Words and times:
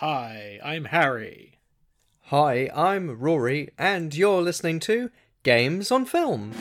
Hi, 0.00 0.58
I'm 0.64 0.86
Harry. 0.86 1.58
Hi, 2.28 2.70
I'm 2.74 3.20
Rory, 3.20 3.68
and 3.76 4.14
you're 4.14 4.40
listening 4.40 4.80
to 4.80 5.10
Games 5.42 5.92
on 5.92 6.06
Film. 6.06 6.54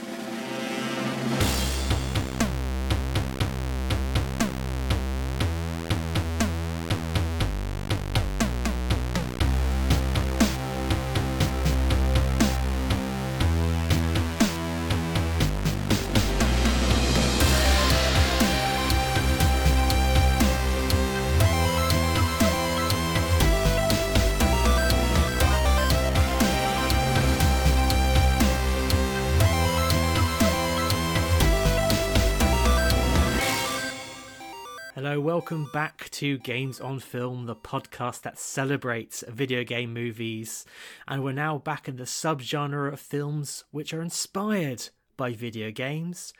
Welcome 35.49 35.71
back 35.73 36.07
to 36.11 36.37
Games 36.37 36.79
on 36.79 36.99
Film, 36.99 37.47
the 37.47 37.55
podcast 37.55 38.21
that 38.21 38.37
celebrates 38.37 39.23
video 39.27 39.63
game 39.63 39.91
movies. 39.91 40.63
And 41.07 41.23
we're 41.23 41.31
now 41.31 41.57
back 41.57 41.87
in 41.87 41.95
the 41.95 42.03
subgenre 42.03 42.93
of 42.93 42.99
films 42.99 43.63
which 43.71 43.91
are 43.91 44.01
inspired 44.03 44.89
by 45.17 45.33
video 45.33 45.71
games. 45.71 46.33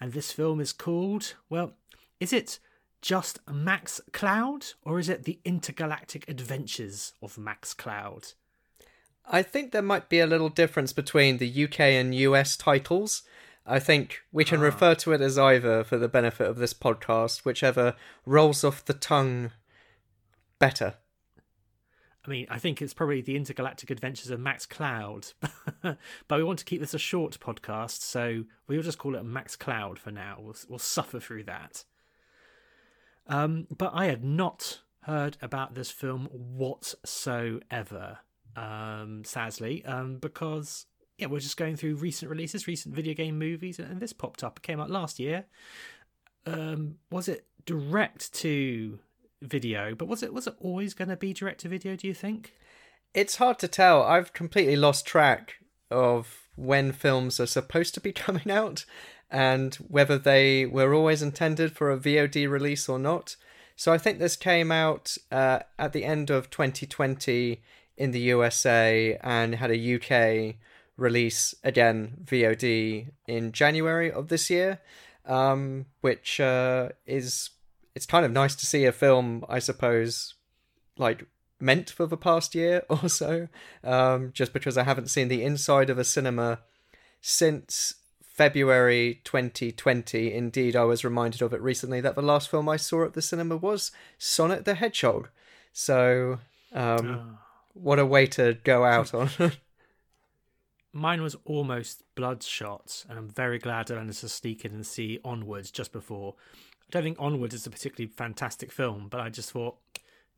And 0.00 0.12
this 0.12 0.32
film 0.32 0.58
is 0.58 0.72
called, 0.72 1.34
well, 1.48 1.74
is 2.18 2.32
it 2.32 2.58
just 3.00 3.38
Max 3.48 4.00
Cloud 4.12 4.66
or 4.82 4.98
is 4.98 5.08
it 5.08 5.22
the 5.22 5.38
intergalactic 5.44 6.28
adventures 6.28 7.12
of 7.22 7.38
Max 7.38 7.72
Cloud? 7.72 8.32
I 9.30 9.42
think 9.42 9.70
there 9.70 9.80
might 9.80 10.08
be 10.08 10.18
a 10.18 10.26
little 10.26 10.48
difference 10.48 10.92
between 10.92 11.38
the 11.38 11.64
UK 11.66 11.80
and 11.80 12.12
US 12.16 12.56
titles. 12.56 13.22
I 13.66 13.80
think 13.80 14.22
we 14.30 14.44
can 14.44 14.60
Ah. 14.60 14.64
refer 14.64 14.94
to 14.94 15.12
it 15.12 15.20
as 15.20 15.36
either 15.36 15.82
for 15.82 15.98
the 15.98 16.08
benefit 16.08 16.46
of 16.46 16.56
this 16.56 16.72
podcast, 16.72 17.44
whichever 17.44 17.96
rolls 18.24 18.62
off 18.62 18.84
the 18.84 18.94
tongue 18.94 19.50
better. 20.58 20.94
I 22.24 22.28
mean, 22.28 22.46
I 22.50 22.58
think 22.58 22.82
it's 22.82 22.94
probably 22.94 23.20
the 23.20 23.36
intergalactic 23.36 23.88
adventures 23.90 24.30
of 24.30 24.40
Max 24.40 24.66
Cloud, 24.66 25.32
but 25.82 25.96
we 26.30 26.42
want 26.42 26.58
to 26.60 26.64
keep 26.64 26.80
this 26.80 26.94
a 26.94 26.98
short 26.98 27.38
podcast, 27.38 28.00
so 28.00 28.44
we'll 28.66 28.82
just 28.82 28.98
call 28.98 29.14
it 29.14 29.22
Max 29.24 29.54
Cloud 29.54 29.98
for 29.98 30.10
now. 30.10 30.38
We'll, 30.40 30.56
we'll 30.68 30.78
suffer 30.80 31.20
through 31.20 31.44
that. 31.44 31.84
Um, 33.28 33.66
but 33.76 33.92
I 33.94 34.06
had 34.06 34.24
not 34.24 34.80
heard 35.02 35.36
about 35.40 35.74
this 35.74 35.90
film 35.90 36.26
whatsoever, 36.32 38.18
um, 38.56 39.22
sadly, 39.24 39.84
um, 39.84 40.16
because 40.18 40.86
yeah, 41.18 41.26
we're 41.28 41.40
just 41.40 41.56
going 41.56 41.76
through 41.76 41.96
recent 41.96 42.30
releases, 42.30 42.66
recent 42.66 42.94
video 42.94 43.14
game 43.14 43.38
movies, 43.38 43.78
and 43.78 44.00
this 44.00 44.12
popped 44.12 44.44
up. 44.44 44.58
It 44.58 44.62
came 44.62 44.80
out 44.80 44.90
last 44.90 45.18
year. 45.18 45.46
Um, 46.44 46.96
was 47.10 47.28
it 47.28 47.46
direct 47.64 48.32
to 48.34 48.98
video? 49.40 49.94
But 49.94 50.08
was 50.08 50.22
it 50.22 50.34
was 50.34 50.46
it 50.46 50.56
always 50.60 50.94
going 50.94 51.08
to 51.08 51.16
be 51.16 51.32
direct 51.32 51.60
to 51.60 51.68
video? 51.68 51.96
Do 51.96 52.06
you 52.06 52.14
think? 52.14 52.52
It's 53.14 53.36
hard 53.36 53.58
to 53.60 53.68
tell. 53.68 54.02
I've 54.02 54.32
completely 54.34 54.76
lost 54.76 55.06
track 55.06 55.54
of 55.90 56.48
when 56.54 56.92
films 56.92 57.40
are 57.40 57.46
supposed 57.46 57.94
to 57.94 58.00
be 58.00 58.12
coming 58.26 58.50
out 58.50 58.84
and 59.30 59.74
whether 59.76 60.18
they 60.18 60.66
were 60.66 60.94
always 60.94 61.22
intended 61.22 61.72
for 61.72 61.90
a 61.90 61.98
VOD 61.98 62.48
release 62.48 62.88
or 62.88 62.98
not. 62.98 63.36
So 63.74 63.92
I 63.92 63.98
think 63.98 64.18
this 64.18 64.36
came 64.36 64.70
out 64.70 65.16
uh, 65.32 65.60
at 65.78 65.92
the 65.92 66.04
end 66.04 66.30
of 66.30 66.50
2020 66.50 67.62
in 67.96 68.10
the 68.10 68.20
USA 68.20 69.18
and 69.22 69.54
had 69.54 69.70
a 69.70 69.94
UK 69.96 70.56
release 70.96 71.54
again 71.62 72.18
VOD 72.24 73.10
in 73.26 73.52
January 73.52 74.10
of 74.10 74.28
this 74.28 74.50
year, 74.50 74.80
um, 75.24 75.86
which 76.00 76.40
uh, 76.40 76.90
is 77.06 77.50
it's 77.94 78.06
kind 78.06 78.24
of 78.24 78.32
nice 78.32 78.54
to 78.56 78.66
see 78.66 78.84
a 78.84 78.92
film, 78.92 79.44
I 79.48 79.58
suppose, 79.58 80.34
like 80.98 81.26
meant 81.58 81.90
for 81.90 82.06
the 82.06 82.16
past 82.16 82.54
year 82.54 82.82
or 82.90 83.08
so. 83.08 83.48
Um, 83.82 84.30
just 84.32 84.52
because 84.52 84.76
I 84.76 84.84
haven't 84.84 85.10
seen 85.10 85.28
the 85.28 85.42
inside 85.42 85.90
of 85.90 85.98
a 85.98 86.04
cinema 86.04 86.60
since 87.20 87.94
February 88.22 89.22
2020. 89.24 90.32
Indeed, 90.32 90.76
I 90.76 90.84
was 90.84 91.04
reminded 91.04 91.40
of 91.40 91.54
it 91.54 91.62
recently 91.62 92.02
that 92.02 92.14
the 92.14 92.22
last 92.22 92.50
film 92.50 92.68
I 92.68 92.76
saw 92.76 93.04
at 93.04 93.14
the 93.14 93.22
cinema 93.22 93.56
was 93.56 93.92
Sonic 94.18 94.64
the 94.64 94.74
Hedgehog. 94.74 95.30
So, 95.72 96.40
um, 96.74 97.38
what 97.72 97.98
a 97.98 98.04
way 98.04 98.26
to 98.26 98.58
go 98.62 98.84
out 98.84 99.14
on. 99.14 99.30
Mine 100.96 101.20
was 101.20 101.36
almost 101.44 102.02
Bloodshot, 102.14 103.04
and 103.08 103.18
I'm 103.18 103.28
very 103.28 103.58
glad 103.58 103.90
I 103.90 103.96
managed 103.96 104.20
to 104.20 104.30
sneak 104.30 104.64
in 104.64 104.72
and 104.72 104.86
see 104.86 105.20
Onwards 105.24 105.70
just 105.70 105.92
before. 105.92 106.36
I 106.80 106.86
don't 106.90 107.02
think 107.02 107.18
Onwards 107.20 107.54
is 107.54 107.66
a 107.66 107.70
particularly 107.70 108.10
fantastic 108.10 108.72
film, 108.72 109.08
but 109.10 109.20
I 109.20 109.28
just 109.28 109.50
thought, 109.50 109.76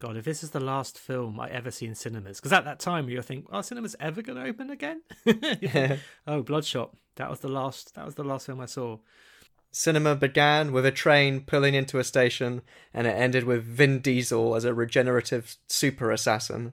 God, 0.00 0.16
if 0.16 0.24
this 0.24 0.42
is 0.42 0.50
the 0.50 0.58
last 0.58 0.98
film 0.98 1.38
I 1.38 1.48
ever 1.48 1.70
see 1.70 1.86
in 1.86 1.94
cinemas, 1.94 2.40
because 2.40 2.52
at 2.52 2.64
that 2.64 2.80
time 2.80 3.08
you 3.08 3.22
think, 3.22 3.46
"Are 3.50 3.62
cinemas 3.62 3.94
ever 4.00 4.20
going 4.20 4.36
to 4.36 4.48
open 4.48 4.70
again?" 4.70 5.02
Think, 5.24 6.00
oh, 6.26 6.42
Bloodshot. 6.42 6.90
That 7.16 7.30
was 7.30 7.38
the 7.38 7.48
last. 7.48 7.94
That 7.94 8.04
was 8.04 8.16
the 8.16 8.24
last 8.24 8.46
film 8.46 8.60
I 8.60 8.66
saw. 8.66 8.98
Cinema 9.70 10.16
began 10.16 10.72
with 10.72 10.84
a 10.86 10.90
train 10.90 11.40
pulling 11.42 11.74
into 11.74 12.00
a 12.00 12.04
station, 12.04 12.62
and 12.92 13.06
it 13.06 13.10
ended 13.10 13.44
with 13.44 13.62
Vin 13.62 14.00
Diesel 14.00 14.56
as 14.56 14.64
a 14.64 14.74
regenerative 14.74 15.56
super 15.68 16.10
assassin. 16.10 16.72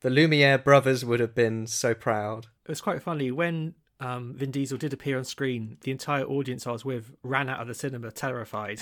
The 0.00 0.10
Lumiere 0.10 0.58
brothers 0.58 1.04
would 1.04 1.20
have 1.20 1.34
been 1.34 1.66
so 1.66 1.94
proud. 1.94 2.46
It 2.64 2.68
was 2.68 2.80
quite 2.80 3.02
funny 3.02 3.30
when 3.30 3.74
um, 4.00 4.34
Vin 4.34 4.52
Diesel 4.52 4.78
did 4.78 4.92
appear 4.92 5.18
on 5.18 5.24
screen. 5.24 5.76
The 5.80 5.90
entire 5.90 6.24
audience 6.24 6.66
I 6.66 6.72
was 6.72 6.84
with 6.84 7.14
ran 7.22 7.48
out 7.48 7.60
of 7.60 7.66
the 7.66 7.74
cinema 7.74 8.12
terrified. 8.12 8.80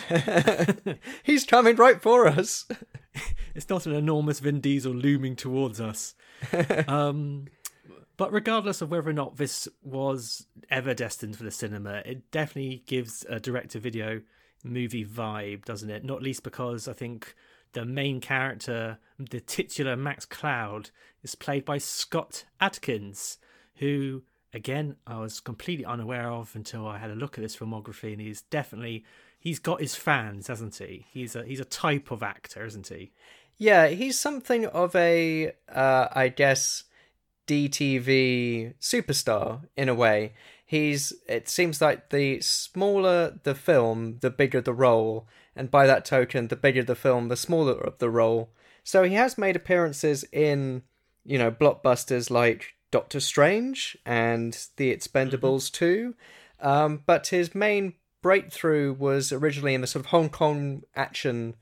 He's 1.22 1.44
coming 1.44 1.76
right 1.76 2.03
for 2.03 2.26
us. 2.26 2.66
it's 3.55 3.69
not 3.69 3.87
an 3.87 3.93
enormous 3.93 4.41
Vin 4.41 4.60
Diesel 4.60 4.93
looming 4.93 5.37
towards 5.37 5.81
us. 5.81 6.15
um, 6.88 7.47
but 8.19 8.32
regardless 8.32 8.82
of 8.82 8.91
whether 8.91 9.09
or 9.09 9.15
not 9.15 9.37
this 9.37 9.69
was 9.82 10.47
ever 10.71 10.93
destined 10.93 11.37
for 11.37 11.44
the 11.44 11.50
cinema, 11.50 12.03
it 12.05 12.31
definitely 12.31 12.82
gives 12.87 13.25
a 13.28 13.41
direct-to-video 13.41 14.21
movie 14.65 15.05
vibe, 15.05 15.65
doesn't 15.65 15.91
it? 15.91 16.05
Not 16.05 16.22
least 16.22 16.43
because 16.43 16.88
I 16.88 16.93
think 16.93 17.34
the 17.76 17.84
main 17.84 18.22
character, 18.22 18.97
the 19.19 19.38
titular 19.38 19.97
Max 19.97 20.25
Cloud, 20.25 20.88
is 21.22 21.34
played 21.34 21.62
by 21.62 21.76
Scott 21.76 22.47
Adkins, 22.59 23.37
who 23.76 24.22
again 24.54 24.97
I 25.06 25.19
was 25.19 25.41
completely 25.41 25.84
unaware 25.84 26.31
of 26.31 26.56
until 26.56 26.88
I 26.88 26.97
had 26.97 27.10
a 27.10 27.14
look 27.14 27.37
at 27.37 27.42
this 27.42 27.54
filmography, 27.54 28.12
and 28.12 28.20
he's 28.22 28.41
definitely 28.41 29.04
he's 29.38 29.59
got 29.59 29.82
his 29.82 29.94
fans, 29.94 30.47
hasn't 30.47 30.76
he? 30.76 31.04
He's 31.12 31.37
a 31.37 31.44
he's 31.44 31.60
a 31.60 31.66
type 31.66 32.10
of 32.10 32.22
actor, 32.22 32.64
isn't 32.64 32.88
he? 32.88 33.12
Yeah, 33.59 33.88
he's 33.88 34.19
something 34.19 34.64
of 34.64 34.97
a, 34.97 35.53
uh, 35.69 36.08
I 36.12 36.28
guess, 36.28 36.84
DTV 37.47 38.75
superstar 38.81 39.66
in 39.76 39.91
a 39.91 39.94
way. 39.94 40.32
He's. 40.64 41.12
It 41.28 41.50
seems 41.50 41.82
like 41.82 42.08
the 42.08 42.41
smaller 42.41 43.38
the 43.43 43.54
film, 43.54 44.16
the 44.20 44.31
bigger 44.31 44.62
the 44.62 44.72
role, 44.72 45.28
and 45.56 45.71
by 45.71 45.87
that 45.87 46.05
token, 46.05 46.49
the 46.49 46.56
bigger 46.56 46.84
the 46.84 46.94
film, 46.94 47.28
the 47.28 47.37
smaller 47.37 47.72
of 47.72 47.99
the 47.99 48.11
role. 48.11 48.50
So 48.84 49.03
he 49.03 49.15
has 49.15 49.39
made 49.39 49.56
appearances 49.56 50.25
in, 50.31 50.83
you 51.25 51.39
know, 51.39 51.50
blockbusters 51.50 52.31
like 52.31 52.75
Doctor 52.91 53.19
Strange 53.19 53.97
and 54.05 54.56
The 54.77 54.94
Expendables 54.94 55.72
2. 55.72 56.15
Um, 56.61 57.03
but 57.06 57.28
his 57.28 57.55
main 57.55 57.94
breakthrough 58.22 58.93
was 58.93 59.33
originally 59.33 59.75
in 59.75 59.81
the 59.81 59.87
sort 59.87 60.05
of 60.05 60.11
Hong 60.11 60.28
Kong 60.28 60.83
action 60.94 61.56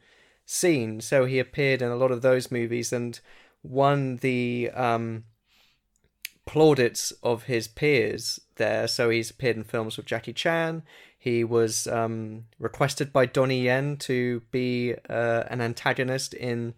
scene. 0.44 1.00
So 1.00 1.24
he 1.24 1.38
appeared 1.38 1.80
in 1.80 1.90
a 1.90 1.96
lot 1.96 2.10
of 2.10 2.22
those 2.22 2.50
movies 2.50 2.92
and 2.92 3.18
won 3.62 4.16
the 4.16 4.70
um, 4.74 5.24
plaudits 6.46 7.12
of 7.22 7.44
his 7.44 7.68
peers 7.68 8.40
there. 8.56 8.86
So 8.86 9.10
he's 9.10 9.30
appeared 9.30 9.56
in 9.56 9.64
films 9.64 9.96
with 9.96 10.06
Jackie 10.06 10.32
Chan. 10.32 10.82
He 11.24 11.42
was 11.42 11.86
um, 11.86 12.44
requested 12.58 13.10
by 13.10 13.24
Donnie 13.24 13.62
Yen 13.62 13.96
to 14.00 14.42
be 14.50 14.94
uh, 15.08 15.44
an 15.46 15.62
antagonist 15.62 16.34
in 16.34 16.74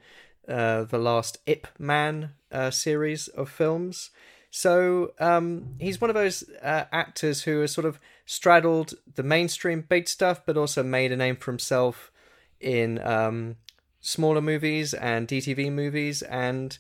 uh, 0.49 0.85
the 0.85 0.99
last 0.99 1.39
Ip 1.47 1.67
Man 1.81 2.31
uh, 2.53 2.71
series 2.71 3.27
of 3.27 3.51
films. 3.51 4.11
So 4.53 5.15
um, 5.19 5.75
he's 5.81 6.01
one 6.01 6.11
of 6.11 6.15
those 6.15 6.45
uh, 6.63 6.85
actors 6.93 7.43
who 7.43 7.63
has 7.63 7.73
sort 7.73 7.87
of 7.87 7.99
straddled 8.25 8.95
the 9.17 9.25
mainstream 9.25 9.81
big 9.81 10.09
stuff, 10.09 10.47
but 10.47 10.57
also 10.57 10.85
made 10.85 11.11
a 11.11 11.17
name 11.17 11.35
for 11.35 11.51
himself 11.51 12.13
in 12.61 13.01
um, 13.05 13.57
smaller 14.01 14.41
movies 14.41 14.95
and 14.95 15.27
DTV 15.27 15.73
movies, 15.73 16.23
and 16.23 16.79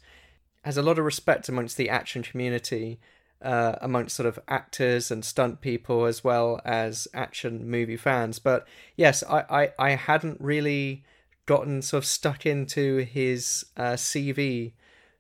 has 0.63 0.77
a 0.77 0.83
lot 0.83 1.01
of 1.01 1.05
respect 1.05 1.49
amongst 1.49 1.77
the 1.77 1.91
action 1.91 2.23
community, 2.23 3.01
uh, 3.43 3.77
amongst 3.81 4.17
sort 4.17 4.27
of 4.27 4.39
actors 4.49 5.11
and 5.11 5.25
stunt 5.25 5.61
people 5.61 6.07
as 6.07 6.25
well 6.25 6.61
as 6.65 7.07
action 7.15 7.69
movie 7.69 7.97
fans. 7.97 8.39
But 8.39 8.67
yes, 8.97 9.23
I, 9.29 9.45
I, 9.51 9.73
I 9.79 9.91
hadn't 9.91 10.41
really 10.41 11.05
gotten 11.47 11.83
sort 11.83 12.03
of 12.03 12.07
stuck 12.07 12.45
into 12.45 12.99
his 12.99 13.67
uh, 13.77 13.93
CV 13.93 14.73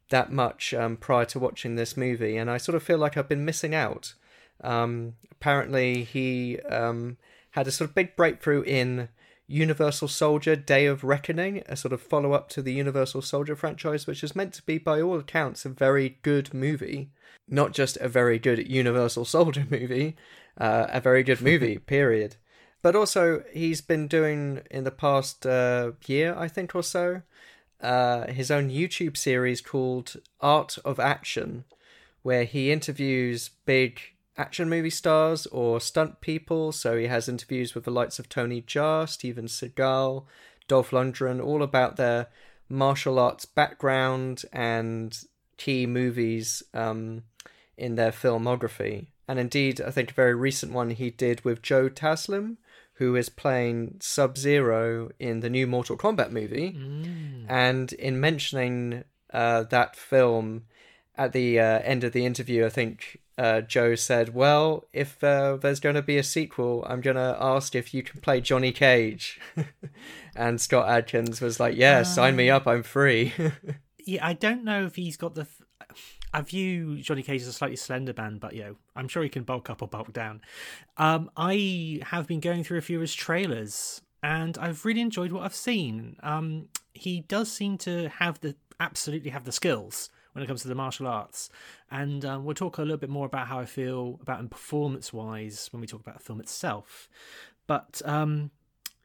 that 0.08 0.32
much 0.32 0.72
um, 0.74 0.96
prior 0.96 1.24
to 1.26 1.38
watching 1.38 1.74
this 1.74 1.96
movie, 1.96 2.36
and 2.36 2.50
I 2.50 2.58
sort 2.58 2.76
of 2.76 2.82
feel 2.82 2.98
like 2.98 3.16
I've 3.16 3.28
been 3.28 3.44
missing 3.44 3.74
out. 3.74 4.14
Um, 4.62 5.14
apparently, 5.30 6.04
he 6.04 6.60
um, 6.60 7.16
had 7.52 7.66
a 7.66 7.72
sort 7.72 7.90
of 7.90 7.94
big 7.94 8.16
breakthrough 8.16 8.62
in 8.62 9.08
Universal 9.48 10.08
Soldier 10.08 10.56
Day 10.56 10.86
of 10.86 11.04
Reckoning, 11.04 11.62
a 11.66 11.76
sort 11.76 11.92
of 11.92 12.02
follow 12.02 12.32
up 12.32 12.48
to 12.50 12.62
the 12.62 12.72
Universal 12.72 13.22
Soldier 13.22 13.54
franchise, 13.54 14.06
which 14.06 14.24
is 14.24 14.34
meant 14.34 14.52
to 14.54 14.62
be, 14.62 14.78
by 14.78 15.00
all 15.00 15.18
accounts, 15.18 15.64
a 15.64 15.68
very 15.68 16.18
good 16.22 16.52
movie. 16.52 17.10
Not 17.48 17.72
just 17.72 17.96
a 17.98 18.08
very 18.08 18.38
good 18.38 18.68
Universal 18.68 19.26
Soldier 19.26 19.66
movie, 19.70 20.16
uh, 20.58 20.86
a 20.90 21.00
very 21.00 21.22
good 21.22 21.40
movie, 21.40 21.78
period. 21.86 22.36
But 22.82 22.94
also, 22.94 23.42
he's 23.52 23.80
been 23.80 24.06
doing 24.06 24.62
in 24.70 24.84
the 24.84 24.90
past 24.90 25.46
uh, 25.46 25.92
year, 26.06 26.34
I 26.36 26.48
think, 26.48 26.74
or 26.74 26.82
so, 26.82 27.22
uh, 27.80 28.26
his 28.28 28.50
own 28.50 28.70
YouTube 28.70 29.16
series 29.16 29.60
called 29.60 30.16
Art 30.40 30.78
of 30.84 31.00
Action, 31.00 31.64
where 32.22 32.44
he 32.44 32.70
interviews 32.70 33.50
big 33.64 34.00
action 34.36 34.68
movie 34.68 34.90
stars 34.90 35.46
or 35.46 35.80
stunt 35.80 36.20
people. 36.20 36.72
So 36.72 36.96
he 36.96 37.06
has 37.06 37.28
interviews 37.28 37.74
with 37.74 37.84
the 37.84 37.90
likes 37.90 38.18
of 38.18 38.28
Tony 38.28 38.62
Jaa, 38.62 39.08
Steven 39.08 39.46
Seagal, 39.46 40.24
Dolph 40.68 40.90
Lundgren, 40.90 41.42
all 41.42 41.62
about 41.62 41.96
their 41.96 42.28
martial 42.68 43.18
arts 43.18 43.44
background 43.44 44.44
and 44.52 45.18
key 45.56 45.86
movies 45.86 46.62
um, 46.74 47.22
in 47.76 47.94
their 47.94 48.12
filmography. 48.12 49.06
And 49.28 49.38
indeed, 49.38 49.80
I 49.80 49.90
think 49.90 50.10
a 50.10 50.14
very 50.14 50.34
recent 50.34 50.72
one 50.72 50.90
he 50.90 51.10
did 51.10 51.44
with 51.44 51.62
Joe 51.62 51.88
Taslim, 51.88 52.56
who 52.94 53.16
is 53.16 53.28
playing 53.28 53.96
Sub 54.00 54.38
Zero 54.38 55.10
in 55.18 55.40
the 55.40 55.50
new 55.50 55.66
Mortal 55.66 55.96
Kombat 55.96 56.30
movie. 56.30 56.72
Mm. 56.72 57.46
And 57.48 57.92
in 57.92 58.20
mentioning 58.20 59.04
uh, 59.32 59.64
that 59.64 59.96
film 59.96 60.64
at 61.16 61.32
the 61.32 61.58
uh, 61.58 61.80
end 61.80 62.04
of 62.04 62.12
the 62.12 62.24
interview, 62.24 62.64
I 62.64 62.70
think 62.70 63.20
uh, 63.36 63.60
Joe 63.60 63.96
said, 63.96 64.34
Well, 64.34 64.84
if 64.92 65.22
uh, 65.22 65.56
there's 65.56 65.80
going 65.80 65.96
to 65.96 66.02
be 66.02 66.16
a 66.16 66.22
sequel, 66.22 66.86
I'm 66.88 67.00
going 67.00 67.16
to 67.16 67.36
ask 67.38 67.74
if 67.74 67.92
you 67.92 68.02
can 68.02 68.20
play 68.20 68.40
Johnny 68.40 68.72
Cage. 68.72 69.40
and 70.36 70.60
Scott 70.60 70.88
Adkins 70.88 71.40
was 71.40 71.60
like, 71.60 71.76
Yeah, 71.76 72.02
sign 72.02 72.36
me 72.36 72.48
up, 72.48 72.66
I'm 72.66 72.82
free. 72.82 73.32
yeah, 74.06 74.24
I 74.24 74.32
don't 74.32 74.64
know 74.64 74.86
if 74.86 74.96
he's 74.96 75.16
got 75.16 75.34
the. 75.34 75.44
Th- 75.44 76.00
I 76.32 76.40
view 76.40 77.02
Johnny 77.02 77.22
Cage 77.22 77.42
as 77.42 77.48
a 77.48 77.52
slightly 77.52 77.76
slender 77.76 78.14
man, 78.16 78.38
but 78.38 78.54
you 78.54 78.62
know, 78.62 78.76
I'm 78.94 79.08
sure 79.08 79.22
he 79.22 79.28
can 79.28 79.42
bulk 79.42 79.68
up 79.68 79.82
or 79.82 79.88
bulk 79.88 80.12
down. 80.12 80.40
Um, 80.96 81.30
I 81.36 82.00
have 82.02 82.26
been 82.26 82.40
going 82.40 82.62
through 82.64 82.78
a 82.78 82.82
few 82.82 82.98
of 82.98 83.00
his 83.00 83.14
trailers, 83.14 84.00
and 84.22 84.56
I've 84.58 84.84
really 84.84 85.00
enjoyed 85.00 85.32
what 85.32 85.42
I've 85.42 85.54
seen. 85.54 86.16
Um, 86.22 86.68
he 86.94 87.20
does 87.20 87.50
seem 87.50 87.78
to 87.78 88.08
have 88.08 88.40
the 88.40 88.54
absolutely 88.78 89.30
have 89.30 89.44
the 89.44 89.52
skills 89.52 90.10
when 90.32 90.44
it 90.44 90.46
comes 90.46 90.62
to 90.62 90.68
the 90.68 90.74
martial 90.74 91.08
arts, 91.08 91.50
and 91.90 92.24
um, 92.24 92.44
we'll 92.44 92.54
talk 92.54 92.78
a 92.78 92.82
little 92.82 92.96
bit 92.96 93.10
more 93.10 93.26
about 93.26 93.48
how 93.48 93.58
I 93.58 93.64
feel 93.64 94.20
about 94.22 94.38
him 94.38 94.48
performance 94.48 95.12
wise 95.12 95.68
when 95.72 95.80
we 95.80 95.86
talk 95.88 96.00
about 96.00 96.18
the 96.18 96.22
film 96.22 96.40
itself. 96.40 97.08
But 97.66 98.02
um, 98.04 98.52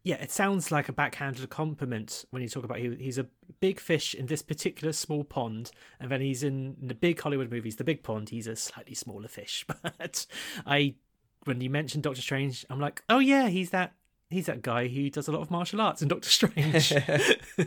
yeah, 0.03 0.15
it 0.15 0.31
sounds 0.31 0.71
like 0.71 0.89
a 0.89 0.93
backhanded 0.93 1.49
compliment 1.49 2.25
when 2.31 2.41
you 2.41 2.49
talk 2.49 2.63
about 2.63 2.79
he, 2.79 2.95
he's 2.95 3.19
a 3.19 3.27
big 3.59 3.79
fish 3.79 4.15
in 4.15 4.25
this 4.25 4.41
particular 4.41 4.93
small 4.93 5.23
pond, 5.23 5.71
and 5.99 6.09
then 6.09 6.21
he's 6.21 6.41
in, 6.41 6.75
the 6.81 6.95
big 6.95 7.21
Hollywood 7.21 7.51
movies, 7.51 7.75
the 7.75 7.83
big 7.83 8.01
pond. 8.01 8.29
He's 8.29 8.47
a 8.47 8.55
slightly 8.55 8.95
smaller 8.95 9.27
fish. 9.27 9.65
But 9.81 10.25
I, 10.65 10.95
when 11.43 11.61
you 11.61 11.69
mentioned 11.69 12.03
Doctor 12.03 12.21
Strange, 12.21 12.65
I'm 12.69 12.79
like, 12.79 13.03
oh 13.09 13.19
yeah, 13.19 13.47
he's 13.49 13.69
that 13.69 13.93
he's 14.29 14.47
that 14.47 14.61
guy 14.61 14.87
who 14.87 15.09
does 15.09 15.27
a 15.27 15.31
lot 15.31 15.41
of 15.41 15.51
martial 15.51 15.81
arts 15.81 16.01
in 16.01 16.07
Doctor 16.07 16.29
Strange. 16.29 16.93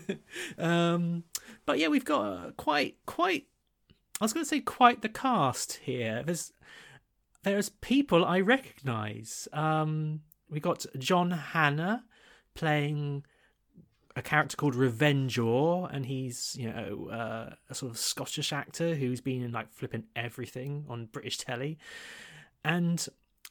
um, 0.59 1.25
but 1.67 1.79
yeah, 1.79 1.89
we've 1.89 2.05
got 2.05 2.57
quite 2.57 2.97
quite. 3.07 3.47
I 4.21 4.25
was 4.25 4.33
going 4.33 4.45
to 4.45 4.49
say 4.49 4.61
quite 4.61 5.03
the 5.03 5.09
cast 5.09 5.75
here. 5.85 6.23
There's 6.25 6.53
there's 7.45 7.69
people 7.69 8.25
I 8.25 8.41
recognise. 8.41 9.47
Um, 9.53 10.23
we 10.51 10.59
got 10.59 10.85
John 10.99 11.31
Hannah 11.31 12.05
playing 12.55 13.25
a 14.17 14.23
character 14.23 14.57
called 14.57 14.75
Revengor, 14.75 15.93
and 15.93 16.07
he's 16.07 16.57
you 16.59 16.71
know 16.71 17.09
uh, 17.11 17.55
a 17.69 17.75
sort 17.75 17.93
of 17.93 17.99
Scottish 17.99 18.53
actor 18.53 18.95
who's 18.95 19.21
been 19.21 19.43
in 19.43 19.53
like 19.53 19.73
flipping 19.73 20.05
everything 20.15 20.85
on 20.89 21.07
British 21.07 21.39
telly, 21.39 21.79
and 22.65 23.07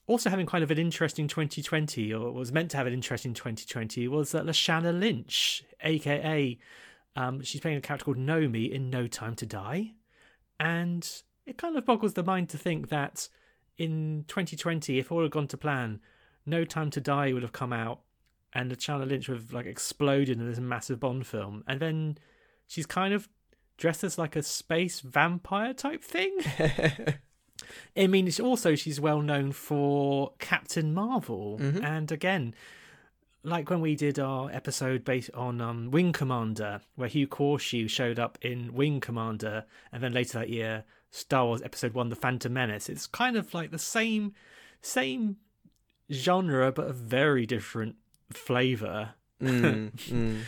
also 0.08 0.30
having 0.30 0.46
kind 0.46 0.64
of 0.64 0.72
an 0.72 0.78
interesting 0.78 1.28
2020, 1.28 2.14
or 2.14 2.32
was 2.32 2.52
meant 2.52 2.72
to 2.72 2.78
have 2.78 2.88
an 2.88 2.94
interesting 2.94 3.34
2020, 3.34 4.08
was 4.08 4.34
uh, 4.34 4.42
Lashana 4.42 4.98
Lynch, 4.98 5.64
aka 5.82 6.58
um, 7.16 7.42
she's 7.42 7.62
playing 7.62 7.78
a 7.78 7.82
character 7.82 8.06
called 8.06 8.18
Nomi 8.18 8.72
in 8.72 8.90
No 8.90 9.08
Time 9.08 9.36
to 9.36 9.46
Die, 9.46 9.92
and 10.60 11.24
it 11.46 11.58
kind 11.58 11.78
of 11.78 11.86
boggles 11.86 12.14
the 12.14 12.24
mind 12.24 12.50
to 12.50 12.58
think 12.58 12.90
that 12.90 13.28
in 13.78 14.26
2020, 14.28 14.98
if 14.98 15.12
all 15.12 15.22
had 15.22 15.32
gone 15.32 15.48
to 15.48 15.58
plan, 15.58 16.00
No 16.46 16.64
Time 16.64 16.90
to 16.92 17.02
Die 17.02 17.34
would 17.34 17.44
have 17.44 17.52
come 17.52 17.74
out 17.74 18.00
and 18.54 18.72
Lashana 18.72 19.08
Lynch 19.08 19.28
would 19.30 19.38
have 19.40 19.54
like 19.54 19.66
exploded 19.66 20.40
in 20.40 20.50
this 20.50 20.60
massive 20.60 21.00
Bond 21.00 21.26
film, 21.28 21.64
and 21.68 21.80
then 21.80 22.18
she's 22.68 22.86
kind 22.86 23.14
of 23.14 23.28
dressed 23.78 24.04
as 24.04 24.18
like 24.18 24.36
a 24.36 24.44
space 24.44 25.00
vampire 25.00 25.74
type 25.74 26.04
thing. 26.04 26.38
I 27.98 28.08
mean, 28.08 28.28
it's 28.28 28.40
also 28.40 28.76
she's 28.76 29.00
well 29.00 29.22
known 29.22 29.52
for 29.52 30.34
Captain 30.40 30.94
Marvel, 30.94 31.58
Mhm. 31.60 31.84
and 31.84 32.12
again, 32.12 32.54
like 33.44 33.70
when 33.70 33.82
we 33.82 33.96
did 33.96 34.20
our 34.20 34.50
episode 34.52 35.04
based 35.04 35.30
on 35.34 35.62
um, 35.62 35.92
Wing 35.92 36.14
Commander, 36.14 36.82
where 36.96 37.10
Hugh 37.10 37.28
Quarshie 37.28 37.90
showed 37.90 38.20
up 38.20 38.38
in 38.42 38.74
Wing 38.74 39.00
Commander, 39.00 39.66
and 39.92 40.02
then 40.04 40.14
later 40.14 40.40
that 40.40 40.50
year, 40.50 40.84
Star 41.12 41.46
Wars 41.46 41.62
Episode 41.62 41.94
One: 41.94 42.10
The 42.10 42.16
Phantom 42.16 42.52
Menace. 42.54 42.90
It's 42.90 43.06
kind 43.08 43.36
of 43.38 43.54
like 43.54 43.72
the 43.72 43.78
same, 43.80 44.34
same 44.82 45.38
genre, 46.12 46.72
but 46.72 46.88
a 46.88 46.94
very 46.94 47.46
different 47.46 47.96
flavor. 48.38 49.14
Mm, 49.42 49.92
mm. 50.10 50.40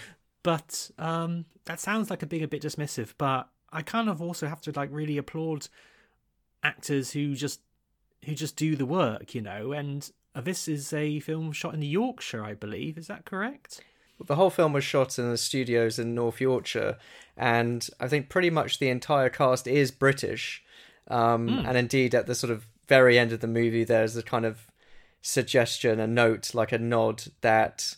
But 0.43 0.91
um, 0.99 1.45
that 1.65 1.79
sounds 1.79 2.09
like 2.09 2.23
a 2.23 2.25
being 2.25 2.43
a 2.43 2.47
bit 2.47 2.61
dismissive. 2.61 3.13
But 3.17 3.49
I 3.71 3.81
kind 3.81 4.09
of 4.09 4.21
also 4.21 4.47
have 4.47 4.61
to 4.61 4.71
like 4.75 4.89
really 4.91 5.17
applaud 5.17 5.67
actors 6.63 7.11
who 7.11 7.35
just 7.35 7.61
who 8.25 8.33
just 8.33 8.55
do 8.55 8.75
the 8.75 8.85
work, 8.85 9.35
you 9.35 9.41
know. 9.41 9.71
And 9.71 10.09
uh, 10.33 10.41
this 10.41 10.67
is 10.67 10.93
a 10.93 11.19
film 11.19 11.51
shot 11.51 11.73
in 11.73 11.81
Yorkshire, 11.81 12.43
I 12.43 12.53
believe. 12.53 12.97
Is 12.97 13.07
that 13.07 13.25
correct? 13.25 13.81
The 14.25 14.35
whole 14.35 14.49
film 14.49 14.71
was 14.71 14.83
shot 14.83 15.19
in 15.19 15.29
the 15.29 15.37
studios 15.37 15.99
in 15.99 16.15
North 16.15 16.39
Yorkshire, 16.39 16.97
and 17.35 17.87
I 17.99 18.07
think 18.07 18.29
pretty 18.29 18.49
much 18.49 18.79
the 18.79 18.87
entire 18.89 19.29
cast 19.29 19.67
is 19.67 19.91
British. 19.91 20.63
Um, 21.07 21.49
And 21.49 21.77
indeed, 21.77 22.15
at 22.15 22.25
the 22.25 22.33
sort 22.33 22.51
of 22.51 22.65
very 22.87 23.19
end 23.19 23.31
of 23.31 23.41
the 23.41 23.47
movie, 23.47 23.83
there's 23.83 24.15
a 24.15 24.23
kind 24.23 24.45
of 24.45 24.67
suggestion, 25.25 25.99
a 25.99 26.07
note, 26.07 26.53
like 26.53 26.71
a 26.71 26.77
nod 26.77 27.23
that 27.41 27.95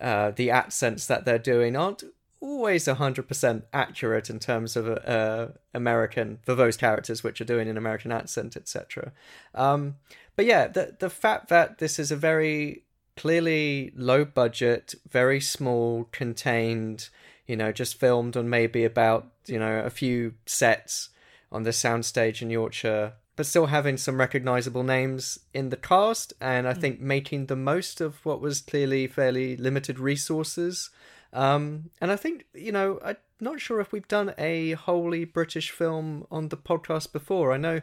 uh, 0.00 0.30
the 0.30 0.50
accents 0.50 1.06
that 1.06 1.24
they're 1.24 1.38
doing 1.38 1.76
aren't 1.76 2.02
always 2.40 2.86
100% 2.86 3.62
accurate 3.72 4.30
in 4.30 4.38
terms 4.38 4.74
of 4.76 4.88
uh, 4.88 5.48
American, 5.74 6.38
for 6.42 6.54
those 6.54 6.78
characters 6.78 7.22
which 7.22 7.40
are 7.40 7.44
doing 7.44 7.68
an 7.68 7.76
American 7.76 8.10
accent, 8.10 8.56
etc. 8.56 9.12
Um, 9.54 9.96
but 10.36 10.46
yeah, 10.46 10.68
the, 10.68 10.96
the 10.98 11.10
fact 11.10 11.48
that 11.50 11.78
this 11.78 11.98
is 11.98 12.10
a 12.10 12.16
very 12.16 12.84
clearly 13.14 13.92
low 13.94 14.24
budget, 14.24 14.94
very 15.06 15.40
small, 15.40 16.04
contained, 16.12 17.10
you 17.46 17.56
know, 17.56 17.72
just 17.72 18.00
filmed 18.00 18.38
on 18.38 18.48
maybe 18.48 18.84
about, 18.84 19.26
you 19.46 19.58
know, 19.58 19.80
a 19.80 19.90
few 19.90 20.32
sets 20.46 21.10
on 21.52 21.64
the 21.64 21.70
soundstage 21.70 22.40
in 22.40 22.48
Yorkshire, 22.48 23.12
but 23.40 23.46
still 23.46 23.68
having 23.68 23.96
some 23.96 24.20
recognizable 24.20 24.82
names 24.82 25.38
in 25.54 25.70
the 25.70 25.76
cast, 25.78 26.34
and 26.42 26.68
I 26.68 26.74
think 26.74 27.00
making 27.00 27.46
the 27.46 27.56
most 27.56 28.02
of 28.02 28.22
what 28.22 28.38
was 28.38 28.60
clearly 28.60 29.06
fairly 29.06 29.56
limited 29.56 29.98
resources. 29.98 30.90
Um, 31.32 31.88
and 32.02 32.12
I 32.12 32.16
think, 32.16 32.44
you 32.52 32.70
know, 32.70 33.00
I'm 33.02 33.16
not 33.40 33.58
sure 33.58 33.80
if 33.80 33.92
we've 33.92 34.06
done 34.08 34.34
a 34.36 34.72
wholly 34.72 35.24
British 35.24 35.70
film 35.70 36.26
on 36.30 36.50
the 36.50 36.58
podcast 36.58 37.14
before. 37.14 37.54
I 37.54 37.56
know 37.56 37.80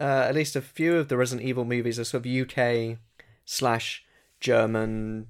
uh, 0.00 0.24
at 0.26 0.34
least 0.34 0.56
a 0.56 0.60
few 0.60 0.96
of 0.96 1.06
the 1.06 1.16
Resident 1.16 1.46
Evil 1.46 1.64
movies 1.64 2.00
are 2.00 2.04
sort 2.04 2.26
of 2.26 2.32
UK 2.32 2.98
slash 3.44 4.04
German, 4.40 5.28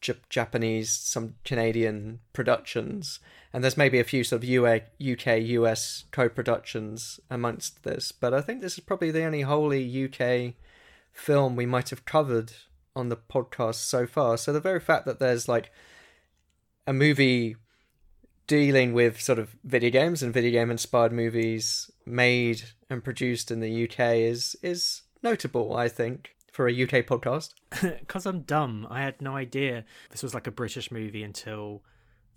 J- 0.00 0.14
Japanese, 0.30 0.88
some 0.88 1.34
Canadian 1.44 2.20
productions, 2.32 3.20
and 3.52 3.62
there's 3.62 3.76
maybe 3.76 3.98
a 3.98 4.04
few 4.04 4.24
sort 4.24 4.42
of 4.42 4.48
UA, 4.48 4.82
UK 5.00 5.40
US 5.40 6.04
co-productions 6.10 7.18
amongst 7.30 7.84
this. 7.84 8.12
But 8.12 8.34
I 8.34 8.40
think 8.40 8.60
this 8.60 8.74
is 8.74 8.80
probably 8.80 9.10
the 9.10 9.24
only 9.24 9.42
wholly 9.42 10.04
UK 10.04 10.54
film 11.12 11.56
we 11.56 11.66
might 11.66 11.90
have 11.90 12.04
covered 12.04 12.52
on 12.94 13.08
the 13.08 13.16
podcast 13.16 13.76
so 13.76 14.06
far. 14.06 14.36
So 14.36 14.52
the 14.52 14.60
very 14.60 14.80
fact 14.80 15.06
that 15.06 15.18
there's 15.18 15.48
like 15.48 15.72
a 16.86 16.92
movie 16.92 17.56
dealing 18.46 18.92
with 18.92 19.20
sort 19.20 19.38
of 19.38 19.54
video 19.62 19.90
games 19.90 20.22
and 20.22 20.32
video 20.32 20.50
game 20.50 20.70
inspired 20.70 21.12
movies 21.12 21.90
made 22.06 22.62
and 22.90 23.04
produced 23.04 23.50
in 23.50 23.60
the 23.60 23.84
UK 23.84 24.16
is 24.16 24.56
is 24.62 25.02
notable, 25.22 25.76
I 25.76 25.88
think, 25.88 26.34
for 26.50 26.66
a 26.66 26.72
UK 26.72 27.06
podcast. 27.06 27.54
Because 28.00 28.26
I'm 28.26 28.40
dumb, 28.42 28.86
I 28.90 29.02
had 29.02 29.20
no 29.20 29.36
idea 29.36 29.84
this 30.10 30.22
was 30.22 30.34
like 30.34 30.46
a 30.46 30.52
British 30.52 30.90
movie 30.90 31.22
until 31.22 31.82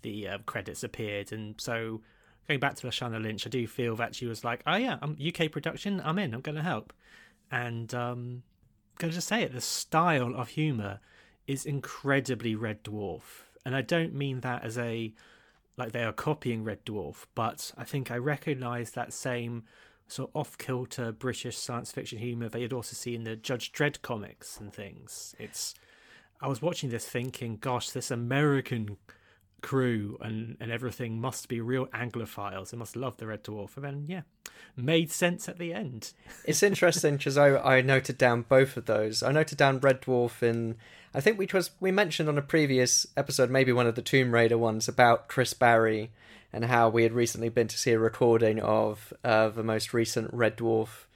the 0.02 0.28
uh, 0.28 0.38
credits 0.46 0.84
appeared, 0.84 1.32
and 1.32 1.60
so 1.60 2.00
going 2.48 2.60
back 2.60 2.74
to 2.76 2.86
Lashana 2.86 3.22
Lynch, 3.22 3.46
I 3.46 3.50
do 3.50 3.66
feel 3.66 3.96
that 3.96 4.14
she 4.14 4.26
was 4.26 4.44
like, 4.44 4.62
"Oh 4.66 4.76
yeah, 4.76 4.98
I'm 5.02 5.16
UK 5.20 5.50
production. 5.50 6.00
I'm 6.04 6.18
in. 6.18 6.34
I'm 6.34 6.40
going 6.40 6.56
to 6.56 6.62
help." 6.62 6.92
And 7.50 7.92
um, 7.94 8.42
I'm 8.92 8.98
going 8.98 9.10
to 9.10 9.16
just 9.16 9.28
say 9.28 9.42
it: 9.42 9.52
the 9.52 9.60
style 9.60 10.34
of 10.34 10.50
humor 10.50 11.00
is 11.46 11.66
incredibly 11.66 12.54
Red 12.54 12.84
Dwarf, 12.84 13.44
and 13.64 13.74
I 13.74 13.82
don't 13.82 14.14
mean 14.14 14.40
that 14.40 14.64
as 14.64 14.78
a 14.78 15.12
like 15.76 15.92
they 15.92 16.04
are 16.04 16.12
copying 16.12 16.64
Red 16.64 16.84
Dwarf, 16.84 17.26
but 17.34 17.72
I 17.76 17.84
think 17.84 18.10
I 18.10 18.16
recognise 18.16 18.90
that 18.90 19.12
same 19.12 19.64
sort 20.06 20.30
of 20.30 20.36
off 20.36 20.58
kilter 20.58 21.10
British 21.10 21.56
science 21.56 21.90
fiction 21.90 22.18
humour 22.18 22.48
that 22.48 22.60
you'd 22.60 22.72
also 22.72 22.94
see 22.94 23.14
in 23.14 23.24
the 23.24 23.36
Judge 23.36 23.72
Dredd 23.72 24.02
comics 24.02 24.60
and 24.60 24.72
things. 24.72 25.34
It's 25.38 25.74
I 26.40 26.48
was 26.48 26.60
watching 26.60 26.90
this 26.90 27.06
thinking, 27.06 27.56
gosh, 27.56 27.90
this 27.90 28.10
American 28.10 28.96
crew 29.62 30.18
and, 30.20 30.56
and 30.60 30.70
everything 30.70 31.20
must 31.20 31.48
be 31.48 31.60
real 31.60 31.86
Anglophiles. 31.86 32.70
They 32.70 32.76
must 32.76 32.96
love 32.96 33.16
the 33.16 33.26
Red 33.26 33.44
Dwarf. 33.44 33.76
And 33.76 33.84
then, 33.84 34.04
yeah, 34.08 34.22
made 34.76 35.10
sense 35.10 35.48
at 35.48 35.58
the 35.58 35.72
end. 35.72 36.12
it's 36.44 36.62
interesting 36.62 37.16
because 37.16 37.38
I, 37.38 37.56
I 37.56 37.80
noted 37.80 38.18
down 38.18 38.42
both 38.48 38.76
of 38.76 38.86
those. 38.86 39.22
I 39.22 39.32
noted 39.32 39.58
down 39.58 39.80
Red 39.80 40.02
Dwarf 40.02 40.42
in, 40.42 40.76
I 41.14 41.20
think 41.20 41.38
which 41.38 41.54
was, 41.54 41.70
we 41.80 41.90
mentioned 41.90 42.28
on 42.28 42.38
a 42.38 42.42
previous 42.42 43.06
episode, 43.16 43.50
maybe 43.50 43.72
one 43.72 43.86
of 43.86 43.94
the 43.94 44.02
Tomb 44.02 44.32
Raider 44.32 44.58
ones, 44.58 44.88
about 44.88 45.28
Chris 45.28 45.54
Barrie 45.54 46.10
and 46.52 46.66
how 46.66 46.88
we 46.88 47.02
had 47.02 47.12
recently 47.12 47.48
been 47.48 47.68
to 47.68 47.78
see 47.78 47.92
a 47.92 47.98
recording 47.98 48.60
of 48.60 49.12
uh, 49.24 49.48
the 49.48 49.62
most 49.62 49.94
recent 49.94 50.32
Red 50.32 50.56
Dwarf 50.58 51.06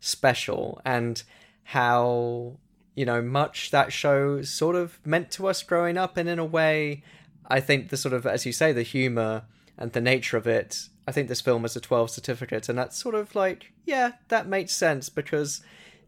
special 0.00 0.80
and 0.84 1.22
how 1.64 2.56
you 2.94 3.04
know 3.04 3.20
much 3.20 3.70
that 3.70 3.92
show 3.92 4.40
sort 4.42 4.76
of 4.76 4.98
meant 5.04 5.30
to 5.32 5.46
us 5.46 5.62
growing 5.62 5.98
up 5.98 6.16
and 6.16 6.28
in 6.28 6.38
a 6.38 6.44
way 6.44 7.02
i 7.48 7.60
think 7.60 7.88
the 7.88 7.96
sort 7.96 8.14
of 8.14 8.26
as 8.26 8.46
you 8.46 8.52
say 8.52 8.72
the 8.72 8.82
humor 8.82 9.42
and 9.78 9.92
the 9.92 10.00
nature 10.00 10.36
of 10.36 10.46
it 10.46 10.88
i 11.06 11.12
think 11.12 11.28
this 11.28 11.40
film 11.40 11.64
is 11.64 11.76
a 11.76 11.80
12 11.80 12.10
certificate 12.10 12.68
and 12.68 12.78
that's 12.78 12.96
sort 12.96 13.14
of 13.14 13.34
like 13.34 13.72
yeah 13.84 14.12
that 14.28 14.46
makes 14.46 14.72
sense 14.72 15.08
because 15.08 15.62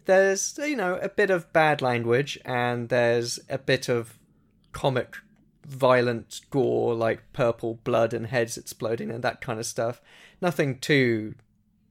there's 0.07 0.59
you 0.59 0.77
know 0.77 0.99
a 1.03 1.09
bit 1.09 1.31
of 1.31 1.53
bad 1.53 1.83
language 1.83 2.39
and 2.45 2.89
there's 2.89 3.39
a 3.49 3.59
bit 3.59 3.89
of 3.89 4.19
comic 4.73 5.17
violent 5.67 6.41
gore 6.51 6.95
like 6.95 7.23
purple 7.33 7.79
blood 7.85 8.15
and 8.15 8.29
heads 8.29 8.57
exploding 8.57 9.11
and 9.11 9.23
that 9.23 9.41
kind 9.41 9.59
of 9.59 9.67
stuff 9.67 10.01
nothing 10.41 10.79
too 10.79 11.35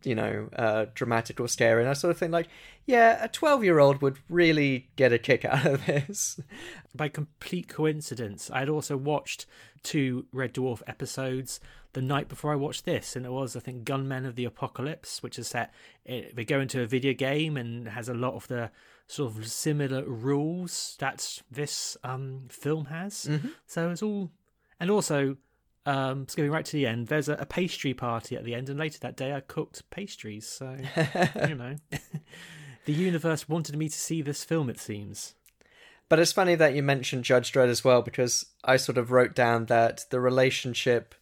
you 0.07 0.15
know, 0.15 0.49
uh, 0.55 0.85
dramatic 0.93 1.39
or 1.39 1.47
scary. 1.47 1.81
And 1.81 1.89
I 1.89 1.93
sort 1.93 2.11
of 2.11 2.17
think 2.17 2.31
like, 2.31 2.47
yeah, 2.87 3.23
a 3.23 3.27
12 3.27 3.63
year 3.63 3.79
old 3.79 4.01
would 4.01 4.17
really 4.29 4.89
get 4.95 5.13
a 5.13 5.19
kick 5.19 5.45
out 5.45 5.65
of 5.65 5.85
this. 5.85 6.39
By 6.95 7.09
complete 7.09 7.67
coincidence, 7.67 8.49
I 8.49 8.59
had 8.59 8.69
also 8.69 8.97
watched 8.97 9.45
two 9.83 10.25
Red 10.31 10.53
Dwarf 10.53 10.81
episodes 10.87 11.59
the 11.93 12.01
night 12.01 12.29
before 12.29 12.51
I 12.51 12.55
watched 12.55 12.85
this, 12.85 13.15
and 13.15 13.25
it 13.25 13.31
was, 13.31 13.55
I 13.55 13.59
think, 13.59 13.83
Gunmen 13.83 14.25
of 14.25 14.35
the 14.35 14.45
Apocalypse, 14.45 15.21
which 15.21 15.37
is 15.37 15.47
set, 15.47 15.73
it, 16.05 16.35
they 16.35 16.45
go 16.45 16.59
into 16.59 16.81
a 16.81 16.87
video 16.87 17.13
game 17.13 17.57
and 17.57 17.87
has 17.89 18.07
a 18.07 18.13
lot 18.13 18.35
of 18.35 18.47
the 18.47 18.71
sort 19.07 19.35
of 19.35 19.47
similar 19.47 20.03
rules 20.03 20.95
that 20.99 21.41
this 21.51 21.97
um, 22.03 22.45
film 22.49 22.85
has. 22.85 23.25
Mm-hmm. 23.25 23.47
So 23.65 23.89
it's 23.89 24.03
all, 24.03 24.31
and 24.79 24.91
also 24.91 25.37
um, 25.85 26.27
skipping 26.27 26.51
right 26.51 26.65
to 26.65 26.73
the 26.73 26.85
end, 26.85 27.07
there's 27.07 27.29
a, 27.29 27.33
a, 27.33 27.45
pastry 27.45 27.93
party 27.93 28.35
at 28.35 28.43
the 28.43 28.53
end, 28.53 28.69
and 28.69 28.77
later 28.77 28.99
that 28.99 29.15
day 29.15 29.33
I 29.33 29.39
cooked 29.39 29.89
pastries. 29.89 30.45
So, 30.45 30.77
you 31.47 31.55
know, 31.55 31.75
the 32.87 32.93
universe 32.93 33.49
wanted 33.49 33.75
me 33.75 33.89
to 33.89 33.97
see 33.97 34.21
this 34.21 34.45
film, 34.45 34.69
it 34.69 34.79
seems. 34.79 35.33
But 36.07 36.19
it's 36.19 36.31
funny 36.31 36.55
that 36.55 36.73
you 36.73 36.81
mentioned 36.81 37.25
Judge 37.25 37.51
Dredd 37.51 37.67
as 37.67 37.83
well, 37.83 38.01
because 38.01 38.45
I 38.63 38.77
sort 38.77 38.97
of 38.97 39.11
wrote 39.11 39.35
down 39.35 39.65
that 39.65 40.05
the 40.09 40.21
relationship 40.21 41.13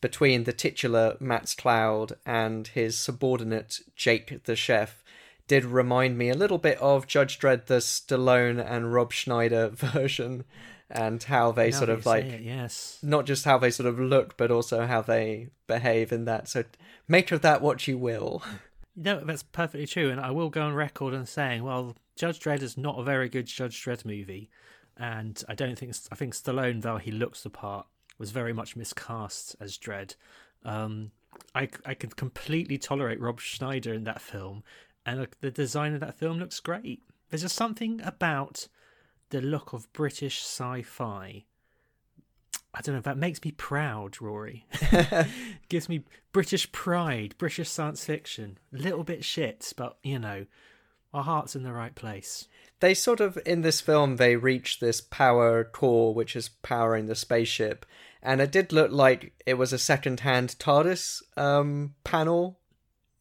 between 0.00 0.44
the 0.44 0.54
titular 0.54 1.18
Max 1.20 1.54
Cloud 1.54 2.14
and 2.24 2.66
his 2.68 2.98
subordinate 2.98 3.80
Jake 3.94 4.44
the 4.44 4.56
chef 4.56 5.04
did 5.46 5.66
remind 5.66 6.16
me 6.16 6.30
a 6.30 6.34
little 6.34 6.56
bit 6.56 6.78
of 6.78 7.06
Judge 7.06 7.38
Dredd, 7.38 7.66
the 7.66 7.82
Stallone 7.82 8.58
and 8.58 8.94
Rob 8.94 9.12
Schneider 9.12 9.68
version 9.74 10.44
and 10.90 11.22
how 11.22 11.52
they 11.52 11.70
now 11.70 11.76
sort 11.76 11.90
of 11.90 12.06
like 12.06 12.24
it, 12.24 12.40
yes. 12.40 12.98
not 13.02 13.26
just 13.26 13.44
how 13.44 13.58
they 13.58 13.70
sort 13.70 13.86
of 13.86 14.00
look 14.00 14.38
but 14.38 14.50
also 14.50 14.86
how 14.86 15.02
they 15.02 15.48
behave 15.66 16.12
in 16.12 16.24
that. 16.24 16.48
So 16.48 16.64
make 17.06 17.30
of 17.30 17.42
that 17.42 17.60
what 17.60 17.86
you 17.86 17.98
will 17.98 18.42
no 18.96 19.20
that's 19.20 19.42
perfectly 19.42 19.86
true 19.86 20.10
and 20.10 20.20
i 20.20 20.30
will 20.30 20.50
go 20.50 20.62
on 20.62 20.74
record 20.74 21.14
and 21.14 21.28
saying 21.28 21.62
well 21.62 21.96
judge 22.16 22.40
dredd 22.40 22.62
is 22.62 22.76
not 22.76 22.98
a 22.98 23.04
very 23.04 23.28
good 23.28 23.46
judge 23.46 23.82
dredd 23.82 24.04
movie 24.04 24.50
and 24.96 25.44
i 25.48 25.54
don't 25.54 25.78
think 25.78 25.94
i 26.10 26.14
think 26.14 26.34
stallone 26.34 26.82
though 26.82 26.98
he 26.98 27.10
looks 27.10 27.42
the 27.42 27.50
part 27.50 27.86
was 28.18 28.30
very 28.30 28.52
much 28.52 28.76
miscast 28.76 29.56
as 29.60 29.78
dredd 29.78 30.14
um, 30.64 31.10
i 31.54 31.68
i 31.86 31.94
could 31.94 32.16
completely 32.16 32.76
tolerate 32.76 33.20
rob 33.20 33.40
schneider 33.40 33.94
in 33.94 34.04
that 34.04 34.20
film 34.20 34.62
and 35.06 35.26
the 35.40 35.50
design 35.50 35.94
of 35.94 36.00
that 36.00 36.14
film 36.14 36.38
looks 36.38 36.60
great 36.60 37.02
there's 37.30 37.42
just 37.42 37.56
something 37.56 38.00
about 38.02 38.66
the 39.30 39.40
look 39.40 39.72
of 39.72 39.92
British 39.92 40.40
sci-fi. 40.42 41.44
I 42.72 42.82
don't 42.82 42.94
know. 42.94 43.00
That 43.00 43.18
makes 43.18 43.42
me 43.44 43.50
proud, 43.52 44.20
Rory. 44.20 44.64
Gives 45.68 45.88
me 45.88 46.04
British 46.32 46.70
pride, 46.72 47.34
British 47.36 47.68
science 47.68 48.04
fiction. 48.04 48.58
A 48.72 48.78
little 48.78 49.04
bit 49.04 49.24
shit, 49.24 49.72
but 49.76 49.96
you 50.02 50.18
know, 50.18 50.46
our 51.12 51.24
heart's 51.24 51.56
in 51.56 51.62
the 51.62 51.72
right 51.72 51.94
place. 51.94 52.46
They 52.78 52.94
sort 52.94 53.20
of 53.20 53.38
in 53.44 53.62
this 53.62 53.80
film 53.80 54.16
they 54.16 54.36
reach 54.36 54.80
this 54.80 55.00
power 55.00 55.64
core 55.64 56.14
which 56.14 56.36
is 56.36 56.48
powering 56.48 57.06
the 57.06 57.14
spaceship, 57.14 57.84
and 58.22 58.40
it 58.40 58.52
did 58.52 58.72
look 58.72 58.92
like 58.92 59.32
it 59.46 59.54
was 59.54 59.72
a 59.72 59.78
second-hand 59.78 60.56
TARDIS 60.58 61.22
um, 61.36 61.94
panel 62.04 62.58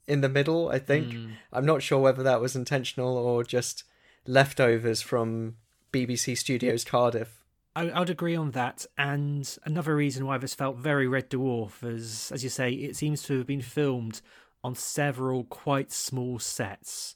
in 0.08 0.22
the 0.22 0.30
middle. 0.30 0.70
I 0.70 0.80
think 0.80 1.08
mm. 1.08 1.32
I'm 1.52 1.66
not 1.66 1.82
sure 1.82 2.00
whether 2.00 2.24
that 2.24 2.42
was 2.42 2.56
intentional 2.56 3.18
or 3.18 3.44
just 3.44 3.84
leftovers 4.28 5.02
from 5.02 5.56
BBC 5.92 6.38
Studios 6.38 6.84
Cardiff. 6.84 7.39
I, 7.80 7.90
I 7.90 8.00
would 8.00 8.10
agree 8.10 8.36
on 8.36 8.52
that. 8.52 8.86
And 8.98 9.58
another 9.64 9.96
reason 9.96 10.26
why 10.26 10.38
this 10.38 10.54
felt 10.54 10.78
very 10.78 11.08
Red 11.08 11.30
Dwarf 11.30 11.82
is, 11.84 12.30
as 12.32 12.44
you 12.44 12.50
say, 12.50 12.72
it 12.72 12.98
seems 12.98 13.24
to 13.24 13.38
have 13.38 13.48
been 13.48 13.62
filmed 13.62 14.22
on 14.64 14.76
several 14.76 15.46
quite 15.46 15.92
small 15.92 16.40
sets. 16.40 17.16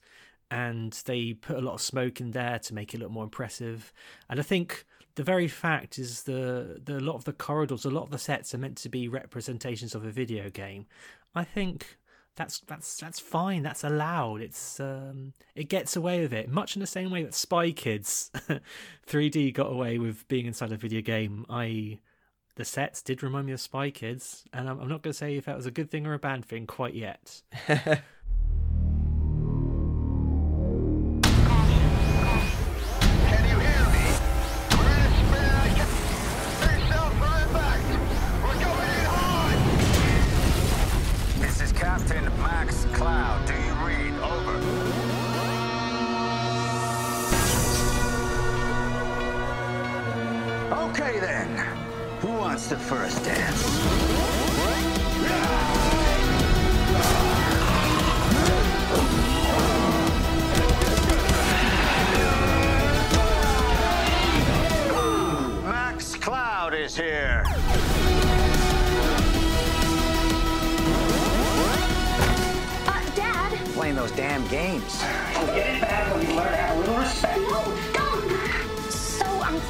And 0.49 0.93
they 1.05 1.33
put 1.33 1.57
a 1.57 1.61
lot 1.61 1.73
of 1.73 1.81
smoke 1.81 2.21
in 2.21 2.31
there 2.31 2.59
to 2.59 2.73
make 2.73 2.93
it 2.93 2.99
look 2.99 3.11
more 3.11 3.25
impressive. 3.25 3.91
And 4.29 4.39
I 4.39 4.43
think 4.43 4.85
the 5.15 5.23
very 5.23 5.49
fact 5.49 5.99
is 5.99 6.23
the, 6.23 6.79
the 6.81 6.97
a 6.97 6.99
lot 6.99 7.15
of 7.15 7.25
the 7.25 7.33
corridors, 7.33 7.83
a 7.83 7.89
lot 7.89 8.03
of 8.03 8.11
the 8.11 8.17
sets 8.17 8.53
are 8.55 8.59
meant 8.59 8.77
to 8.77 8.89
be 8.89 9.09
representations 9.09 9.93
of 9.95 10.05
a 10.05 10.11
video 10.11 10.49
game. 10.49 10.85
I 11.35 11.43
think 11.43 11.97
that's 12.35 12.59
that's 12.61 12.97
that's 12.97 13.19
fine. 13.19 13.63
That's 13.63 13.83
allowed. 13.83 14.41
It's 14.41 14.79
um, 14.79 15.33
it 15.55 15.69
gets 15.69 15.95
away 15.95 16.21
with 16.21 16.33
it, 16.33 16.49
much 16.49 16.75
in 16.75 16.79
the 16.79 16.87
same 16.87 17.11
way 17.11 17.23
that 17.23 17.33
Spy 17.33 17.71
Kids 17.71 18.31
3D 19.07 19.53
got 19.53 19.71
away 19.71 19.99
with 19.99 20.27
being 20.27 20.45
inside 20.45 20.71
a 20.71 20.77
video 20.77 21.01
game. 21.01 21.45
I 21.49 21.99
the 22.55 22.65
sets 22.65 23.01
did 23.01 23.23
remind 23.23 23.47
me 23.47 23.53
of 23.53 23.61
Spy 23.61 23.89
Kids, 23.89 24.45
and 24.53 24.69
I'm, 24.69 24.79
I'm 24.79 24.87
not 24.87 25.01
going 25.01 25.13
to 25.13 25.17
say 25.17 25.37
if 25.37 25.45
that 25.45 25.55
was 25.55 25.65
a 25.65 25.71
good 25.71 25.89
thing 25.89 26.05
or 26.05 26.13
a 26.13 26.19
bad 26.19 26.45
thing 26.45 26.67
quite 26.67 26.93
yet. 26.93 27.41
wants 52.63 52.67
the 52.67 52.95
first 52.95 53.23
dance? 53.23 53.63
Max 65.63 66.15
Cloud 66.15 66.73
is 66.73 66.95
here. 66.95 67.43
Uh, 72.85 73.15
Dad. 73.15 73.57
Playing 73.73 73.95
those 73.95 74.11
damn 74.11 74.45
games. 74.47 75.01
You'll 75.33 75.47
get 75.47 75.75
it 75.75 75.81
back 75.81 76.13
when 76.13 76.27
you 76.27 76.35
learn 76.35 76.51
to 76.51 76.55
have 76.55 76.77
a 76.77 76.79
little 76.79 76.97
respect. 76.97 77.37
No, 77.39 77.77
don't. 77.93 78.02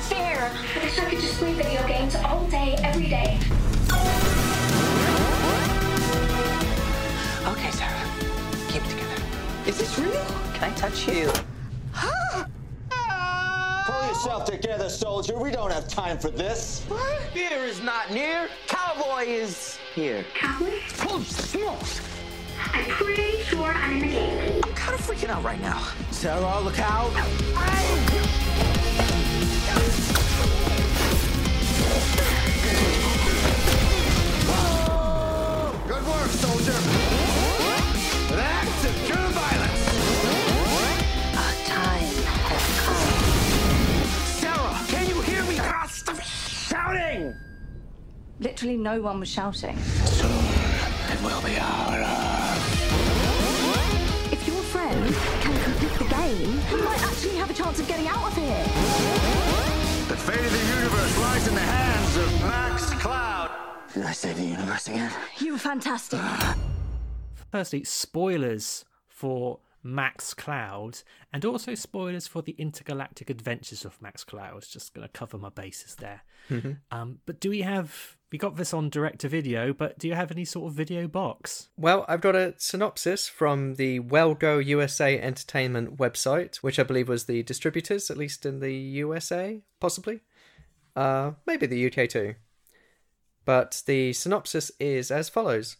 So 0.01 0.15
unfair. 0.15 0.51
I 0.75 0.83
wish 0.83 0.99
I 0.99 1.09
could 1.09 1.19
just 1.19 1.37
play 1.37 1.53
video 1.53 1.85
games 1.87 2.15
all 2.15 2.45
day, 2.47 2.75
every 2.83 3.09
day. 3.09 3.39
Okay, 7.47 7.71
Sarah. 7.71 8.01
Keep 8.69 8.83
it 8.83 8.89
together. 8.89 9.21
Is 9.67 9.77
this 9.77 9.99
real? 9.99 10.25
Can 10.53 10.71
I 10.71 10.75
touch 10.75 11.07
you? 11.07 11.31
Pull 13.85 14.07
yourself 14.07 14.45
together, 14.45 14.89
soldier. 14.89 15.37
We 15.37 15.51
don't 15.51 15.71
have 15.71 15.87
time 15.87 16.17
for 16.17 16.29
this. 16.29 16.83
What? 16.87 17.21
Fear 17.33 17.65
is 17.65 17.81
not 17.81 18.11
near. 18.11 18.49
Cowboy 18.67 19.25
is 19.25 19.77
here. 19.93 20.25
Cowboy? 20.33 20.79
Oh, 21.01 21.21
smokes! 21.21 22.01
I'm 22.71 22.85
pretty 22.85 23.43
sure 23.43 23.65
I'm 23.65 23.93
in 23.93 23.99
the 23.99 24.07
game. 24.07 24.61
I'm 24.63 24.73
kind 24.73 24.99
of 24.99 25.05
freaking 25.05 25.29
out 25.29 25.43
right 25.43 25.61
now. 25.61 25.87
Sarah, 26.11 26.59
look 26.61 26.79
out. 26.79 27.13
Good 27.13 28.52
Literally 48.43 48.77
no 48.77 49.01
one 49.01 49.19
was 49.19 49.29
shouting. 49.29 49.77
Soon 49.77 50.29
it 50.29 51.21
will 51.23 51.41
be 51.41 51.57
our 51.57 51.99
If 54.31 54.47
your 54.47 54.61
friend 54.63 55.15
can 55.41 55.63
complete 55.63 55.93
the 55.97 56.05
game, 56.13 56.59
he 56.59 56.75
might 56.75 57.03
actually 57.03 57.35
have 57.37 57.49
a 57.49 57.53
chance 57.53 57.79
of 57.79 57.87
getting 57.87 58.07
out 58.07 58.25
of 58.25 58.37
here. 58.37 59.62
The 60.07 60.17
fate 60.17 60.45
of 60.45 60.51
the 60.51 60.75
universe 60.75 61.17
lies 61.19 61.47
in 61.47 61.55
the 61.55 61.61
hands 61.61 62.17
of 62.17 62.41
Max 62.41 62.89
Cloud. 63.01 63.49
Did 63.93 64.03
I 64.03 64.11
save 64.11 64.37
the 64.37 64.43
universe 64.43 64.87
again? 64.87 65.11
You 65.39 65.53
were 65.53 65.57
fantastic. 65.57 66.19
Firstly, 67.51 67.83
spoilers 67.83 68.83
for 69.07 69.59
Max 69.83 70.33
Cloud, 70.33 70.99
and 71.31 71.43
also 71.45 71.75
spoilers 71.75 72.27
for 72.27 72.41
the 72.41 72.53
intergalactic 72.53 73.29
adventures 73.29 73.85
of 73.85 74.01
Max 74.01 74.23
Cloud. 74.23 74.63
Just 74.69 74.93
going 74.93 75.07
to 75.07 75.11
cover 75.11 75.37
my 75.37 75.49
bases 75.49 75.95
there. 75.95 76.23
Um, 76.91 77.19
but 77.25 77.39
do 77.39 77.49
we 77.49 77.61
have? 77.61 78.17
We 78.31 78.39
got 78.39 78.55
this 78.55 78.73
on 78.73 78.89
direct 78.89 79.19
to 79.21 79.29
video, 79.29 79.73
but 79.73 79.99
do 79.99 80.07
you 80.07 80.15
have 80.15 80.31
any 80.31 80.45
sort 80.45 80.71
of 80.71 80.73
video 80.73 81.07
box? 81.07 81.69
Well, 81.77 82.03
I've 82.07 82.21
got 82.21 82.35
a 82.35 82.55
synopsis 82.57 83.27
from 83.27 83.75
the 83.75 83.99
Well 83.99 84.33
Go 84.33 84.57
USA 84.57 85.19
Entertainment 85.19 85.97
website, 85.97 86.57
which 86.57 86.79
I 86.79 86.83
believe 86.83 87.09
was 87.09 87.25
the 87.25 87.43
distributors, 87.43 88.09
at 88.09 88.17
least 88.17 88.45
in 88.45 88.59
the 88.59 88.73
USA, 88.73 89.61
possibly. 89.79 90.21
Uh, 90.95 91.31
maybe 91.45 91.67
the 91.67 91.85
UK 91.87 92.09
too. 92.09 92.35
But 93.45 93.83
the 93.85 94.13
synopsis 94.13 94.71
is 94.79 95.11
as 95.11 95.29
follows 95.29 95.77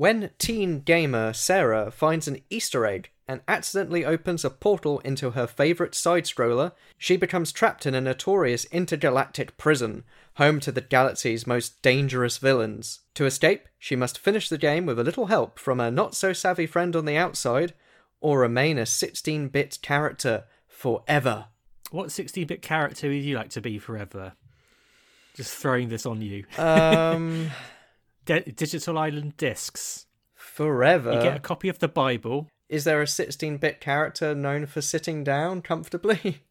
When 0.00 0.30
teen 0.38 0.80
gamer 0.80 1.34
Sarah 1.34 1.90
finds 1.90 2.26
an 2.26 2.40
Easter 2.48 2.86
egg 2.86 3.10
and 3.28 3.42
accidentally 3.46 4.02
opens 4.02 4.46
a 4.46 4.48
portal 4.48 5.00
into 5.00 5.32
her 5.32 5.46
favourite 5.46 5.94
side 5.94 6.24
scroller, 6.24 6.72
she 6.96 7.18
becomes 7.18 7.52
trapped 7.52 7.84
in 7.84 7.94
a 7.94 8.00
notorious 8.00 8.64
intergalactic 8.72 9.58
prison, 9.58 10.04
home 10.36 10.58
to 10.60 10.72
the 10.72 10.80
galaxy's 10.80 11.46
most 11.46 11.82
dangerous 11.82 12.38
villains. 12.38 13.00
To 13.12 13.26
escape, 13.26 13.68
she 13.78 13.94
must 13.94 14.16
finish 14.16 14.48
the 14.48 14.56
game 14.56 14.86
with 14.86 14.98
a 14.98 15.04
little 15.04 15.26
help 15.26 15.58
from 15.58 15.80
a 15.80 15.90
not 15.90 16.14
so 16.14 16.32
savvy 16.32 16.64
friend 16.64 16.96
on 16.96 17.04
the 17.04 17.18
outside, 17.18 17.74
or 18.22 18.38
remain 18.38 18.78
a 18.78 18.86
16 18.86 19.48
bit 19.48 19.80
character 19.82 20.44
forever. 20.66 21.48
What 21.90 22.08
16-bit 22.08 22.62
character 22.62 23.08
would 23.08 23.22
you 23.22 23.36
like 23.36 23.50
to 23.50 23.60
be 23.60 23.78
forever? 23.78 24.32
Just 25.34 25.54
throwing 25.54 25.90
this 25.90 26.06
on 26.06 26.22
you. 26.22 26.46
Um, 26.56 27.50
D- 28.24 28.52
Digital 28.54 28.98
Island 28.98 29.36
discs. 29.36 30.06
forever. 30.34 31.12
You 31.12 31.22
get 31.22 31.36
a 31.36 31.40
copy 31.40 31.68
of 31.68 31.78
the 31.78 31.88
Bible. 31.88 32.48
Is 32.68 32.84
there 32.84 33.02
a 33.02 33.06
16 33.06 33.56
bit 33.58 33.80
character 33.80 34.34
known 34.34 34.66
for 34.66 34.80
sitting 34.80 35.24
down 35.24 35.62
comfortably? 35.62 36.42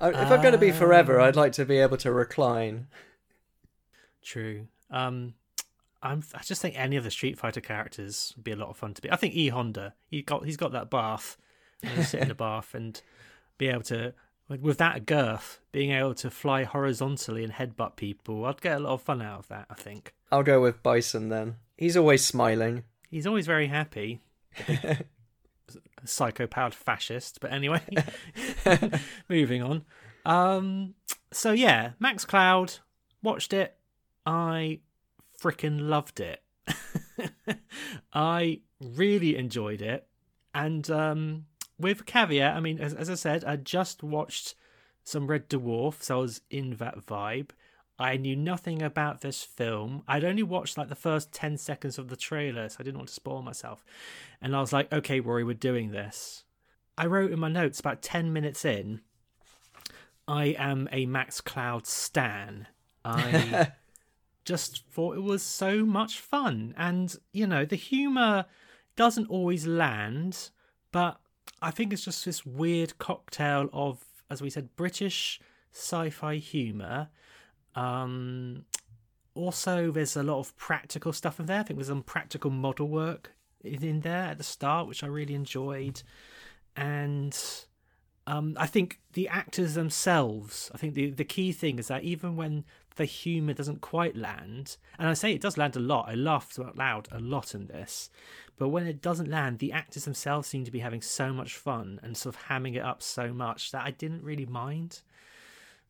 If 0.00 0.30
I'm 0.30 0.42
going 0.42 0.52
to 0.52 0.58
be 0.58 0.72
forever, 0.72 1.20
I'd 1.20 1.36
like 1.36 1.52
to 1.52 1.64
be 1.64 1.78
able 1.78 1.96
to 1.98 2.12
recline. 2.12 2.88
True. 4.22 4.66
Um, 4.90 5.34
I'm. 6.02 6.22
I 6.34 6.42
just 6.42 6.60
think 6.60 6.78
any 6.78 6.96
of 6.96 7.04
the 7.04 7.10
Street 7.12 7.38
Fighter 7.38 7.60
characters 7.60 8.32
would 8.36 8.44
be 8.44 8.50
a 8.50 8.56
lot 8.56 8.68
of 8.70 8.76
fun 8.76 8.92
to 8.94 9.00
be. 9.00 9.10
I 9.10 9.16
think 9.16 9.34
E 9.34 9.48
Honda. 9.48 9.94
He 10.10 10.20
got. 10.22 10.44
He's 10.44 10.56
got 10.56 10.72
that 10.72 10.90
bath. 10.90 11.36
And 11.82 12.04
sit 12.04 12.20
in 12.22 12.28
the 12.28 12.34
bath 12.46 12.74
and 12.74 13.00
be 13.56 13.68
able 13.68 13.82
to, 13.84 14.14
with 14.48 14.78
that 14.78 15.06
girth, 15.06 15.60
being 15.70 15.92
able 15.92 16.14
to 16.16 16.30
fly 16.30 16.64
horizontally 16.64 17.44
and 17.44 17.52
headbutt 17.52 17.96
people. 17.96 18.44
I'd 18.46 18.60
get 18.60 18.76
a 18.76 18.80
lot 18.80 18.94
of 18.94 19.02
fun 19.02 19.22
out 19.22 19.38
of 19.40 19.48
that. 19.48 19.66
I 19.70 19.74
think 19.74 20.12
I'll 20.34 20.42
go 20.42 20.60
with 20.60 20.82
Bison 20.82 21.28
then. 21.28 21.58
He's 21.76 21.96
always 21.96 22.24
smiling. 22.24 22.82
he's 23.08 23.24
always 23.24 23.46
very 23.46 23.68
happy. 23.68 24.20
Psycho-powered 26.04 26.74
fascist. 26.74 27.38
But 27.40 27.52
anyway, 27.52 27.82
moving 29.28 29.62
on. 29.62 29.84
Um. 30.26 30.94
So 31.30 31.52
yeah, 31.52 31.92
Max 32.00 32.24
Cloud 32.24 32.78
watched 33.22 33.52
it. 33.52 33.76
I 34.26 34.80
freaking 35.40 35.88
loved 35.88 36.18
it. 36.18 36.42
I 38.12 38.60
really 38.80 39.36
enjoyed 39.36 39.82
it, 39.82 40.08
and 40.52 40.90
um, 40.90 41.46
with 41.78 42.06
caveat, 42.06 42.56
I 42.56 42.60
mean, 42.60 42.80
as, 42.80 42.92
as 42.92 43.08
I 43.08 43.14
said, 43.14 43.44
I 43.44 43.54
just 43.54 44.02
watched 44.02 44.56
some 45.04 45.28
Red 45.28 45.48
Dwarf, 45.48 46.02
so 46.02 46.18
I 46.18 46.22
was 46.22 46.40
in 46.50 46.74
that 46.76 47.06
vibe. 47.06 47.50
I 47.98 48.16
knew 48.16 48.34
nothing 48.34 48.82
about 48.82 49.20
this 49.20 49.42
film. 49.42 50.02
I'd 50.08 50.24
only 50.24 50.42
watched 50.42 50.76
like 50.76 50.88
the 50.88 50.94
first 50.94 51.32
10 51.32 51.58
seconds 51.58 51.98
of 51.98 52.08
the 52.08 52.16
trailer, 52.16 52.68
so 52.68 52.78
I 52.80 52.82
didn't 52.82 52.98
want 52.98 53.08
to 53.08 53.14
spoil 53.14 53.42
myself. 53.42 53.84
And 54.42 54.54
I 54.56 54.60
was 54.60 54.72
like, 54.72 54.92
okay, 54.92 55.20
Rory, 55.20 55.44
we're 55.44 55.54
doing 55.54 55.92
this. 55.92 56.44
I 56.98 57.06
wrote 57.06 57.32
in 57.32 57.38
my 57.38 57.48
notes 57.48 57.80
about 57.80 58.02
10 58.02 58.32
minutes 58.32 58.64
in, 58.64 59.00
I 60.26 60.56
am 60.58 60.88
a 60.90 61.06
Max 61.06 61.40
Cloud 61.40 61.86
stan. 61.86 62.66
I 63.04 63.72
just 64.44 64.84
thought 64.90 65.16
it 65.16 65.22
was 65.22 65.42
so 65.42 65.84
much 65.84 66.18
fun. 66.18 66.74
And, 66.76 67.14
you 67.32 67.46
know, 67.46 67.64
the 67.64 67.76
humour 67.76 68.46
doesn't 68.96 69.28
always 69.28 69.66
land, 69.66 70.50
but 70.92 71.20
I 71.60 71.70
think 71.70 71.92
it's 71.92 72.04
just 72.04 72.24
this 72.24 72.46
weird 72.46 72.98
cocktail 72.98 73.68
of, 73.72 74.04
as 74.30 74.40
we 74.40 74.50
said, 74.50 74.74
British 74.76 75.40
sci 75.72 76.10
fi 76.10 76.36
humour. 76.36 77.08
Um, 77.74 78.64
also, 79.34 79.90
there's 79.90 80.16
a 80.16 80.22
lot 80.22 80.38
of 80.38 80.56
practical 80.56 81.12
stuff 81.12 81.40
in 81.40 81.46
there. 81.46 81.60
I 81.60 81.62
think 81.64 81.78
there's 81.78 81.88
some 81.88 82.02
practical 82.02 82.50
model 82.50 82.88
work 82.88 83.32
in 83.62 84.00
there 84.00 84.22
at 84.22 84.38
the 84.38 84.44
start, 84.44 84.86
which 84.86 85.02
I 85.02 85.08
really 85.08 85.34
enjoyed. 85.34 86.02
And 86.76 87.36
um, 88.26 88.56
I 88.58 88.66
think 88.66 89.00
the 89.12 89.28
actors 89.28 89.74
themselves, 89.74 90.70
I 90.74 90.78
think 90.78 90.94
the, 90.94 91.10
the 91.10 91.24
key 91.24 91.52
thing 91.52 91.78
is 91.78 91.88
that 91.88 92.04
even 92.04 92.36
when 92.36 92.64
the 92.96 93.04
humour 93.04 93.52
doesn't 93.52 93.80
quite 93.80 94.16
land, 94.16 94.76
and 94.98 95.08
I 95.08 95.14
say 95.14 95.32
it 95.32 95.40
does 95.40 95.58
land 95.58 95.76
a 95.76 95.80
lot, 95.80 96.08
I 96.08 96.14
laughed 96.14 96.58
out 96.58 96.76
loud 96.76 97.08
a 97.10 97.18
lot 97.18 97.54
in 97.54 97.66
this, 97.66 98.10
but 98.56 98.68
when 98.68 98.86
it 98.86 99.02
doesn't 99.02 99.30
land, 99.30 99.58
the 99.58 99.72
actors 99.72 100.04
themselves 100.04 100.48
seem 100.48 100.64
to 100.64 100.70
be 100.70 100.78
having 100.78 101.02
so 101.02 101.32
much 101.32 101.56
fun 101.56 102.00
and 102.02 102.16
sort 102.16 102.36
of 102.36 102.42
hamming 102.44 102.76
it 102.76 102.82
up 102.82 103.02
so 103.02 103.32
much 103.32 103.72
that 103.72 103.84
I 103.84 103.90
didn't 103.90 104.22
really 104.22 104.46
mind. 104.46 105.02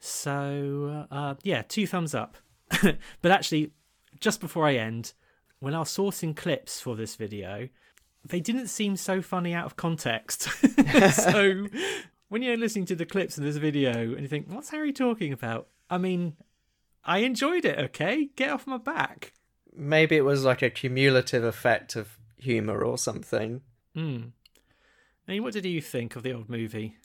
So, 0.07 1.07
uh, 1.11 1.37
yeah, 1.45 1.63
two 1.63 1.87
thumbs 1.87 2.15
up. 2.15 2.37
but 3.23 3.33
actually, 3.33 3.73
just 4.21 4.39
before 4.39 4.67
I 4.67 4.75
end, 4.75 5.15
when 5.61 5.75
I 5.75 5.79
was 5.79 5.89
sourcing 5.89 6.37
clips 6.37 6.79
for 6.79 6.95
this 6.95 7.17
video, 7.17 7.71
they 8.23 8.39
didn't 8.39 8.67
seem 8.67 8.97
so 8.97 9.23
funny 9.23 9.55
out 9.55 9.65
of 9.65 9.77
context. 9.77 10.43
so 11.13 11.69
when 12.29 12.43
you're 12.43 12.59
listening 12.59 12.85
to 12.87 12.95
the 12.95 13.07
clips 13.07 13.39
in 13.39 13.45
this 13.45 13.57
video 13.57 13.93
and 14.13 14.21
you 14.21 14.29
think, 14.29 14.47
what's 14.51 14.69
Harry 14.69 14.93
talking 14.93 15.33
about? 15.33 15.69
I 15.89 15.97
mean, 15.97 16.37
I 17.03 17.21
enjoyed 17.21 17.65
it, 17.65 17.79
okay? 17.79 18.29
Get 18.37 18.51
off 18.51 18.67
my 18.67 18.77
back. 18.77 19.33
Maybe 19.75 20.19
it 20.19 20.25
was 20.25 20.45
like 20.45 20.61
a 20.61 20.69
cumulative 20.69 21.45
effect 21.45 21.97
of 21.97 22.19
humour 22.37 22.85
or 22.85 22.99
something. 22.99 23.63
Hmm. 23.95 24.19
I 25.27 25.33
mean, 25.33 25.43
what 25.43 25.55
did 25.55 25.65
you 25.65 25.81
think 25.81 26.15
of 26.15 26.23
the 26.23 26.35
old 26.35 26.51
movie? 26.51 26.99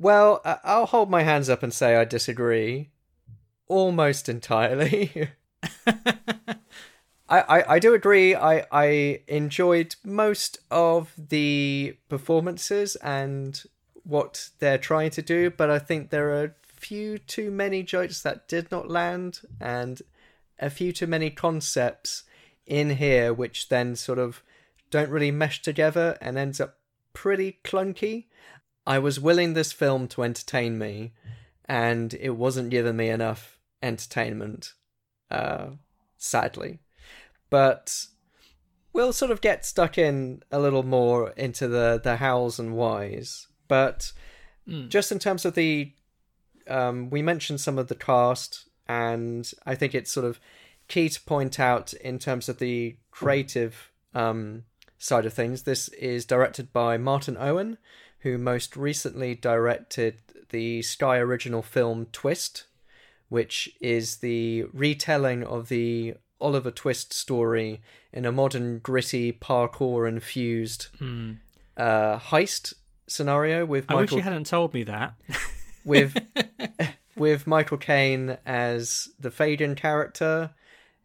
Well, 0.00 0.40
I'll 0.64 0.86
hold 0.86 1.10
my 1.10 1.24
hands 1.24 1.50
up 1.50 1.62
and 1.62 1.74
say 1.74 1.94
I 1.94 2.06
disagree 2.06 2.88
almost 3.68 4.30
entirely. 4.30 5.28
I, 5.86 6.54
I, 7.28 7.74
I 7.74 7.78
do 7.78 7.92
agree. 7.92 8.34
I, 8.34 8.64
I 8.72 9.20
enjoyed 9.28 9.96
most 10.02 10.58
of 10.70 11.12
the 11.16 11.98
performances 12.08 12.96
and 12.96 13.62
what 14.02 14.48
they're 14.58 14.78
trying 14.78 15.10
to 15.10 15.22
do, 15.22 15.50
but 15.50 15.68
I 15.68 15.78
think 15.78 16.08
there 16.08 16.30
are 16.30 16.44
a 16.44 16.54
few 16.64 17.18
too 17.18 17.50
many 17.50 17.82
jokes 17.82 18.22
that 18.22 18.48
did 18.48 18.70
not 18.70 18.88
land 18.88 19.42
and 19.60 20.00
a 20.58 20.70
few 20.70 20.94
too 20.94 21.06
many 21.06 21.28
concepts 21.28 22.24
in 22.66 22.96
here 22.96 23.34
which 23.34 23.68
then 23.68 23.96
sort 23.96 24.18
of 24.18 24.42
don't 24.90 25.10
really 25.10 25.30
mesh 25.30 25.60
together 25.60 26.16
and 26.22 26.38
ends 26.38 26.58
up 26.58 26.78
pretty 27.12 27.58
clunky. 27.64 28.24
I 28.90 28.98
was 28.98 29.20
willing 29.20 29.54
this 29.54 29.70
film 29.70 30.08
to 30.08 30.24
entertain 30.24 30.76
me, 30.76 31.12
and 31.66 32.12
it 32.14 32.30
wasn't 32.30 32.70
giving 32.70 32.96
me 32.96 33.08
enough 33.08 33.60
entertainment, 33.80 34.74
uh, 35.30 35.66
sadly. 36.18 36.80
But 37.50 38.06
we'll 38.92 39.12
sort 39.12 39.30
of 39.30 39.40
get 39.40 39.64
stuck 39.64 39.96
in 39.96 40.42
a 40.50 40.58
little 40.58 40.82
more 40.82 41.30
into 41.36 41.68
the, 41.68 42.00
the 42.02 42.16
hows 42.16 42.58
and 42.58 42.74
whys. 42.74 43.46
But 43.68 44.12
just 44.88 45.12
in 45.12 45.20
terms 45.20 45.44
of 45.44 45.54
the, 45.54 45.92
um, 46.66 47.10
we 47.10 47.22
mentioned 47.22 47.60
some 47.60 47.78
of 47.78 47.86
the 47.86 47.94
cast, 47.94 48.68
and 48.88 49.48
I 49.64 49.76
think 49.76 49.94
it's 49.94 50.10
sort 50.10 50.26
of 50.26 50.40
key 50.88 51.08
to 51.08 51.20
point 51.20 51.60
out 51.60 51.92
in 51.92 52.18
terms 52.18 52.48
of 52.48 52.58
the 52.58 52.96
creative 53.12 53.92
um, 54.16 54.64
side 54.98 55.26
of 55.26 55.32
things. 55.32 55.62
This 55.62 55.86
is 55.90 56.24
directed 56.24 56.72
by 56.72 56.98
Martin 56.98 57.36
Owen, 57.38 57.78
who 58.20 58.38
most 58.38 58.76
recently 58.76 59.34
directed 59.34 60.16
the 60.50 60.82
Sky 60.82 61.18
original 61.18 61.62
film 61.62 62.06
Twist, 62.12 62.64
which 63.28 63.70
is 63.80 64.16
the 64.18 64.64
retelling 64.72 65.44
of 65.44 65.68
the 65.68 66.14
Oliver 66.40 66.70
Twist 66.70 67.12
story 67.12 67.80
in 68.12 68.24
a 68.24 68.32
modern, 68.32 68.78
gritty, 68.78 69.32
parkour 69.32 70.08
infused 70.08 70.88
uh, 71.76 72.18
heist 72.18 72.74
scenario 73.06 73.64
with 73.64 73.86
I 73.88 73.94
wish 73.94 74.12
you 74.12 74.22
hadn't 74.22 74.46
told 74.46 74.74
me 74.74 74.84
that. 74.84 75.14
with 75.84 76.16
with 77.16 77.46
Michael 77.46 77.78
Caine 77.78 78.38
as 78.46 79.08
the 79.18 79.30
Fagin 79.30 79.74
character, 79.74 80.50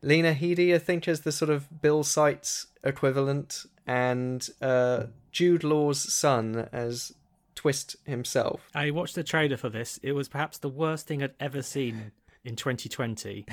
Lena 0.02 0.34
Headey, 0.34 0.74
I 0.74 0.80
think, 0.80 1.08
as 1.08 1.22
the 1.22 1.32
sort 1.32 1.50
of 1.50 1.82
Bill 1.82 2.04
Sikes 2.04 2.68
equivalent, 2.84 3.66
and 3.88 4.48
uh, 4.62 5.06
Jude 5.36 5.66
Law's 5.66 6.14
son 6.14 6.70
as 6.72 7.14
Twist 7.56 7.98
himself. 8.06 8.70
I 8.74 8.92
watched 8.92 9.16
the 9.16 9.24
trailer 9.24 9.58
for 9.58 9.68
this. 9.68 10.00
It 10.02 10.14
was 10.14 10.30
perhaps 10.30 10.60
the 10.60 10.70
worst 10.70 11.08
thing 11.08 11.22
I'd 11.22 11.34
ever 11.42 11.62
seen 11.62 12.14
in 12.46 12.56
2020. 12.56 13.46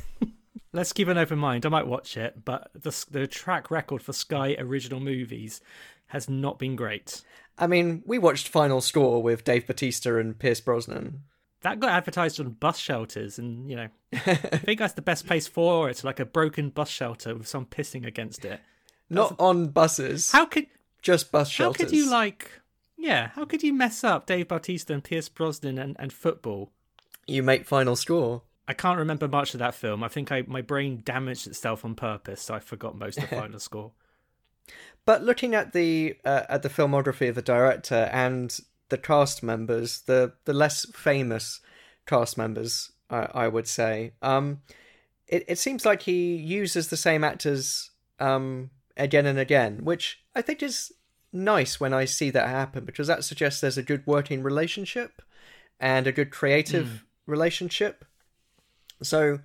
Let's 0.72 0.92
keep 0.92 1.08
an 1.08 1.18
open 1.18 1.40
mind. 1.40 1.66
I 1.66 1.70
might 1.70 1.88
watch 1.88 2.16
it, 2.16 2.44
but 2.44 2.70
the 2.72 3.04
the 3.10 3.26
track 3.26 3.68
record 3.68 4.00
for 4.00 4.12
Sky 4.12 4.54
original 4.60 5.00
movies 5.00 5.60
has 6.06 6.30
not 6.30 6.56
been 6.56 6.76
great. 6.76 7.22
I 7.58 7.66
mean, 7.66 8.04
we 8.06 8.18
watched 8.18 8.46
Final 8.46 8.80
Score 8.80 9.20
with 9.20 9.42
Dave 9.42 9.66
Bautista 9.66 10.18
and 10.18 10.38
Pierce 10.38 10.60
Brosnan. 10.60 11.22
That 11.62 11.80
got 11.80 11.90
advertised 11.90 12.38
on 12.38 12.50
bus 12.50 12.78
shelters, 12.78 13.40
and 13.40 13.68
you 13.68 13.74
know, 13.74 13.88
I 14.12 14.34
think 14.36 14.78
that's 14.78 14.94
the 14.94 15.02
best 15.02 15.26
place 15.26 15.48
for 15.48 15.90
it. 15.90 16.04
Like 16.04 16.20
a 16.20 16.24
broken 16.24 16.70
bus 16.70 16.90
shelter 16.90 17.34
with 17.34 17.48
some 17.48 17.66
pissing 17.66 18.06
against 18.06 18.44
it. 18.44 18.60
Not 19.10 19.34
on 19.38 19.68
buses, 19.68 20.30
How 20.30 20.44
could 20.44 20.66
just 21.02 21.32
bus 21.32 21.48
shelters. 21.48 21.80
how 21.80 21.84
could 21.84 21.96
you 21.96 22.10
like? 22.10 22.50
Yeah, 22.96 23.28
how 23.28 23.44
could 23.44 23.62
you 23.62 23.72
mess 23.72 24.02
up 24.02 24.26
Dave 24.26 24.48
Bautista 24.48 24.92
and 24.92 25.04
Pierce 25.04 25.28
Brosnan 25.28 25.78
and, 25.78 25.96
and 25.98 26.12
football? 26.12 26.72
You 27.26 27.42
make 27.42 27.64
Final 27.64 27.94
Score. 27.94 28.42
I 28.66 28.74
can't 28.74 28.98
remember 28.98 29.28
much 29.28 29.54
of 29.54 29.60
that 29.60 29.74
film. 29.74 30.04
I 30.04 30.08
think 30.08 30.30
I 30.30 30.42
my 30.46 30.60
brain 30.60 31.00
damaged 31.04 31.46
itself 31.46 31.84
on 31.84 31.94
purpose, 31.94 32.42
so 32.42 32.54
I 32.54 32.58
forgot 32.58 32.96
most 32.96 33.16
of 33.16 33.28
the 33.28 33.36
final 33.40 33.58
score. 33.58 33.92
But 35.06 35.22
looking 35.22 35.54
at 35.54 35.72
the 35.72 36.16
uh, 36.24 36.42
at 36.50 36.62
the 36.62 36.68
filmography 36.68 37.30
of 37.30 37.34
the 37.34 37.42
director 37.42 38.10
and 38.12 38.56
the 38.90 38.98
cast 38.98 39.42
members, 39.42 40.02
the 40.02 40.34
the 40.44 40.52
less 40.52 40.84
famous 40.94 41.60
cast 42.06 42.36
members, 42.36 42.92
I, 43.08 43.28
I 43.32 43.48
would 43.48 43.66
say, 43.66 44.12
um, 44.20 44.60
it 45.26 45.44
it 45.48 45.58
seems 45.58 45.86
like 45.86 46.02
he 46.02 46.36
uses 46.36 46.88
the 46.88 46.96
same 46.98 47.24
actors 47.24 47.90
um, 48.20 48.68
again 48.98 49.24
and 49.24 49.38
again, 49.38 49.80
which 49.82 50.20
I 50.38 50.42
think 50.42 50.62
is 50.62 50.92
nice 51.32 51.80
when 51.80 51.92
I 51.92 52.04
see 52.04 52.30
that 52.30 52.48
happen 52.48 52.84
because 52.84 53.08
that 53.08 53.24
suggests 53.24 53.60
there's 53.60 53.76
a 53.76 53.82
good 53.82 54.06
working 54.06 54.40
relationship 54.40 55.20
and 55.80 56.06
a 56.06 56.12
good 56.12 56.30
creative 56.30 57.04
relationship. 57.26 58.04
So 59.02 59.40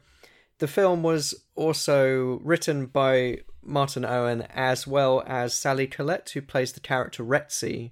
the 0.59 0.67
film 0.67 1.01
was 1.01 1.33
also 1.55 2.39
written 2.43 2.85
by 2.85 3.39
Martin 3.63 4.05
Owen 4.05 4.43
as 4.53 4.85
well 4.85 5.23
as 5.25 5.55
Sally 5.55 5.87
Collette, 5.87 6.29
who 6.29 6.43
plays 6.43 6.73
the 6.73 6.79
character 6.79 7.23
Retzi 7.23 7.91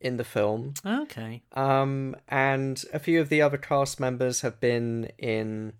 in 0.00 0.16
the 0.16 0.24
film. 0.24 0.74
Okay. 0.84 1.42
Um, 1.52 2.16
and 2.28 2.84
a 2.92 2.98
few 2.98 3.20
of 3.20 3.28
the 3.28 3.40
other 3.40 3.56
cast 3.56 4.00
members 4.00 4.40
have 4.40 4.58
been 4.58 5.12
in 5.16 5.74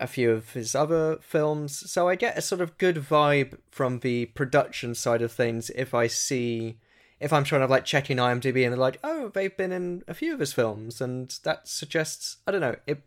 a 0.00 0.06
few 0.06 0.30
of 0.30 0.52
his 0.52 0.74
other 0.74 1.18
films. 1.20 1.90
So 1.90 2.08
I 2.08 2.14
get 2.14 2.38
a 2.38 2.42
sort 2.42 2.60
of 2.60 2.78
good 2.78 2.96
vibe 2.96 3.58
from 3.70 4.00
the 4.00 4.26
production 4.26 4.94
side 4.94 5.22
of 5.22 5.32
things 5.32 5.70
if 5.70 5.94
I 5.94 6.06
see. 6.06 6.78
If 7.20 7.32
I'm 7.32 7.44
trying 7.44 7.62
to 7.62 7.66
like 7.66 7.84
checking 7.84 8.18
IMDb 8.18 8.62
and 8.64 8.72
they're 8.72 8.76
like, 8.76 9.00
oh, 9.02 9.30
they've 9.30 9.56
been 9.56 9.72
in 9.72 10.02
a 10.06 10.14
few 10.14 10.32
of 10.32 10.40
his 10.40 10.52
films, 10.52 11.00
and 11.00 11.36
that 11.42 11.66
suggests 11.66 12.36
I 12.46 12.52
don't 12.52 12.60
know 12.60 12.76
it 12.86 13.02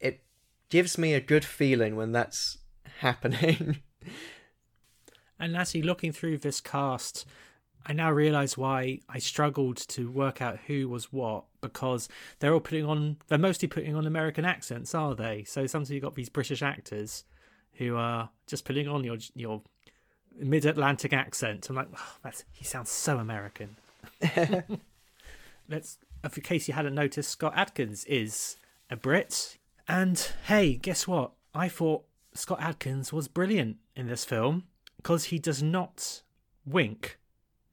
it 0.00 0.20
gives 0.68 0.98
me 0.98 1.14
a 1.14 1.20
good 1.20 1.44
feeling 1.44 1.96
when 1.96 2.12
that's 2.12 2.58
happening. 2.98 3.78
And 5.38 5.56
actually, 5.56 5.82
looking 5.82 6.12
through 6.12 6.38
this 6.38 6.60
cast, 6.60 7.26
I 7.86 7.92
now 7.92 8.10
realise 8.10 8.56
why 8.56 9.00
I 9.08 9.18
struggled 9.18 9.76
to 9.88 10.10
work 10.10 10.40
out 10.40 10.58
who 10.66 10.88
was 10.88 11.12
what 11.12 11.44
because 11.60 12.08
they're 12.38 12.52
all 12.52 12.60
putting 12.60 12.86
on, 12.86 13.18
they're 13.28 13.38
mostly 13.38 13.68
putting 13.68 13.94
on 13.94 14.06
American 14.06 14.44
accents, 14.44 14.94
are 14.94 15.14
they? 15.14 15.44
So 15.44 15.66
sometimes 15.66 15.90
you've 15.90 16.02
got 16.02 16.14
these 16.14 16.28
British 16.28 16.62
actors 16.62 17.24
who 17.74 17.96
are 17.96 18.30
just 18.46 18.64
putting 18.64 18.88
on 18.88 19.04
your 19.04 19.18
your 19.34 19.62
mid 20.38 20.64
Atlantic 20.64 21.12
accent. 21.12 21.68
I'm 21.68 21.76
like, 21.76 21.88
oh, 21.94 22.16
that's, 22.22 22.44
he 22.52 22.64
sounds 22.64 22.90
so 22.90 23.18
American. 23.18 23.76
Let's, 25.68 25.98
uh, 26.22 26.28
in 26.34 26.42
case 26.42 26.68
you 26.68 26.74
hadn't 26.74 26.94
noticed, 26.94 27.30
Scott 27.30 27.52
Adkins 27.56 28.04
is 28.04 28.56
a 28.90 28.96
Brit. 28.96 29.58
And 29.88 30.18
hey, 30.46 30.74
guess 30.74 31.06
what? 31.06 31.32
I 31.54 31.68
thought 31.68 32.04
Scott 32.34 32.60
Adkins 32.60 33.12
was 33.12 33.28
brilliant 33.28 33.76
in 33.94 34.08
this 34.08 34.24
film 34.24 34.64
because 34.96 35.24
he 35.24 35.38
does 35.38 35.62
not 35.62 36.22
wink 36.66 37.18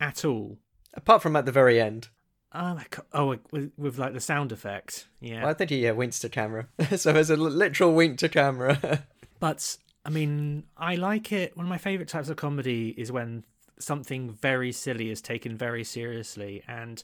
at 0.02 0.26
all. 0.26 0.58
Apart 0.94 1.22
from 1.22 1.38
at 1.38 1.46
the 1.46 1.52
very 1.52 1.80
end, 1.80 2.10
ah, 2.52 2.72
Oh 2.72 2.76
my 2.76 2.86
god! 2.90 3.06
Oh, 3.14 3.38
with, 3.52 3.72
with 3.78 3.98
like 3.98 4.14
the 4.14 4.20
sound 4.20 4.52
effect, 4.52 5.08
yeah. 5.22 5.42
well, 5.42 5.52
I 5.52 5.54
think 5.54 5.70
he 5.70 5.78
yeah, 5.78 5.92
winks 5.92 6.20
to 6.20 6.30
camera. 6.30 6.68
so 6.98 7.14
there's 7.14 7.30
a 7.30 7.38
literal 7.38 7.94
wink 7.94 8.18
to 8.20 8.30
camera. 8.30 9.06
But 9.40 9.76
I 10.06 10.12
mean, 10.12 10.66
I 10.78 10.98
like 10.98 11.32
it. 11.32 11.58
One 11.58 11.66
of 11.66 11.70
my 11.72 11.80
favorite 11.80 12.10
types 12.10 12.30
of 12.30 12.38
comedy 12.38 12.94
is 12.96 13.12
when 13.12 13.44
something 13.80 14.30
very 14.30 14.72
silly 14.72 15.10
is 15.10 15.20
taken 15.20 15.58
very 15.58 15.84
seriously, 15.84 16.62
and 16.68 17.04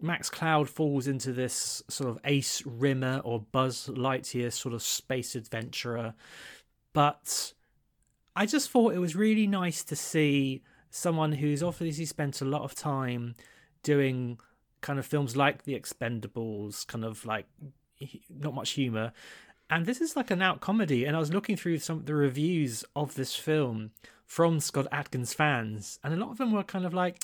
Max 0.00 0.30
Cloud 0.30 0.70
falls 0.70 1.06
into 1.08 1.34
this 1.34 1.82
sort 1.88 2.08
of 2.08 2.18
Ace 2.24 2.62
Rimmer 2.64 3.20
or 3.22 3.40
Buzz 3.40 3.88
Lightyear 3.88 4.50
sort 4.50 4.74
of 4.74 4.82
space 4.82 5.34
adventurer. 5.34 6.14
But 6.94 7.52
I 8.34 8.46
just 8.46 8.70
thought 8.70 8.94
it 8.94 8.98
was 8.98 9.14
really 9.14 9.46
nice 9.46 9.84
to 9.84 9.96
see 9.96 10.62
someone 10.96 11.32
who's 11.32 11.62
obviously 11.62 12.06
spent 12.06 12.40
a 12.40 12.44
lot 12.44 12.62
of 12.62 12.74
time 12.74 13.34
doing 13.82 14.38
kind 14.80 14.98
of 14.98 15.06
films 15.06 15.36
like 15.36 15.64
The 15.64 15.78
Expendables, 15.78 16.86
kind 16.86 17.04
of 17.04 17.24
like 17.26 17.46
not 18.30 18.54
much 18.54 18.70
humor. 18.70 19.12
And 19.68 19.84
this 19.84 20.00
is 20.00 20.16
like 20.16 20.30
an 20.30 20.42
out 20.42 20.60
comedy. 20.60 21.04
And 21.04 21.16
I 21.16 21.20
was 21.20 21.32
looking 21.32 21.56
through 21.56 21.78
some 21.78 21.98
of 21.98 22.06
the 22.06 22.14
reviews 22.14 22.84
of 22.94 23.14
this 23.14 23.34
film 23.34 23.90
from 24.24 24.58
Scott 24.58 24.88
Adkins 24.90 25.34
fans, 25.34 26.00
and 26.02 26.12
a 26.12 26.16
lot 26.16 26.30
of 26.30 26.38
them 26.38 26.50
were 26.52 26.64
kind 26.64 26.84
of 26.84 26.92
like, 26.92 27.22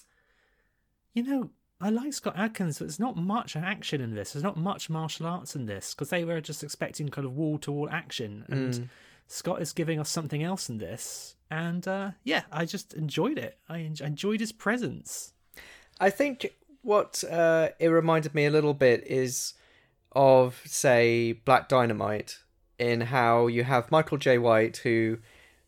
you 1.14 1.24
know, 1.24 1.50
I 1.80 1.90
like 1.90 2.12
Scott 2.12 2.34
Adkins, 2.36 2.78
but 2.78 2.86
there's 2.86 3.00
not 3.00 3.16
much 3.16 3.56
action 3.56 4.00
in 4.00 4.14
this. 4.14 4.32
There's 4.32 4.44
not 4.44 4.56
much 4.56 4.88
martial 4.88 5.26
arts 5.26 5.56
in 5.56 5.66
this 5.66 5.94
because 5.94 6.10
they 6.10 6.24
were 6.24 6.40
just 6.40 6.62
expecting 6.62 7.08
kind 7.08 7.26
of 7.26 7.36
wall 7.36 7.58
to 7.58 7.72
wall 7.72 7.88
action. 7.90 8.44
And 8.48 8.74
mm. 8.74 8.88
Scott 9.26 9.60
is 9.60 9.72
giving 9.72 9.98
us 9.98 10.08
something 10.08 10.44
else 10.44 10.68
in 10.68 10.78
this. 10.78 11.34
And 11.52 11.86
uh, 11.86 12.12
yeah, 12.24 12.44
I 12.50 12.64
just 12.64 12.94
enjoyed 12.94 13.36
it. 13.36 13.58
I 13.68 13.80
en- 13.80 13.96
enjoyed 14.00 14.40
his 14.40 14.52
presence. 14.52 15.34
I 16.00 16.08
think 16.08 16.54
what 16.80 17.22
uh, 17.30 17.68
it 17.78 17.88
reminded 17.88 18.34
me 18.34 18.46
a 18.46 18.50
little 18.50 18.72
bit 18.72 19.06
is 19.06 19.52
of, 20.12 20.62
say, 20.64 21.32
Black 21.32 21.68
Dynamite, 21.68 22.38
in 22.78 23.02
how 23.02 23.48
you 23.48 23.64
have 23.64 23.90
Michael 23.90 24.16
Jai 24.16 24.38
White, 24.38 24.78
who 24.78 25.18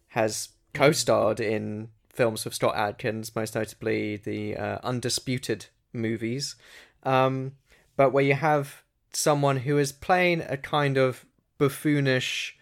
has 0.09 0.49
co 0.73 0.91
starred 0.93 1.39
in 1.39 1.91
films 2.09 2.47
with 2.47 2.55
Scott 2.55 2.77
Adkins, 2.77 3.37
most 3.37 3.55
notably 3.55 4.17
the 4.17 4.57
uh, 4.57 4.79
Undisputed 4.83 5.67
movies, 5.93 6.57
um, 7.03 7.53
but 7.95 8.11
where 8.11 8.25
you 8.25 8.35
have 8.35 8.83
someone 9.13 9.59
who 9.59 9.77
is 9.77 9.93
playing 9.93 10.41
a 10.49 10.57
kind 10.57 10.97
of 10.97 11.27
buffoonish, 11.59 12.53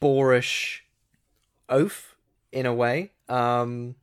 boorish 0.00 0.84
oaf 1.68 2.07
in 2.52 2.66
a 2.66 2.74
way, 2.74 3.12
um, 3.28 3.94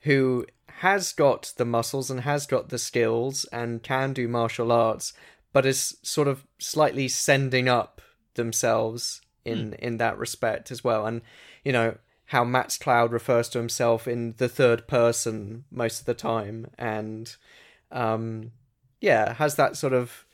who 0.00 0.46
has 0.68 1.12
got 1.12 1.52
the 1.56 1.64
muscles 1.64 2.10
and 2.10 2.20
has 2.20 2.46
got 2.46 2.68
the 2.68 2.78
skills 2.78 3.44
and 3.46 3.82
can 3.82 4.12
do 4.12 4.28
martial 4.28 4.70
arts, 4.70 5.12
but 5.52 5.66
is 5.66 5.96
sort 6.02 6.28
of 6.28 6.46
slightly 6.58 7.08
sending 7.08 7.68
up 7.68 8.00
themselves 8.34 9.20
in 9.44 9.72
in 9.74 9.96
that 9.96 10.18
respect 10.18 10.70
as 10.70 10.84
well. 10.84 11.06
And 11.06 11.22
you 11.64 11.72
know 11.72 11.96
how 12.26 12.44
Max 12.44 12.76
Cloud 12.76 13.12
refers 13.12 13.48
to 13.48 13.58
himself 13.58 14.06
in 14.06 14.34
the 14.36 14.48
third 14.48 14.86
person 14.86 15.64
most 15.70 16.00
of 16.00 16.06
the 16.06 16.14
time, 16.14 16.66
and 16.78 17.34
um, 17.90 18.52
yeah, 19.00 19.34
has 19.34 19.56
that 19.56 19.76
sort 19.76 19.92
of. 19.92 20.24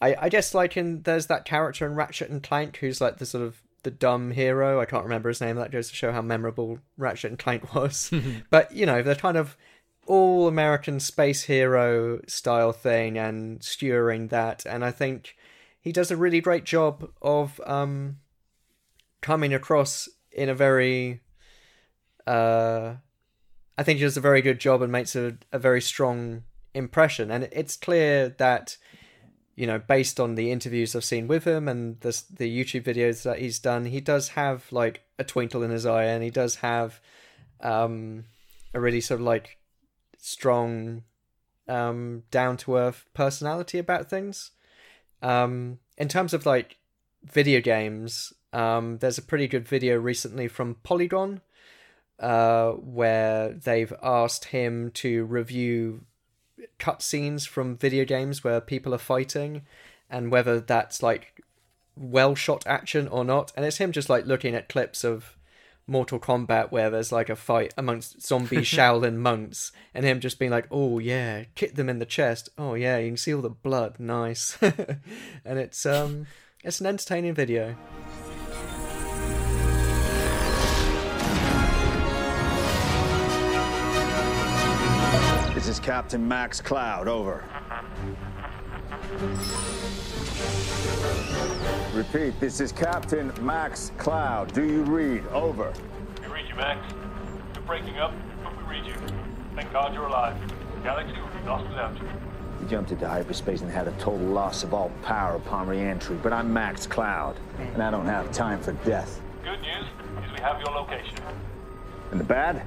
I 0.00 0.16
I 0.18 0.28
guess 0.28 0.54
like 0.54 0.76
in 0.76 1.02
there's 1.02 1.26
that 1.26 1.44
character 1.44 1.86
in 1.86 1.94
Ratchet 1.94 2.30
and 2.30 2.42
Clank 2.42 2.78
who's 2.78 3.00
like 3.00 3.18
the 3.18 3.26
sort 3.26 3.44
of 3.44 3.62
the 3.84 3.90
dumb 3.90 4.32
hero. 4.32 4.80
I 4.80 4.84
can't 4.84 5.04
remember 5.04 5.28
his 5.28 5.40
name. 5.40 5.56
That 5.56 5.70
goes 5.70 5.88
to 5.88 5.94
show 5.94 6.12
how 6.12 6.22
memorable 6.22 6.80
Ratchet 6.96 7.30
and 7.30 7.38
Clank 7.38 7.74
was. 7.74 8.12
but 8.50 8.72
you 8.72 8.86
know, 8.86 9.02
they're 9.02 9.14
kind 9.14 9.36
of 9.36 9.56
all 10.06 10.48
American 10.48 11.00
space 11.00 11.44
hero 11.44 12.20
style 12.26 12.72
thing 12.72 13.16
and 13.18 13.62
skewering 13.62 14.28
that. 14.28 14.66
And 14.66 14.84
I 14.84 14.90
think 14.90 15.36
he 15.80 15.92
does 15.92 16.10
a 16.10 16.16
really 16.16 16.40
great 16.40 16.64
job 16.64 17.10
of 17.22 17.60
um, 17.66 18.18
coming 19.20 19.54
across 19.54 20.08
in 20.32 20.48
a 20.48 20.54
very. 20.54 21.20
Uh, 22.26 22.94
I 23.76 23.82
think 23.82 23.98
he 23.98 24.04
does 24.04 24.16
a 24.16 24.22
very 24.22 24.40
good 24.40 24.60
job 24.60 24.82
and 24.82 24.90
makes 24.90 25.16
a, 25.16 25.36
a 25.52 25.58
very 25.58 25.80
strong 25.80 26.44
impression. 26.74 27.30
And 27.30 27.48
it's 27.52 27.76
clear 27.76 28.28
that, 28.38 28.76
you 29.56 29.66
know, 29.66 29.78
based 29.78 30.18
on 30.18 30.34
the 30.34 30.50
interviews 30.50 30.96
I've 30.96 31.04
seen 31.04 31.28
with 31.28 31.44
him 31.44 31.68
and 31.68 32.00
the 32.00 32.22
the 32.30 32.64
YouTube 32.64 32.82
videos 32.82 33.22
that 33.22 33.38
he's 33.38 33.58
done, 33.58 33.86
he 33.86 34.00
does 34.00 34.30
have 34.30 34.64
like 34.72 35.02
a 35.18 35.24
twinkle 35.24 35.62
in 35.62 35.70
his 35.70 35.86
eye, 35.86 36.04
and 36.04 36.22
he 36.22 36.30
does 36.30 36.56
have 36.56 37.00
um, 37.60 38.24
a 38.72 38.80
really 38.80 39.00
sort 39.00 39.20
of 39.20 39.26
like 39.26 39.58
strong, 40.18 41.04
um, 41.68 42.24
down 42.30 42.56
to 42.58 42.76
earth 42.76 43.06
personality 43.14 43.78
about 43.78 44.10
things. 44.10 44.50
Um, 45.22 45.78
in 45.96 46.08
terms 46.08 46.34
of 46.34 46.46
like 46.46 46.78
video 47.22 47.60
games, 47.60 48.32
um, 48.52 48.98
there's 48.98 49.18
a 49.18 49.22
pretty 49.22 49.46
good 49.46 49.66
video 49.66 49.96
recently 49.96 50.48
from 50.48 50.76
Polygon 50.82 51.40
uh, 52.18 52.72
where 52.72 53.52
they've 53.52 53.92
asked 54.02 54.46
him 54.46 54.90
to 54.94 55.24
review 55.24 56.04
cutscenes 56.78 57.46
from 57.46 57.76
video 57.76 58.04
games 58.04 58.44
where 58.44 58.60
people 58.60 58.94
are 58.94 58.98
fighting 58.98 59.62
and 60.10 60.30
whether 60.30 60.60
that's 60.60 61.02
like 61.02 61.42
well 61.96 62.34
shot 62.34 62.66
action 62.66 63.08
or 63.08 63.24
not. 63.24 63.52
And 63.56 63.64
it's 63.64 63.78
him 63.78 63.92
just 63.92 64.08
like 64.08 64.26
looking 64.26 64.54
at 64.54 64.68
clips 64.68 65.04
of 65.04 65.36
Mortal 65.86 66.18
Kombat 66.18 66.70
where 66.70 66.90
there's 66.90 67.12
like 67.12 67.28
a 67.28 67.36
fight 67.36 67.74
amongst 67.76 68.22
zombie 68.22 68.56
Shaolin 68.58 69.16
monks 69.16 69.72
and 69.92 70.04
him 70.04 70.20
just 70.20 70.38
being 70.38 70.50
like, 70.50 70.66
oh 70.70 70.98
yeah, 70.98 71.44
kick 71.54 71.74
them 71.74 71.88
in 71.88 71.98
the 71.98 72.06
chest. 72.06 72.48
Oh 72.56 72.74
yeah, 72.74 72.98
you 72.98 73.10
can 73.10 73.16
see 73.16 73.34
all 73.34 73.42
the 73.42 73.50
blood. 73.50 73.98
Nice. 73.98 74.56
and 74.62 75.58
it's 75.58 75.84
um 75.84 76.26
it's 76.62 76.80
an 76.80 76.86
entertaining 76.86 77.34
video. 77.34 77.76
Is 85.74 85.80
Captain 85.80 86.26
Max 86.28 86.60
Cloud, 86.60 87.08
over. 87.08 87.42
Repeat, 91.92 92.38
this 92.38 92.60
is 92.60 92.70
Captain 92.70 93.32
Max 93.40 93.90
Cloud. 93.98 94.52
Do 94.52 94.62
you 94.62 94.84
read? 94.84 95.26
Over. 95.32 95.72
We 96.22 96.28
read 96.28 96.48
you, 96.48 96.54
Max. 96.54 96.78
You're 97.54 97.64
breaking 97.64 97.98
up, 97.98 98.12
but 98.44 98.56
we 98.56 98.62
read 98.72 98.86
you. 98.86 98.94
Thank 99.56 99.72
God 99.72 99.92
you're 99.92 100.06
alive. 100.06 100.36
Galaxy 100.84 101.20
would 101.20 101.42
be 101.42 101.48
lost 101.48 101.68
without 101.68 102.00
you. 102.00 102.08
We 102.60 102.68
jumped 102.68 102.92
into 102.92 103.08
hyperspace 103.08 103.62
and 103.62 103.70
had 103.70 103.88
a 103.88 103.92
total 103.92 104.28
loss 104.28 104.62
of 104.62 104.74
all 104.74 104.92
power 105.02 105.34
upon 105.34 105.66
re-entry, 105.66 106.16
but 106.22 106.32
I'm 106.32 106.52
Max 106.52 106.86
Cloud, 106.86 107.36
and 107.58 107.82
I 107.82 107.90
don't 107.90 108.06
have 108.06 108.30
time 108.30 108.60
for 108.60 108.74
death. 108.84 109.20
Good 109.42 109.60
news 109.60 109.86
is 110.24 110.32
we 110.32 110.40
have 110.40 110.60
your 110.60 110.70
location. 110.70 111.18
And 112.12 112.20
the 112.20 112.24
bad? 112.24 112.62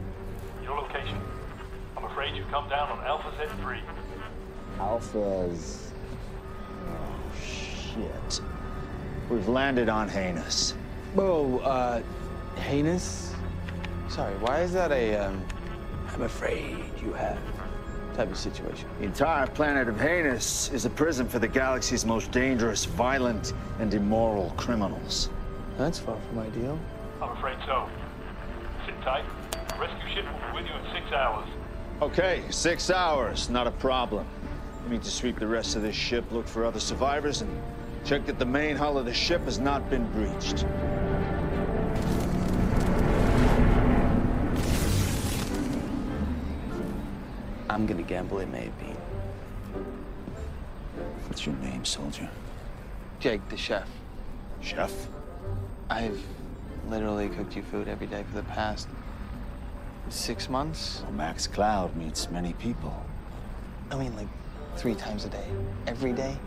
Your 0.62 0.76
location. 0.76 1.17
I'm 2.38 2.43
afraid 2.43 2.52
you've 2.52 2.52
come 2.52 2.69
down 2.69 2.89
on 2.89 3.04
Alpha 3.06 3.34
Set 3.38 3.50
3. 3.60 3.80
Alpha's... 4.80 5.91
Oh, 6.88 7.15
shit. 7.43 8.41
We've 9.30 9.47
landed 9.47 9.89
on 9.89 10.08
Hanus. 10.08 10.73
Whoa, 11.15 11.58
uh, 11.60 12.02
heinous? 12.60 13.34
Sorry, 14.10 14.36
why 14.36 14.62
is 14.62 14.71
that 14.73 14.91
a, 14.91 15.15
um, 15.15 15.43
I'm 16.13 16.21
afraid 16.21 16.78
you 17.04 17.13
have 17.13 17.39
type 18.15 18.30
of 18.30 18.38
situation? 18.38 18.88
The 19.00 19.06
entire 19.06 19.47
planet 19.47 19.88
of 19.88 20.00
Hanus 20.00 20.71
is 20.71 20.86
a 20.86 20.89
prison 20.89 21.28
for 21.28 21.39
the 21.39 21.47
galaxy's 21.47 22.06
most 22.06 22.32
dangerous, 22.32 22.86
violent, 22.86 23.54
and 23.80 23.93
immoral 23.93 24.54
criminals. 24.58 25.30
That's 25.78 26.00
far 26.00 26.17
from 26.30 26.39
ideal. 26.39 26.80
I'm 27.21 27.36
afraid 27.36 27.58
so. 27.65 27.89
Sit 28.86 29.00
tight. 29.02 29.26
The 29.52 29.80
rescue 29.80 30.10
ship 30.13 30.26
will 30.26 30.52
be 30.52 30.62
with 30.62 30.65
you 30.67 30.76
in 30.76 30.93
six 30.93 31.12
hours. 31.12 31.47
Okay, 31.99 32.43
six 32.51 32.91
hours, 32.91 33.49
not 33.49 33.65
a 33.65 33.71
problem. 33.71 34.27
We 34.83 34.91
need 34.91 35.03
to 35.03 35.10
sweep 35.10 35.39
the 35.39 35.47
rest 35.47 35.75
of 35.75 35.81
this 35.81 35.95
ship, 35.95 36.31
look 36.31 36.47
for 36.47 36.63
other 36.63 36.79
survivors, 36.79 37.41
and 37.41 37.49
check 38.05 38.27
that 38.27 38.38
the 38.38 38.45
main 38.45 38.75
hull 38.75 38.99
of 38.99 39.05
the 39.05 39.13
ship 39.13 39.41
has 39.45 39.57
not 39.57 39.89
been 39.89 40.05
breached. 40.12 40.63
I'm 47.67 47.88
gonna 47.88 48.03
gamble 48.03 48.39
it 48.41 48.49
may 48.49 48.65
have 48.65 48.77
been. 48.77 48.97
What's 51.25 51.47
your 51.47 51.55
name, 51.55 51.83
soldier? 51.83 52.29
Jake, 53.19 53.41
the 53.49 53.57
chef. 53.57 53.89
Chef? 54.62 54.93
I've 55.89 56.23
literally 56.89 57.29
cooked 57.29 57.55
you 57.55 57.63
food 57.63 57.88
every 57.88 58.05
day 58.05 58.23
for 58.29 58.36
the 58.36 58.43
past 58.43 58.88
six 60.13 60.50
months. 60.50 61.02
Well, 61.04 61.13
Max 61.13 61.48
Cloud 61.48 61.96
meets 61.96 62.30
many 62.30 62.54
people. 62.54 62.93
I 63.91 63.96
mean, 63.96 64.15
like 64.15 64.28
three 64.76 64.96
times 64.96 65.26
a 65.26 65.30
day, 65.30 65.48
every 65.88 66.13
day. 66.13 66.38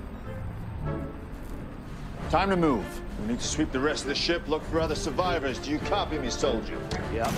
Time 2.30 2.50
to 2.50 2.56
move. 2.56 2.84
We 3.20 3.28
need 3.28 3.40
to 3.40 3.46
sweep 3.46 3.72
the 3.72 3.80
rest 3.80 4.02
of 4.02 4.08
the 4.08 4.14
ship, 4.14 4.46
look 4.46 4.64
for 4.64 4.80
other 4.80 4.94
survivors. 4.94 5.58
Do 5.58 5.70
you 5.70 5.78
copy 5.78 6.18
me, 6.18 6.30
soldier? 6.30 6.78
Yep. 7.12 7.32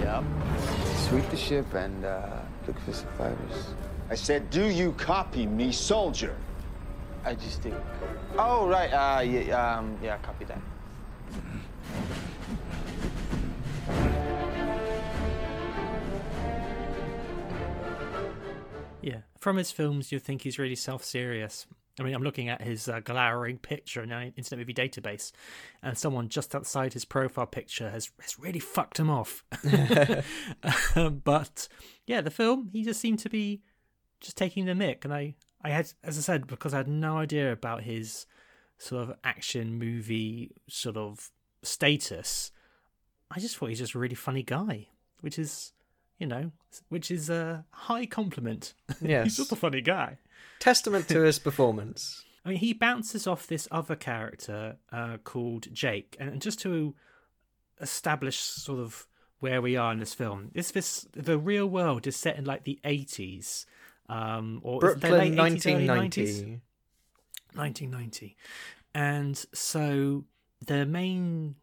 Yep. 0.00 0.24
Sweep 1.08 1.28
the 1.30 1.36
ship 1.36 1.74
and 1.74 2.04
uh, 2.04 2.38
look 2.66 2.78
for 2.80 2.92
survivors. 2.92 3.74
I 4.08 4.14
said, 4.14 4.50
do 4.50 4.66
you 4.66 4.92
copy 4.92 5.46
me, 5.46 5.72
soldier? 5.72 6.36
I 7.24 7.34
just 7.34 7.62
did. 7.62 7.74
Oh 8.38 8.66
right. 8.66 8.88
Uh, 8.88 9.20
yeah. 9.20 9.76
Um, 9.76 9.98
yeah. 10.02 10.16
Copy 10.18 10.44
that. 10.46 10.58
From 19.40 19.56
his 19.56 19.72
films, 19.72 20.12
you'd 20.12 20.22
think 20.22 20.42
he's 20.42 20.58
really 20.58 20.76
self-serious. 20.76 21.66
I 21.98 22.02
mean, 22.02 22.14
I'm 22.14 22.22
looking 22.22 22.48
at 22.48 22.62
his 22.62 22.88
uh, 22.88 23.00
glowering 23.00 23.58
picture 23.58 24.02
in 24.02 24.12
an 24.12 24.32
Internet 24.36 24.58
Movie 24.58 24.74
Database, 24.74 25.32
and 25.82 25.98
someone 25.98 26.28
just 26.28 26.54
outside 26.54 26.92
his 26.92 27.04
profile 27.04 27.46
picture 27.46 27.90
has 27.90 28.10
has 28.20 28.38
really 28.38 28.60
fucked 28.60 28.98
him 28.98 29.10
off. 29.10 29.44
Um, 30.96 31.22
but 31.24 31.68
yeah, 32.06 32.20
the 32.20 32.30
film 32.30 32.70
he 32.72 32.82
just 32.82 33.00
seemed 33.00 33.20
to 33.20 33.30
be 33.30 33.62
just 34.20 34.36
taking 34.36 34.66
the 34.66 34.72
mick, 34.72 35.04
and 35.04 35.14
I 35.14 35.34
I 35.62 35.70
had, 35.70 35.92
as 36.02 36.18
I 36.18 36.20
said, 36.20 36.46
because 36.46 36.74
I 36.74 36.78
had 36.78 36.88
no 36.88 37.18
idea 37.18 37.52
about 37.52 37.82
his 37.82 38.26
sort 38.78 39.02
of 39.02 39.16
action 39.24 39.78
movie 39.78 40.52
sort 40.68 40.96
of 40.96 41.30
status. 41.62 42.50
I 43.30 43.40
just 43.40 43.56
thought 43.56 43.68
he's 43.68 43.78
just 43.78 43.94
a 43.94 43.98
really 43.98 44.14
funny 44.14 44.42
guy, 44.42 44.88
which 45.20 45.38
is 45.38 45.72
you 46.20 46.26
know, 46.26 46.52
which 46.88 47.10
is 47.10 47.28
a 47.28 47.64
high 47.70 48.06
compliment. 48.06 48.74
Yes. 49.00 49.24
he's 49.24 49.36
just 49.38 49.52
a 49.52 49.56
funny 49.56 49.80
guy. 49.80 50.18
Testament 50.60 51.08
to 51.08 51.22
his 51.22 51.38
performance. 51.38 52.24
I 52.44 52.50
mean, 52.50 52.58
he 52.58 52.74
bounces 52.74 53.26
off 53.26 53.46
this 53.46 53.66
other 53.70 53.96
character 53.96 54.76
uh, 54.92 55.16
called 55.24 55.72
Jake, 55.72 56.16
and 56.20 56.40
just 56.40 56.60
to 56.60 56.94
establish 57.80 58.38
sort 58.38 58.78
of 58.78 59.06
where 59.40 59.62
we 59.62 59.76
are 59.76 59.92
in 59.92 59.98
this 59.98 60.14
film, 60.14 60.50
is 60.54 60.70
this 60.72 61.06
the 61.12 61.38
real 61.38 61.66
world 61.66 62.06
is 62.06 62.16
set 62.16 62.36
in 62.36 62.44
like 62.44 62.64
the 62.64 62.78
eighties, 62.84 63.66
um, 64.08 64.60
or 64.62 64.80
the 64.80 64.86
Brooklyn, 64.86 65.36
late 65.36 65.52
80s, 65.52 65.66
early 65.66 65.88
1990. 65.88 66.22
90s? 66.22 66.60
1990, 67.54 68.36
and 68.94 69.44
so 69.52 70.24
the 70.64 70.86
main, 70.86 71.56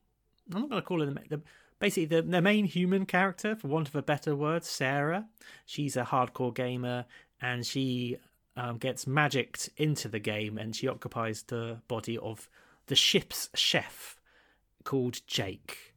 I'm 0.54 0.62
not 0.62 0.70
going 0.70 0.82
to 0.82 0.86
call 0.88 1.02
it 1.02 1.06
the, 1.30 1.38
the 1.38 1.42
basically 1.80 2.06
the, 2.06 2.22
the 2.22 2.42
main 2.42 2.66
human 2.66 3.06
character, 3.06 3.56
for 3.56 3.68
want 3.68 3.88
of 3.88 3.96
a 3.96 4.02
better 4.02 4.36
word, 4.36 4.64
Sarah. 4.64 5.28
She's 5.66 5.96
a 5.98 6.04
hardcore 6.04 6.54
gamer, 6.54 7.06
and 7.42 7.66
she 7.66 8.18
um, 8.56 8.78
gets 8.78 9.06
magicked 9.08 9.70
into 9.78 10.08
the 10.08 10.20
game, 10.20 10.58
and 10.58 10.76
she 10.76 10.88
occupies 10.88 11.44
the 11.44 11.80
body 11.88 12.18
of 12.18 12.50
the 12.88 12.96
ship's 12.96 13.50
chef 13.54 14.20
called 14.84 15.20
Jake. 15.28 15.94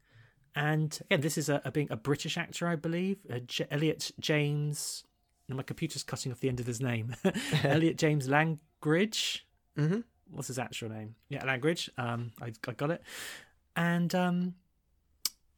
And 0.55 0.99
again, 1.07 1.21
this 1.21 1.38
is 1.38 1.49
a, 1.49 1.62
a 1.64 1.71
being 1.71 1.88
a 1.90 1.97
British 1.97 2.37
actor, 2.37 2.66
I 2.66 2.75
believe, 2.77 3.19
uh, 3.33 3.38
J- 3.47 3.66
Elliot 3.71 4.11
James. 4.19 5.05
My 5.49 5.62
computer's 5.62 6.03
cutting 6.05 6.31
off 6.31 6.40
the 6.40 6.49
end 6.49 6.61
of 6.61 6.66
his 6.66 6.81
name. 6.81 7.14
Elliot 7.64 7.97
James 7.99 8.29
Langridge. 8.29 9.47
Mhm. 9.77 10.05
What's 10.31 10.49
his 10.49 10.59
actual 10.61 10.90
name? 10.90 11.16
Yeah, 11.29 11.45
Langridge. 11.45 11.90
Um, 11.99 12.31
I, 12.40 12.53
I 12.69 12.73
got 12.73 12.90
it. 12.90 13.03
And 13.75 14.14
um, 14.14 14.55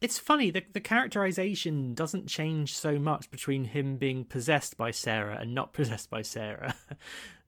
it's 0.03 0.19
funny 0.19 0.51
the 0.51 0.65
the 0.73 0.81
characterization 0.81 1.95
doesn't 1.95 2.27
change 2.27 2.77
so 2.77 2.99
much 2.99 3.31
between 3.31 3.65
him 3.65 3.97
being 3.97 4.25
possessed 4.25 4.77
by 4.77 4.91
Sarah 4.91 5.39
and 5.41 5.55
not 5.55 5.73
possessed 5.79 6.11
by 6.11 6.23
Sarah. 6.23 6.75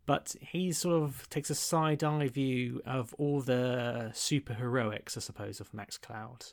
but 0.07 0.35
he 0.41 0.73
sort 0.73 1.03
of 1.03 1.29
takes 1.31 1.51
a 1.51 1.55
side 1.55 2.05
eye 2.05 2.29
view 2.29 2.81
of 2.87 3.15
all 3.19 3.41
the 3.41 4.11
super 4.15 4.55
heroics 4.55 5.17
I 5.17 5.21
suppose, 5.21 5.61
of 5.61 5.75
Max 5.75 5.99
Cloud. 5.99 6.47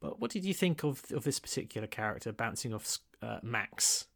But 0.00 0.20
what 0.20 0.30
did 0.30 0.44
you 0.44 0.54
think 0.54 0.84
of 0.84 1.02
of 1.12 1.24
this 1.24 1.40
particular 1.40 1.86
character 1.86 2.32
bouncing 2.32 2.74
off 2.74 2.98
uh, 3.22 3.38
Max? 3.42 4.06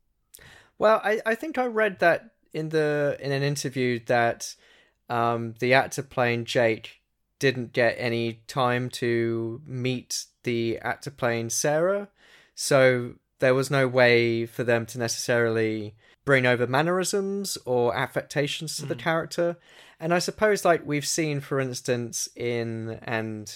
Well, 0.78 1.00
I, 1.04 1.20
I 1.24 1.34
think 1.34 1.56
I 1.56 1.66
read 1.66 2.00
that 2.00 2.30
in 2.52 2.68
the 2.68 3.16
in 3.20 3.32
an 3.32 3.42
interview 3.42 4.00
that 4.06 4.54
um, 5.08 5.54
the 5.58 5.74
actor 5.74 6.02
playing 6.02 6.44
Jake 6.44 7.02
didn't 7.38 7.72
get 7.72 7.96
any 7.98 8.40
time 8.46 8.88
to 8.88 9.60
meet 9.66 10.26
the 10.44 10.78
actor 10.78 11.10
playing 11.10 11.50
Sarah, 11.50 12.08
so 12.54 13.14
there 13.40 13.54
was 13.54 13.70
no 13.70 13.88
way 13.88 14.46
for 14.46 14.64
them 14.64 14.86
to 14.86 14.98
necessarily 14.98 15.94
bring 16.24 16.46
over 16.46 16.66
mannerisms 16.66 17.58
or 17.66 17.94
affectations 17.94 18.76
to 18.78 18.86
the 18.86 18.94
character. 18.94 19.56
And 20.00 20.14
I 20.14 20.18
suppose, 20.18 20.64
like 20.64 20.86
we've 20.86 21.06
seen, 21.06 21.40
for 21.40 21.60
instance, 21.60 22.28
in 22.36 22.98
and 23.02 23.54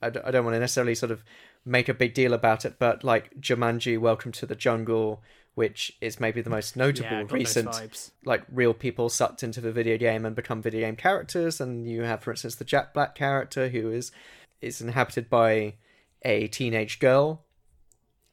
I, 0.00 0.10
d- 0.10 0.20
I 0.24 0.30
don't 0.30 0.44
want 0.44 0.54
to 0.54 0.60
necessarily 0.60 0.94
sort 0.94 1.12
of 1.12 1.24
make 1.64 1.88
a 1.88 1.94
big 1.94 2.14
deal 2.14 2.32
about 2.32 2.64
it, 2.64 2.76
but 2.78 3.04
like 3.04 3.34
Jumanji: 3.40 3.98
Welcome 3.98 4.32
to 4.32 4.46
the 4.46 4.54
Jungle, 4.54 5.22
which 5.54 5.96
is 6.00 6.20
maybe 6.20 6.40
the 6.40 6.50
most 6.50 6.76
notable 6.76 7.10
Yeah, 7.10 7.26
recent 7.30 8.12
like 8.24 8.44
real 8.52 8.74
people 8.74 9.08
sucked 9.08 9.42
into 9.42 9.60
the 9.60 9.72
video 9.72 9.96
game 9.96 10.24
and 10.24 10.34
become 10.36 10.62
video 10.62 10.80
game 10.82 10.96
characters. 10.96 11.60
And 11.60 11.88
you 11.88 12.02
have, 12.02 12.22
for 12.22 12.30
instance, 12.30 12.56
the 12.56 12.64
Jack 12.64 12.94
Black 12.94 13.14
character 13.14 13.68
who 13.68 13.90
is 13.90 14.12
is 14.60 14.80
inhabited 14.80 15.28
by 15.28 15.74
a 16.24 16.46
teenage 16.48 16.98
girl, 16.98 17.44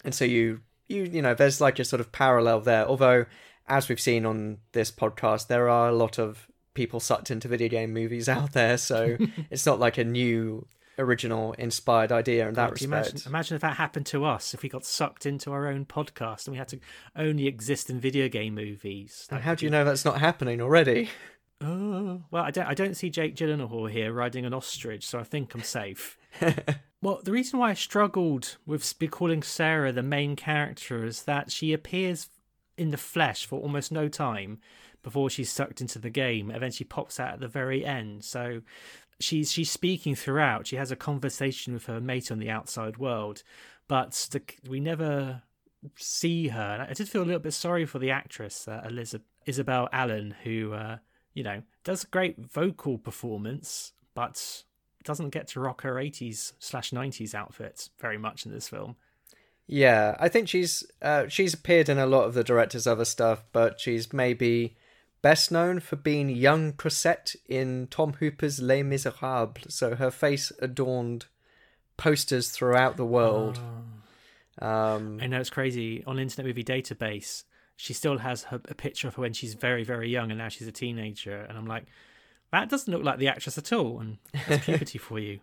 and 0.04 0.14
so 0.14 0.26
you 0.26 0.62
you 0.88 1.04
you 1.04 1.22
know 1.22 1.34
there's 1.34 1.62
like 1.62 1.80
a 1.80 1.86
sort 1.86 2.00
of 2.00 2.12
parallel 2.12 2.62
there. 2.62 2.88
Although, 2.88 3.26
as 3.68 3.90
we've 3.90 4.00
seen 4.00 4.26
on 4.26 4.58
this 4.72 4.92
podcast, 4.92 5.48
there 5.48 5.70
are 5.70 5.90
a 5.90 5.94
lot 5.94 6.18
of 6.20 6.48
people 6.74 7.00
sucked 7.00 7.32
into 7.32 7.48
video 7.48 7.68
game 7.68 7.94
movies 7.94 8.30
out 8.38 8.54
there, 8.54 8.78
so 8.78 9.18
it's 9.50 9.66
not 9.66 9.80
like 9.80 9.98
a 9.98 10.04
new 10.04 10.68
original 10.98 11.54
inspired 11.54 12.12
idea 12.12 12.48
in 12.48 12.54
that 12.54 12.68
God, 12.70 12.72
respect. 12.74 13.10
imagine, 13.10 13.22
imagine 13.26 13.56
if 13.56 13.62
that 13.62 13.78
happened 13.78 14.06
to 14.08 14.24
us, 14.26 14.54
if 14.54 14.62
we 14.62 14.70
got 14.70 14.86
sucked 14.86 15.26
into 15.26 15.52
our 15.52 15.68
own 15.68 15.86
podcast 15.86 16.46
and 16.46 16.54
we 16.54 16.58
had 16.58 16.68
to 16.68 16.80
only 17.16 17.48
exist 17.48 17.90
in 17.90 18.00
video 18.00 18.28
game 18.28 18.54
movies. 18.54 19.28
and 19.32 19.42
how 19.42 19.56
do 19.56 19.66
you 19.66 19.72
be- 19.72 19.78
know 19.78 19.84
that's 19.84 20.06
not 20.06 20.20
happening 20.20 20.62
already? 20.62 21.10
Oh, 21.64 22.24
well, 22.32 22.44
I 22.44 22.52
don't. 22.52 22.66
I 22.66 22.74
don't 22.74 22.96
see 22.96 23.10
Jake 23.10 23.36
Gyllenhaal 23.36 23.90
here 23.90 24.12
riding 24.12 24.46
an 24.46 24.54
ostrich, 24.54 25.06
so 25.08 25.20
I 25.20 25.24
think 25.24 25.54
I'm 25.54 25.62
safe. 25.62 26.18
well, 27.02 27.22
the 27.24 27.32
reason 27.32 27.60
why 27.60 27.72
I 27.72 27.74
struggled 27.74 28.58
with 28.66 28.94
calling 29.12 29.44
Sarah 29.44 29.92
the 29.92 30.04
main 30.04 30.36
character 30.36 31.06
is 31.06 31.24
that 31.24 31.52
she 31.52 31.74
appears 31.74 32.30
in 32.78 32.92
the 32.92 32.98
flesh 32.98 33.46
for 33.46 33.60
almost 33.60 33.92
no 33.92 34.08
time 34.08 34.60
before 35.04 35.30
she's 35.30 35.52
sucked 35.52 35.82
into 35.82 36.00
the 36.00 36.10
game, 36.10 36.50
and 36.50 36.62
then 36.62 36.72
she 36.72 36.84
pops 36.84 37.20
out 37.20 37.34
at 37.34 37.40
the 37.40 37.48
very 37.48 37.86
end. 37.86 38.24
So 38.24 38.62
she's 39.20 39.52
she's 39.52 39.72
speaking 39.72 40.16
throughout. 40.16 40.68
She 40.68 40.76
has 40.76 40.92
a 40.92 40.96
conversation 40.96 41.74
with 41.74 41.86
her 41.86 42.00
mate 42.00 42.32
on 42.32 42.40
the 42.40 42.50
outside 42.50 42.98
world, 42.98 43.44
but 43.88 44.12
the, 44.32 44.42
we 44.70 44.80
never 44.80 45.44
see 45.96 46.50
her. 46.50 46.86
I 46.90 46.94
did 46.94 47.10
feel 47.10 47.24
a 47.24 47.26
little 47.26 47.40
bit 47.40 47.54
sorry 47.54 47.86
for 47.86 48.00
the 48.00 48.12
actress, 48.12 48.68
uh, 48.68 48.84
Elizabeth, 48.88 49.28
Isabelle 49.46 49.90
Allen, 49.92 50.36
who, 50.44 50.74
uh, 50.74 50.98
you 51.34 51.44
know, 51.44 51.64
does 51.84 52.04
a 52.04 52.08
great 52.08 52.40
vocal 52.40 52.98
performance, 52.98 53.94
but 54.14 54.64
doesn't 55.04 55.30
get 55.30 55.48
to 55.50 55.60
rock 55.60 55.82
her 55.82 55.96
80s 55.96 56.54
slash 56.60 56.92
90s 56.92 57.34
outfit 57.34 57.90
very 58.00 58.18
much 58.18 58.46
in 58.46 58.52
this 58.52 58.70
film. 58.70 58.96
Yeah, 59.68 60.16
I 60.20 60.28
think 60.28 60.50
she's 60.50 60.84
uh, 61.02 61.28
she's 61.30 61.54
appeared 61.54 61.88
in 61.88 61.98
a 61.98 62.06
lot 62.06 62.26
of 62.26 62.34
the 62.34 62.44
director's 62.44 62.88
other 62.88 63.06
stuff, 63.06 63.44
but 63.54 63.80
she's 63.80 64.12
maybe 64.12 64.76
best 65.22 65.52
known 65.52 65.80
for 65.80 65.96
being 65.96 66.30
young 66.30 66.74
Cosette 66.74 67.36
in 67.48 67.88
Tom 67.90 68.14
Hooper's 68.14 68.62
Les 68.62 68.84
Miserables. 68.84 69.74
So 69.74 69.96
her 69.96 70.12
face 70.12 70.52
adorned 70.60 71.26
posters 71.96 72.50
throughout 72.50 72.98
the 72.98 73.06
world. 73.06 73.60
Um, 74.60 75.20
I 75.22 75.28
know 75.28 75.40
it's 75.40 75.50
crazy. 75.50 76.04
On 76.06 76.20
Internet 76.20 76.48
Movie 76.48 76.64
Database, 76.64 77.44
she 77.78 77.94
still 77.94 78.18
has 78.18 78.44
her, 78.46 78.60
a 78.68 78.76
picture 78.76 79.08
of 79.08 79.16
her 79.16 79.22
when 79.22 79.34
she's 79.34 79.54
very, 79.54 79.84
very 79.84 80.10
young, 80.10 80.32
and 80.32 80.38
now 80.38 80.50
she's 80.50 80.68
a 80.68 80.72
teenager. 80.72 81.46
And 81.48 81.58
I'm 81.58 81.66
like, 81.66 81.86
that 82.52 82.70
doesn't 82.70 82.92
look 82.92 83.04
like 83.04 83.20
the 83.20 83.28
actress 83.28 83.58
at 83.58 83.72
all. 83.74 84.00
And 84.00 84.18
that's 84.48 84.66
puberty 84.66 84.98
for 84.98 85.20
you. 85.20 85.40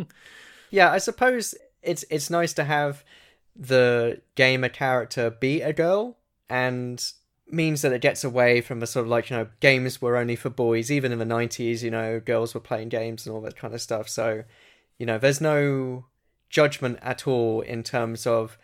yeah, 0.70 0.90
I 0.90 0.98
suppose 0.98 1.54
it's 1.82 2.04
it's 2.10 2.30
nice 2.30 2.52
to 2.54 2.64
have 2.64 3.04
the 3.56 4.20
gamer 4.34 4.68
character 4.68 5.30
be 5.30 5.62
a 5.62 5.72
girl 5.72 6.16
and 6.48 7.12
means 7.50 7.82
that 7.82 7.92
it 7.92 8.00
gets 8.00 8.24
away 8.24 8.60
from 8.60 8.80
the 8.80 8.86
sort 8.86 9.04
of 9.04 9.10
like 9.10 9.30
you 9.30 9.36
know 9.36 9.46
games 9.60 10.00
were 10.00 10.16
only 10.16 10.34
for 10.34 10.50
boys 10.50 10.90
even 10.90 11.12
in 11.12 11.18
the 11.18 11.24
90s 11.24 11.82
you 11.82 11.90
know 11.90 12.18
girls 12.18 12.54
were 12.54 12.60
playing 12.60 12.88
games 12.88 13.26
and 13.26 13.34
all 13.34 13.40
that 13.42 13.54
kind 13.54 13.74
of 13.74 13.80
stuff 13.80 14.08
so 14.08 14.42
you 14.98 15.06
know 15.06 15.18
there's 15.18 15.40
no 15.40 16.04
judgment 16.48 16.98
at 17.02 17.28
all 17.28 17.60
in 17.60 17.82
terms 17.82 18.26
of 18.26 18.58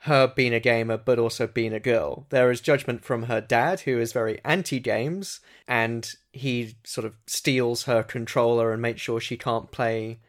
her 0.00 0.26
being 0.26 0.54
a 0.54 0.60
gamer 0.60 0.96
but 0.96 1.18
also 1.18 1.46
being 1.46 1.72
a 1.72 1.80
girl. 1.80 2.26
There 2.30 2.50
is 2.50 2.60
judgment 2.60 3.04
from 3.04 3.24
her 3.24 3.40
dad 3.40 3.80
who 3.80 3.98
is 3.98 4.12
very 4.12 4.40
anti 4.44 4.78
games 4.78 5.40
and 5.66 6.14
he 6.32 6.76
sort 6.84 7.04
of 7.04 7.14
steals 7.26 7.84
her 7.84 8.02
controller 8.02 8.72
and 8.72 8.80
makes 8.80 9.00
sure 9.00 9.20
she 9.20 9.36
can't 9.36 9.70
play 9.70 10.20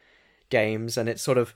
games 0.50 0.98
and 0.98 1.10
it's 1.10 1.22
sort 1.22 1.38
of 1.38 1.54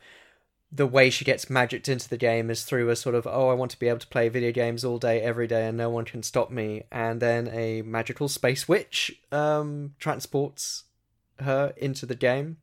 the 0.71 0.87
way 0.87 1.09
she 1.09 1.25
gets 1.25 1.49
magicked 1.49 1.89
into 1.89 2.07
the 2.07 2.17
game 2.17 2.49
is 2.49 2.63
through 2.63 2.89
a 2.89 2.95
sort 2.95 3.15
of 3.15 3.27
oh 3.27 3.49
I 3.49 3.53
want 3.53 3.71
to 3.71 3.79
be 3.79 3.87
able 3.87 3.99
to 3.99 4.07
play 4.07 4.29
video 4.29 4.51
games 4.51 4.85
all 4.85 4.99
day 4.99 5.21
every 5.21 5.47
day 5.47 5.67
and 5.67 5.77
no 5.77 5.89
one 5.89 6.05
can 6.05 6.23
stop 6.23 6.51
me 6.51 6.83
and 6.91 7.21
then 7.21 7.47
a 7.47 7.81
magical 7.81 8.27
space 8.27 8.67
witch 8.67 9.19
um 9.31 9.95
transports 9.99 10.83
her 11.39 11.73
into 11.77 12.05
the 12.05 12.15
game. 12.15 12.57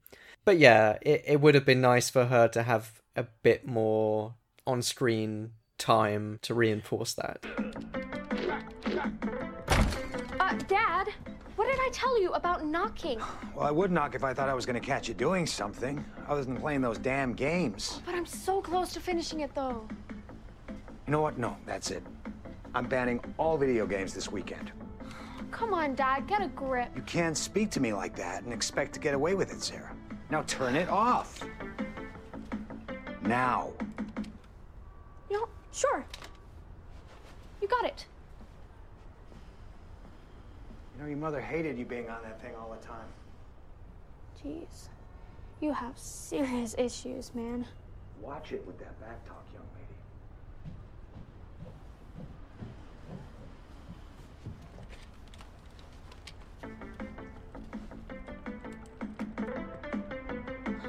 But 0.45 0.59
yeah 0.59 0.99
it, 1.03 1.25
it 1.27 1.41
would 1.41 1.55
have 1.55 1.67
been 1.67 1.81
nice 1.81 2.11
for 2.11 2.27
her 2.27 2.49
to 2.49 2.63
have 2.63 3.01
a 3.17 3.25
bit 3.43 3.67
more 3.67 4.35
on-screen 4.68 5.50
time 5.78 6.38
to 6.42 6.52
reinforce 6.52 7.14
that 7.14 7.42
Uh, 10.40 10.54
Dad, 10.66 11.09
what 11.57 11.66
did 11.66 11.78
I 11.81 11.88
tell 11.92 12.20
you 12.20 12.33
about 12.33 12.64
knocking? 12.64 13.18
Well, 13.54 13.66
I 13.66 13.70
would 13.70 13.90
knock 13.90 14.14
if 14.14 14.22
I 14.22 14.35
thought 14.35 14.48
I 14.48 14.54
was 14.54 14.66
gonna 14.66 14.81
catch 14.81 15.09
you 15.09 15.14
doing 15.14 15.46
something, 15.46 16.04
other 16.28 16.44
than 16.44 16.57
playing 16.57 16.83
those 16.83 16.98
damn 16.98 17.33
games. 17.33 18.02
But 18.04 18.14
I'm 18.14 18.26
so 18.26 18.61
close 18.61 18.92
to 18.92 19.00
finishing 19.00 19.40
it, 19.40 19.54
though. 19.54 19.88
You 21.07 21.12
know 21.12 21.22
what? 21.22 21.38
No, 21.38 21.57
that's 21.64 21.90
it. 21.90 22.02
I'm 22.74 22.87
banning 22.87 23.20
all 23.38 23.57
video 23.57 23.87
games 23.87 24.12
this 24.12 24.31
weekend. 24.31 24.72
Come 25.50 25.72
on, 25.72 25.94
Dad, 25.94 26.26
get 26.26 26.42
a 26.42 26.48
grip. 26.48 26.90
You 26.94 27.02
can't 27.02 27.37
speak 27.37 27.70
to 27.70 27.81
me 27.81 27.94
like 27.94 28.14
that 28.16 28.42
and 28.42 28.52
expect 28.52 28.92
to 28.94 29.00
get 29.00 29.14
away 29.14 29.35
with 29.35 29.50
it, 29.50 29.62
Sarah. 29.62 29.94
Now 30.31 30.42
turn 30.42 30.76
it 30.76 30.88
off. 30.90 31.42
Now. 33.22 33.72
Sure. 35.79 36.05
You 37.62 37.69
got 37.69 37.85
it. 37.85 38.05
You 40.97 41.03
know, 41.03 41.09
your 41.09 41.19
mother 41.19 41.41
hated 41.41 41.79
you 41.79 41.85
being 41.85 42.11
on 42.11 42.21
that 42.25 42.43
thing 42.43 42.51
all 42.61 42.77
the 42.77 42.85
time. 42.85 43.07
Jeez. 44.43 44.88
You 45.61 45.73
have 45.73 45.97
serious 45.97 46.75
issues, 46.77 47.33
man. 47.33 47.64
Watch 48.21 48.51
it 48.51 48.67
with 48.67 48.77
that 48.81 48.99
back 49.01 49.25
talk, 49.25 49.45
young 49.55 49.62
lady. 56.64 56.75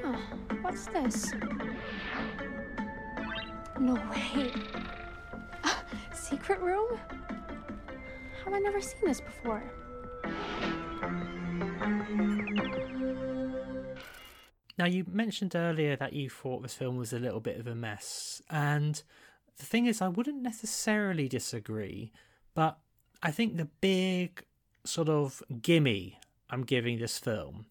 Huh. 0.01 0.17
What's 0.63 0.87
this? 0.87 1.31
No 3.79 3.93
way. 3.93 4.51
Secret 6.13 6.59
room? 6.59 6.99
Have 8.43 8.53
I 8.53 8.59
never 8.59 8.81
seen 8.81 9.01
this 9.05 9.21
before? 9.21 9.63
Now, 14.77 14.85
you 14.85 15.05
mentioned 15.11 15.55
earlier 15.55 15.95
that 15.95 16.13
you 16.13 16.29
thought 16.29 16.61
this 16.61 16.73
film 16.73 16.97
was 16.97 17.13
a 17.13 17.19
little 17.19 17.39
bit 17.39 17.59
of 17.59 17.67
a 17.67 17.75
mess. 17.75 18.41
And 18.49 19.01
the 19.57 19.65
thing 19.65 19.85
is, 19.85 20.01
I 20.01 20.07
wouldn't 20.07 20.41
necessarily 20.41 21.27
disagree, 21.27 22.11
but 22.53 22.77
I 23.21 23.31
think 23.31 23.57
the 23.57 23.69
big 23.81 24.43
sort 24.85 25.09
of 25.09 25.43
gimme 25.61 26.17
I'm 26.49 26.63
giving 26.63 26.99
this 26.99 27.17
film 27.17 27.65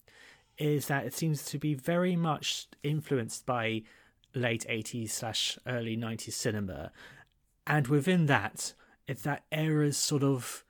is 0.57 0.87
that 0.87 1.05
it 1.05 1.13
seems 1.13 1.45
to 1.45 1.57
be 1.57 1.73
very 1.73 2.15
much 2.15 2.67
influenced 2.83 3.45
by 3.45 3.83
late 4.33 4.65
80s 4.69 5.11
slash 5.11 5.57
early 5.67 5.97
90s 5.97 6.33
cinema. 6.33 6.91
And 7.65 7.87
within 7.87 8.25
that, 8.27 8.73
it's 9.07 9.23
that 9.23 9.43
era's 9.51 9.97
sort 9.97 10.23
of 10.23 10.63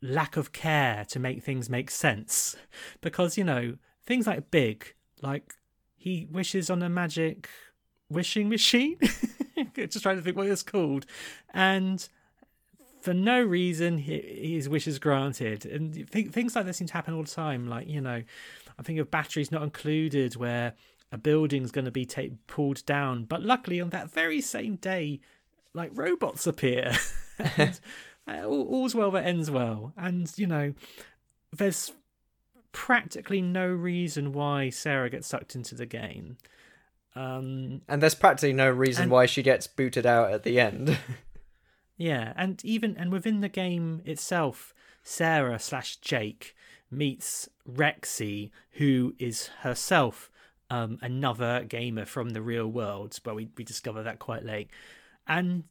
lack 0.00 0.36
of 0.36 0.52
care 0.52 1.04
to 1.08 1.18
make 1.18 1.42
things 1.42 1.68
make 1.68 1.90
sense. 1.90 2.56
Because, 3.00 3.36
you 3.36 3.44
know, 3.44 3.76
things 4.04 4.26
like 4.26 4.50
Big, 4.50 4.94
like 5.22 5.54
he 5.96 6.26
wishes 6.30 6.70
on 6.70 6.82
a 6.82 6.88
magic 6.88 7.48
wishing 8.08 8.48
machine. 8.48 8.98
Just 9.74 10.02
trying 10.02 10.16
to 10.16 10.22
think 10.22 10.36
what 10.36 10.46
it's 10.46 10.62
called. 10.62 11.06
And 11.52 12.08
for 13.00 13.14
no 13.14 13.42
reason, 13.42 13.98
his 13.98 14.68
wish 14.68 14.86
is 14.86 14.98
granted. 14.98 15.66
And 15.66 16.10
th- 16.10 16.30
things 16.30 16.56
like 16.56 16.66
this 16.66 16.78
seem 16.78 16.88
to 16.88 16.94
happen 16.94 17.14
all 17.14 17.22
the 17.22 17.30
time. 17.30 17.68
Like, 17.68 17.88
you 17.88 18.00
know, 18.00 18.22
I 18.78 18.82
think 18.82 18.98
of 18.98 19.10
batteries 19.10 19.50
not 19.52 19.62
included, 19.62 20.36
where 20.36 20.74
a 21.12 21.18
building's 21.18 21.70
going 21.70 21.84
to 21.86 21.90
be 21.90 22.04
ta- 22.06 22.34
pulled 22.46 22.84
down. 22.86 23.24
But 23.24 23.42
luckily, 23.42 23.80
on 23.80 23.90
that 23.90 24.10
very 24.10 24.40
same 24.40 24.76
day, 24.76 25.20
like 25.74 25.90
robots 25.94 26.46
appear. 26.46 26.92
and 27.56 27.78
Uh, 28.26 28.44
all, 28.44 28.62
all's 28.68 28.94
well 28.94 29.10
that 29.12 29.24
ends 29.24 29.50
well, 29.50 29.94
and 29.96 30.30
you 30.36 30.46
know, 30.46 30.74
there's 31.56 31.92
practically 32.72 33.40
no 33.40 33.66
reason 33.66 34.32
why 34.32 34.68
Sarah 34.68 35.08
gets 35.08 35.26
sucked 35.26 35.54
into 35.54 35.74
the 35.74 35.86
game. 35.86 36.36
Um, 37.14 37.80
And 37.88 38.02
there's 38.02 38.14
practically 38.14 38.52
no 38.52 38.70
reason 38.70 39.04
And- 39.04 39.10
why 39.12 39.24
she 39.26 39.42
gets 39.42 39.66
booted 39.66 40.04
out 40.06 40.32
at 40.32 40.42
the 40.42 40.60
end. 40.60 40.98
Yeah, 42.00 42.32
and 42.36 42.64
even 42.64 42.96
and 42.96 43.10
within 43.10 43.40
the 43.40 43.48
game 43.48 44.02
itself, 44.04 44.72
Sarah 45.02 45.58
slash 45.58 45.96
Jake 45.96 46.54
meets 46.92 47.48
Rexy, 47.68 48.50
who 48.74 49.16
is 49.18 49.48
herself 49.62 50.30
um, 50.70 50.98
another 51.02 51.64
gamer 51.64 52.04
from 52.04 52.30
the 52.30 52.42
real 52.42 52.68
world, 52.68 53.18
but 53.22 53.34
we 53.34 53.48
we 53.56 53.64
discover 53.64 54.02
that 54.02 54.18
quite 54.18 54.44
late, 54.44 54.70
and 55.26 55.64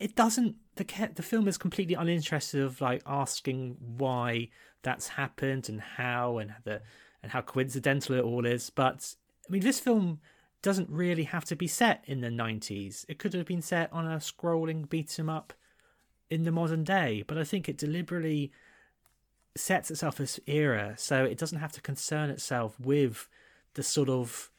it 0.00 0.16
doesn't 0.16 0.56
the 0.76 0.84
the 1.14 1.22
film 1.22 1.46
is 1.48 1.58
completely 1.58 1.94
uninterested 1.94 2.60
of 2.60 2.80
like 2.80 3.02
asking 3.06 3.76
why 3.98 4.48
that's 4.82 5.08
happened 5.08 5.68
and 5.68 5.80
how 5.80 6.38
and 6.38 6.54
the 6.64 6.82
and 7.22 7.32
how 7.32 7.40
coincidental 7.40 8.16
it 8.16 8.24
all 8.24 8.44
is, 8.46 8.70
but 8.70 9.14
I 9.48 9.52
mean 9.52 9.62
this 9.62 9.78
film 9.80 10.20
doesn't 10.62 10.88
really 10.90 11.24
have 11.24 11.44
to 11.44 11.56
be 11.56 11.66
set 11.66 12.04
in 12.06 12.20
the 12.20 12.28
90s. 12.28 13.04
It 13.08 13.18
could 13.18 13.34
have 13.34 13.46
been 13.46 13.62
set 13.62 13.92
on 13.92 14.06
a 14.06 14.18
scrolling 14.18 14.88
beat 14.88 15.18
'em 15.18 15.28
up 15.28 15.52
in 16.30 16.44
the 16.44 16.52
modern 16.52 16.84
day, 16.84 17.22
but 17.26 17.36
I 17.36 17.44
think 17.44 17.68
it 17.68 17.76
deliberately 17.76 18.52
sets 19.54 19.90
itself 19.90 20.16
this 20.16 20.40
era 20.46 20.94
so 20.96 21.24
it 21.24 21.36
doesn't 21.36 21.58
have 21.58 21.72
to 21.72 21.80
concern 21.80 22.30
itself 22.30 22.80
with 22.80 23.28
the 23.74 23.82
sort 23.82 24.08
of 24.08 24.50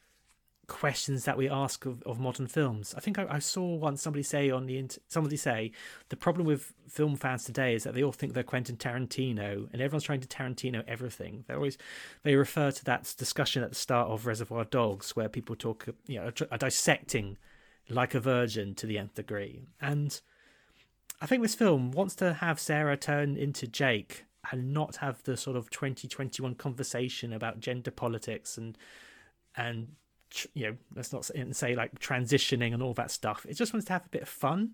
questions 0.66 1.24
that 1.24 1.36
we 1.36 1.48
ask 1.48 1.84
of, 1.86 2.02
of 2.04 2.18
modern 2.18 2.46
films. 2.46 2.94
I 2.96 3.00
think 3.00 3.18
I, 3.18 3.26
I 3.28 3.38
saw 3.38 3.74
once 3.74 4.02
somebody 4.02 4.22
say 4.22 4.50
on 4.50 4.66
the 4.66 4.88
somebody 5.08 5.36
say 5.36 5.72
the 6.08 6.16
problem 6.16 6.46
with 6.46 6.72
film 6.88 7.16
fans 7.16 7.44
today 7.44 7.74
is 7.74 7.84
that 7.84 7.94
they 7.94 8.02
all 8.02 8.12
think 8.12 8.32
they're 8.32 8.42
Quentin 8.42 8.76
Tarantino 8.76 9.68
and 9.72 9.82
everyone's 9.82 10.04
trying 10.04 10.20
to 10.20 10.28
Tarantino 10.28 10.82
everything. 10.86 11.44
They 11.46 11.54
always 11.54 11.78
they 12.22 12.34
refer 12.34 12.70
to 12.70 12.84
that 12.84 13.14
discussion 13.18 13.62
at 13.62 13.70
the 13.70 13.76
start 13.76 14.08
of 14.08 14.26
Reservoir 14.26 14.64
Dogs 14.64 15.14
where 15.14 15.28
people 15.28 15.56
talk 15.56 15.86
you 16.06 16.20
know 16.20 16.32
are 16.50 16.58
dissecting 16.58 17.36
like 17.88 18.14
a 18.14 18.20
virgin 18.20 18.74
to 18.76 18.86
the 18.86 18.98
nth 18.98 19.14
degree. 19.14 19.62
And 19.80 20.20
I 21.20 21.26
think 21.26 21.42
this 21.42 21.54
film 21.54 21.92
wants 21.92 22.14
to 22.16 22.34
have 22.34 22.58
Sarah 22.58 22.96
turn 22.96 23.36
into 23.36 23.66
Jake 23.66 24.24
and 24.50 24.72
not 24.72 24.96
have 24.96 25.22
the 25.24 25.36
sort 25.36 25.56
of 25.56 25.70
2021 25.70 26.54
conversation 26.54 27.32
about 27.32 27.60
gender 27.60 27.90
politics 27.90 28.58
and 28.58 28.76
and 29.56 29.88
you 30.52 30.66
know 30.66 30.76
let's 30.96 31.12
not 31.12 31.24
say, 31.24 31.44
say 31.52 31.74
like 31.74 31.98
transitioning 32.00 32.72
and 32.74 32.82
all 32.82 32.94
that 32.94 33.10
stuff. 33.10 33.46
It 33.48 33.54
just 33.54 33.72
wants 33.72 33.86
to 33.86 33.92
have 33.92 34.06
a 34.06 34.10
bit 34.10 34.22
of 34.22 34.28
fun. 34.28 34.72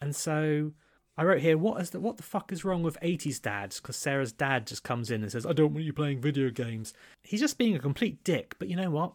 And 0.00 0.16
so 0.16 0.72
I 1.16 1.24
wrote 1.24 1.40
here, 1.40 1.58
what 1.58 1.80
is 1.80 1.90
the 1.90 2.00
what 2.00 2.16
the 2.16 2.22
fuck 2.22 2.52
is 2.52 2.64
wrong 2.64 2.82
with 2.82 2.98
80s 3.00 3.40
dads? 3.40 3.80
Because 3.80 3.96
Sarah's 3.96 4.32
dad 4.32 4.66
just 4.66 4.82
comes 4.82 5.10
in 5.10 5.22
and 5.22 5.30
says, 5.30 5.44
I 5.44 5.52
don't 5.52 5.74
want 5.74 5.84
you 5.84 5.92
playing 5.92 6.20
video 6.20 6.50
games. 6.50 6.94
He's 7.22 7.40
just 7.40 7.58
being 7.58 7.76
a 7.76 7.80
complete 7.80 8.24
dick. 8.24 8.56
But 8.58 8.68
you 8.68 8.76
know 8.76 8.90
what? 8.90 9.12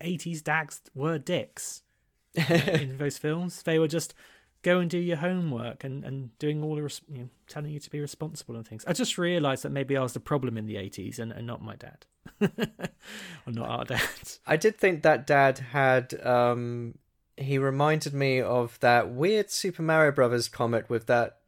80s 0.00 0.42
dads 0.42 0.80
were 0.94 1.18
dicks 1.18 1.82
in 2.34 2.98
those 2.98 3.18
films. 3.18 3.62
They 3.62 3.78
were 3.78 3.88
just 3.88 4.14
go 4.62 4.78
and 4.78 4.88
do 4.88 4.98
your 4.98 5.16
homework 5.16 5.84
and, 5.84 6.04
and 6.04 6.36
doing 6.38 6.62
all 6.62 6.76
the 6.76 6.82
res- 6.82 7.00
you 7.10 7.18
know, 7.18 7.28
telling 7.48 7.70
you 7.70 7.80
to 7.80 7.90
be 7.90 8.00
responsible 8.00 8.56
and 8.56 8.66
things. 8.66 8.84
I 8.86 8.92
just 8.92 9.18
realised 9.18 9.64
that 9.64 9.70
maybe 9.70 9.96
I 9.96 10.02
was 10.02 10.12
the 10.12 10.20
problem 10.20 10.56
in 10.56 10.66
the 10.66 10.76
80s 10.76 11.18
and, 11.18 11.32
and 11.32 11.46
not 11.46 11.62
my 11.62 11.76
dad. 11.76 12.06
or 12.40 13.52
not 13.52 13.68
our 13.68 13.84
dad. 13.84 14.00
I 14.46 14.56
did 14.56 14.76
think 14.76 15.02
that 15.02 15.26
dad 15.26 15.58
had 15.58 16.24
um 16.24 16.94
he 17.36 17.58
reminded 17.58 18.14
me 18.14 18.40
of 18.40 18.78
that 18.80 19.10
weird 19.10 19.50
Super 19.50 19.82
Mario 19.82 20.12
Brothers 20.12 20.48
comic 20.48 20.88
with 20.88 21.06
that 21.06 21.38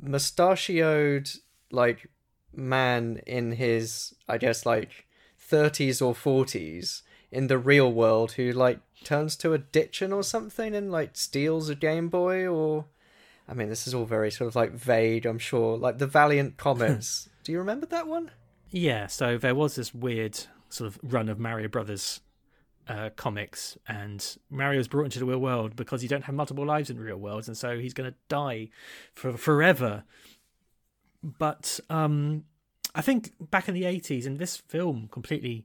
mustachioed 0.00 1.30
like 1.70 2.10
man 2.52 3.20
in 3.26 3.52
his 3.52 4.14
I 4.28 4.38
guess 4.38 4.66
like 4.66 5.06
30s 5.50 6.02
or 6.02 6.14
40s 6.14 7.02
in 7.30 7.46
the 7.48 7.58
real 7.58 7.92
world 7.92 8.32
who 8.32 8.52
like 8.52 8.80
turns 9.04 9.36
to 9.36 9.50
a 9.50 9.54
addiction 9.54 10.12
or 10.12 10.22
something 10.22 10.74
and 10.74 10.90
like 10.90 11.10
steals 11.14 11.68
a 11.68 11.74
Game 11.74 12.08
Boy 12.08 12.46
or 12.46 12.86
I 13.48 13.54
mean 13.54 13.68
this 13.68 13.86
is 13.86 13.94
all 13.94 14.04
very 14.04 14.30
sort 14.30 14.48
of 14.48 14.56
like 14.56 14.72
vague 14.72 15.26
I'm 15.26 15.38
sure 15.38 15.76
like 15.76 15.98
the 15.98 16.06
Valiant 16.06 16.56
comics. 16.58 17.28
Do 17.42 17.52
you 17.52 17.58
remember 17.58 17.86
that 17.86 18.06
one? 18.06 18.30
Yeah, 18.70 19.06
so 19.06 19.38
there 19.38 19.54
was 19.54 19.76
this 19.76 19.94
weird 19.94 20.38
sort 20.68 20.88
of 20.88 20.98
run 21.02 21.28
of 21.28 21.38
Mario 21.38 21.68
Brothers 21.68 22.20
uh, 22.88 23.10
comics, 23.16 23.78
and 23.88 24.36
Mario's 24.50 24.88
brought 24.88 25.04
into 25.04 25.18
the 25.18 25.24
real 25.24 25.38
world 25.38 25.76
because 25.76 26.02
you 26.02 26.08
don't 26.08 26.24
have 26.24 26.34
multiple 26.34 26.66
lives 26.66 26.90
in 26.90 26.98
real 26.98 27.16
worlds, 27.16 27.48
and 27.48 27.56
so 27.56 27.78
he's 27.78 27.94
going 27.94 28.10
to 28.10 28.16
die 28.28 28.70
for 29.14 29.36
forever. 29.36 30.04
But 31.22 31.80
um, 31.88 32.44
I 32.94 33.00
think 33.00 33.32
back 33.40 33.68
in 33.68 33.74
the 33.74 33.84
eighties, 33.84 34.26
and 34.26 34.38
this 34.38 34.56
film 34.56 35.08
completely 35.10 35.64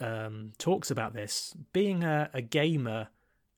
um, 0.00 0.52
talks 0.58 0.90
about 0.90 1.14
this. 1.14 1.54
Being 1.72 2.04
a, 2.04 2.30
a 2.32 2.42
gamer 2.42 3.08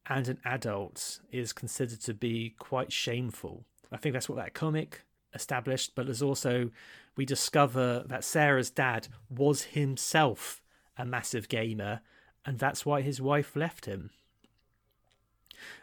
and 0.06 0.28
an 0.28 0.38
adult 0.44 1.20
is 1.30 1.52
considered 1.52 2.00
to 2.02 2.14
be 2.14 2.54
quite 2.58 2.92
shameful. 2.92 3.64
I 3.90 3.96
think 3.96 4.12
that's 4.12 4.28
what 4.28 4.36
that 4.36 4.54
comic 4.54 5.04
established, 5.34 5.92
but 5.94 6.06
there's 6.06 6.22
also 6.22 6.70
we 7.16 7.24
discover 7.24 8.04
that 8.06 8.24
Sarah's 8.24 8.70
dad 8.70 9.08
was 9.28 9.62
himself 9.62 10.60
a 10.96 11.04
massive 11.04 11.48
gamer, 11.48 12.00
and 12.44 12.58
that's 12.58 12.84
why 12.84 13.00
his 13.02 13.20
wife 13.20 13.56
left 13.56 13.86
him. 13.86 14.10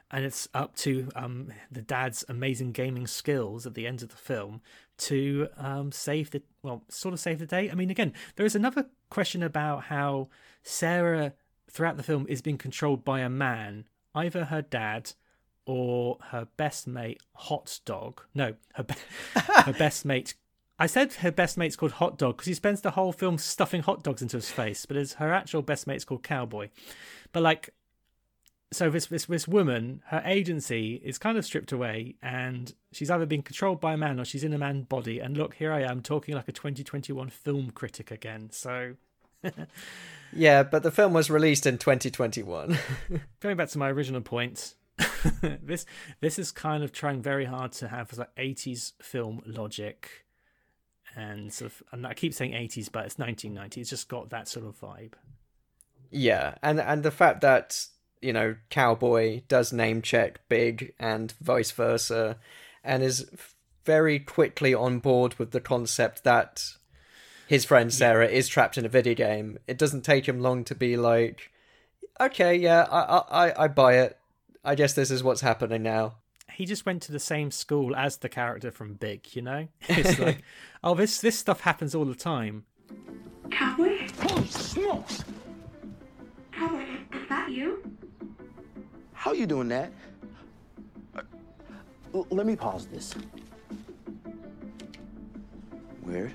And 0.09 0.25
it's 0.25 0.47
up 0.53 0.75
to 0.77 1.09
um, 1.15 1.53
the 1.71 1.81
dad's 1.81 2.25
amazing 2.27 2.73
gaming 2.73 3.07
skills 3.07 3.65
at 3.65 3.75
the 3.75 3.87
end 3.87 4.01
of 4.01 4.09
the 4.09 4.17
film 4.17 4.61
to 4.97 5.47
um, 5.57 5.91
save 5.91 6.31
the 6.31 6.43
well, 6.61 6.83
sort 6.89 7.13
of 7.13 7.19
save 7.19 7.39
the 7.39 7.45
day. 7.45 7.71
I 7.71 7.75
mean, 7.75 7.89
again, 7.89 8.13
there 8.35 8.45
is 8.45 8.55
another 8.55 8.87
question 9.11 9.43
about 9.43 9.83
how 9.83 10.29
Sarah 10.63 11.33
throughout 11.69 11.97
the 11.97 12.03
film 12.03 12.25
is 12.27 12.41
being 12.41 12.57
controlled 12.57 13.05
by 13.05 13.19
a 13.19 13.29
man, 13.29 13.85
either 14.15 14.45
her 14.45 14.63
dad 14.63 15.11
or 15.65 16.17
her 16.31 16.47
best 16.57 16.87
mate, 16.87 17.21
Hot 17.35 17.79
Dog. 17.85 18.21
No, 18.33 18.55
her 18.73 18.83
be- 18.83 18.95
her 19.35 19.73
best 19.73 20.03
mate. 20.03 20.33
I 20.79 20.87
said 20.87 21.13
her 21.13 21.31
best 21.31 21.57
mate's 21.57 21.75
called 21.75 21.93
Hot 21.93 22.17
Dog 22.17 22.37
because 22.37 22.47
he 22.47 22.55
spends 22.55 22.81
the 22.81 22.91
whole 22.91 23.11
film 23.11 23.37
stuffing 23.37 23.83
hot 23.83 24.01
dogs 24.01 24.23
into 24.23 24.37
his 24.37 24.49
face, 24.49 24.87
but 24.87 24.97
his 24.97 25.13
her 25.13 25.31
actual 25.31 25.61
best 25.61 25.85
mate's 25.85 26.03
called 26.03 26.23
Cowboy. 26.23 26.69
But 27.31 27.43
like, 27.43 27.69
so 28.71 28.89
this 28.89 29.07
this 29.07 29.25
this 29.25 29.47
woman, 29.47 30.01
her 30.07 30.21
agency 30.25 31.01
is 31.03 31.17
kind 31.17 31.37
of 31.37 31.45
stripped 31.45 31.71
away, 31.71 32.15
and 32.21 32.73
she's 32.91 33.11
either 33.11 33.25
being 33.25 33.43
controlled 33.43 33.81
by 33.81 33.93
a 33.93 33.97
man 33.97 34.19
or 34.19 34.25
she's 34.25 34.43
in 34.43 34.53
a 34.53 34.57
man 34.57 34.83
body. 34.83 35.19
And 35.19 35.37
look, 35.37 35.55
here 35.55 35.71
I 35.71 35.81
am 35.81 36.01
talking 36.01 36.35
like 36.35 36.47
a 36.47 36.53
2021 36.53 37.29
film 37.29 37.71
critic 37.71 38.11
again. 38.11 38.49
So 38.51 38.95
Yeah, 40.33 40.63
but 40.63 40.83
the 40.83 40.91
film 40.91 41.13
was 41.13 41.29
released 41.29 41.65
in 41.65 41.77
2021. 41.77 42.77
going 43.41 43.57
back 43.57 43.69
to 43.69 43.77
my 43.77 43.89
original 43.89 44.21
point, 44.21 44.75
this 45.41 45.85
this 46.21 46.39
is 46.39 46.51
kind 46.51 46.83
of 46.83 46.91
trying 46.91 47.21
very 47.21 47.45
hard 47.45 47.73
to 47.73 47.89
have 47.89 48.17
like 48.17 48.33
80s 48.35 48.93
film 49.01 49.41
logic, 49.45 50.25
and 51.15 51.51
sort 51.51 51.71
of. 51.71 51.83
And 51.91 52.07
I 52.07 52.13
keep 52.13 52.33
saying 52.33 52.53
80s, 52.53 52.89
but 52.91 53.05
it's 53.05 53.17
1990. 53.17 53.81
It's 53.81 53.89
just 53.89 54.07
got 54.07 54.29
that 54.29 54.47
sort 54.47 54.65
of 54.65 54.79
vibe. 54.79 55.13
Yeah, 56.11 56.55
and 56.63 56.79
and 56.79 57.03
the 57.03 57.11
fact 57.11 57.41
that 57.41 57.85
you 58.21 58.33
know 58.33 58.55
Cowboy 58.69 59.41
does 59.47 59.73
name 59.73 60.01
check 60.01 60.41
Big 60.47 60.93
and 60.99 61.33
vice 61.41 61.71
versa, 61.71 62.37
and 62.83 63.03
is 63.03 63.29
very 63.83 64.19
quickly 64.19 64.73
on 64.73 64.99
board 64.99 65.35
with 65.35 65.51
the 65.51 65.61
concept 65.61 66.23
that 66.23 66.63
his 67.47 67.65
friend 67.65 67.93
Sarah 67.93 68.27
is 68.27 68.47
trapped 68.47 68.77
in 68.77 68.85
a 68.85 68.89
video 68.89 69.13
game. 69.13 69.57
It 69.67 69.77
doesn't 69.77 70.03
take 70.03 70.27
him 70.27 70.39
long 70.39 70.63
to 70.65 70.75
be 70.75 70.95
like, 70.97 71.51
okay, 72.19 72.55
yeah, 72.55 72.87
I 72.89 73.49
I 73.49 73.63
I 73.63 73.67
buy 73.67 73.95
it. 73.95 74.17
I 74.63 74.75
guess 74.75 74.93
this 74.93 75.11
is 75.11 75.23
what's 75.23 75.41
happening 75.41 75.83
now. 75.83 76.15
He 76.53 76.65
just 76.65 76.85
went 76.85 77.01
to 77.03 77.11
the 77.11 77.19
same 77.19 77.49
school 77.49 77.95
as 77.95 78.17
the 78.17 78.29
character 78.29 78.71
from 78.71 78.93
Big, 78.93 79.35
you 79.35 79.41
know. 79.41 79.67
It's 79.89 80.19
like, 80.19 80.43
oh, 80.83 80.95
this 80.95 81.19
this 81.19 81.37
stuff 81.37 81.61
happens 81.61 81.95
all 81.95 82.05
the 82.05 82.15
time. 82.15 82.65
Cowboy? 83.49 84.07
Holy 84.19 84.47
smokes! 84.47 85.23
Cowboy, 86.51 86.85
is 87.13 87.29
that 87.29 87.51
you? 87.51 87.81
How 89.21 89.33
you 89.33 89.45
doing 89.45 89.67
that? 89.67 89.91
Uh, 91.15 91.21
let 92.31 92.47
me 92.47 92.55
pause 92.55 92.87
this. 92.87 93.13
Weird. 96.01 96.31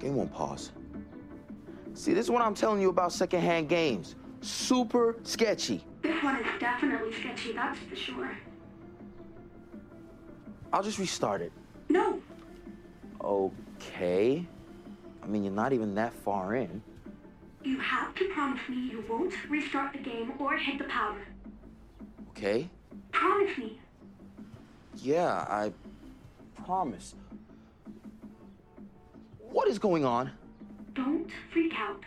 Game 0.00 0.16
won't 0.16 0.32
pause. 0.32 0.72
See, 1.94 2.14
this 2.14 2.26
is 2.26 2.32
what 2.32 2.42
I'm 2.42 2.52
telling 2.52 2.80
you 2.80 2.88
about 2.88 3.12
secondhand 3.12 3.68
games. 3.68 4.16
Super 4.40 5.14
sketchy. 5.22 5.84
This 6.02 6.20
one 6.20 6.34
is 6.34 6.46
definitely 6.58 7.12
sketchy, 7.12 7.52
that's 7.52 7.78
for 7.78 7.94
sure. 7.94 8.36
I'll 10.72 10.82
just 10.82 10.98
restart 10.98 11.42
it. 11.42 11.52
No, 11.90 12.20
Okay. 13.22 14.44
I 15.22 15.26
mean, 15.28 15.44
you're 15.44 15.52
not 15.52 15.72
even 15.72 15.94
that 15.94 16.12
far 16.12 16.56
in. 16.56 16.82
You 17.64 17.78
have 17.78 18.14
to 18.16 18.28
promise 18.28 18.60
me 18.68 18.76
you 18.76 19.04
won't 19.08 19.34
restart 19.48 19.92
the 19.92 19.98
game 19.98 20.32
or 20.38 20.56
hit 20.56 20.78
the 20.78 20.84
power. 20.84 21.20
Okay? 22.30 22.68
Promise 23.12 23.58
me. 23.58 23.80
Yeah, 24.96 25.46
I 25.48 25.72
promise. 26.64 27.14
What 29.38 29.68
is 29.68 29.78
going 29.78 30.04
on? 30.04 30.30
Don't 30.94 31.30
freak 31.52 31.72
out. 31.76 32.02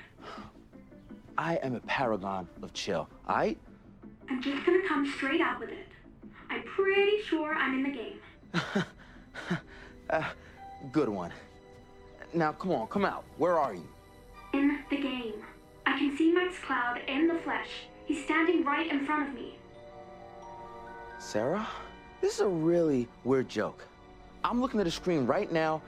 I 1.37 1.55
am 1.57 1.75
a 1.75 1.79
paragon 1.81 2.47
of 2.61 2.73
chill, 2.73 3.09
alright? 3.29 3.57
I'm 4.29 4.41
just 4.41 4.65
gonna 4.65 4.87
come 4.87 5.05
straight 5.05 5.41
out 5.41 5.59
with 5.59 5.69
it. 5.69 5.87
I'm 6.49 6.63
pretty 6.63 7.21
sure 7.23 7.53
I'm 7.53 7.85
in 7.85 7.91
the 7.91 7.97
game. 7.97 8.83
Uh, 10.09 10.23
good 10.93 11.09
one. 11.09 11.33
Now, 12.33 12.53
come 12.53 12.71
on, 12.71 12.87
come 12.87 13.03
out. 13.03 13.25
Where 13.37 13.59
are 13.59 13.73
you? 13.73 13.87
In 14.57 14.79
the 14.89 14.97
game. 14.97 15.35
I 15.85 15.99
can 15.99 16.17
see 16.17 16.31
Max 16.31 16.57
Cloud 16.65 17.01
in 17.07 17.27
the 17.27 17.35
flesh. 17.35 17.69
He's 18.07 18.23
standing 18.23 18.63
right 18.63 18.91
in 18.91 19.05
front 19.05 19.29
of 19.29 19.35
me. 19.35 19.59
Sarah? 21.19 21.67
This 22.21 22.33
is 22.33 22.39
a 22.39 22.47
really 22.47 23.07
weird 23.23 23.47
joke. 23.47 23.85
I'm 24.43 24.59
looking 24.59 24.79
at 24.79 24.87
a 24.87 24.91
screen 24.91 25.27
right 25.27 25.51
now, 25.51 25.83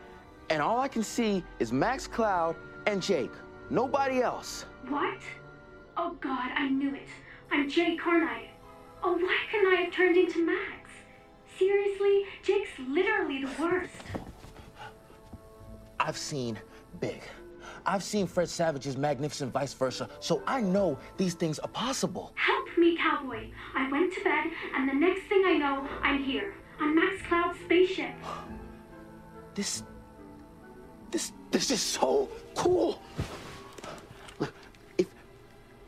and 0.52 0.62
all 0.62 0.80
I 0.80 0.88
can 0.88 1.02
see 1.02 1.44
is 1.58 1.74
Max 1.74 2.06
Cloud 2.06 2.56
and 2.86 3.02
Jake. 3.02 3.32
Nobody 3.72 4.22
else. 4.22 4.66
What? 4.88 5.18
Oh 5.98 6.16
god, 6.22 6.52
I 6.56 6.70
knew 6.70 6.94
it. 6.94 7.10
I'm 7.52 7.68
Jake, 7.68 8.06
aren't 8.06 8.30
I? 8.30 8.52
Oh, 9.02 9.14
why 9.14 9.38
couldn't 9.50 9.74
I 9.74 9.82
have 9.82 9.94
turned 9.94 10.16
into 10.16 10.46
Max? 10.46 10.92
Seriously, 11.58 12.26
Jake's 12.44 12.78
literally 12.88 13.46
the 13.46 13.64
worst. 13.64 14.06
I've 16.00 16.18
seen 16.20 16.60
Big. 17.00 17.24
I've 17.86 18.04
seen 18.04 18.28
Fred 18.28 18.50
Savage's 18.50 18.98
magnificent 18.98 19.52
vice 19.52 19.74
versa, 19.74 20.10
so 20.20 20.42
I 20.48 20.62
know 20.62 20.98
these 21.18 21.34
things 21.34 21.60
are 21.60 21.68
possible. 21.70 22.32
Help 22.36 22.78
me, 22.78 22.98
cowboy. 22.98 23.50
I 23.76 23.90
went 23.92 24.14
to 24.14 24.24
bed, 24.24 24.46
and 24.76 24.90
the 24.90 24.94
next 24.94 25.24
thing 25.24 25.44
I 25.46 25.54
know, 25.58 25.88
I'm 26.02 26.24
here. 26.24 26.54
On 26.82 26.96
Max 26.96 27.22
Cloud's 27.28 27.60
spaceship. 27.60 28.12
This. 29.56 29.84
This. 31.12 31.34
This 31.52 31.70
is 31.72 31.82
so 31.82 32.30
cool. 32.56 33.02
Look, 34.40 34.54
if. 34.98 35.08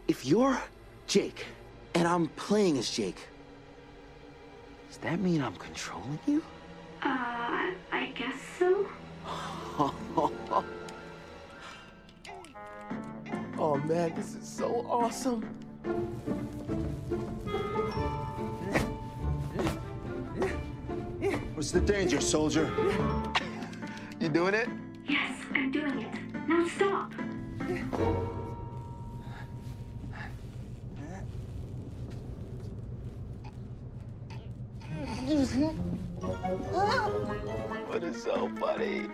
If 0.09 0.25
you're 0.25 0.59
Jake, 1.07 1.45
and 1.93 2.05
I'm 2.05 2.27
playing 2.29 2.77
as 2.77 2.89
Jake, 2.89 3.27
does 4.89 4.97
that 4.97 5.21
mean 5.21 5.41
I'm 5.41 5.55
controlling 5.55 6.19
you? 6.27 6.43
Uh, 7.01 7.71
I 7.93 8.11
guess 8.13 8.35
so. 8.59 8.87
oh 13.61 13.77
man, 13.77 14.11
this 14.15 14.33
is 14.33 14.47
so 14.47 14.85
awesome. 14.89 15.41
What's 21.53 21.69
the 21.71 21.81
danger, 21.81 22.19
soldier? 22.19 22.71
You 24.19 24.29
doing 24.29 24.55
it? 24.55 24.67
Yes, 25.07 25.39
I'm 25.53 25.71
doing 25.71 26.01
it. 26.01 26.47
Now 26.47 26.67
stop. 26.67 27.13
What 37.87 38.03
is 38.03 38.23
so 38.23 38.49
funny? 38.59 39.07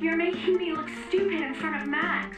You're 0.00 0.16
making 0.16 0.56
me 0.58 0.72
look 0.72 0.88
stupid 1.08 1.40
in 1.40 1.54
front 1.54 1.82
of 1.82 1.88
Max. 1.88 2.36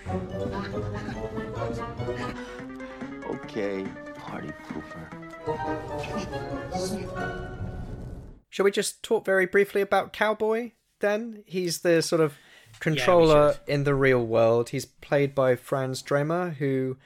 Okay, 3.26 3.86
party 4.16 4.52
pooper. 4.68 5.08
Shall 8.48 8.64
we 8.64 8.70
just 8.70 9.02
talk 9.02 9.24
very 9.24 9.46
briefly 9.46 9.80
about 9.80 10.12
Cowboy 10.12 10.72
then? 11.00 11.42
He's 11.46 11.80
the 11.80 12.02
sort 12.02 12.20
of 12.20 12.34
controller 12.80 13.56
in 13.66 13.84
the 13.84 13.94
real 13.94 14.24
world. 14.24 14.70
He's 14.70 14.84
played 14.84 15.34
by 15.34 15.56
Franz 15.56 16.02
Drameh, 16.02 16.56
who 16.56 16.96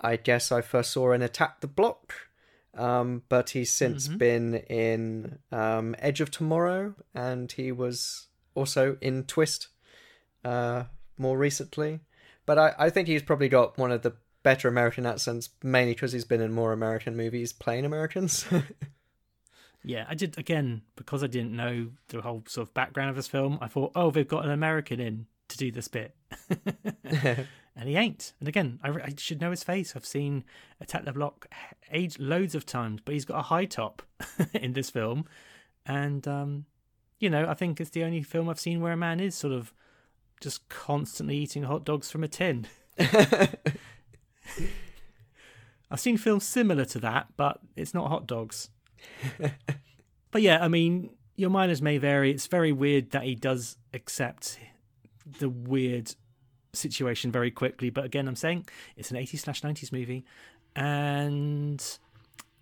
I 0.00 0.16
guess 0.16 0.52
I 0.52 0.60
first 0.60 0.92
saw 0.92 1.12
in 1.12 1.22
Attack 1.22 1.60
the 1.60 1.66
Block, 1.66 2.14
um, 2.76 3.22
but 3.28 3.50
he's 3.50 3.70
since 3.70 4.08
been 4.08 4.54
in 4.54 5.38
um, 5.50 5.96
Edge 5.98 6.20
of 6.20 6.30
Tomorrow, 6.30 6.94
and 7.14 7.50
he 7.50 7.72
was 7.72 8.26
also 8.54 8.98
in 9.00 9.24
Twist 9.24 9.68
uh, 10.44 10.84
more 11.18 11.36
recently. 11.38 12.00
But 12.46 12.58
I, 12.58 12.74
I 12.78 12.90
think 12.90 13.08
he's 13.08 13.22
probably 13.22 13.48
got 13.48 13.78
one 13.78 13.90
of 13.90 14.02
the 14.02 14.14
better 14.42 14.68
American 14.68 15.06
accents, 15.06 15.48
mainly 15.62 15.94
because 15.94 16.12
he's 16.12 16.24
been 16.24 16.40
in 16.40 16.52
more 16.52 16.72
American 16.72 17.16
movies 17.16 17.52
playing 17.52 17.84
Americans. 17.84 18.44
Yeah, 19.84 20.06
I 20.08 20.14
did 20.14 20.38
again 20.38 20.82
because 20.96 21.22
I 21.22 21.26
didn't 21.26 21.54
know 21.54 21.90
the 22.08 22.22
whole 22.22 22.42
sort 22.48 22.66
of 22.66 22.74
background 22.74 23.10
of 23.10 23.16
this 23.16 23.28
film. 23.28 23.58
I 23.60 23.68
thought, 23.68 23.92
oh, 23.94 24.10
they've 24.10 24.26
got 24.26 24.44
an 24.44 24.50
American 24.50 24.98
in 24.98 25.26
to 25.48 25.58
do 25.58 25.70
this 25.70 25.88
bit, 25.88 26.16
and 27.04 27.46
he 27.88 27.94
ain't. 27.94 28.32
And 28.40 28.48
again, 28.48 28.80
I, 28.82 28.88
I 28.88 29.14
should 29.18 29.42
know 29.42 29.50
his 29.50 29.62
face. 29.62 29.94
I've 29.94 30.06
seen 30.06 30.44
Attack 30.80 31.04
the 31.04 31.12
Block 31.12 31.48
age 31.92 32.18
loads 32.18 32.54
of 32.54 32.64
times, 32.64 33.02
but 33.04 33.12
he's 33.12 33.26
got 33.26 33.38
a 33.38 33.42
high 33.42 33.66
top 33.66 34.00
in 34.54 34.72
this 34.72 34.88
film, 34.88 35.26
and 35.84 36.26
um, 36.26 36.64
you 37.20 37.28
know, 37.28 37.46
I 37.46 37.52
think 37.52 37.78
it's 37.78 37.90
the 37.90 38.04
only 38.04 38.22
film 38.22 38.48
I've 38.48 38.58
seen 38.58 38.80
where 38.80 38.94
a 38.94 38.96
man 38.96 39.20
is 39.20 39.34
sort 39.34 39.52
of 39.52 39.74
just 40.44 40.68
constantly 40.68 41.36
eating 41.38 41.64
hot 41.64 41.84
dogs 41.84 42.10
from 42.10 42.22
a 42.22 42.28
tin. 42.28 42.66
I've 45.90 46.00
seen 46.00 46.16
films 46.18 46.44
similar 46.44 46.84
to 46.84 46.98
that, 47.00 47.28
but 47.36 47.60
it's 47.76 47.94
not 47.94 48.08
hot 48.08 48.26
dogs. 48.26 48.68
but 50.30 50.42
yeah, 50.42 50.62
I 50.62 50.68
mean, 50.68 51.10
your 51.34 51.50
minors 51.50 51.80
may 51.80 51.98
vary. 51.98 52.30
It's 52.30 52.46
very 52.46 52.72
weird 52.72 53.10
that 53.10 53.24
he 53.24 53.34
does 53.34 53.78
accept 53.92 54.58
the 55.38 55.48
weird 55.48 56.14
situation 56.74 57.32
very 57.32 57.50
quickly. 57.50 57.88
But 57.90 58.04
again, 58.04 58.28
I'm 58.28 58.36
saying 58.36 58.66
it's 58.96 59.10
an 59.10 59.16
80s 59.16 59.40
slash 59.40 59.62
90s 59.62 59.92
movie, 59.92 60.24
and 60.76 61.82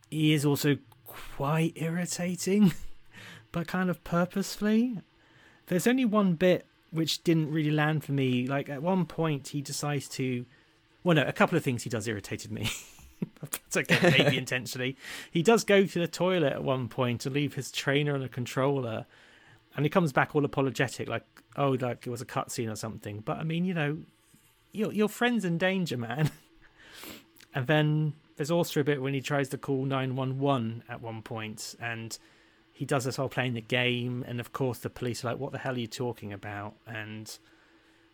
he 0.08 0.32
is 0.32 0.44
also 0.44 0.78
quite 1.04 1.72
irritating, 1.74 2.72
but 3.52 3.66
kind 3.66 3.90
of 3.90 4.04
purposefully. 4.04 5.00
There's 5.66 5.86
only 5.86 6.04
one 6.04 6.34
bit 6.34 6.66
which 6.92 7.24
didn't 7.24 7.50
really 7.50 7.70
land 7.70 8.04
for 8.04 8.12
me. 8.12 8.46
Like 8.46 8.68
at 8.68 8.82
one 8.82 9.06
point, 9.06 9.48
he 9.48 9.60
decides 9.60 10.08
to. 10.10 10.44
Well, 11.02 11.16
no, 11.16 11.22
a 11.22 11.32
couple 11.32 11.58
of 11.58 11.64
things 11.64 11.82
he 11.82 11.90
does 11.90 12.06
irritated 12.06 12.52
me. 12.52 12.70
That's 13.40 13.76
okay, 13.76 14.16
maybe 14.18 14.38
intentionally. 14.38 14.96
He 15.30 15.42
does 15.42 15.64
go 15.64 15.84
to 15.84 15.98
the 15.98 16.06
toilet 16.06 16.52
at 16.52 16.62
one 16.62 16.88
point 16.88 17.22
to 17.22 17.30
leave 17.30 17.54
his 17.54 17.72
trainer 17.72 18.14
and 18.14 18.22
a 18.22 18.28
controller, 18.28 19.06
and 19.74 19.84
he 19.84 19.90
comes 19.90 20.12
back 20.12 20.34
all 20.34 20.44
apologetic, 20.44 21.08
like, 21.08 21.24
"Oh, 21.56 21.70
like 21.70 22.06
it 22.06 22.10
was 22.10 22.20
a 22.20 22.26
cutscene 22.26 22.70
or 22.70 22.76
something." 22.76 23.20
But 23.20 23.38
I 23.38 23.44
mean, 23.44 23.64
you 23.64 23.74
know, 23.74 23.98
your 24.72 24.92
your 24.92 25.08
friend's 25.08 25.44
in 25.44 25.58
danger, 25.58 25.96
man. 25.96 26.30
and 27.54 27.66
then 27.66 28.14
there's 28.36 28.50
also 28.50 28.80
a 28.80 28.84
bit 28.84 29.02
when 29.02 29.14
he 29.14 29.20
tries 29.20 29.48
to 29.50 29.58
call 29.58 29.84
nine 29.84 30.14
one 30.16 30.38
one 30.38 30.82
at 30.88 31.00
one 31.00 31.22
point, 31.22 31.74
and 31.80 32.18
he 32.72 32.84
does 32.84 33.04
this 33.04 33.18
while 33.18 33.28
playing 33.28 33.54
the 33.54 33.60
game, 33.60 34.24
and 34.26 34.40
of 34.40 34.52
course 34.52 34.78
the 34.78 34.90
police 34.90 35.24
are 35.24 35.28
like, 35.28 35.38
"What 35.38 35.52
the 35.52 35.58
hell 35.58 35.74
are 35.74 35.78
you 35.78 35.86
talking 35.86 36.32
about?" 36.32 36.74
and 36.86 37.38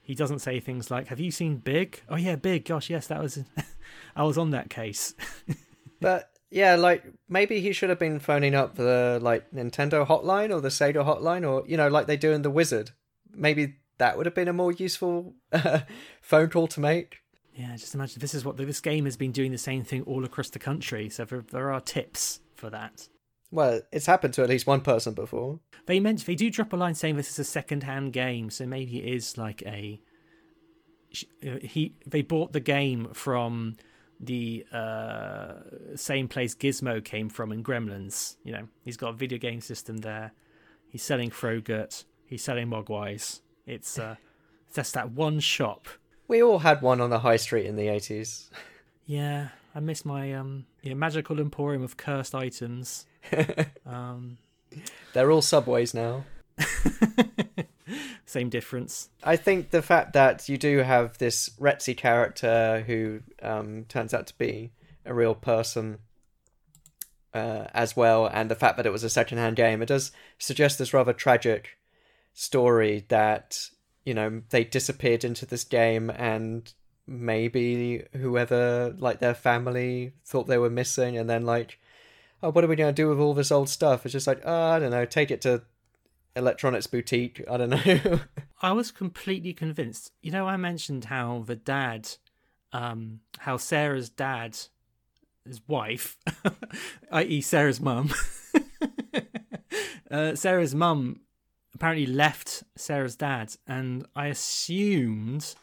he 0.03 0.15
doesn't 0.15 0.39
say 0.39 0.59
things 0.61 0.91
like, 0.91 1.09
"Have 1.09 1.21
you 1.21 1.31
seen 1.31 1.57
Big?" 1.59 2.03
Oh 2.09 2.17
yeah, 2.17 2.37
Big. 2.37 2.65
Gosh, 2.65 2.91
yes, 2.91 3.07
that 3.09 3.21
was. 3.21 3.45
I 4.17 4.25
was 4.25 4.39
on 4.39 4.51
that 4.51 4.71
case. 4.71 5.15
But 6.01 6.31
yeah, 6.51 6.77
like 6.77 7.05
maybe 7.29 7.61
he 7.61 7.73
should 7.73 7.91
have 7.91 7.99
been 7.99 8.21
phoning 8.21 8.55
up 8.55 8.77
the 8.77 9.19
like 9.21 9.51
Nintendo 9.51 10.07
hotline 10.07 10.55
or 10.55 10.61
the 10.61 10.69
Sega 10.69 11.05
hotline 11.05 11.49
or 11.49 11.67
you 11.69 11.77
know 11.77 11.89
like 11.89 12.07
they 12.07 12.17
do 12.17 12.33
in 12.33 12.43
The 12.43 12.51
Wizard. 12.51 12.93
Maybe 13.33 13.77
that 13.99 14.17
would 14.17 14.27
have 14.27 14.35
been 14.35 14.49
a 14.49 14.53
more 14.53 14.73
useful 14.73 15.35
uh, 15.53 15.81
phone 16.23 16.49
call 16.51 16.69
to 16.69 16.81
make. 16.81 17.19
yeah, 17.55 17.75
just 17.77 17.95
imagine 17.95 18.21
this 18.21 18.35
is 18.35 18.45
what 18.45 18.57
this 18.57 18.81
game 18.81 19.05
has 19.05 19.17
been 19.17 19.33
doing 19.33 19.53
the 19.53 19.59
same 19.59 19.83
thing 19.83 20.03
all 20.03 20.25
across 20.25 20.51
the 20.51 20.59
country. 20.59 21.09
So 21.09 21.25
there 21.25 21.73
are 21.73 21.81
tips 21.81 22.41
for 22.55 22.71
that. 22.71 23.09
Well, 23.51 23.81
it's 23.93 24.07
happened 24.07 24.35
to 24.35 24.43
at 24.43 24.49
least 24.49 24.67
one 24.67 24.83
person 24.83 25.15
before. 25.15 25.61
They 25.87 26.01
meant 26.01 26.27
they 26.27 26.35
do 26.35 26.51
drop 26.51 26.73
a 26.73 26.77
line 26.77 26.95
saying 26.95 27.17
this 27.17 27.31
is 27.31 27.39
a 27.39 27.45
second-hand 27.45 28.13
game, 28.13 28.51
so 28.51 28.67
maybe 28.67 28.99
it 28.99 29.15
is 29.15 29.39
like 29.39 29.63
a 29.63 30.01
he. 31.11 31.95
They 32.07 32.23
bought 32.23 32.53
the 32.53 32.61
game 32.61 33.09
from 33.15 33.77
the 34.21 34.67
uh, 34.73 35.55
same 35.95 36.29
place 36.29 36.55
Gizmo 36.55 37.03
came 37.03 37.29
from 37.29 37.53
in 37.53 37.63
Gremlins. 37.63 38.37
You 38.45 38.53
know, 38.53 38.69
he's 38.85 38.97
got 38.97 39.11
a 39.11 39.13
video 39.15 39.39
game 39.39 39.61
system 39.61 39.99
there. 39.99 40.33
He's 40.89 41.03
selling 41.03 41.31
Frogurt. 41.31 42.05
He's 42.27 42.43
selling 42.43 42.69
Mogwais. 42.69 43.41
It's 43.67 43.99
uh, 43.99 44.17
just 44.75 44.95
that 44.95 45.13
one 45.13 45.41
shop. 45.41 45.89
We 46.27 46.43
all 46.43 46.59
had 46.59 46.83
one 46.83 47.01
on 47.01 47.11
the 47.11 47.21
high 47.21 47.37
street 47.37 47.67
in 47.67 47.77
the 47.77 47.87
80s. 47.87 48.51
Yeah, 49.07 49.49
I 49.75 49.81
miss 49.81 50.05
my 50.05 50.33
um, 50.33 50.67
yeah, 50.83 50.95
magical 50.95 51.41
emporium 51.41 51.83
of 51.83 51.97
cursed 51.97 52.35
items. 52.35 53.07
um, 53.87 54.39
They're 55.13 55.31
all 55.31 55.43
subways 55.43 55.95
now. 55.95 56.25
same 58.27 58.49
difference. 58.49 59.09
I 59.23 59.37
think 59.37 59.71
the 59.71 59.83
fact 59.83 60.13
that 60.13 60.49
you 60.49 60.59
do 60.59 60.79
have 60.79 61.19
this 61.19 61.51
Rexy 61.61 61.97
character 61.97 62.85
who 62.87 63.21
um, 63.43 63.85
turns 63.89 64.13
out 64.15 64.27
to 64.29 64.39
be 64.39 64.73
a 65.05 65.15
real 65.15 65.35
person 65.35 65.99
uh, 67.35 67.67
as 67.73 67.97
well, 67.97 68.27
and 68.27 68.51
the 68.51 68.55
fact 68.55 68.77
that 68.77 68.87
it 68.87 68.93
was 68.93 69.05
a 69.05 69.11
second-hand 69.11 69.57
game, 69.57 69.83
it 69.83 69.87
does 69.87 70.13
suggest 70.39 70.79
this 70.79 70.95
rather 70.95 71.13
tragic 71.13 71.79
story 72.35 73.05
that 73.09 73.69
you 74.05 74.15
know 74.15 74.43
they 74.51 74.63
disappeared 74.63 75.25
into 75.25 75.45
this 75.45 75.65
game 75.65 76.09
and 76.11 76.73
maybe 77.09 78.05
whoever 78.13 78.95
like 78.99 79.19
their 79.19 79.35
family 79.35 80.13
thought 80.25 80.47
they 80.47 80.59
were 80.59 80.71
missing 80.71 81.17
and 81.17 81.29
then 81.29 81.45
like 81.45 81.79
oh 82.43 82.51
what 82.51 82.63
are 82.63 82.69
we 82.69 82.77
going 82.77 82.95
to 82.95 83.03
do 83.03 83.09
with 83.09 83.19
all 83.19 83.35
this 83.35 83.51
old 83.51 83.69
stuff 83.69 84.05
it's 84.05 84.13
just 84.13 84.27
like 84.27 84.41
oh 84.45 84.71
i 84.71 84.79
don't 84.79 84.91
know 84.91 85.05
take 85.05 85.31
it 85.31 85.41
to 85.41 85.63
electronics 86.37 86.87
boutique 86.87 87.43
i 87.51 87.57
don't 87.57 87.71
know 87.71 88.21
I 88.61 88.73
was 88.73 88.91
completely 88.91 89.53
convinced. 89.53 90.13
You 90.21 90.33
know, 90.33 90.47
I 90.47 90.57
mentioned 90.57 91.07
how 91.07 91.45
the 91.47 91.57
dad, 91.57 92.09
um, 92.73 93.21
how 93.39 93.57
Sarah's 93.57 94.11
dad, 94.11 94.59
his 95.47 95.61
wife, 95.69 96.19
i.e., 97.13 97.41
Sarah's 97.41 97.81
mum, 97.81 98.11
uh, 100.11 100.35
Sarah's 100.35 100.75
mum 100.75 101.21
apparently 101.75 102.07
left 102.07 102.65
Sarah's 102.77 103.15
dad, 103.15 103.55
and 103.67 104.07
I 104.17 104.27
assumed 104.27 105.55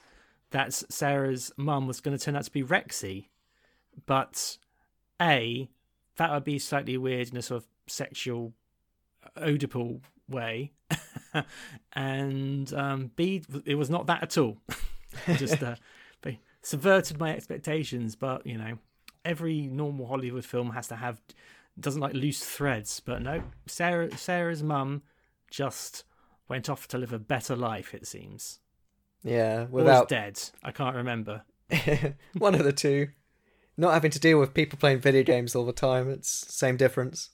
that 0.55 0.71
Sarah's 0.71 1.51
mum 1.57 1.85
was 1.85 1.99
going 1.99 2.17
to 2.17 2.23
turn 2.23 2.37
out 2.37 2.45
to 2.45 2.51
be 2.51 2.63
Rexy, 2.63 3.25
but 4.05 4.57
a 5.21 5.69
that 6.15 6.31
would 6.31 6.45
be 6.45 6.59
slightly 6.59 6.97
weird 6.97 7.29
in 7.29 7.35
a 7.35 7.41
sort 7.41 7.63
of 7.63 7.67
sexual, 7.87 8.53
Oedipal 9.35 9.99
way. 10.29 10.71
and 11.93 12.73
um, 12.73 13.11
B, 13.17 13.43
it 13.65 13.75
was 13.75 13.89
not 13.89 14.07
that 14.07 14.23
at 14.23 14.37
all. 14.37 14.57
Just 15.35 15.61
uh, 15.61 15.75
they 16.21 16.39
subverted 16.61 17.19
my 17.19 17.35
expectations, 17.35 18.15
but 18.15 18.47
you 18.47 18.57
know, 18.57 18.77
every 19.25 19.67
normal 19.67 20.07
Hollywood 20.07 20.45
film 20.45 20.69
has 20.69 20.87
to 20.87 20.95
have 20.95 21.21
doesn't 21.77 21.99
like 21.99 22.13
loose 22.13 22.45
threads. 22.45 23.01
But 23.01 23.21
no, 23.21 23.43
Sarah 23.67 24.17
Sarah's 24.17 24.63
mum 24.63 25.01
just 25.51 26.05
went 26.47 26.69
off 26.69 26.87
to 26.87 26.97
live 26.97 27.11
a 27.11 27.19
better 27.19 27.57
life. 27.57 27.93
It 27.93 28.07
seems. 28.07 28.59
Yeah 29.25 29.63
Or 29.63 29.65
without 29.65 30.05
is 30.05 30.09
dead. 30.09 30.39
I 30.63 30.71
can't 30.71 30.95
remember. 30.95 31.43
one 32.37 32.55
of 32.55 32.63
the 32.63 32.71
two 32.71 33.09
not 33.75 33.93
having 33.93 34.11
to 34.11 34.19
deal 34.19 34.39
with 34.39 34.53
people 34.53 34.79
playing 34.79 34.99
video 34.99 35.23
games 35.23 35.55
all 35.55 35.65
the 35.65 35.73
time 35.73 36.09
it's 36.09 36.29
same 36.53 36.77
difference 36.77 37.31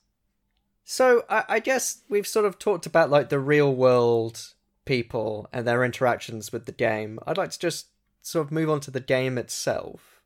so 0.84 1.24
I, 1.30 1.44
I 1.50 1.60
guess 1.60 2.02
we've 2.10 2.26
sort 2.26 2.46
of 2.46 2.58
talked 2.58 2.86
about 2.86 3.10
like 3.10 3.30
the 3.30 3.40
real 3.40 3.76
world 3.76 4.54
people 4.86 5.48
and 5.52 5.68
their 5.68 5.84
interactions 5.84 6.52
with 6.52 6.66
the 6.66 6.72
game 6.72 7.20
i'd 7.28 7.38
like 7.38 7.52
to 7.52 7.60
just 7.60 7.88
sort 8.22 8.48
of 8.48 8.52
move 8.54 8.70
on 8.70 8.80
to 8.80 8.92
the 8.92 9.02
game 9.02 9.38
itself 9.38 10.22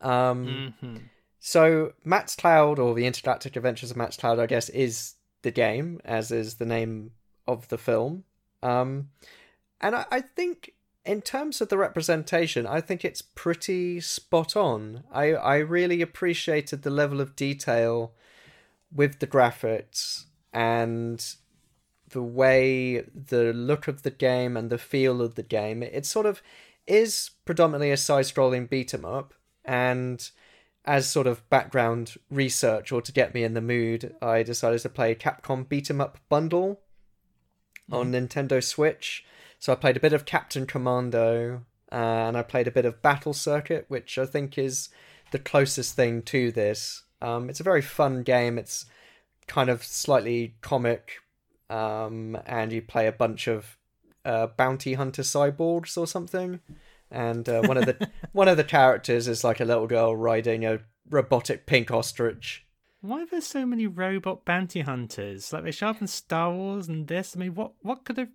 um 0.00 0.74
hmm 0.80 0.96
so 1.46 1.92
Max 2.02 2.34
Cloud, 2.34 2.80
or 2.80 2.92
the 2.92 3.06
Intergalactic 3.06 3.54
Adventures 3.54 3.92
of 3.92 3.96
Max 3.96 4.16
Cloud, 4.16 4.40
I 4.40 4.46
guess, 4.46 4.68
is 4.70 5.14
the 5.42 5.52
game, 5.52 6.00
as 6.04 6.32
is 6.32 6.56
the 6.56 6.66
name 6.66 7.12
of 7.46 7.68
the 7.68 7.78
film. 7.78 8.24
Um, 8.64 9.10
and 9.80 9.94
I, 9.94 10.06
I 10.10 10.20
think, 10.22 10.72
in 11.06 11.22
terms 11.22 11.60
of 11.60 11.68
the 11.68 11.78
representation, 11.78 12.66
I 12.66 12.80
think 12.80 13.04
it's 13.04 13.22
pretty 13.22 14.00
spot 14.00 14.56
on. 14.56 15.04
I, 15.12 15.32
I 15.34 15.56
really 15.58 16.02
appreciated 16.02 16.82
the 16.82 16.90
level 16.90 17.20
of 17.20 17.36
detail 17.36 18.12
with 18.94 19.20
the 19.20 19.26
graphics 19.26 20.24
and 20.52 21.24
the 22.10 22.22
way 22.22 23.00
the 23.00 23.52
look 23.52 23.88
of 23.88 24.02
the 24.02 24.10
game 24.10 24.56
and 24.56 24.68
the 24.68 24.78
feel 24.78 25.22
of 25.22 25.36
the 25.36 25.42
game. 25.42 25.82
It 25.82 26.06
sort 26.06 26.26
of 26.26 26.42
is 26.86 27.30
predominantly 27.44 27.90
a 27.90 27.96
side 27.96 28.24
scrolling 28.24 28.68
beat 28.68 28.94
'em 28.94 29.04
up, 29.04 29.34
and 29.64 30.28
as 30.84 31.10
sort 31.10 31.26
of 31.26 31.48
background 31.50 32.14
research 32.30 32.92
or 32.92 33.02
to 33.02 33.12
get 33.12 33.34
me 33.34 33.42
in 33.42 33.54
the 33.54 33.60
mood, 33.60 34.14
I 34.22 34.42
decided 34.42 34.80
to 34.80 34.88
play 34.88 35.14
Capcom 35.14 35.68
Beat 35.68 35.90
'em 35.90 36.00
Up 36.00 36.18
Bundle 36.28 36.80
on 37.90 38.12
mm-hmm. 38.12 38.24
Nintendo 38.24 38.62
Switch. 38.62 39.24
So 39.66 39.72
I 39.72 39.74
played 39.74 39.96
a 39.96 40.00
bit 40.00 40.12
of 40.12 40.26
Captain 40.26 40.64
Commando 40.64 41.62
uh, 41.90 41.94
and 41.96 42.36
I 42.36 42.42
played 42.42 42.68
a 42.68 42.70
bit 42.70 42.84
of 42.84 43.02
Battle 43.02 43.32
Circuit, 43.32 43.86
which 43.88 44.16
I 44.16 44.24
think 44.24 44.56
is 44.56 44.90
the 45.32 45.40
closest 45.40 45.96
thing 45.96 46.22
to 46.22 46.52
this. 46.52 47.02
Um, 47.20 47.50
it's 47.50 47.58
a 47.58 47.64
very 47.64 47.82
fun 47.82 48.22
game. 48.22 48.58
It's 48.58 48.86
kind 49.48 49.68
of 49.68 49.82
slightly 49.82 50.54
comic, 50.60 51.14
um, 51.68 52.38
and 52.46 52.72
you 52.72 52.80
play 52.80 53.08
a 53.08 53.12
bunch 53.12 53.48
of 53.48 53.76
uh, 54.24 54.46
bounty 54.56 54.94
hunter 54.94 55.22
cyborgs 55.22 55.98
or 55.98 56.06
something. 56.06 56.60
And 57.10 57.48
uh, 57.48 57.62
one 57.62 57.76
of 57.76 57.86
the 57.86 58.08
one 58.32 58.46
of 58.46 58.56
the 58.56 58.62
characters 58.62 59.26
is 59.26 59.42
like 59.42 59.58
a 59.58 59.64
little 59.64 59.88
girl 59.88 60.14
riding 60.14 60.64
a 60.64 60.78
robotic 61.10 61.66
pink 61.66 61.90
ostrich. 61.90 62.64
Why 63.00 63.22
are 63.22 63.26
there 63.26 63.40
so 63.40 63.66
many 63.66 63.88
robot 63.88 64.44
bounty 64.44 64.82
hunters? 64.82 65.52
Like 65.52 65.64
they 65.64 65.72
show 65.72 65.88
up 65.88 66.00
in 66.00 66.06
Star 66.06 66.52
Wars 66.52 66.86
and 66.86 67.08
this. 67.08 67.34
I 67.34 67.40
mean, 67.40 67.56
what 67.56 67.72
what 67.80 68.04
could 68.04 68.18
have? 68.18 68.28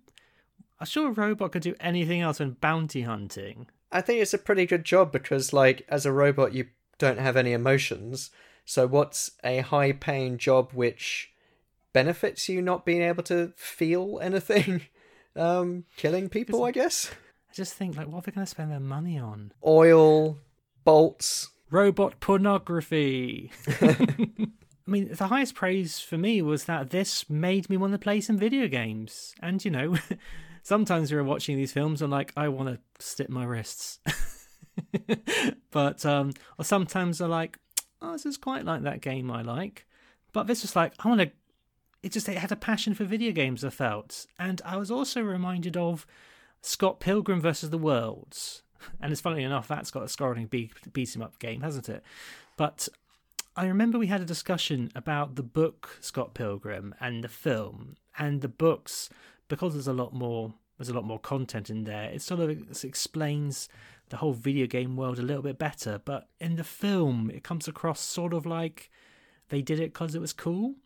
I'm 0.82 0.86
sure 0.86 1.10
a 1.10 1.12
robot 1.12 1.52
could 1.52 1.62
do 1.62 1.76
anything 1.78 2.22
else 2.22 2.38
than 2.38 2.56
bounty 2.60 3.02
hunting. 3.02 3.68
I 3.92 4.00
think 4.00 4.20
it's 4.20 4.34
a 4.34 4.38
pretty 4.38 4.66
good 4.66 4.84
job 4.84 5.12
because, 5.12 5.52
like, 5.52 5.86
as 5.88 6.04
a 6.04 6.10
robot, 6.10 6.54
you 6.54 6.66
don't 6.98 7.20
have 7.20 7.36
any 7.36 7.52
emotions. 7.52 8.32
So, 8.64 8.88
what's 8.88 9.30
a 9.44 9.60
high 9.60 9.92
paying 9.92 10.38
job 10.38 10.72
which 10.72 11.30
benefits 11.92 12.48
you 12.48 12.60
not 12.60 12.84
being 12.84 13.00
able 13.00 13.22
to 13.24 13.52
feel 13.56 14.18
anything? 14.20 14.82
Um, 15.34 15.84
killing 15.96 16.28
people, 16.28 16.62
I 16.62 16.72
guess. 16.72 17.10
I 17.50 17.54
just 17.54 17.72
think, 17.72 17.96
like, 17.96 18.06
what 18.06 18.18
are 18.18 18.20
they 18.20 18.32
going 18.32 18.44
to 18.44 18.50
spend 18.50 18.70
their 18.70 18.78
money 18.78 19.18
on? 19.18 19.54
Oil, 19.66 20.36
bolts. 20.84 21.48
Robot 21.70 22.20
pornography. 22.20 23.50
I 23.80 24.46
mean, 24.86 25.08
the 25.10 25.28
highest 25.28 25.54
praise 25.54 26.00
for 26.00 26.18
me 26.18 26.42
was 26.42 26.64
that 26.64 26.90
this 26.90 27.30
made 27.30 27.70
me 27.70 27.78
want 27.78 27.94
to 27.94 27.98
play 27.98 28.20
some 28.20 28.36
video 28.36 28.68
games. 28.68 29.34
And, 29.40 29.64
you 29.64 29.70
know, 29.70 29.96
sometimes 30.62 31.10
we 31.10 31.16
were 31.16 31.24
watching 31.24 31.56
these 31.56 31.72
films 31.72 32.02
and, 32.02 32.10
like, 32.10 32.32
I 32.36 32.48
want 32.48 32.68
to 32.68 33.04
slit 33.04 33.30
my 33.30 33.44
wrists. 33.44 34.00
but, 35.70 36.04
um, 36.06 36.32
or 36.58 36.64
sometimes 36.64 37.20
I'm 37.20 37.30
like, 37.30 37.58
oh, 38.02 38.12
this 38.12 38.26
is 38.26 38.36
quite 38.36 38.64
like 38.64 38.82
that 38.82 39.00
game 39.00 39.30
I 39.30 39.42
like. 39.42 39.86
But 40.32 40.46
this 40.46 40.62
was 40.62 40.76
like, 40.76 40.94
I 40.98 41.08
want 41.08 41.20
to. 41.20 41.30
It 42.02 42.10
just 42.10 42.28
it 42.28 42.38
had 42.38 42.50
a 42.50 42.56
passion 42.56 42.94
for 42.94 43.04
video 43.04 43.30
games. 43.30 43.64
I 43.64 43.70
felt, 43.70 44.26
and 44.38 44.60
I 44.64 44.76
was 44.76 44.90
also 44.90 45.22
reminded 45.22 45.76
of 45.76 46.04
Scott 46.60 46.98
Pilgrim 46.98 47.40
versus 47.40 47.70
the 47.70 47.78
Worlds. 47.78 48.62
And 49.00 49.12
it's 49.12 49.20
funny 49.20 49.44
enough 49.44 49.68
that's 49.68 49.92
got 49.92 50.02
a 50.02 50.06
scrolling 50.06 50.50
beat, 50.50 50.72
beat 50.92 51.14
'em 51.14 51.22
up 51.22 51.38
game, 51.38 51.60
hasn't 51.60 51.88
it? 51.88 52.02
But 52.56 52.88
I 53.54 53.66
remember 53.66 53.98
we 53.98 54.08
had 54.08 54.20
a 54.20 54.24
discussion 54.24 54.90
about 54.96 55.36
the 55.36 55.44
book 55.44 55.98
Scott 56.00 56.34
Pilgrim 56.34 56.94
and 56.98 57.22
the 57.22 57.28
film, 57.28 57.94
and 58.18 58.40
the 58.40 58.48
books 58.48 59.08
because 59.52 59.74
there's 59.74 59.86
a 59.86 59.92
lot 59.92 60.14
more 60.14 60.54
there's 60.78 60.88
a 60.88 60.94
lot 60.94 61.04
more 61.04 61.18
content 61.18 61.68
in 61.68 61.84
there. 61.84 62.04
It 62.04 62.22
sort 62.22 62.40
of 62.40 62.84
explains 62.84 63.68
the 64.08 64.16
whole 64.16 64.32
video 64.32 64.66
game 64.66 64.96
world 64.96 65.18
a 65.18 65.22
little 65.22 65.42
bit 65.42 65.58
better. 65.58 66.00
But 66.02 66.30
in 66.40 66.56
the 66.56 66.64
film, 66.64 67.30
it 67.30 67.44
comes 67.44 67.68
across 67.68 68.00
sort 68.00 68.32
of 68.32 68.46
like 68.46 68.90
they 69.50 69.60
did 69.60 69.78
it 69.78 69.92
because 69.92 70.14
it 70.14 70.22
was 70.22 70.32
cool. 70.32 70.76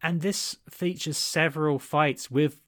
And 0.00 0.20
this 0.20 0.58
features 0.70 1.18
several 1.18 1.80
fights 1.80 2.30
with 2.30 2.60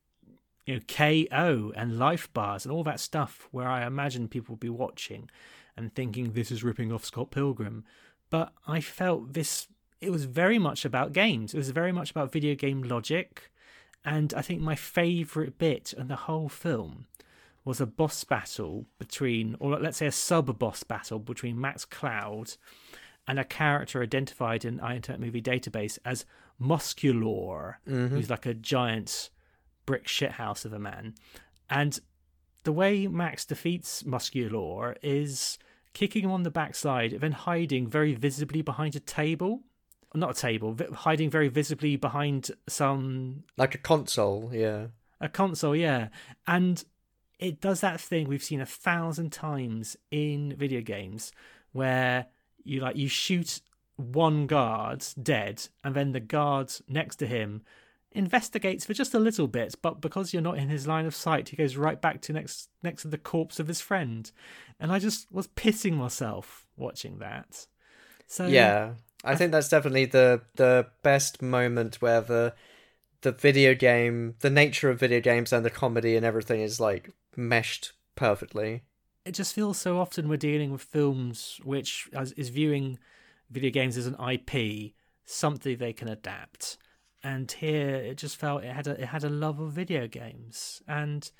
you 0.66 0.74
know 0.74 0.80
KO 0.88 1.72
and 1.76 1.96
life 1.96 2.32
bars 2.32 2.64
and 2.64 2.72
all 2.72 2.82
that 2.82 2.98
stuff 2.98 3.46
where 3.52 3.68
I 3.68 3.86
imagine 3.86 4.26
people 4.26 4.54
will 4.54 4.58
be 4.58 4.68
watching 4.68 5.30
and 5.76 5.94
thinking 5.94 6.32
this 6.32 6.50
is 6.50 6.64
ripping 6.64 6.90
off 6.90 7.04
Scott 7.04 7.30
Pilgrim. 7.30 7.84
But 8.30 8.52
I 8.66 8.80
felt 8.80 9.34
this 9.34 9.68
it 10.00 10.10
was 10.10 10.24
very 10.24 10.58
much 10.58 10.84
about 10.84 11.12
games. 11.12 11.54
It 11.54 11.58
was 11.58 11.70
very 11.70 11.92
much 11.92 12.10
about 12.10 12.32
video 12.32 12.56
game 12.56 12.82
logic. 12.82 13.52
And 14.04 14.34
I 14.34 14.42
think 14.42 14.60
my 14.60 14.74
favourite 14.74 15.58
bit 15.58 15.94
in 15.96 16.08
the 16.08 16.16
whole 16.16 16.48
film 16.48 17.06
was 17.64 17.80
a 17.80 17.86
boss 17.86 18.22
battle 18.24 18.86
between, 18.98 19.56
or 19.58 19.78
let's 19.78 19.96
say 19.96 20.06
a 20.06 20.12
sub 20.12 20.58
boss 20.58 20.82
battle 20.82 21.18
between 21.18 21.60
Max 21.60 21.84
Cloud 21.84 22.52
and 23.26 23.38
a 23.38 23.44
character 23.44 24.02
identified 24.02 24.64
in 24.64 24.80
Internet 24.80 25.20
Movie 25.20 25.40
Database 25.40 25.98
as 26.04 26.26
Musculor, 26.60 27.76
mm-hmm. 27.88 28.08
who's 28.08 28.28
like 28.28 28.46
a 28.46 28.54
giant 28.54 29.30
brick 29.86 30.06
shithouse 30.06 30.64
of 30.64 30.72
a 30.72 30.78
man. 30.78 31.14
And 31.70 31.98
the 32.64 32.72
way 32.72 33.06
Max 33.06 33.44
defeats 33.44 34.02
Musculor 34.02 34.96
is 35.02 35.58
kicking 35.94 36.24
him 36.24 36.30
on 36.30 36.42
the 36.42 36.50
backside, 36.50 37.18
then 37.20 37.32
hiding 37.32 37.86
very 37.86 38.14
visibly 38.14 38.60
behind 38.60 38.94
a 38.96 39.00
table. 39.00 39.62
Not 40.14 40.38
a 40.38 40.40
table, 40.40 40.76
hiding 40.94 41.28
very 41.28 41.48
visibly 41.48 41.96
behind 41.96 42.50
some 42.68 43.44
Like 43.56 43.74
a 43.74 43.78
console, 43.78 44.50
yeah. 44.52 44.86
a 45.20 45.28
console, 45.28 45.74
yeah. 45.74 46.08
And 46.46 46.84
it 47.38 47.60
does 47.60 47.80
that 47.80 48.00
thing 48.00 48.28
we've 48.28 48.42
seen 48.42 48.60
a 48.60 48.66
thousand 48.66 49.32
times 49.32 49.96
in 50.10 50.54
video 50.56 50.80
games 50.80 51.32
where 51.72 52.26
you 52.62 52.80
like 52.80 52.96
you 52.96 53.08
shoot 53.08 53.60
one 53.96 54.46
guard 54.46 55.04
dead 55.22 55.68
and 55.82 55.94
then 55.94 56.12
the 56.12 56.20
guard 56.20 56.72
next 56.88 57.16
to 57.16 57.26
him 57.26 57.62
investigates 58.12 58.84
for 58.84 58.94
just 58.94 59.14
a 59.14 59.18
little 59.18 59.48
bit 59.48 59.74
but 59.82 60.00
because 60.00 60.32
you're 60.32 60.42
not 60.42 60.56
in 60.56 60.68
his 60.68 60.86
line 60.86 61.04
of 61.04 61.14
sight 61.14 61.48
he 61.48 61.56
goes 61.56 61.76
right 61.76 62.00
back 62.00 62.20
to 62.20 62.32
next 62.32 62.70
next 62.82 63.02
to 63.02 63.08
the 63.08 63.18
corpse 63.18 63.58
of 63.58 63.68
his 63.68 63.80
friend 63.80 64.30
and 64.78 64.92
i 64.92 64.98
just 64.98 65.30
was 65.32 65.48
pissing 65.48 65.94
myself 65.94 66.66
watching 66.76 67.18
that 67.18 67.66
so 68.26 68.46
Yeah. 68.46 68.92
I 69.24 69.34
think 69.34 69.52
that's 69.52 69.68
definitely 69.68 70.04
the 70.04 70.42
the 70.56 70.86
best 71.02 71.40
moment 71.40 72.02
where 72.02 72.20
the 72.20 72.54
the 73.22 73.32
video 73.32 73.74
game, 73.74 74.34
the 74.40 74.50
nature 74.50 74.90
of 74.90 75.00
video 75.00 75.20
games 75.20 75.52
and 75.52 75.64
the 75.64 75.70
comedy 75.70 76.14
and 76.14 76.26
everything 76.26 76.60
is 76.60 76.78
like 76.78 77.10
meshed 77.36 77.92
perfectly. 78.14 78.82
It 79.24 79.32
just 79.32 79.54
feels 79.54 79.78
so 79.78 79.98
often 79.98 80.28
we're 80.28 80.36
dealing 80.36 80.70
with 80.70 80.82
films 80.82 81.58
which 81.64 82.08
is 82.36 82.50
viewing 82.50 82.98
video 83.50 83.70
games 83.70 83.96
as 83.96 84.06
an 84.06 84.16
IP, 84.20 84.92
something 85.24 85.78
they 85.78 85.94
can 85.94 86.08
adapt. 86.08 86.76
And 87.22 87.50
here 87.50 87.94
it 87.94 88.18
just 88.18 88.36
felt 88.36 88.62
it 88.62 88.72
had 88.72 88.86
a 88.86 89.00
it 89.00 89.06
had 89.06 89.24
a 89.24 89.30
love 89.30 89.58
of 89.58 89.72
video 89.72 90.06
games. 90.06 90.82
And 90.86 91.30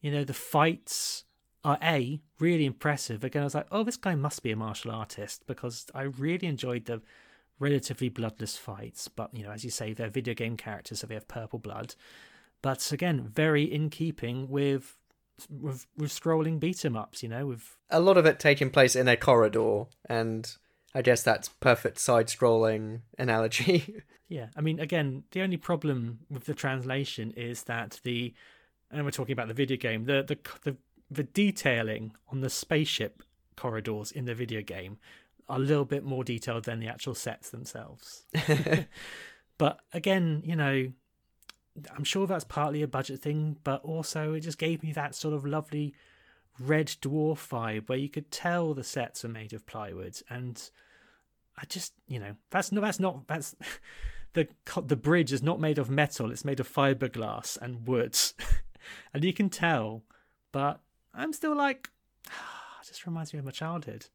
you 0.00 0.10
know, 0.10 0.24
the 0.24 0.34
fights 0.34 1.22
are 1.64 1.78
a 1.82 2.20
really 2.38 2.66
impressive. 2.66 3.22
Again, 3.24 3.42
I 3.42 3.44
was 3.44 3.54
like, 3.54 3.68
oh, 3.70 3.84
this 3.84 3.96
guy 3.96 4.14
must 4.14 4.42
be 4.42 4.50
a 4.50 4.56
martial 4.56 4.90
artist 4.90 5.46
because 5.46 5.86
I 5.94 6.02
really 6.02 6.46
enjoyed 6.46 6.86
the 6.86 7.02
relatively 7.58 8.08
bloodless 8.08 8.56
fights. 8.56 9.08
But 9.08 9.34
you 9.34 9.44
know, 9.44 9.50
as 9.50 9.64
you 9.64 9.70
say, 9.70 9.92
they're 9.92 10.08
video 10.08 10.34
game 10.34 10.56
characters, 10.56 11.00
so 11.00 11.06
they 11.06 11.14
have 11.14 11.28
purple 11.28 11.58
blood. 11.58 11.94
But 12.62 12.92
again, 12.92 13.28
very 13.32 13.64
in 13.64 13.90
keeping 13.90 14.48
with 14.48 14.96
with, 15.48 15.86
with 15.96 16.10
scrolling 16.10 16.60
beat 16.60 16.84
'em 16.84 16.96
ups. 16.96 17.22
You 17.22 17.28
know, 17.28 17.46
with 17.46 17.76
A 17.90 18.00
lot 18.00 18.16
of 18.16 18.26
it 18.26 18.38
taking 18.38 18.70
place 18.70 18.96
in 18.96 19.08
a 19.08 19.16
corridor, 19.16 19.84
and 20.06 20.56
I 20.94 21.02
guess 21.02 21.22
that's 21.22 21.48
perfect 21.48 21.98
side 21.98 22.26
scrolling 22.28 23.00
analogy. 23.18 24.02
Yeah, 24.28 24.46
I 24.56 24.62
mean, 24.62 24.80
again, 24.80 25.24
the 25.32 25.42
only 25.42 25.58
problem 25.58 26.20
with 26.30 26.46
the 26.46 26.54
translation 26.54 27.32
is 27.32 27.64
that 27.64 28.00
the, 28.02 28.32
and 28.90 29.04
we're 29.04 29.10
talking 29.10 29.34
about 29.34 29.48
the 29.48 29.52
video 29.52 29.76
game, 29.76 30.06
the 30.06 30.22
the 30.22 30.38
the, 30.62 30.76
the 31.14 31.24
detailing 31.24 32.12
on 32.30 32.40
the 32.40 32.50
spaceship 32.50 33.22
corridors 33.56 34.12
in 34.12 34.24
the 34.24 34.34
video 34.34 34.62
game 34.62 34.98
are 35.48 35.56
a 35.56 35.60
little 35.60 35.84
bit 35.84 36.04
more 36.04 36.24
detailed 36.24 36.64
than 36.64 36.80
the 36.80 36.88
actual 36.88 37.14
sets 37.14 37.50
themselves. 37.50 38.24
but 39.58 39.80
again, 39.92 40.42
you 40.44 40.56
know, 40.56 40.92
I'm 41.96 42.04
sure 42.04 42.26
that's 42.26 42.44
partly 42.44 42.82
a 42.82 42.88
budget 42.88 43.20
thing, 43.20 43.56
but 43.64 43.82
also 43.82 44.34
it 44.34 44.40
just 44.40 44.58
gave 44.58 44.82
me 44.82 44.92
that 44.92 45.14
sort 45.14 45.34
of 45.34 45.46
lovely 45.46 45.94
red 46.58 46.88
dwarf 47.00 47.48
vibe 47.48 47.88
where 47.88 47.98
you 47.98 48.08
could 48.08 48.30
tell 48.30 48.74
the 48.74 48.84
sets 48.84 49.24
are 49.24 49.28
made 49.28 49.52
of 49.52 49.66
plywood 49.66 50.20
and 50.28 50.70
I 51.58 51.64
just, 51.66 51.92
you 52.08 52.18
know, 52.18 52.34
that's 52.50 52.72
no, 52.72 52.80
that's 52.80 53.00
not, 53.00 53.26
that's 53.26 53.54
the 54.32 54.48
the 54.84 54.96
bridge 54.96 55.32
is 55.32 55.42
not 55.42 55.60
made 55.60 55.78
of 55.78 55.90
metal; 55.90 56.30
it's 56.30 56.44
made 56.44 56.60
of 56.60 56.72
fiberglass 56.72 57.58
and 57.60 57.86
wood, 57.86 58.18
and 59.14 59.24
you 59.24 59.32
can 59.32 59.50
tell. 59.50 60.02
But 60.50 60.80
I'm 61.14 61.32
still 61.32 61.56
like, 61.56 61.90
it 62.26 62.86
just 62.86 63.06
reminds 63.06 63.32
me 63.32 63.38
of 63.38 63.44
my 63.44 63.50
childhood. 63.50 64.06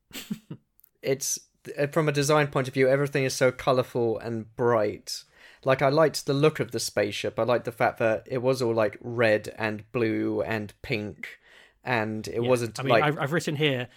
it's 1.01 1.39
uh, 1.77 1.87
from 1.87 2.07
a 2.09 2.11
design 2.11 2.47
point 2.47 2.67
of 2.67 2.73
view, 2.73 2.87
everything 2.87 3.23
is 3.23 3.33
so 3.33 3.51
colorful 3.51 4.17
and 4.19 4.55
bright. 4.55 5.23
Like 5.65 5.81
I 5.81 5.89
liked 5.89 6.25
the 6.25 6.33
look 6.33 6.59
of 6.59 6.71
the 6.71 6.79
spaceship. 6.79 7.39
I 7.39 7.43
liked 7.43 7.65
the 7.65 7.71
fact 7.71 7.99
that 7.99 8.27
it 8.29 8.41
was 8.41 8.61
all 8.61 8.73
like 8.73 8.97
red 9.01 9.53
and 9.57 9.89
blue 9.91 10.41
and 10.41 10.73
pink, 10.81 11.39
and 11.83 12.27
it 12.27 12.35
Yeah. 12.41 12.47
wasn't 12.47 12.79
I 12.79 12.83
mean, 12.83 12.89
like 12.91 13.03
I've, 13.03 13.17
I've 13.19 13.31
written 13.33 13.55
here, 13.55 13.87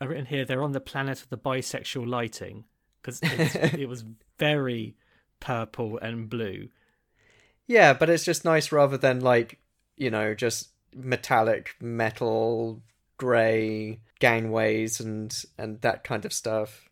I've 0.00 0.08
written 0.08 0.26
here 0.26 0.44
they're 0.44 0.62
on 0.62 0.72
the 0.72 0.80
planet 0.80 1.22
of 1.22 1.28
the 1.28 1.38
bisexual 1.38 2.06
lighting 2.08 2.64
because 3.00 3.20
it 3.22 3.88
was 3.88 4.04
very 4.38 4.96
purple 5.40 5.98
and 5.98 6.28
blue. 6.28 6.68
Yeah, 7.66 7.92
but 7.92 8.08
it's 8.08 8.24
just 8.24 8.44
nice 8.44 8.72
rather 8.72 8.96
than 8.96 9.20
like, 9.20 9.60
you 9.96 10.10
know, 10.10 10.34
just 10.34 10.70
metallic 10.94 11.74
metal 11.80 12.80
grey 13.16 14.00
gangways 14.20 15.00
and 15.00 15.44
and 15.56 15.80
that 15.80 16.04
kind 16.04 16.24
of 16.24 16.32
stuff. 16.32 16.88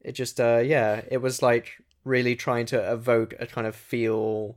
It 0.00 0.12
just 0.12 0.40
uh 0.40 0.58
yeah, 0.64 1.02
it 1.10 1.18
was 1.18 1.42
like 1.42 1.78
really 2.04 2.36
trying 2.36 2.66
to 2.66 2.92
evoke 2.92 3.34
a 3.38 3.46
kind 3.46 3.66
of 3.66 3.74
feel 3.74 4.56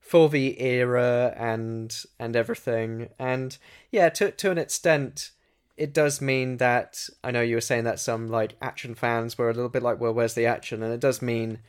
for 0.00 0.28
the 0.28 0.60
era 0.60 1.34
and 1.36 1.94
and 2.18 2.34
everything. 2.34 3.10
And 3.18 3.56
yeah, 3.90 4.08
to 4.10 4.30
to 4.32 4.50
an 4.50 4.58
extent 4.58 5.30
it 5.76 5.94
does 5.94 6.20
mean 6.20 6.56
that 6.56 7.08
I 7.22 7.30
know 7.30 7.40
you 7.40 7.54
were 7.54 7.60
saying 7.60 7.84
that 7.84 8.00
some 8.00 8.28
like 8.28 8.56
action 8.60 8.96
fans 8.96 9.38
were 9.38 9.48
a 9.48 9.54
little 9.54 9.68
bit 9.68 9.82
like, 9.82 10.00
well, 10.00 10.12
where's 10.12 10.34
the 10.34 10.44
action? 10.44 10.82
And 10.82 10.92
it 10.92 11.00
does 11.00 11.22
mean 11.22 11.60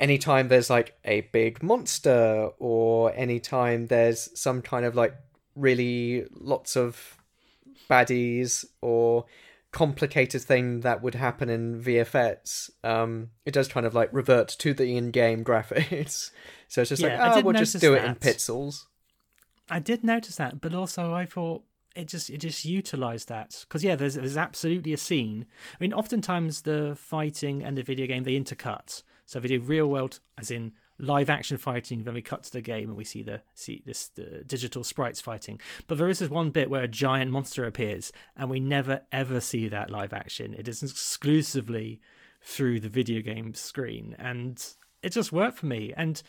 anytime 0.00 0.48
there's 0.48 0.70
like 0.70 0.98
a 1.04 1.20
big 1.32 1.62
monster 1.62 2.50
or 2.58 3.12
anytime 3.14 3.86
there's 3.86 4.30
some 4.38 4.62
kind 4.62 4.84
of 4.84 4.96
like 4.96 5.14
really 5.54 6.26
lots 6.32 6.76
of 6.76 7.18
baddies 7.88 8.64
or 8.80 9.26
complicated 9.72 10.42
thing 10.42 10.80
that 10.80 11.02
would 11.02 11.14
happen 11.14 11.48
in 11.48 11.80
VFX, 11.80 12.70
um, 12.82 13.30
it 13.44 13.52
does 13.52 13.68
kind 13.68 13.86
of 13.86 13.94
like 13.94 14.08
revert 14.12 14.48
to 14.48 14.74
the 14.74 14.96
in-game 14.96 15.44
graphics. 15.50 16.30
so 16.66 16.80
it's 16.80 16.88
just 16.88 17.02
Yeah, 17.02 17.22
I 17.22 17.34
like, 17.34 17.44
oh, 17.44 17.46
we'll 17.46 17.54
just 17.54 17.78
do 17.80 17.94
it 17.94 18.04
in 18.04 18.14
pixels. 18.16 18.86
I 19.68 19.78
did 19.78 20.02
notice 20.02 20.36
that, 20.36 20.60
but 20.60 20.74
also 20.74 21.14
I 21.14 21.26
thought 21.26 21.62
it 21.94 22.08
just 22.08 22.30
it 22.30 22.38
just 22.38 22.64
utilized 22.64 23.28
that 23.28 23.64
because 23.68 23.84
yeah, 23.84 23.96
there's 23.96 24.14
there's 24.14 24.36
absolutely 24.36 24.92
a 24.92 24.96
scene. 24.96 25.46
I 25.74 25.76
mean, 25.80 25.92
oftentimes 25.92 26.62
the 26.62 26.96
fighting 26.96 27.62
and 27.62 27.76
the 27.76 27.82
video 27.82 28.06
game 28.06 28.24
they 28.24 28.38
intercut. 28.38 29.02
So 29.30 29.38
they 29.38 29.46
do 29.46 29.60
real 29.60 29.86
world, 29.86 30.18
as 30.36 30.50
in 30.50 30.72
live 30.98 31.30
action 31.30 31.56
fighting. 31.56 32.02
Then 32.02 32.14
we 32.14 32.20
cut 32.20 32.42
to 32.42 32.52
the 32.52 32.60
game 32.60 32.88
and 32.88 32.96
we 32.96 33.04
see 33.04 33.22
the 33.22 33.42
see 33.54 33.80
this 33.86 34.08
the 34.08 34.42
digital 34.44 34.82
sprites 34.82 35.20
fighting. 35.20 35.60
But 35.86 35.98
there 35.98 36.08
is 36.08 36.18
this 36.18 36.28
one 36.28 36.50
bit 36.50 36.68
where 36.68 36.82
a 36.82 36.88
giant 36.88 37.30
monster 37.30 37.64
appears, 37.64 38.10
and 38.36 38.50
we 38.50 38.58
never 38.58 39.02
ever 39.12 39.38
see 39.40 39.68
that 39.68 39.88
live 39.88 40.12
action. 40.12 40.52
It 40.52 40.66
is 40.66 40.82
exclusively 40.82 42.00
through 42.42 42.80
the 42.80 42.88
video 42.88 43.22
game 43.22 43.54
screen, 43.54 44.16
and 44.18 44.60
it 45.00 45.10
just 45.10 45.30
worked 45.30 45.58
for 45.58 45.66
me. 45.66 45.94
And 45.96 46.20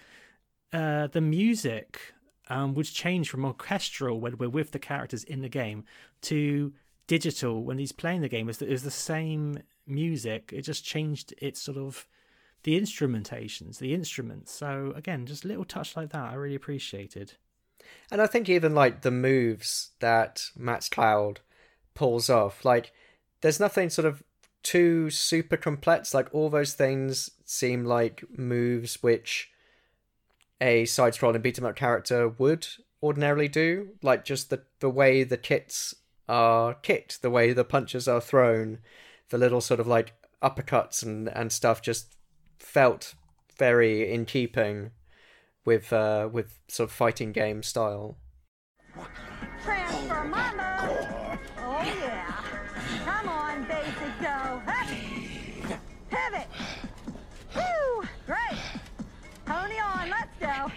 uh, 0.72 1.08
the 1.08 1.22
music 1.22 2.14
um, 2.50 2.76
would 2.76 2.86
change 2.86 3.32
from 3.32 3.46
orchestral 3.46 4.20
when 4.20 4.38
we're 4.38 4.48
with 4.48 4.74
the 4.74 4.80
characters 4.80 5.24
in 5.24 5.42
the 5.42 5.50
game 5.50 5.86
to 6.22 6.72
digital 7.08 7.64
when 7.64 7.80
he's 7.80 7.94
playing 7.94 8.22
the 8.22 8.30
game. 8.30 8.48
Is 8.48 8.62
is 8.62 8.84
the 8.84 8.92
same 8.92 9.58
music? 9.88 10.52
It 10.54 10.62
just 10.62 10.86
changed 10.86 11.34
its 11.40 11.60
sort 11.60 11.80
of 11.80 12.08
the 12.64 12.80
instrumentations, 12.80 13.80
the 13.80 13.94
instruments. 13.94 14.52
So 14.52 14.94
again, 14.96 15.26
just 15.26 15.46
little 15.46 15.66
touch 15.66 15.96
like 15.96 16.12
that, 16.12 16.32
I 16.32 16.36
really 16.36 16.56
appreciated. 16.56 17.34
And 18.12 18.22
I 18.22 18.28
think 18.28 18.50
even 18.50 18.76
like 18.76 19.02
the 19.02 19.12
moves 19.12 19.92
that 20.00 20.50
Max 20.56 20.90
Cloud 20.90 21.40
pulls 21.94 22.30
off, 22.30 22.64
like 22.64 22.92
there's 23.42 23.60
nothing 23.60 23.90
sort 23.90 24.06
of 24.06 24.24
too 24.64 25.10
super 25.10 25.58
complex. 25.58 26.14
Like 26.14 26.30
all 26.34 26.50
those 26.50 26.74
things 26.74 27.32
seem 27.46 27.86
like 27.86 28.24
moves 28.38 29.02
which 29.02 29.50
a 30.60 30.86
side 30.86 31.14
scrolling 31.14 31.42
beat 31.42 31.58
'em 31.58 31.66
up 31.66 31.76
character 31.76 32.30
would 32.30 32.68
ordinarily 33.02 33.48
do. 33.48 33.90
Like 34.04 34.24
just 34.24 34.50
the 34.52 34.62
the 34.80 34.90
way 34.90 35.24
the 35.24 35.38
kits 35.38 35.96
are 36.30 36.76
kicked, 36.76 37.22
the 37.22 37.32
way 37.32 37.52
the 37.54 37.66
punches 37.66 38.08
are 38.08 38.22
thrown, 38.22 38.80
the 39.30 39.38
little 39.38 39.62
sort 39.62 39.80
of 39.80 39.88
like 39.88 40.14
uppercuts 40.42 41.04
and, 41.04 41.28
and 41.30 41.52
stuff 41.52 41.82
just 41.82 42.16
felt 42.62 43.16
very 43.58 44.12
in 44.12 44.26
keeping 44.26 44.92
with 45.66 45.92
uh 45.92 46.30
with 46.32 46.60
sort 46.68 46.90
of 46.90 46.96
fighting 46.96 47.32
game 47.32 47.64
style. 47.64 48.18
Transfer 49.64 50.24
mama. 50.24 51.38
Oh 51.60 51.84
yeah. 51.84 52.44
Come 53.06 53.30
on, 53.30 53.64
basic 53.66 54.20
go. 54.22 54.62
Hey. 54.66 55.22
Pivot. 56.10 56.48
Woo. 57.56 58.04
Great. 58.26 58.60
Pony 59.46 59.80
on. 59.80 60.10
Let's 60.10 60.36
go. 60.40 60.72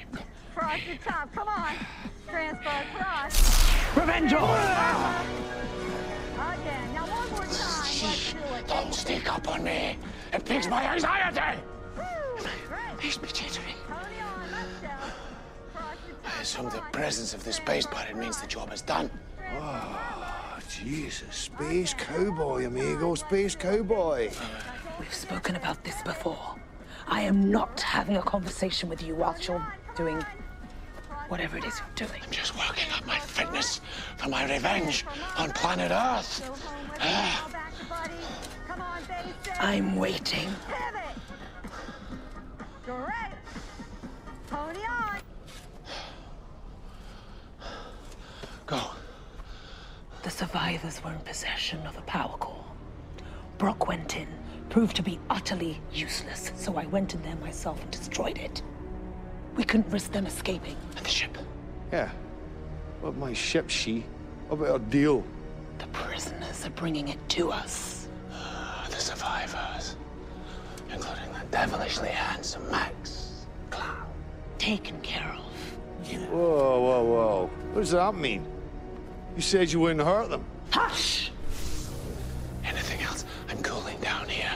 Cross 0.54 0.80
the 0.88 0.96
top. 1.04 1.32
Come 1.34 1.48
on. 1.48 1.74
Transfer 2.28 2.84
across. 2.92 3.96
Revenge 3.96 4.32
Again. 4.32 4.44
Now 6.94 7.06
one 7.06 7.30
more 7.30 7.46
time. 7.46 7.94
Let's 8.02 8.32
do 8.32 8.38
it. 8.38 8.66
Don't 8.68 8.94
sneak 8.94 9.32
up 9.32 9.48
on 9.48 9.64
me. 9.64 9.96
It 10.32 10.44
piques 10.44 10.66
my 10.66 10.84
anxiety. 10.84 11.60
The 13.12 13.26
top. 13.26 13.50
I 16.24 16.40
assume 16.40 16.70
the 16.70 16.82
presence 16.92 17.34
of 17.34 17.44
the 17.44 17.52
space 17.52 17.86
pirate 17.86 18.16
means 18.16 18.40
the 18.40 18.46
job 18.46 18.72
is 18.72 18.80
done. 18.82 19.10
Oh, 19.60 20.58
Jesus. 20.70 21.34
Space 21.34 21.94
cowboy, 21.94 22.66
amigo. 22.66 23.14
Space 23.14 23.54
cowboy. 23.54 24.30
We've 24.98 25.14
spoken 25.14 25.56
about 25.56 25.84
this 25.84 26.00
before. 26.02 26.56
I 27.06 27.20
am 27.22 27.50
not 27.50 27.80
having 27.80 28.16
a 28.16 28.22
conversation 28.22 28.88
with 28.88 29.02
you 29.02 29.14
whilst 29.14 29.46
you're 29.48 29.66
doing 29.96 30.24
whatever 31.28 31.58
it 31.58 31.64
is 31.64 31.78
you're 31.78 32.08
doing. 32.08 32.22
I'm 32.24 32.30
just 32.30 32.56
working 32.56 32.90
up 32.96 33.06
my 33.06 33.18
fitness 33.18 33.80
for 34.16 34.28
my 34.30 34.50
revenge 34.50 35.04
on 35.36 35.50
planet 35.52 35.90
Earth. 35.90 36.50
Ah. 37.00 37.48
Back 37.52 37.78
to 37.78 37.84
buddy. 37.86 38.14
Come 38.66 38.80
on, 38.80 39.02
basic. 39.02 39.62
I'm 39.62 39.96
waiting. 39.96 40.48
Pivot. 42.84 43.06
Great. 43.06 43.32
Pony 44.46 44.80
on. 44.80 45.20
Go. 48.66 48.80
The 50.22 50.30
survivors 50.30 51.02
were 51.04 51.12
in 51.12 51.18
possession 51.20 51.86
of 51.86 51.96
a 51.98 52.02
power 52.02 52.36
core. 52.38 52.64
Brock 53.58 53.88
went 53.88 54.16
in, 54.16 54.26
proved 54.70 54.96
to 54.96 55.02
be 55.02 55.18
utterly 55.30 55.80
useless, 55.92 56.50
so 56.56 56.76
I 56.76 56.86
went 56.86 57.14
in 57.14 57.22
there 57.22 57.36
myself 57.36 57.80
and 57.82 57.90
destroyed 57.90 58.38
it. 58.38 58.62
We 59.54 59.64
couldn't 59.64 59.90
risk 59.90 60.12
them 60.12 60.26
escaping. 60.26 60.76
And 60.96 61.04
the 61.04 61.10
ship? 61.10 61.36
Yeah. 61.92 62.10
But 63.02 63.16
my 63.16 63.32
ship, 63.32 63.70
she. 63.70 64.04
What 64.48 64.60
about 64.60 64.72
our 64.72 64.78
deal? 64.78 65.22
The 65.78 65.86
prisoners 65.88 66.66
are 66.66 66.70
bringing 66.70 67.08
it 67.08 67.28
to 67.30 67.52
us. 67.52 68.08
the 68.90 68.96
survivors. 68.96 69.96
Including 70.94 71.32
the 71.32 71.44
devilishly 71.50 72.08
handsome 72.08 72.70
Max 72.70 73.46
Cloud. 73.70 74.06
Taken 74.58 75.00
care 75.00 75.36
of. 75.36 75.44
Whoa, 76.30 76.80
whoa, 76.80 77.04
whoa. 77.04 77.50
What 77.72 77.80
does 77.80 77.90
that 77.90 78.14
mean? 78.14 78.46
You 79.34 79.42
said 79.42 79.72
you 79.72 79.80
wouldn't 79.80 80.06
hurt 80.06 80.30
them. 80.30 80.44
Hush! 80.70 81.32
Anything 82.64 83.02
else? 83.02 83.24
I'm 83.48 83.60
cooling 83.62 83.98
down 84.00 84.28
here. 84.28 84.52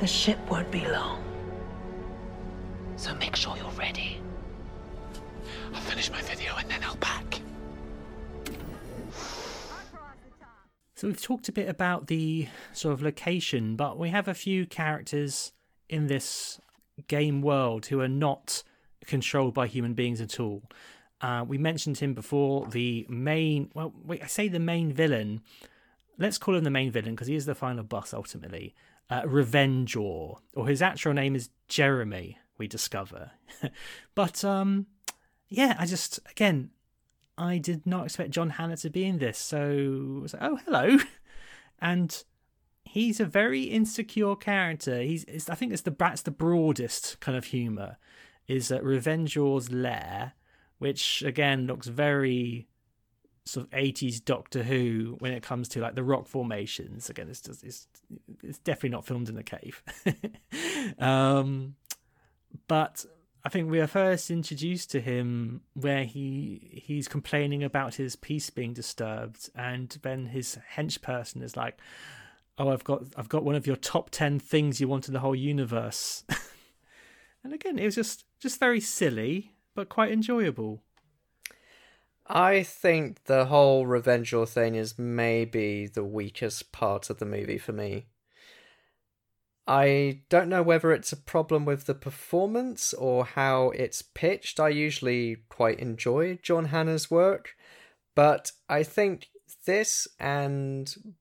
The 0.00 0.06
ship 0.06 0.38
won't 0.50 0.70
be 0.70 0.86
long. 0.86 1.22
So 2.96 3.14
make 3.14 3.36
sure 3.36 3.56
you're 3.56 3.70
ready. 3.78 4.20
I'll 5.74 5.80
finish 5.80 6.10
my 6.10 6.20
video 6.22 6.54
and 6.56 6.70
then 6.70 6.84
I'll 6.84 6.96
pack. 6.96 7.40
So 11.00 11.08
we've 11.08 11.22
talked 11.22 11.48
a 11.48 11.52
bit 11.52 11.66
about 11.66 12.08
the 12.08 12.46
sort 12.74 12.92
of 12.92 13.00
location, 13.00 13.74
but 13.74 13.98
we 13.98 14.10
have 14.10 14.28
a 14.28 14.34
few 14.34 14.66
characters 14.66 15.52
in 15.88 16.08
this 16.08 16.60
game 17.08 17.40
world 17.40 17.86
who 17.86 18.02
are 18.02 18.06
not 18.06 18.62
controlled 19.06 19.54
by 19.54 19.66
human 19.66 19.94
beings 19.94 20.20
at 20.20 20.38
all. 20.38 20.62
Uh, 21.22 21.42
we 21.48 21.56
mentioned 21.56 21.96
him 21.96 22.12
before. 22.12 22.66
The 22.66 23.06
main, 23.08 23.70
well, 23.72 23.94
wait, 24.04 24.22
I 24.22 24.26
say 24.26 24.48
the 24.48 24.58
main 24.58 24.92
villain. 24.92 25.40
Let's 26.18 26.36
call 26.36 26.54
him 26.54 26.64
the 26.64 26.70
main 26.70 26.90
villain 26.90 27.14
because 27.14 27.28
he 27.28 27.34
is 27.34 27.46
the 27.46 27.54
final 27.54 27.82
boss 27.82 28.12
ultimately. 28.12 28.74
Uh, 29.08 29.22
Revengor, 29.22 30.36
or 30.54 30.68
his 30.68 30.82
actual 30.82 31.14
name 31.14 31.34
is 31.34 31.48
Jeremy. 31.66 32.36
We 32.58 32.68
discover, 32.68 33.30
but 34.14 34.44
um, 34.44 34.84
yeah, 35.48 35.76
I 35.78 35.86
just 35.86 36.20
again, 36.30 36.72
I 37.40 37.56
did 37.56 37.86
not 37.86 38.04
expect 38.04 38.32
John 38.32 38.50
Hannah 38.50 38.76
to 38.78 38.90
be 38.90 39.04
in 39.04 39.18
this. 39.18 39.38
So 39.38 40.16
I 40.18 40.20
was 40.20 40.34
like, 40.34 40.42
oh 40.42 40.56
hello, 40.66 40.98
and 41.80 42.24
he's 42.84 43.18
a 43.18 43.24
very 43.24 43.62
insecure 43.62 44.36
character. 44.36 45.00
He's, 45.00 45.48
I 45.48 45.54
think 45.54 45.72
it's 45.72 45.82
the 45.82 45.94
that's 45.98 46.22
the 46.22 46.30
broadest 46.30 47.18
kind 47.20 47.38
of 47.38 47.46
humor 47.46 47.96
is 48.46 48.70
uh, 48.70 48.80
Revengor's 48.80 49.72
lair, 49.72 50.34
which 50.78 51.22
again 51.22 51.66
looks 51.66 51.86
very 51.86 52.68
sort 53.46 53.66
of 53.66 53.70
80s 53.70 54.22
Doctor 54.22 54.62
Who 54.62 55.16
when 55.20 55.32
it 55.32 55.42
comes 55.42 55.68
to 55.70 55.80
like 55.80 55.94
the 55.94 56.04
rock 56.04 56.28
formations. 56.28 57.08
Again, 57.08 57.30
it's 57.30 57.40
just 57.40 57.64
it's 57.64 57.88
it's 58.42 58.58
definitely 58.58 58.90
not 58.90 59.06
filmed 59.06 59.30
in 59.30 59.38
a 59.38 59.42
cave. 59.42 59.82
um, 60.98 61.76
but 62.68 63.06
I 63.44 63.48
think 63.48 63.70
we 63.70 63.80
are 63.80 63.86
first 63.86 64.30
introduced 64.30 64.90
to 64.90 65.00
him 65.00 65.62
where 65.74 66.04
he 66.04 66.82
he's 66.84 67.08
complaining 67.08 67.62
about 67.64 67.94
his 67.94 68.16
peace 68.16 68.50
being 68.50 68.74
disturbed, 68.74 69.50
and 69.54 69.88
then 70.02 70.26
his 70.26 70.58
hench 70.74 71.00
person 71.00 71.42
is 71.42 71.56
like, 71.56 71.78
"Oh, 72.58 72.68
I've 72.68 72.84
got 72.84 73.04
I've 73.16 73.30
got 73.30 73.44
one 73.44 73.54
of 73.54 73.66
your 73.66 73.76
top 73.76 74.10
ten 74.10 74.38
things 74.38 74.80
you 74.80 74.88
want 74.88 75.08
in 75.08 75.14
the 75.14 75.20
whole 75.20 75.34
universe." 75.34 76.24
and 77.44 77.54
again, 77.54 77.78
it 77.78 77.84
was 77.86 77.94
just 77.94 78.24
just 78.40 78.60
very 78.60 78.80
silly, 78.80 79.54
but 79.74 79.88
quite 79.88 80.12
enjoyable. 80.12 80.82
I 82.26 82.62
think 82.62 83.24
the 83.24 83.46
whole 83.46 83.86
Revengor 83.86 84.48
thing 84.48 84.76
is 84.76 84.98
maybe 84.98 85.86
the 85.86 86.04
weakest 86.04 86.70
part 86.70 87.10
of 87.10 87.18
the 87.18 87.26
movie 87.26 87.58
for 87.58 87.72
me. 87.72 88.06
I 89.70 90.22
don't 90.28 90.48
know 90.48 90.64
whether 90.64 90.90
it's 90.90 91.12
a 91.12 91.16
problem 91.16 91.64
with 91.64 91.86
the 91.86 91.94
performance 91.94 92.92
or 92.92 93.24
how 93.24 93.70
it's 93.70 94.02
pitched. 94.02 94.58
I 94.58 94.70
usually 94.70 95.44
quite 95.48 95.78
enjoy 95.78 96.40
John 96.42 96.66
Hannah's 96.66 97.08
work, 97.08 97.54
but 98.16 98.50
I 98.68 98.82
think 98.82 99.28
this 99.66 100.08
and 100.18 101.14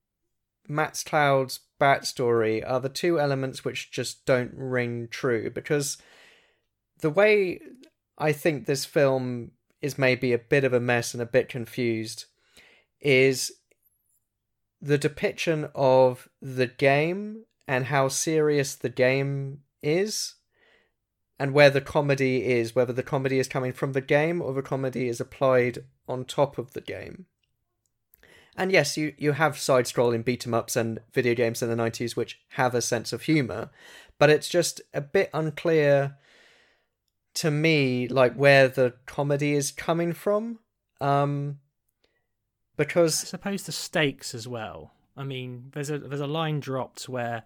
Max 0.68 1.04
Cloud's 1.04 1.60
backstory 1.80 2.68
are 2.68 2.80
the 2.80 2.90
two 2.90 3.20
elements 3.20 3.64
which 3.64 3.92
just 3.92 4.26
don't 4.26 4.56
ring 4.56 5.10
true 5.12 5.52
because 5.52 6.00
the 7.02 7.12
way 7.12 7.60
I 8.18 8.32
think 8.32 8.66
this 8.66 8.84
film 8.84 9.52
is 9.80 10.00
maybe 10.00 10.34
a 10.34 10.40
bit 10.40 10.64
of 10.64 10.74
a 10.74 10.80
mess 10.80 11.14
and 11.14 11.22
a 11.22 11.28
bit 11.28 11.50
confused 11.50 12.26
is 13.00 13.52
the 14.82 14.98
depiction 14.98 15.70
of 15.76 16.28
the 16.42 16.66
game 16.66 17.44
and 17.70 17.86
how 17.86 18.08
serious 18.08 18.74
the 18.74 18.90
game 18.90 19.60
is 19.84 20.34
and 21.38 21.54
where 21.54 21.70
the 21.70 21.80
comedy 21.80 22.44
is 22.44 22.74
whether 22.74 22.92
the 22.92 23.04
comedy 23.04 23.38
is 23.38 23.48
coming 23.48 23.72
from 23.72 23.94
the 23.94 24.02
game 24.02 24.42
or 24.42 24.54
the 24.54 24.64
comedy 24.64 25.08
is 25.08 25.22
applied 25.22 25.78
on 26.08 26.26
top 26.26 26.58
of 26.58 26.74
the 26.74 26.82
game 26.82 27.28
and 28.58 28.72
yes 28.72 28.98
you, 28.98 29.14
you 29.20 29.34
have 29.34 29.56
side 29.56 29.86
scrolling 29.86 30.26
beat 30.26 30.48
'em 30.48 30.54
ups 30.56 30.76
and 30.76 31.00
video 31.14 31.36
games 31.36 31.62
in 31.62 31.70
the 31.70 31.76
90s 31.76 32.16
which 32.16 32.40
have 32.54 32.74
a 32.74 32.82
sense 32.82 33.14
of 33.14 33.22
humor 33.22 33.70
but 34.18 34.32
it's 34.32 34.50
just 34.50 34.82
a 34.92 35.00
bit 35.00 35.30
unclear 35.32 36.18
to 37.36 37.52
me 37.52 38.08
like 38.08 38.34
where 38.34 38.68
the 38.68 38.96
comedy 39.06 39.54
is 39.54 39.72
coming 39.72 40.12
from 40.12 40.58
um 41.00 41.60
because 42.78 43.26
I 43.26 43.28
suppose 43.28 43.64
the 43.64 43.74
stakes 43.74 44.34
as 44.34 44.48
well. 44.48 44.94
I 45.20 45.26
mean, 45.26 45.70
there's 45.74 45.90
a 45.90 46.00
there's 46.00 46.22
a 46.22 46.28
line 46.28 46.62
dropped 46.62 47.10
where 47.10 47.44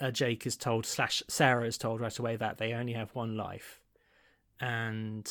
uh, 0.00 0.10
Jake 0.10 0.44
is 0.44 0.56
told 0.56 0.84
slash 0.84 1.22
Sarah 1.28 1.66
is 1.66 1.78
told 1.78 2.00
right 2.00 2.18
away 2.18 2.34
that 2.36 2.58
they 2.58 2.72
only 2.72 2.94
have 2.94 3.14
one 3.14 3.36
life, 3.36 3.80
and 4.60 5.30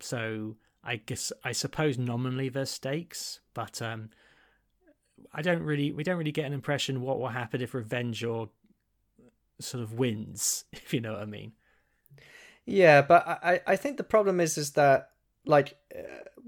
so 0.00 0.54
I 0.84 0.96
guess 0.96 1.32
I 1.42 1.50
suppose 1.50 1.98
nominally 1.98 2.48
there's 2.48 2.70
stakes, 2.70 3.40
but 3.54 3.82
um, 3.82 4.10
I 5.32 5.42
don't 5.42 5.62
really 5.62 5.90
we 5.90 6.04
don't 6.04 6.16
really 6.16 6.30
get 6.32 6.46
an 6.46 6.52
impression 6.52 7.00
what 7.00 7.18
will 7.18 7.28
happen 7.28 7.60
if 7.60 7.72
Revengor 7.72 8.48
sort 9.58 9.82
of 9.82 9.94
wins, 9.94 10.64
if 10.72 10.94
you 10.94 11.00
know 11.00 11.14
what 11.14 11.22
I 11.22 11.26
mean. 11.26 11.52
Yeah, 12.66 13.02
but 13.02 13.26
I, 13.26 13.60
I 13.66 13.76
think 13.76 13.96
the 13.96 14.04
problem 14.04 14.40
is 14.40 14.56
is 14.56 14.70
that 14.72 15.10
like 15.46 15.76
uh, 15.96 16.02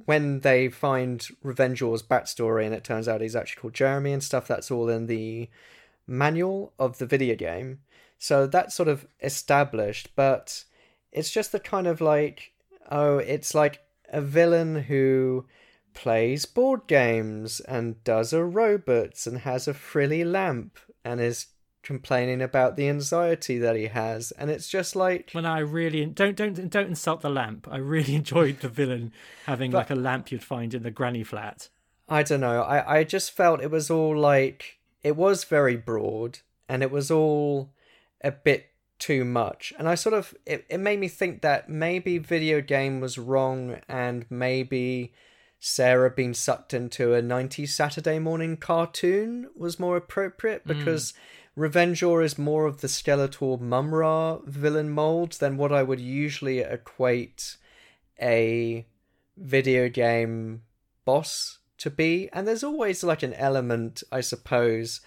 when 0.05 0.41
they 0.41 0.69
find 0.69 1.21
Revengor's 1.45 2.03
backstory 2.03 2.65
and 2.65 2.75
it 2.75 2.85
turns 2.85 3.09
out 3.09 3.21
he's 3.21 3.37
actually 3.37 3.61
called 3.61 3.75
Jeremy 3.75 4.13
and 4.13 4.23
stuff, 4.23 4.47
that's 4.47 4.71
all 4.71 4.89
in 4.89 5.07
the 5.07 5.49
manual 6.07 6.73
of 6.79 6.99
the 6.99 7.07
video 7.07 7.35
game. 7.35 7.81
So 8.19 8.47
that's 8.47 8.75
sort 8.75 8.89
of 8.89 9.07
established, 9.23 10.11
but 10.17 10.65
it's 11.13 11.31
just 11.31 11.53
the 11.53 11.61
kind 11.61 11.87
of 11.87 12.01
like 12.01 12.53
oh, 12.91 13.19
it's 13.19 13.55
like 13.55 13.81
a 14.09 14.21
villain 14.21 14.83
who 14.83 15.47
plays 15.95 16.45
board 16.47 16.83
games 16.87 17.61
and 17.61 18.03
does 18.05 18.33
aerobics 18.33 19.27
and 19.27 19.39
has 19.39 19.67
a 19.67 19.75
frilly 19.75 20.25
lamp 20.25 20.79
and 21.05 21.21
is 21.21 21.47
complaining 21.87 22.43
about 22.43 22.77
the 22.77 22.89
anxiety 22.89 23.59
that 23.59 23.77
he 23.77 23.87
has 23.87 24.33
and 24.33 24.51
it's 24.51 24.69
just 24.69 24.97
like 24.97 25.31
when 25.33 25.47
i 25.47 25.61
really 25.61 26.05
don't 26.05 26.37
don't 26.37 26.69
don't 26.69 26.89
insult 26.89 27.21
the 27.21 27.31
lamp 27.31 27.69
i 27.71 27.77
really 27.77 28.15
enjoyed 28.23 28.59
the 28.61 28.69
villain 28.69 29.13
having 29.47 29.71
But- 29.71 29.79
like 29.79 29.91
a 29.91 29.95
lamp 29.95 30.33
you'd 30.33 30.43
find 30.43 30.75
in 30.75 30.83
the 30.83 30.91
granny 30.91 31.23
flat 31.23 31.69
I 32.09 32.23
don't 32.23 32.41
know. 32.41 32.63
I, 32.63 32.99
I 32.99 33.05
just 33.05 33.33
felt 33.33 33.61
it 33.61 33.71
was 33.71 33.91
all 33.91 34.17
like 34.17 34.79
it 35.03 35.17
was 35.17 35.45
very 35.45 35.77
broad 35.77 36.41
and 36.69 36.83
it 36.83 36.91
was 36.91 37.11
all 37.11 37.73
a 38.23 38.31
bit 38.31 38.67
too 38.99 39.25
much. 39.25 39.73
And 39.79 39.89
I 39.89 39.95
sort 39.95 40.15
of 40.15 40.35
it, 40.47 40.65
it 40.69 40.79
made 40.79 41.01
me 41.01 41.09
think 41.09 41.43
that 41.43 41.69
maybe 41.69 42.19
video 42.19 42.61
game 42.61 43.01
was 43.01 43.19
wrong 43.19 43.79
and 43.89 44.25
maybe 44.31 45.13
Sarah 45.59 46.11
being 46.11 46.35
sucked 46.35 46.73
into 46.73 47.15
a 47.15 47.23
90s 47.23 47.71
Saturday 47.71 48.19
morning 48.19 48.57
cartoon 48.57 49.49
was 49.57 49.81
more 49.81 49.97
appropriate 49.97 50.63
hmm. 50.63 50.73
because 50.73 51.13
Revengor 51.57 52.23
is 52.23 52.37
more 52.37 52.67
of 52.67 52.83
the 52.83 52.87
Skeletor 52.87 53.59
Mumm-Ra 53.59 54.41
villain 54.45 54.91
mold 54.91 55.33
than 55.33 55.57
what 55.57 55.73
I 55.73 55.83
would 55.83 56.01
usually 56.01 56.59
equate 56.59 57.57
a 58.21 58.87
video 59.39 59.89
game 59.89 60.63
boss 61.07 61.59
to 61.79 61.91
be. 61.91 62.29
And 62.33 62.47
there's 62.47 62.65
always 62.65 63.03
like 63.03 63.23
an 63.23 63.33
element, 63.35 64.03
I 64.13 64.21
suppose, 64.21 65.01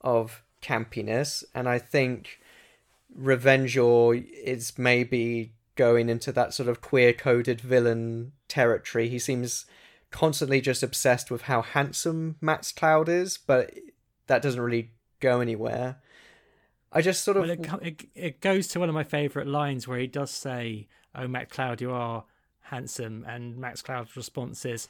of 0.00 0.44
campiness. 0.62 1.42
And 1.54 1.68
I 1.68 1.80
think 1.80 2.38
Revengor 3.18 4.24
is 4.44 4.78
maybe 4.78 5.52
going 5.74 6.08
into 6.08 6.30
that 6.32 6.54
sort 6.54 6.68
of 6.68 6.80
queer 6.80 7.12
coded 7.12 7.60
villain 7.60 8.32
territory. 8.46 9.08
He 9.08 9.18
seems 9.18 9.66
constantly 10.12 10.60
just 10.60 10.84
obsessed 10.84 11.32
with 11.32 11.42
how 11.42 11.62
handsome 11.62 12.36
Max 12.40 12.70
Cloud 12.70 13.08
is, 13.08 13.36
but 13.38 13.74
that 14.28 14.40
doesn't 14.40 14.60
really 14.60 14.90
go 15.20 15.40
anywhere. 15.40 15.96
I 16.92 17.02
just 17.02 17.24
sort 17.24 17.36
of 17.36 17.42
well, 17.42 17.78
it, 17.82 17.82
it, 17.82 18.08
it 18.14 18.40
goes 18.40 18.68
to 18.68 18.80
one 18.80 18.88
of 18.88 18.94
my 18.94 19.04
favourite 19.04 19.48
lines 19.48 19.86
where 19.86 19.98
he 19.98 20.06
does 20.06 20.30
say, 20.30 20.88
Oh, 21.14 21.26
Max 21.28 21.52
Cloud, 21.52 21.80
you 21.80 21.92
are 21.92 22.24
handsome. 22.62 23.24
And 23.28 23.56
Max 23.56 23.82
Cloud's 23.82 24.16
response 24.16 24.64
is, 24.64 24.88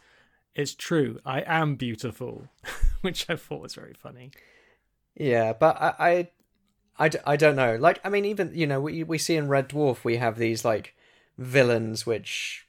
It's 0.55 0.75
true, 0.75 1.19
I 1.25 1.43
am 1.47 1.77
beautiful, 1.77 2.49
which 3.01 3.29
I 3.29 3.37
thought 3.37 3.63
was 3.63 3.75
very 3.75 3.95
funny. 3.95 4.31
Yeah, 5.15 5.53
but 5.55 5.81
I, 5.81 5.95
I 5.99 6.29
I, 6.99 7.09
d- 7.09 7.19
I 7.27 7.37
don't 7.37 7.57
know. 7.57 7.77
Like, 7.77 8.01
I 8.05 8.09
mean, 8.09 8.25
even, 8.25 8.53
you 8.55 8.67
know, 8.67 8.81
we, 8.81 9.03
we 9.03 9.19
see 9.19 9.37
in 9.37 9.49
Red 9.49 9.69
Dwarf, 9.69 10.03
we 10.03 10.17
have 10.17 10.39
these, 10.39 10.65
like, 10.65 10.95
villains 11.37 12.07
which 12.07 12.67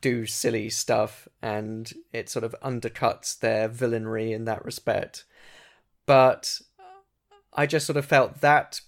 do 0.00 0.24
silly 0.26 0.70
stuff 0.70 1.28
and 1.42 1.92
it 2.12 2.28
sort 2.28 2.44
of 2.44 2.54
undercuts 2.62 3.38
their 3.38 3.68
villainry 3.68 4.32
in 4.32 4.44
that 4.46 4.64
respect. 4.64 5.24
But 6.06 6.60
I 7.52 7.66
just 7.66 7.86
sort 7.86 7.96
of 7.96 8.06
felt 8.06 8.40
that 8.40 8.80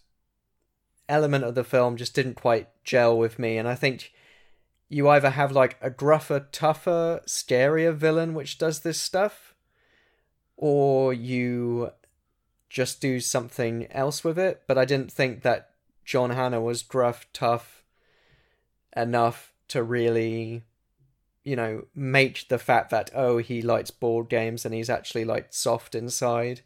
element 1.09 1.45
of 1.45 1.55
the 1.55 1.65
film 1.65 1.97
just 1.97 2.15
didn't 2.15 2.35
quite 2.35 2.69
gel 2.85 3.17
with 3.19 3.39
me. 3.39 3.59
And 3.59 3.69
I 3.69 3.75
think 3.75 4.13
you 4.89 5.09
either 5.09 5.31
have, 5.31 5.53
like, 5.53 5.77
a 5.81 5.91
gruffer, 5.91 6.47
tougher, 6.53 7.21
scarier 7.27 7.95
villain 7.95 8.35
which 8.35 8.59
does 8.59 8.81
this 8.81 9.01
stuff, 9.01 9.55
or 10.57 11.13
you 11.13 11.91
just 12.71 13.01
do 13.01 13.21
something 13.21 13.91
else 13.91 14.23
with 14.23 14.39
it. 14.39 14.63
But 14.67 14.79
I 14.79 14.85
didn't 14.85 15.13
think 15.13 15.43
that 15.43 15.71
John 16.05 16.31
Hannah 16.31 16.61
was 16.61 16.83
gruff, 16.83 17.27
tough 17.33 17.83
enough 18.95 19.53
to 19.69 19.83
really, 19.83 20.63
you 21.43 21.57
know, 21.57 21.87
make 21.95 22.49
the 22.49 22.59
fact 22.59 22.91
that, 22.91 23.11
oh, 23.15 23.39
he 23.39 23.63
likes 23.63 23.91
board 23.91 24.29
games 24.29 24.65
and 24.65 24.75
he's 24.75 24.91
actually 24.91 25.25
like 25.25 25.53
soft 25.53 25.95
inside 25.95 26.61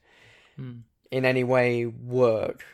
Hmm. 0.57 0.79
In 1.17 1.25
any 1.25 1.43
way 1.43 1.87
work. 1.87 2.65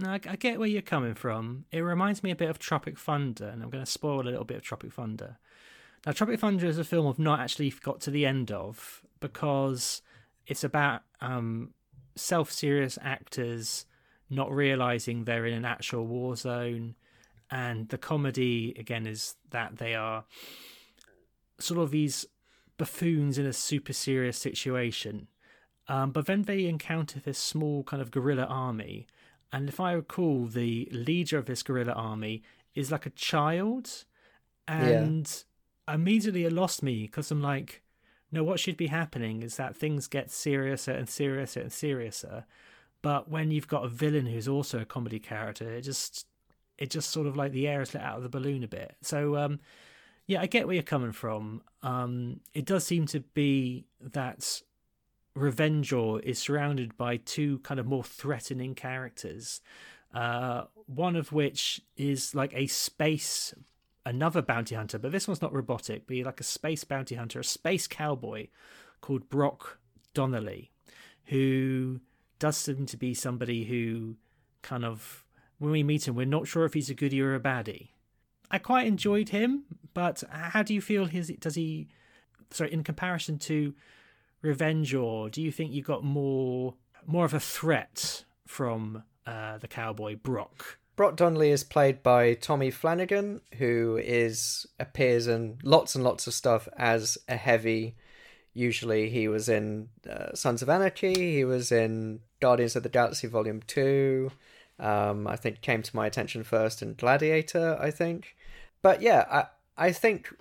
No, 0.00 0.10
I, 0.10 0.20
I 0.28 0.36
get 0.36 0.58
where 0.58 0.68
you're 0.68 0.82
coming 0.82 1.14
from. 1.14 1.64
It 1.72 1.80
reminds 1.80 2.22
me 2.22 2.30
a 2.30 2.36
bit 2.36 2.50
of 2.50 2.58
Tropic 2.58 2.98
Thunder, 2.98 3.48
and 3.48 3.62
I'm 3.62 3.70
going 3.70 3.84
to 3.84 3.90
spoil 3.90 4.20
a 4.20 4.30
little 4.30 4.44
bit 4.44 4.58
of 4.58 4.62
Tropic 4.62 4.92
Thunder. 4.92 5.38
Now, 6.06 6.12
Tropic 6.12 6.38
Thunder 6.38 6.66
is 6.66 6.78
a 6.78 6.84
film 6.84 7.06
I've 7.06 7.18
not 7.18 7.40
actually 7.40 7.70
got 7.70 8.00
to 8.02 8.10
the 8.10 8.26
end 8.26 8.50
of 8.52 9.02
because 9.20 10.02
it's 10.46 10.62
about 10.62 11.02
um, 11.20 11.72
self-serious 12.14 12.98
actors 13.02 13.86
not 14.30 14.52
realizing 14.52 15.24
they're 15.24 15.46
in 15.46 15.54
an 15.54 15.64
actual 15.64 16.06
war 16.06 16.36
zone, 16.36 16.94
and 17.50 17.88
the 17.88 17.98
comedy 17.98 18.74
again 18.78 19.06
is 19.06 19.34
that 19.50 19.78
they 19.78 19.94
are 19.94 20.24
sort 21.58 21.80
of 21.80 21.90
these 21.90 22.26
buffoons 22.76 23.38
in 23.38 23.46
a 23.46 23.52
super 23.52 23.94
serious 23.94 24.36
situation. 24.36 25.28
Um, 25.88 26.10
but 26.10 26.26
then 26.26 26.42
they 26.42 26.66
encounter 26.66 27.18
this 27.18 27.38
small 27.38 27.82
kind 27.82 28.02
of 28.02 28.10
guerrilla 28.10 28.44
army. 28.44 29.06
And 29.52 29.68
if 29.68 29.80
I 29.80 29.92
recall, 29.92 30.46
the 30.46 30.88
leader 30.92 31.38
of 31.38 31.46
this 31.46 31.62
guerrilla 31.62 31.92
army 31.92 32.42
is 32.74 32.92
like 32.92 33.06
a 33.06 33.10
child. 33.10 34.04
And 34.66 35.44
immediately 35.92 36.44
it 36.44 36.52
lost 36.52 36.82
me 36.82 37.02
because 37.02 37.30
I'm 37.30 37.40
like, 37.40 37.82
no, 38.30 38.44
what 38.44 38.60
should 38.60 38.76
be 38.76 38.88
happening 38.88 39.42
is 39.42 39.56
that 39.56 39.74
things 39.74 40.06
get 40.06 40.28
seriouser 40.28 40.94
and 40.94 41.08
seriouser 41.08 41.62
and 41.62 41.70
seriouser. 41.70 42.44
But 43.00 43.30
when 43.30 43.50
you've 43.50 43.68
got 43.68 43.84
a 43.84 43.88
villain 43.88 44.26
who's 44.26 44.48
also 44.48 44.80
a 44.80 44.84
comedy 44.84 45.18
character, 45.18 45.72
it 45.72 45.82
just 45.82 46.26
it 46.76 46.90
just 46.90 47.10
sort 47.10 47.26
of 47.26 47.36
like 47.36 47.52
the 47.52 47.66
air 47.66 47.80
is 47.80 47.94
let 47.94 48.04
out 48.04 48.18
of 48.18 48.22
the 48.22 48.28
balloon 48.28 48.62
a 48.62 48.68
bit. 48.68 48.96
So 49.02 49.36
um 49.36 49.60
yeah, 50.26 50.42
I 50.42 50.46
get 50.46 50.66
where 50.66 50.74
you're 50.74 50.82
coming 50.82 51.12
from. 51.12 51.62
Um 51.82 52.40
it 52.52 52.66
does 52.66 52.84
seem 52.84 53.06
to 53.06 53.20
be 53.20 53.86
that 54.00 54.60
Revengor 55.38 56.20
is 56.22 56.38
surrounded 56.38 56.96
by 56.96 57.18
two 57.18 57.58
kind 57.60 57.78
of 57.78 57.86
more 57.86 58.04
threatening 58.04 58.74
characters. 58.74 59.60
Uh, 60.12 60.64
one 60.86 61.16
of 61.16 61.32
which 61.32 61.82
is 61.96 62.34
like 62.34 62.52
a 62.54 62.66
space, 62.66 63.54
another 64.06 64.40
bounty 64.40 64.74
hunter, 64.74 64.98
but 64.98 65.12
this 65.12 65.28
one's 65.28 65.42
not 65.42 65.52
robotic, 65.52 66.06
but 66.06 66.16
like 66.16 66.40
a 66.40 66.44
space 66.44 66.82
bounty 66.82 67.14
hunter, 67.14 67.40
a 67.40 67.44
space 67.44 67.86
cowboy 67.86 68.48
called 69.00 69.28
Brock 69.28 69.78
Donnelly, 70.14 70.72
who 71.26 72.00
does 72.38 72.56
seem 72.56 72.86
to 72.86 72.96
be 72.96 73.12
somebody 73.12 73.64
who 73.64 74.16
kind 74.62 74.84
of, 74.84 75.24
when 75.58 75.70
we 75.70 75.82
meet 75.82 76.08
him, 76.08 76.14
we're 76.14 76.24
not 76.24 76.48
sure 76.48 76.64
if 76.64 76.74
he's 76.74 76.90
a 76.90 76.94
goodie 76.94 77.20
or 77.20 77.34
a 77.34 77.40
baddie. 77.40 77.90
I 78.50 78.58
quite 78.58 78.86
enjoyed 78.86 79.28
him, 79.28 79.64
but 79.92 80.24
how 80.30 80.62
do 80.62 80.72
you 80.72 80.80
feel 80.80 81.04
his, 81.04 81.28
does 81.38 81.54
he, 81.54 81.88
sorry, 82.50 82.72
in 82.72 82.82
comparison 82.82 83.38
to 83.40 83.74
Revengor, 84.42 85.30
do 85.30 85.42
you 85.42 85.50
think 85.50 85.72
you 85.72 85.82
got 85.82 86.04
more 86.04 86.74
more 87.06 87.24
of 87.24 87.34
a 87.34 87.40
threat 87.40 88.24
from 88.46 89.02
uh, 89.26 89.58
the 89.58 89.68
cowboy 89.68 90.16
Brock? 90.16 90.78
Brock 90.96 91.16
Donnelly 91.16 91.50
is 91.50 91.62
played 91.62 92.02
by 92.02 92.34
Tommy 92.34 92.70
Flanagan, 92.70 93.40
who 93.58 94.00
is 94.02 94.66
appears 94.80 95.28
in 95.28 95.58
lots 95.62 95.94
and 95.94 96.02
lots 96.02 96.26
of 96.26 96.34
stuff 96.34 96.68
as 96.76 97.16
a 97.28 97.36
heavy. 97.36 97.94
Usually, 98.52 99.08
he 99.08 99.28
was 99.28 99.48
in 99.48 99.88
uh, 100.08 100.34
Sons 100.34 100.62
of 100.62 100.68
Anarchy. 100.68 101.32
He 101.34 101.44
was 101.44 101.70
in 101.70 102.20
Guardians 102.40 102.74
of 102.74 102.82
the 102.82 102.88
Galaxy 102.88 103.28
Volume 103.28 103.62
Two. 103.66 104.32
Um, 104.80 105.26
I 105.26 105.36
think 105.36 105.60
came 105.60 105.82
to 105.82 105.96
my 105.96 106.06
attention 106.06 106.42
first 106.44 106.82
in 106.82 106.94
Gladiator. 106.94 107.78
I 107.80 107.90
think, 107.90 108.36
but 108.82 109.00
yeah, 109.02 109.24
I 109.30 109.86
I 109.88 109.92
think 109.92 110.34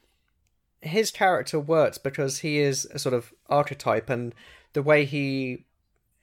his 0.81 1.11
character 1.11 1.59
works 1.59 1.97
because 1.97 2.39
he 2.39 2.59
is 2.59 2.85
a 2.85 2.99
sort 2.99 3.13
of 3.13 3.33
archetype 3.49 4.09
and 4.09 4.33
the 4.73 4.83
way 4.83 5.05
he 5.05 5.65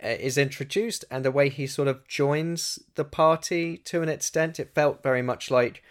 uh, 0.02 0.08
is 0.08 0.38
introduced 0.38 1.04
and 1.10 1.24
the 1.24 1.30
way 1.30 1.48
he 1.48 1.66
sort 1.66 1.88
of 1.88 2.06
joins 2.06 2.78
the 2.94 3.04
party 3.04 3.76
to 3.78 4.02
an 4.02 4.08
extent 4.08 4.60
it 4.60 4.74
felt 4.74 5.02
very 5.02 5.22
much 5.22 5.50
like 5.50 5.82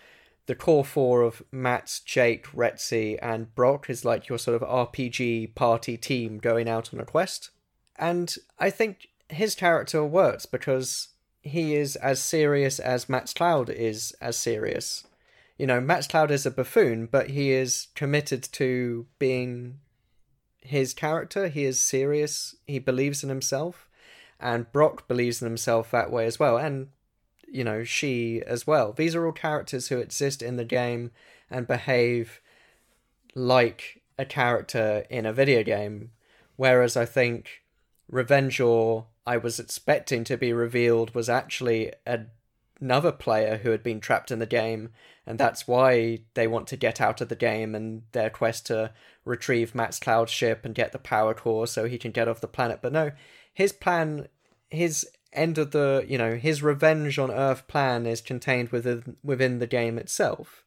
the 0.45 0.55
core 0.55 0.83
four 0.83 1.21
of 1.21 1.41
Matt, 1.53 2.01
Jake, 2.03 2.47
Rexy, 2.47 3.17
and 3.21 3.55
Brock 3.55 3.89
is 3.89 4.03
like 4.03 4.27
your 4.27 4.37
sort 4.37 4.61
of 4.61 4.67
RPG 4.67 5.55
party 5.55 5.95
team 5.95 6.37
going 6.37 6.67
out 6.67 6.93
on 6.93 6.99
a 6.99 7.05
quest. 7.05 7.49
And 7.95 8.35
I 8.59 8.69
think 8.69 9.07
his 9.29 9.55
character 9.55 10.03
works 10.03 10.45
because 10.45 11.09
he 11.41 11.75
is 11.75 11.95
as 11.95 12.19
serious 12.19 12.77
as 12.77 13.07
Max 13.07 13.33
Cloud 13.33 13.69
is 13.69 14.11
as 14.19 14.35
serious 14.35 15.05
you 15.57 15.67
know, 15.67 15.79
Max 15.79 16.07
Cloud 16.07 16.31
is 16.31 16.45
a 16.45 16.51
buffoon, 16.51 17.05
but 17.05 17.29
he 17.29 17.51
is 17.51 17.87
committed 17.95 18.43
to 18.53 19.05
being 19.19 19.79
his 20.63 20.93
character. 20.93 21.47
He 21.47 21.65
is 21.65 21.79
serious. 21.79 22.55
He 22.65 22.79
believes 22.79 23.23
in 23.23 23.29
himself. 23.29 23.87
And 24.39 24.71
Brock 24.71 25.07
believes 25.07 25.41
in 25.41 25.47
himself 25.47 25.91
that 25.91 26.11
way 26.11 26.25
as 26.25 26.39
well. 26.39 26.57
And, 26.57 26.89
you 27.47 27.63
know, 27.63 27.83
she 27.83 28.41
as 28.45 28.67
well. 28.67 28.91
These 28.91 29.15
are 29.15 29.25
all 29.25 29.31
characters 29.31 29.87
who 29.87 29.99
exist 29.99 30.41
in 30.41 30.57
the 30.57 30.65
game 30.65 31.11
and 31.49 31.67
behave 31.67 32.41
like 33.35 34.01
a 34.17 34.25
character 34.25 35.05
in 35.09 35.25
a 35.25 35.33
video 35.33 35.63
game. 35.63 36.11
Whereas 36.55 36.97
I 36.97 37.05
think 37.05 37.63
Revengor 38.11 39.05
I 39.25 39.37
was 39.37 39.59
expecting 39.59 40.23
to 40.25 40.37
be 40.37 40.51
revealed, 40.51 41.15
was 41.15 41.29
actually 41.29 41.93
a 42.05 42.21
another 42.83 43.13
player 43.13 43.57
who 43.57 43.71
had 43.71 43.81
been 43.81 44.01
trapped 44.01 44.29
in 44.29 44.39
the 44.39 44.45
game, 44.45 44.89
and 45.25 45.39
that's 45.39 45.67
why 45.67 46.19
they 46.33 46.47
want 46.47 46.67
to 46.67 46.75
get 46.75 46.99
out 46.99 47.21
of 47.21 47.29
the 47.29 47.35
game 47.35 47.73
and 47.73 48.03
their 48.11 48.29
quest 48.29 48.65
to 48.67 48.91
retrieve 49.23 49.73
Matt's 49.73 49.99
cloud 49.99 50.29
ship 50.29 50.65
and 50.65 50.75
get 50.75 50.91
the 50.91 50.99
power 50.99 51.33
core 51.33 51.65
so 51.65 51.85
he 51.85 51.97
can 51.97 52.11
get 52.11 52.27
off 52.27 52.41
the 52.41 52.47
planet. 52.47 52.79
But 52.81 52.91
no, 52.91 53.11
his 53.53 53.71
plan, 53.71 54.27
his 54.69 55.07
end 55.31 55.57
of 55.57 55.71
the, 55.71 56.05
you 56.07 56.17
know, 56.17 56.35
his 56.35 56.61
revenge 56.61 57.17
on 57.17 57.31
Earth 57.31 57.67
plan 57.67 58.05
is 58.05 58.19
contained 58.19 58.69
within 58.69 59.15
within 59.23 59.59
the 59.59 59.67
game 59.67 59.97
itself. 59.97 60.65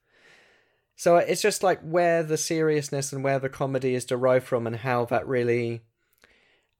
So 0.96 1.16
it's 1.16 1.42
just 1.42 1.62
like 1.62 1.82
where 1.82 2.22
the 2.22 2.38
seriousness 2.38 3.12
and 3.12 3.22
where 3.22 3.38
the 3.38 3.50
comedy 3.50 3.94
is 3.94 4.06
derived 4.06 4.46
from 4.46 4.66
and 4.66 4.76
how 4.76 5.04
that 5.04 5.28
really 5.28 5.82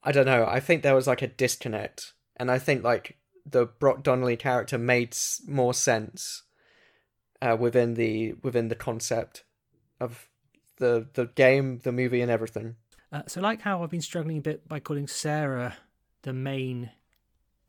I 0.02 0.12
don't 0.12 0.24
know. 0.24 0.46
I 0.46 0.60
think 0.60 0.82
there 0.82 0.94
was 0.94 1.06
like 1.06 1.20
a 1.20 1.26
disconnect. 1.26 2.14
And 2.36 2.50
I 2.50 2.58
think 2.58 2.82
like 2.82 3.18
the 3.48 3.66
Brock 3.66 4.02
Donnelly 4.02 4.36
character 4.36 4.78
made 4.78 5.16
more 5.46 5.74
sense 5.74 6.42
uh, 7.40 7.56
within 7.58 7.94
the 7.94 8.34
within 8.42 8.68
the 8.68 8.74
concept 8.74 9.44
of 10.00 10.28
the 10.78 11.08
the 11.14 11.26
game, 11.26 11.78
the 11.78 11.92
movie, 11.92 12.20
and 12.20 12.30
everything. 12.30 12.76
Uh, 13.12 13.22
so, 13.26 13.40
like 13.40 13.62
how 13.62 13.82
I've 13.82 13.90
been 13.90 14.00
struggling 14.00 14.38
a 14.38 14.42
bit 14.42 14.68
by 14.68 14.80
calling 14.80 15.06
Sarah 15.06 15.76
the 16.22 16.32
main 16.32 16.90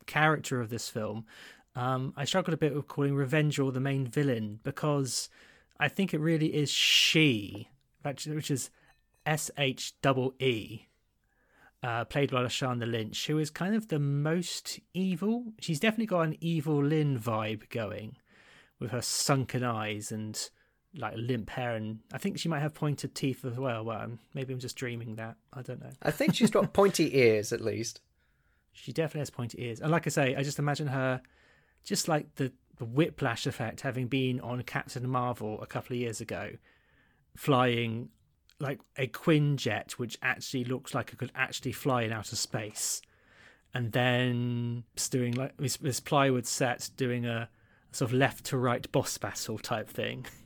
character 0.06 0.60
of 0.60 0.70
this 0.70 0.88
film, 0.88 1.26
um, 1.76 2.12
I 2.16 2.24
struggled 2.24 2.54
a 2.54 2.58
bit 2.58 2.74
with 2.74 2.88
calling 2.88 3.14
Revengor 3.14 3.72
the 3.72 3.80
main 3.80 4.06
villain 4.06 4.58
because 4.64 5.28
I 5.78 5.88
think 5.88 6.12
it 6.12 6.20
really 6.20 6.54
is 6.54 6.70
she, 6.70 7.68
which 8.02 8.50
is 8.50 8.70
S 9.24 9.50
H 9.56 9.94
double 10.02 10.34
E 10.40 10.87
uh, 11.82 12.04
played 12.04 12.30
by 12.30 12.42
Lashana 12.42 12.90
Lynch, 12.90 13.26
who 13.26 13.38
is 13.38 13.50
kind 13.50 13.74
of 13.74 13.88
the 13.88 13.98
most 13.98 14.80
evil. 14.94 15.52
She's 15.60 15.80
definitely 15.80 16.06
got 16.06 16.22
an 16.22 16.36
Evil-Lyn 16.40 17.18
vibe 17.18 17.68
going, 17.70 18.16
with 18.78 18.90
her 18.90 19.02
sunken 19.02 19.64
eyes 19.64 20.12
and 20.12 20.50
like 20.96 21.14
limp 21.16 21.50
hair, 21.50 21.76
and 21.76 22.00
I 22.12 22.18
think 22.18 22.38
she 22.38 22.48
might 22.48 22.60
have 22.60 22.74
pointed 22.74 23.14
teeth 23.14 23.44
as 23.44 23.58
well. 23.58 23.84
Well, 23.84 24.10
maybe 24.34 24.52
I'm 24.52 24.58
just 24.58 24.76
dreaming 24.76 25.16
that. 25.16 25.36
I 25.52 25.62
don't 25.62 25.80
know. 25.80 25.90
I 26.02 26.10
think 26.10 26.34
she's 26.34 26.50
got 26.50 26.72
pointy 26.72 27.16
ears 27.16 27.52
at 27.52 27.60
least. 27.60 28.00
She 28.72 28.92
definitely 28.92 29.20
has 29.20 29.30
pointy 29.30 29.62
ears, 29.62 29.80
and 29.80 29.90
like 29.90 30.06
I 30.06 30.10
say, 30.10 30.34
I 30.34 30.42
just 30.42 30.58
imagine 30.58 30.88
her, 30.88 31.20
just 31.84 32.08
like 32.08 32.34
the 32.36 32.52
the 32.76 32.84
whiplash 32.84 33.46
effect, 33.46 33.80
having 33.80 34.06
been 34.06 34.40
on 34.40 34.62
Captain 34.62 35.08
Marvel 35.08 35.60
a 35.60 35.66
couple 35.66 35.94
of 35.94 36.00
years 36.00 36.20
ago, 36.20 36.52
flying 37.36 38.08
like 38.60 38.80
a 38.96 39.06
Quinjet, 39.06 39.92
which 39.92 40.18
actually 40.22 40.64
looks 40.64 40.94
like 40.94 41.12
it 41.12 41.18
could 41.18 41.32
actually 41.34 41.72
fly 41.72 42.02
in 42.02 42.12
outer 42.12 42.36
space, 42.36 43.02
and 43.74 43.92
then 43.92 44.84
doing 45.10 45.34
like 45.34 45.56
this, 45.56 45.76
this 45.76 46.00
plywood 46.00 46.46
set 46.46 46.90
doing 46.96 47.24
a 47.24 47.48
sort 47.92 48.10
of 48.10 48.16
left 48.16 48.44
to 48.46 48.56
right 48.56 48.90
boss 48.92 49.16
battle 49.18 49.58
type 49.58 49.88
thing. 49.88 50.26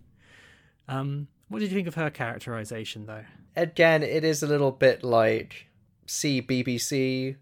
Um, 0.89 1.29
what 1.49 1.61
did 1.61 1.71
you 1.71 1.77
think 1.77 1.87
of 1.87 1.95
her 1.95 2.11
characterization 2.11 3.07
though? 3.07 3.25
Again, 3.55 4.03
it 4.03 4.25
is 4.25 4.43
a 4.43 4.47
little 4.49 4.73
bit 4.73 5.05
like 5.05 5.69
CBBC 6.07 7.37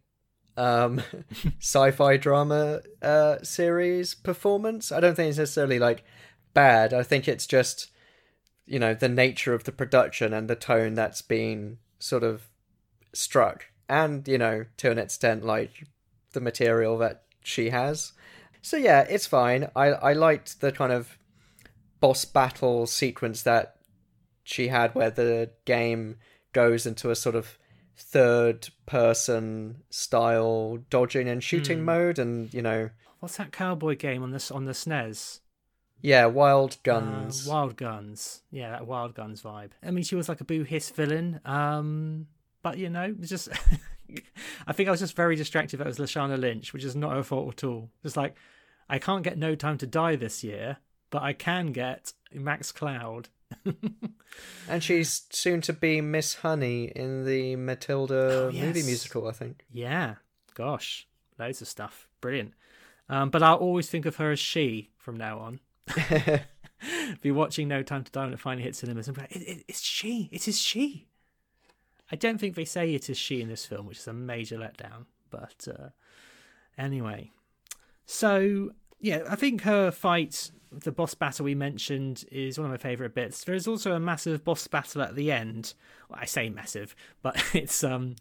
um 0.56 1.00
sci-fi 1.58 2.16
drama 2.16 2.80
uh 3.00 3.38
series 3.42 4.14
performance. 4.14 4.92
I 4.92 5.00
don't 5.00 5.14
think 5.14 5.30
it's 5.30 5.38
necessarily 5.38 5.78
like 5.78 6.04
bad. 6.54 6.92
I 6.92 7.02
think 7.02 7.28
it's 7.28 7.46
just 7.46 7.90
you 8.70 8.78
know 8.78 8.94
the 8.94 9.08
nature 9.08 9.52
of 9.52 9.64
the 9.64 9.72
production 9.72 10.32
and 10.32 10.48
the 10.48 10.54
tone 10.56 10.94
that's 10.94 11.22
been 11.22 11.76
sort 11.98 12.22
of 12.22 12.48
struck 13.12 13.66
and 13.88 14.26
you 14.28 14.38
know 14.38 14.64
to 14.76 14.90
an 14.90 14.98
extent 14.98 15.44
like 15.44 15.86
the 16.32 16.40
material 16.40 16.96
that 16.96 17.24
she 17.42 17.70
has 17.70 18.12
so 18.62 18.76
yeah 18.76 19.00
it's 19.10 19.26
fine 19.26 19.68
i 19.74 19.86
i 19.88 20.12
liked 20.12 20.60
the 20.60 20.70
kind 20.70 20.92
of 20.92 21.18
boss 22.00 22.24
battle 22.24 22.86
sequence 22.86 23.42
that 23.42 23.76
she 24.44 24.68
had 24.68 24.94
where 24.94 25.10
the 25.10 25.50
game 25.64 26.16
goes 26.52 26.86
into 26.86 27.10
a 27.10 27.16
sort 27.16 27.34
of 27.34 27.58
third 27.96 28.68
person 28.86 29.82
style 29.90 30.78
dodging 30.88 31.28
and 31.28 31.42
shooting 31.42 31.78
Hmm. 31.80 31.84
mode 31.84 32.18
and 32.18 32.54
you 32.54 32.62
know 32.62 32.90
What's 33.18 33.36
that 33.36 33.52
cowboy 33.52 33.96
game 33.96 34.22
on 34.22 34.30
this 34.30 34.50
on 34.50 34.64
the 34.64 34.72
SNES? 34.72 35.39
Yeah 36.02 36.26
wild 36.26 36.76
guns 36.82 37.46
Uh, 37.48 37.52
Wild 37.52 37.76
Guns. 37.76 38.42
Yeah, 38.50 38.70
that 38.70 38.86
Wild 38.86 39.14
Guns 39.14 39.42
vibe. 39.42 39.70
I 39.82 39.90
mean, 39.90 40.04
she 40.04 40.14
was 40.16 40.28
like 40.28 40.40
a 40.40 40.44
boo 40.44 40.62
hiss 40.64 40.90
villain. 40.90 41.40
Um, 41.44 42.26
but 42.62 42.78
you 42.78 42.88
know, 42.90 43.14
it's 43.18 43.28
just. 43.30 43.48
I 44.66 44.72
think 44.72 44.88
I 44.88 44.90
was 44.90 45.00
just 45.00 45.14
very 45.14 45.36
distracted. 45.36 45.76
That 45.78 45.86
was 45.86 45.98
Lashana 45.98 46.38
Lynch, 46.38 46.72
which 46.72 46.82
is 46.84 46.96
not 46.96 47.12
her 47.12 47.22
fault 47.22 47.54
at 47.54 47.64
all. 47.64 47.90
Just 48.02 48.16
like, 48.16 48.34
I 48.88 48.98
can't 48.98 49.22
get 49.22 49.38
No 49.38 49.54
Time 49.54 49.78
to 49.78 49.86
Die 49.86 50.16
this 50.16 50.42
year, 50.42 50.78
but 51.10 51.22
I 51.22 51.32
can 51.32 51.70
get 51.72 52.12
Max 52.32 52.72
Cloud. 52.72 53.28
and 54.68 54.82
she's 54.82 55.22
soon 55.30 55.60
to 55.62 55.72
be 55.72 56.00
miss 56.00 56.34
honey 56.36 56.84
in 56.94 57.24
the 57.24 57.56
matilda 57.56 58.50
movie 58.52 58.60
Oh, 58.62 58.72
yes. 58.74 58.86
musical 58.86 59.26
i 59.26 59.32
think 59.32 59.64
Yeah, 59.72 60.16
gosh, 60.54 61.08
loads 61.38 61.60
of 61.60 61.68
stuff. 61.68 62.08
Brilliant. 62.20 62.52
Um, 63.08 63.30
but 63.30 63.42
I'll 63.42 63.56
always 63.56 63.88
think 63.88 64.06
of 64.06 64.16
her 64.16 64.30
as 64.30 64.38
she 64.38 64.90
from 64.96 65.16
now 65.16 65.38
on. 65.40 65.58
be 67.20 67.30
watching 67.30 67.68
No 67.68 67.82
Time 67.82 68.04
to 68.04 68.12
Die 68.12 68.24
when 68.24 68.32
it 68.32 68.40
finally 68.40 68.62
hits 68.62 68.78
cinemas 68.78 69.08
and 69.08 69.16
be 69.16 69.22
like, 69.22 69.36
it, 69.36 69.42
it, 69.42 69.64
it's 69.68 69.82
she. 69.82 70.28
It 70.32 70.48
is 70.48 70.58
she. 70.58 71.06
I 72.10 72.16
don't 72.16 72.38
think 72.38 72.56
they 72.56 72.64
say 72.64 72.94
it 72.94 73.08
is 73.08 73.18
she 73.18 73.40
in 73.40 73.48
this 73.48 73.66
film, 73.66 73.86
which 73.86 73.98
is 73.98 74.08
a 74.08 74.12
major 74.12 74.56
letdown. 74.56 75.06
But 75.30 75.68
uh, 75.68 75.90
anyway, 76.76 77.30
so 78.04 78.70
yeah, 78.98 79.22
I 79.28 79.36
think 79.36 79.62
her 79.62 79.90
fight, 79.90 80.50
the 80.72 80.92
boss 80.92 81.14
battle 81.14 81.44
we 81.44 81.54
mentioned, 81.54 82.24
is 82.32 82.58
one 82.58 82.66
of 82.66 82.70
my 82.70 82.76
favourite 82.76 83.14
bits. 83.14 83.44
There 83.44 83.54
is 83.54 83.68
also 83.68 83.92
a 83.92 84.00
massive 84.00 84.44
boss 84.44 84.66
battle 84.66 85.02
at 85.02 85.14
the 85.14 85.30
end. 85.30 85.74
Well, 86.08 86.18
I 86.20 86.24
say 86.24 86.48
massive, 86.48 86.96
but 87.22 87.42
it's 87.54 87.84
um, 87.84 88.16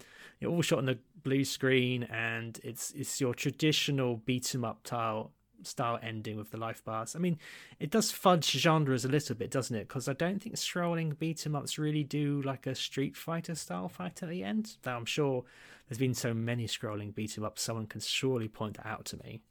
all 0.46 0.62
shot 0.62 0.80
on 0.80 0.86
the 0.86 1.00
blue 1.24 1.44
screen, 1.44 2.04
and 2.04 2.60
it's 2.64 2.92
it's 2.92 3.20
your 3.20 3.34
traditional 3.34 4.18
beat 4.18 4.54
'em 4.54 4.64
up 4.64 4.86
style 4.86 5.32
style 5.64 6.00
ending 6.02 6.38
with 6.38 6.52
the 6.52 6.58
life 6.58 6.84
bars. 6.84 7.16
I 7.16 7.20
mean, 7.20 7.38
it 7.80 7.92
does 7.92 8.12
fudge 8.12 8.50
genres 8.52 9.06
a 9.06 9.10
little 9.10 9.36
bit, 9.36 9.52
doesn't 9.52 9.76
it? 9.76 9.88
Because 9.88 10.08
I 10.08 10.14
don't 10.14 10.42
think 10.42 10.56
scrolling 10.56 11.18
beat 11.18 11.46
'em 11.46 11.56
ups 11.56 11.78
really 11.78 12.04
do 12.04 12.42
like 12.42 12.68
a 12.68 12.76
Street 12.76 13.16
Fighter 13.16 13.56
style 13.56 13.90
fight 13.90 14.24
at 14.24 14.30
the 14.30 14.44
end. 14.44 14.78
Though 14.84 14.96
I'm 14.96 15.06
sure 15.06 15.44
there's 15.88 16.00
been 16.00 16.14
so 16.14 16.34
many 16.34 16.68
scrolling 16.68 17.14
beat 17.14 17.38
'em 17.38 17.44
ups, 17.44 17.62
someone 17.62 17.88
can 17.88 18.02
surely 18.02 18.48
point 18.48 18.78
that 18.78 18.88
out 18.88 19.06
to 19.06 19.18
me. 19.18 19.42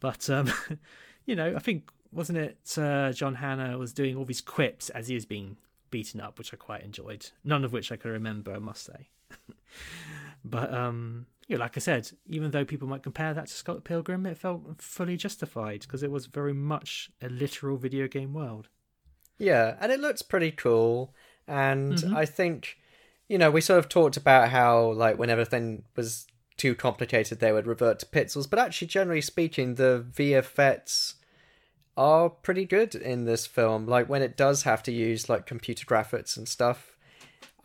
But 0.00 0.28
um, 0.30 0.52
you 1.26 1.36
know, 1.36 1.54
I 1.56 1.60
think 1.60 1.90
wasn't 2.12 2.38
it 2.38 2.78
uh, 2.78 3.12
John 3.12 3.36
Hannah 3.36 3.78
was 3.78 3.92
doing 3.92 4.16
all 4.16 4.24
these 4.24 4.40
quips 4.40 4.90
as 4.90 5.08
he 5.08 5.14
was 5.14 5.26
being 5.26 5.56
beaten 5.90 6.20
up, 6.20 6.38
which 6.38 6.52
I 6.52 6.56
quite 6.56 6.82
enjoyed. 6.82 7.30
None 7.44 7.64
of 7.64 7.72
which 7.72 7.90
I 7.92 7.96
can 7.96 8.10
remember, 8.10 8.52
I 8.52 8.58
must 8.58 8.84
say. 8.84 9.08
but 10.44 10.72
um, 10.72 11.26
yeah, 11.48 11.58
like 11.58 11.76
I 11.76 11.80
said, 11.80 12.10
even 12.26 12.50
though 12.50 12.64
people 12.64 12.88
might 12.88 13.02
compare 13.02 13.32
that 13.34 13.46
to 13.46 13.54
Scott 13.54 13.84
Pilgrim, 13.84 14.26
it 14.26 14.36
felt 14.36 14.82
fully 14.82 15.16
justified 15.16 15.80
because 15.82 16.02
it 16.02 16.10
was 16.10 16.26
very 16.26 16.52
much 16.52 17.10
a 17.22 17.28
literal 17.28 17.76
video 17.76 18.08
game 18.08 18.34
world. 18.34 18.68
Yeah, 19.38 19.76
and 19.80 19.92
it 19.92 20.00
looks 20.00 20.22
pretty 20.22 20.50
cool. 20.50 21.14
And 21.46 21.94
Mhm. 21.94 22.16
I 22.16 22.24
think, 22.24 22.78
you 23.28 23.38
know, 23.38 23.50
we 23.50 23.60
sort 23.60 23.78
of 23.78 23.88
talked 23.88 24.16
about 24.16 24.48
how, 24.48 24.92
like, 24.92 25.18
when 25.18 25.30
everything 25.30 25.84
was 25.94 26.26
too 26.56 26.74
complicated, 26.74 27.38
they 27.38 27.52
would 27.52 27.66
revert 27.66 27.98
to 28.00 28.06
pixels. 28.06 28.48
But 28.48 28.58
actually, 28.58 28.88
generally 28.88 29.20
speaking, 29.20 29.74
the 29.74 30.04
VFX 30.10 31.16
are 31.96 32.28
pretty 32.30 32.64
good 32.64 32.94
in 32.94 33.24
this 33.24 33.46
film. 33.46 33.86
Like, 33.86 34.08
when 34.08 34.22
it 34.22 34.36
does 34.36 34.62
have 34.64 34.82
to 34.84 34.92
use, 34.92 35.28
like, 35.28 35.46
computer 35.46 35.86
graphics 35.86 36.36
and 36.36 36.48
stuff, 36.48 36.95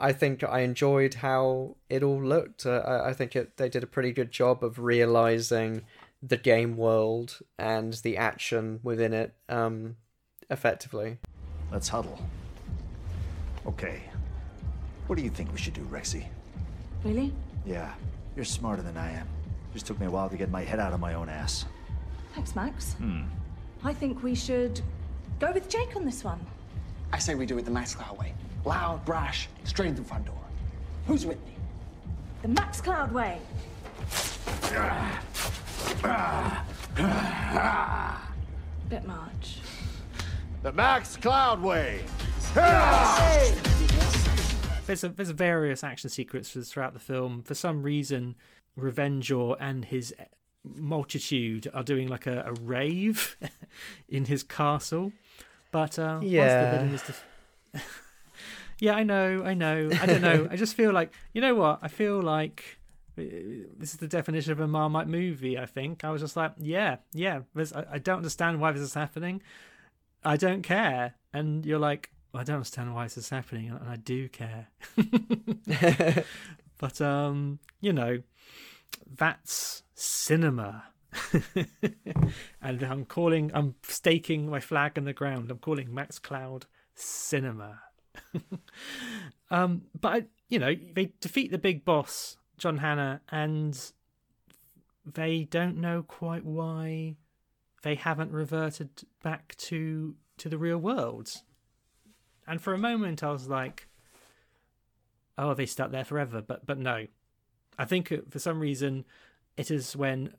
I 0.02 0.14
think 0.14 0.44
I 0.44 0.62
enjoyed 0.62 1.14
how 1.14 1.76
it 1.88 2.02
all 2.02 2.22
looked. 2.24 2.66
Uh, 2.66 2.82
I, 2.86 3.10
I 3.10 3.14
think 3.14 3.36
it, 3.36 3.58
they 3.58 3.70
did 3.70 3.84
a 3.84 3.88
pretty 3.88 4.12
good 4.12 4.32
job 4.32 4.64
of 4.64 4.80
realizing 4.80 5.84
the 6.24 6.38
game 6.38 6.76
world 6.76 7.40
and 7.60 7.94
the 7.94 8.18
action 8.18 8.80
within 8.82 9.14
it 9.14 9.36
um, 9.48 9.98
effectively. 10.50 11.20
Let's 11.72 11.88
huddle. 11.88 12.20
Okay. 13.68 14.02
What 15.06 15.18
do 15.18 15.24
you 15.24 15.30
think 15.30 15.52
we 15.52 15.60
should 15.60 15.76
do, 15.76 15.82
Rexy? 15.82 16.26
Really? 17.04 17.32
Yeah, 17.64 17.94
you're 18.36 18.44
smarter 18.44 18.82
than 18.82 18.98
I 18.98 19.12
am. 19.12 19.28
Just 19.72 19.86
took 19.86 20.00
me 20.00 20.08
a 20.08 20.12
while 20.12 20.30
to 20.30 20.38
get 20.38 20.50
my 20.50 20.64
head 20.64 20.80
out 20.80 20.94
of 20.94 21.00
my 21.00 21.14
own 21.14 21.30
ass. 21.30 21.66
Thanks, 22.34 22.56
Max. 22.56 22.94
Hmm. 22.94 23.22
I 23.84 23.94
think 23.94 24.24
we 24.24 24.34
should 24.34 24.82
go 25.40 25.52
with 25.52 25.70
Jake 25.70 25.96
on 25.96 26.06
this 26.06 26.24
one. 26.24 26.40
I 27.14 27.20
say 27.20 27.36
we 27.36 27.46
do 27.46 27.58
it 27.60 27.66
the 27.66 27.72
Max 27.72 27.94
Cloud 27.94 28.18
way. 28.18 28.34
Loud, 28.66 29.04
brash, 29.06 29.48
straight 29.64 29.90
in 29.90 29.96
the 29.96 30.04
front 30.04 30.26
door. 30.26 30.36
Who's 31.08 31.26
with 31.26 31.38
me? 31.46 31.54
The 32.44 32.48
Max 32.50 32.80
Cloud 32.82 33.12
way. 33.12 33.40
Bit 38.90 39.06
much. 39.06 39.58
The 40.64 40.72
Max 40.74 41.16
Cloud 41.18 41.62
way. 41.62 42.02
There's 44.86 45.04
a, 45.06 45.10
there's 45.10 45.30
various 45.30 45.84
action 45.84 46.10
sequences 46.10 46.70
throughout 46.72 46.94
the 46.94 47.00
film. 47.00 47.44
For 47.44 47.56
some 47.56 47.82
reason, 47.84 48.36
Revengor 48.78 49.56
and 49.60 49.86
his 49.86 50.14
multitude 50.66 51.70
are 51.74 51.84
doing 51.84 52.10
like 52.10 52.28
a, 52.28 52.44
a 52.48 52.54
rave 52.62 53.38
in 54.10 54.26
his 54.26 54.44
castle. 54.44 55.14
But 55.72 55.98
uh, 55.98 56.16
once 56.20 56.26
the 56.26 56.28
Yeah. 56.30 56.72
villain 56.72 56.94
is 56.94 57.02
def- 57.04 57.26
yeah, 58.82 58.96
I 58.96 59.04
know, 59.04 59.44
I 59.46 59.54
know. 59.54 59.92
I 60.02 60.06
don't 60.08 60.24
know. 60.24 60.48
I 60.50 60.56
just 60.56 60.74
feel 60.74 60.92
like 60.92 61.14
you 61.34 61.40
know 61.40 61.54
what? 61.54 61.80
I 61.84 61.88
feel 61.88 62.20
like 62.20 62.80
uh, 63.16 63.22
this 63.78 63.92
is 63.92 63.98
the 63.98 64.08
definition 64.08 64.52
of 64.52 64.60
a 64.60 64.68
Marmite 64.68 65.08
movie. 65.08 65.58
I 65.58 65.68
think 65.68 66.04
I 66.04 66.10
was 66.10 66.20
just 66.20 66.36
like, 66.36 66.54
yeah, 66.58 66.98
yeah. 67.14 67.42
I, 67.56 67.86
I 67.92 67.98
don't 68.00 68.18
understand 68.18 68.60
why 68.60 68.72
this 68.72 68.82
is 68.82 68.96
happening. 68.96 69.44
I 70.24 70.36
don't 70.36 70.64
care. 70.64 71.14
And 71.32 71.64
you're 71.64 71.78
like, 71.78 72.10
I 72.34 72.44
don't 72.44 72.56
understand 72.56 72.96
why 72.96 73.04
this 73.04 73.18
is 73.18 73.30
happening, 73.30 73.70
and 73.70 73.88
I 73.88 73.98
do 73.98 74.28
care. 74.28 74.70
but 76.80 77.00
um, 77.02 77.60
you 77.82 77.94
know, 77.94 78.24
that's 79.16 79.84
cinema. 79.94 80.86
and 82.64 82.84
I'm 82.84 83.06
calling, 83.06 83.52
I'm 83.54 83.76
staking 83.84 84.50
my 84.50 84.60
flag 84.60 84.98
in 84.98 85.04
the 85.04 85.14
ground. 85.14 85.52
I'm 85.52 85.60
calling 85.60 85.94
Max 85.94 86.18
Cloud 86.18 86.66
cinema. 86.96 87.82
um, 89.52 89.84
but 90.00 90.10
I, 90.10 90.24
you 90.50 90.60
know, 90.60 90.76
they 90.94 91.14
defeat 91.20 91.52
the 91.52 91.58
big 91.58 91.86
boss, 91.86 92.38
John 92.58 92.78
Hannah, 92.78 93.22
and 93.30 93.80
they 95.06 95.46
don't 95.46 95.78
know 95.78 96.04
quite 96.04 96.46
why 96.46 97.16
they 97.84 97.96
haven't 97.96 98.32
reverted 98.32 98.90
back 99.24 99.56
to 99.58 100.16
to 100.38 100.50
the 100.50 100.58
real 100.58 100.78
world. 100.78 101.32
And 102.48 102.62
for 102.62 102.74
a 102.74 102.78
moment, 102.78 103.24
I 103.24 103.32
was 103.32 103.48
like, 103.48 103.88
"Oh, 105.38 105.54
they 105.54 105.66
stuck 105.66 105.92
there 105.92 106.06
forever?" 106.06 106.42
But 106.42 106.66
but 106.66 106.78
no, 106.78 107.08
I 107.78 107.86
think 107.86 108.14
for 108.30 108.40
some 108.40 108.60
reason, 108.60 109.06
it 109.58 109.72
is 109.72 109.96
when 109.96 110.34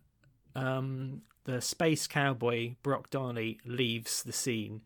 um, 0.55 1.23
the 1.45 1.61
space 1.61 2.07
cowboy 2.07 2.75
Brock 2.83 3.11
Donnelly 3.11 3.59
leaves 3.65 4.23
the 4.23 4.33
scene 4.33 4.83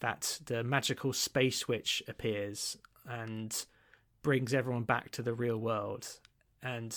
that 0.00 0.40
the 0.44 0.62
magical 0.62 1.12
space 1.12 1.66
witch 1.66 2.02
appears 2.08 2.76
and 3.08 3.64
brings 4.22 4.52
everyone 4.52 4.82
back 4.82 5.10
to 5.12 5.22
the 5.22 5.34
real 5.34 5.56
world. 5.56 6.08
And 6.62 6.96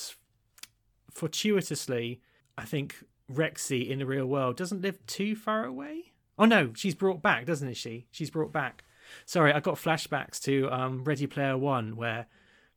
fortuitously, 1.12 2.22
I 2.58 2.66
think 2.66 2.96
Rexy 3.32 3.88
in 3.88 4.00
the 4.00 4.06
real 4.06 4.26
world 4.26 4.58
doesn't 4.58 4.82
live 4.82 5.06
too 5.06 5.36
far 5.36 5.66
away. 5.66 6.14
Oh 6.38 6.46
no, 6.46 6.72
she's 6.74 6.96
brought 6.96 7.22
back, 7.22 7.46
doesn't 7.46 7.74
she? 7.76 8.08
She's 8.12 8.30
brought 8.30 8.52
back. 8.52 8.84
Sorry, 9.26 9.52
I 9.54 9.60
got 9.60 9.76
flashbacks 9.76 10.40
to 10.42 10.72
um, 10.72 11.04
Ready 11.04 11.28
Player 11.28 11.58
One 11.58 11.96
where 11.96 12.28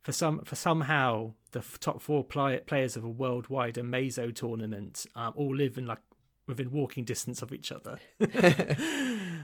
for 0.03 0.11
some 0.11 0.41
for 0.43 0.55
somehow 0.55 1.33
the 1.51 1.63
top 1.79 2.01
four 2.01 2.23
play, 2.23 2.59
players 2.65 2.95
of 2.95 3.03
a 3.03 3.09
worldwide 3.09 3.75
Amazo 3.75 4.33
tournament 4.33 5.05
um, 5.15 5.33
all 5.35 5.55
live 5.55 5.77
in 5.77 5.85
like 5.85 5.99
within 6.45 6.71
walking 6.71 7.05
distance 7.05 7.41
of 7.41 7.53
each 7.53 7.71
other. 7.71 7.99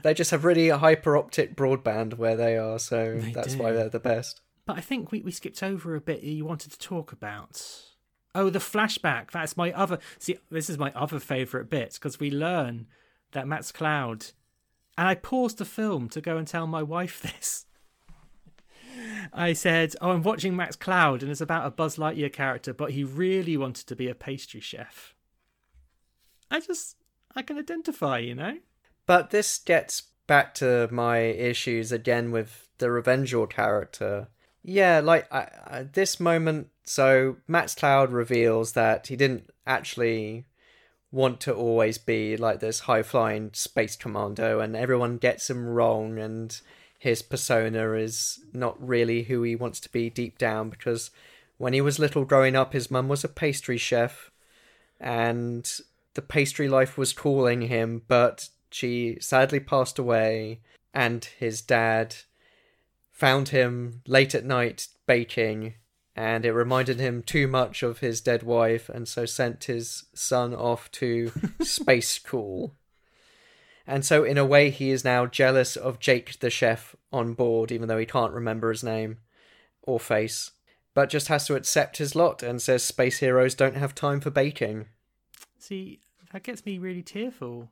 They 0.02 0.14
just 0.14 0.30
have 0.30 0.44
really 0.44 0.68
a 0.68 0.78
Hyperoptic 0.78 1.54
broadband 1.54 2.14
where 2.14 2.36
they 2.36 2.56
are, 2.56 2.78
so 2.78 3.18
They 3.18 3.32
that's 3.32 3.54
do. 3.54 3.62
why 3.62 3.72
they're 3.72 3.88
the 3.88 4.00
best. 4.00 4.40
But 4.66 4.78
I 4.78 4.80
think 4.80 5.10
we, 5.10 5.20
we 5.22 5.30
skipped 5.32 5.62
over 5.62 5.94
a 5.94 6.00
bit 6.00 6.22
you 6.22 6.44
wanted 6.44 6.72
to 6.72 6.78
talk 6.78 7.12
about. 7.12 7.62
Oh, 8.34 8.50
the 8.50 8.58
flashback. 8.60 9.30
That's 9.32 9.56
my 9.56 9.72
other. 9.72 9.98
See, 10.18 10.38
this 10.50 10.70
is 10.70 10.78
my 10.78 10.92
other 10.94 11.18
favourite 11.18 11.68
bit 11.68 11.94
because 11.94 12.20
we 12.20 12.30
learn 12.30 12.86
that 13.32 13.48
Max 13.48 13.72
Cloud. 13.72 14.26
And 14.96 15.08
I 15.08 15.14
paused 15.14 15.58
the 15.58 15.64
film 15.64 16.08
to 16.10 16.20
go 16.20 16.36
and 16.36 16.46
tell 16.46 16.66
my 16.66 16.82
wife 16.82 17.20
this. 17.22 17.66
I 19.32 19.52
said, 19.54 19.94
Oh, 20.00 20.10
I'm 20.10 20.22
watching 20.22 20.54
Max 20.54 20.76
Cloud 20.76 21.22
and 21.22 21.30
it's 21.30 21.40
about 21.40 21.66
a 21.66 21.70
Buzz 21.70 21.96
Lightyear 21.96 22.32
character, 22.32 22.72
but 22.74 22.92
he 22.92 23.02
really 23.02 23.56
wanted 23.56 23.86
to 23.86 23.96
be 23.96 24.08
a 24.08 24.14
pastry 24.14 24.60
chef. 24.60 25.14
I 26.50 26.60
just. 26.60 26.96
I 27.34 27.42
can 27.42 27.58
identify, 27.58 28.18
you 28.18 28.34
know? 28.34 28.58
But 29.10 29.30
this 29.30 29.58
gets 29.58 30.04
back 30.28 30.54
to 30.54 30.86
my 30.92 31.18
issues 31.18 31.90
again 31.90 32.30
with 32.30 32.68
the 32.78 32.86
Revengor 32.86 33.50
character. 33.50 34.28
Yeah, 34.62 35.00
like 35.00 35.26
I, 35.34 35.48
I, 35.66 35.82
this 35.82 36.20
moment. 36.20 36.68
So 36.84 37.38
Max 37.48 37.74
Cloud 37.74 38.12
reveals 38.12 38.74
that 38.74 39.08
he 39.08 39.16
didn't 39.16 39.50
actually 39.66 40.44
want 41.10 41.40
to 41.40 41.52
always 41.52 41.98
be 41.98 42.36
like 42.36 42.60
this 42.60 42.78
high 42.78 43.02
flying 43.02 43.50
space 43.52 43.96
commando, 43.96 44.60
and 44.60 44.76
everyone 44.76 45.18
gets 45.18 45.50
him 45.50 45.66
wrong, 45.66 46.16
and 46.16 46.60
his 46.96 47.20
persona 47.20 47.94
is 47.94 48.38
not 48.52 48.80
really 48.80 49.24
who 49.24 49.42
he 49.42 49.56
wants 49.56 49.80
to 49.80 49.88
be 49.90 50.08
deep 50.08 50.38
down 50.38 50.70
because 50.70 51.10
when 51.58 51.72
he 51.72 51.80
was 51.80 51.98
little 51.98 52.24
growing 52.24 52.54
up, 52.54 52.74
his 52.74 52.92
mum 52.92 53.08
was 53.08 53.24
a 53.24 53.28
pastry 53.28 53.76
chef, 53.76 54.30
and 55.00 55.80
the 56.14 56.22
pastry 56.22 56.68
life 56.68 56.96
was 56.96 57.12
calling 57.12 57.62
him, 57.62 58.02
but 58.06 58.50
she 58.70 59.18
sadly 59.20 59.60
passed 59.60 59.98
away, 59.98 60.60
and 60.94 61.24
his 61.24 61.60
dad 61.60 62.16
found 63.10 63.48
him 63.48 64.02
late 64.06 64.34
at 64.34 64.44
night 64.44 64.88
baking, 65.06 65.74
and 66.16 66.44
it 66.44 66.52
reminded 66.52 66.98
him 66.98 67.22
too 67.22 67.46
much 67.46 67.82
of 67.82 67.98
his 67.98 68.20
dead 68.20 68.42
wife, 68.42 68.88
and 68.88 69.06
so 69.06 69.26
sent 69.26 69.64
his 69.64 70.04
son 70.14 70.54
off 70.54 70.90
to 70.92 71.32
space 71.60 72.08
school. 72.08 72.74
And 73.86 74.04
so, 74.04 74.24
in 74.24 74.38
a 74.38 74.44
way, 74.44 74.70
he 74.70 74.90
is 74.90 75.04
now 75.04 75.26
jealous 75.26 75.76
of 75.76 75.98
Jake 75.98 76.38
the 76.38 76.50
chef 76.50 76.94
on 77.12 77.34
board, 77.34 77.72
even 77.72 77.88
though 77.88 77.98
he 77.98 78.06
can't 78.06 78.32
remember 78.32 78.70
his 78.70 78.84
name 78.84 79.18
or 79.82 79.98
face, 79.98 80.52
but 80.94 81.10
just 81.10 81.28
has 81.28 81.46
to 81.46 81.56
accept 81.56 81.96
his 81.96 82.14
lot 82.14 82.42
and 82.42 82.62
says 82.62 82.82
space 82.82 83.18
heroes 83.18 83.54
don't 83.54 83.76
have 83.76 83.94
time 83.94 84.20
for 84.20 84.30
baking. 84.30 84.86
See, 85.58 86.00
that 86.32 86.42
gets 86.42 86.64
me 86.64 86.78
really 86.78 87.02
tearful. 87.02 87.70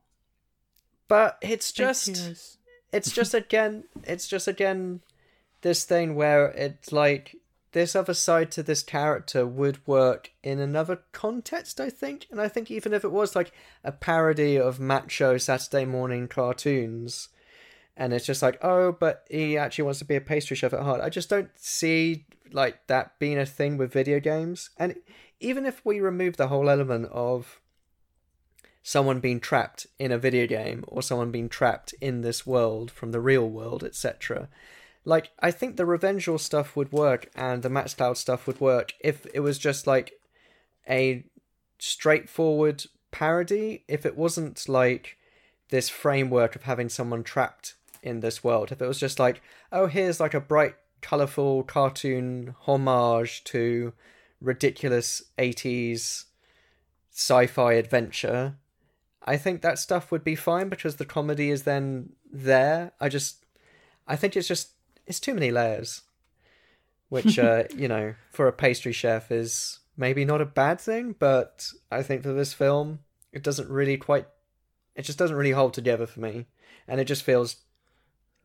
But 1.08 1.38
it's 1.40 1.72
just 1.72 2.58
it's 2.92 3.10
just 3.10 3.34
again 3.42 3.84
it's 4.04 4.28
just 4.28 4.46
again 4.46 5.00
this 5.62 5.84
thing 5.84 6.14
where 6.14 6.46
it's 6.48 6.92
like 6.92 7.36
this 7.72 7.94
other 7.94 8.14
side 8.14 8.50
to 8.50 8.62
this 8.62 8.82
character 8.82 9.46
would 9.46 9.86
work 9.86 10.30
in 10.42 10.58
another 10.58 11.02
context, 11.12 11.80
I 11.80 11.90
think. 11.90 12.26
And 12.30 12.40
I 12.40 12.48
think 12.48 12.70
even 12.70 12.92
if 12.94 13.04
it 13.04 13.12
was 13.12 13.36
like 13.36 13.52
a 13.84 13.92
parody 13.92 14.58
of 14.58 14.80
macho 14.80 15.36
Saturday 15.36 15.84
morning 15.84 16.28
cartoons, 16.28 17.28
and 17.96 18.12
it's 18.12 18.24
just 18.24 18.42
like, 18.42 18.62
oh, 18.62 18.92
but 18.92 19.26
he 19.28 19.58
actually 19.58 19.84
wants 19.84 19.98
to 19.98 20.04
be 20.04 20.16
a 20.16 20.20
pastry 20.20 20.56
chef 20.56 20.72
at 20.72 20.82
heart. 20.82 21.00
I 21.00 21.10
just 21.10 21.28
don't 21.28 21.50
see 21.56 22.26
like 22.52 22.86
that 22.86 23.18
being 23.18 23.38
a 23.38 23.44
thing 23.44 23.76
with 23.76 23.92
video 23.92 24.20
games. 24.20 24.70
And 24.78 24.94
even 25.40 25.66
if 25.66 25.84
we 25.84 26.00
remove 26.00 26.36
the 26.36 26.48
whole 26.48 26.70
element 26.70 27.06
of 27.12 27.60
someone 28.88 29.20
being 29.20 29.38
trapped 29.38 29.86
in 29.98 30.10
a 30.10 30.16
video 30.16 30.46
game 30.46 30.82
or 30.88 31.02
someone 31.02 31.30
being 31.30 31.50
trapped 31.50 31.92
in 32.00 32.22
this 32.22 32.46
world 32.46 32.90
from 32.90 33.12
the 33.12 33.20
real 33.20 33.46
world, 33.46 33.84
etc. 33.84 34.48
Like, 35.04 35.28
I 35.40 35.50
think 35.50 35.76
the 35.76 35.84
Revengeful 35.84 36.38
stuff 36.38 36.74
would 36.74 36.90
work 36.90 37.28
and 37.34 37.62
the 37.62 37.68
Max 37.68 37.92
Cloud 37.92 38.16
stuff 38.16 38.46
would 38.46 38.62
work 38.62 38.94
if 39.00 39.26
it 39.34 39.40
was 39.40 39.58
just 39.58 39.86
like 39.86 40.18
a 40.88 41.22
straightforward 41.78 42.86
parody, 43.10 43.84
if 43.88 44.06
it 44.06 44.16
wasn't 44.16 44.66
like 44.70 45.18
this 45.68 45.90
framework 45.90 46.56
of 46.56 46.62
having 46.62 46.88
someone 46.88 47.22
trapped 47.22 47.74
in 48.02 48.20
this 48.20 48.42
world. 48.42 48.72
If 48.72 48.80
it 48.80 48.88
was 48.88 48.98
just 48.98 49.18
like, 49.18 49.42
oh, 49.70 49.88
here's 49.88 50.18
like 50.18 50.32
a 50.32 50.40
bright, 50.40 50.76
colourful 51.02 51.64
cartoon 51.64 52.54
homage 52.60 53.44
to 53.44 53.92
ridiculous 54.40 55.24
80s 55.36 56.24
sci 57.10 57.46
fi 57.48 57.74
adventure, 57.74 58.56
I 59.28 59.36
think 59.36 59.60
that 59.60 59.78
stuff 59.78 60.10
would 60.10 60.24
be 60.24 60.34
fine 60.34 60.70
because 60.70 60.96
the 60.96 61.04
comedy 61.04 61.50
is 61.50 61.64
then 61.64 62.14
there. 62.32 62.92
I 62.98 63.10
just, 63.10 63.44
I 64.06 64.16
think 64.16 64.34
it's 64.34 64.48
just, 64.48 64.70
it's 65.06 65.20
too 65.20 65.34
many 65.34 65.50
layers. 65.50 66.00
Which, 67.10 67.38
uh, 67.38 67.64
you 67.76 67.88
know, 67.88 68.14
for 68.30 68.48
a 68.48 68.54
pastry 68.54 68.92
chef 68.92 69.30
is 69.30 69.80
maybe 69.98 70.24
not 70.24 70.40
a 70.40 70.46
bad 70.46 70.80
thing, 70.80 71.14
but 71.18 71.70
I 71.90 72.02
think 72.02 72.22
for 72.22 72.32
this 72.32 72.54
film, 72.54 73.00
it 73.30 73.42
doesn't 73.42 73.68
really 73.68 73.98
quite, 73.98 74.26
it 74.96 75.02
just 75.02 75.18
doesn't 75.18 75.36
really 75.36 75.50
hold 75.50 75.74
together 75.74 76.06
for 76.06 76.20
me. 76.20 76.46
And 76.86 76.98
it 76.98 77.04
just 77.04 77.22
feels 77.22 77.56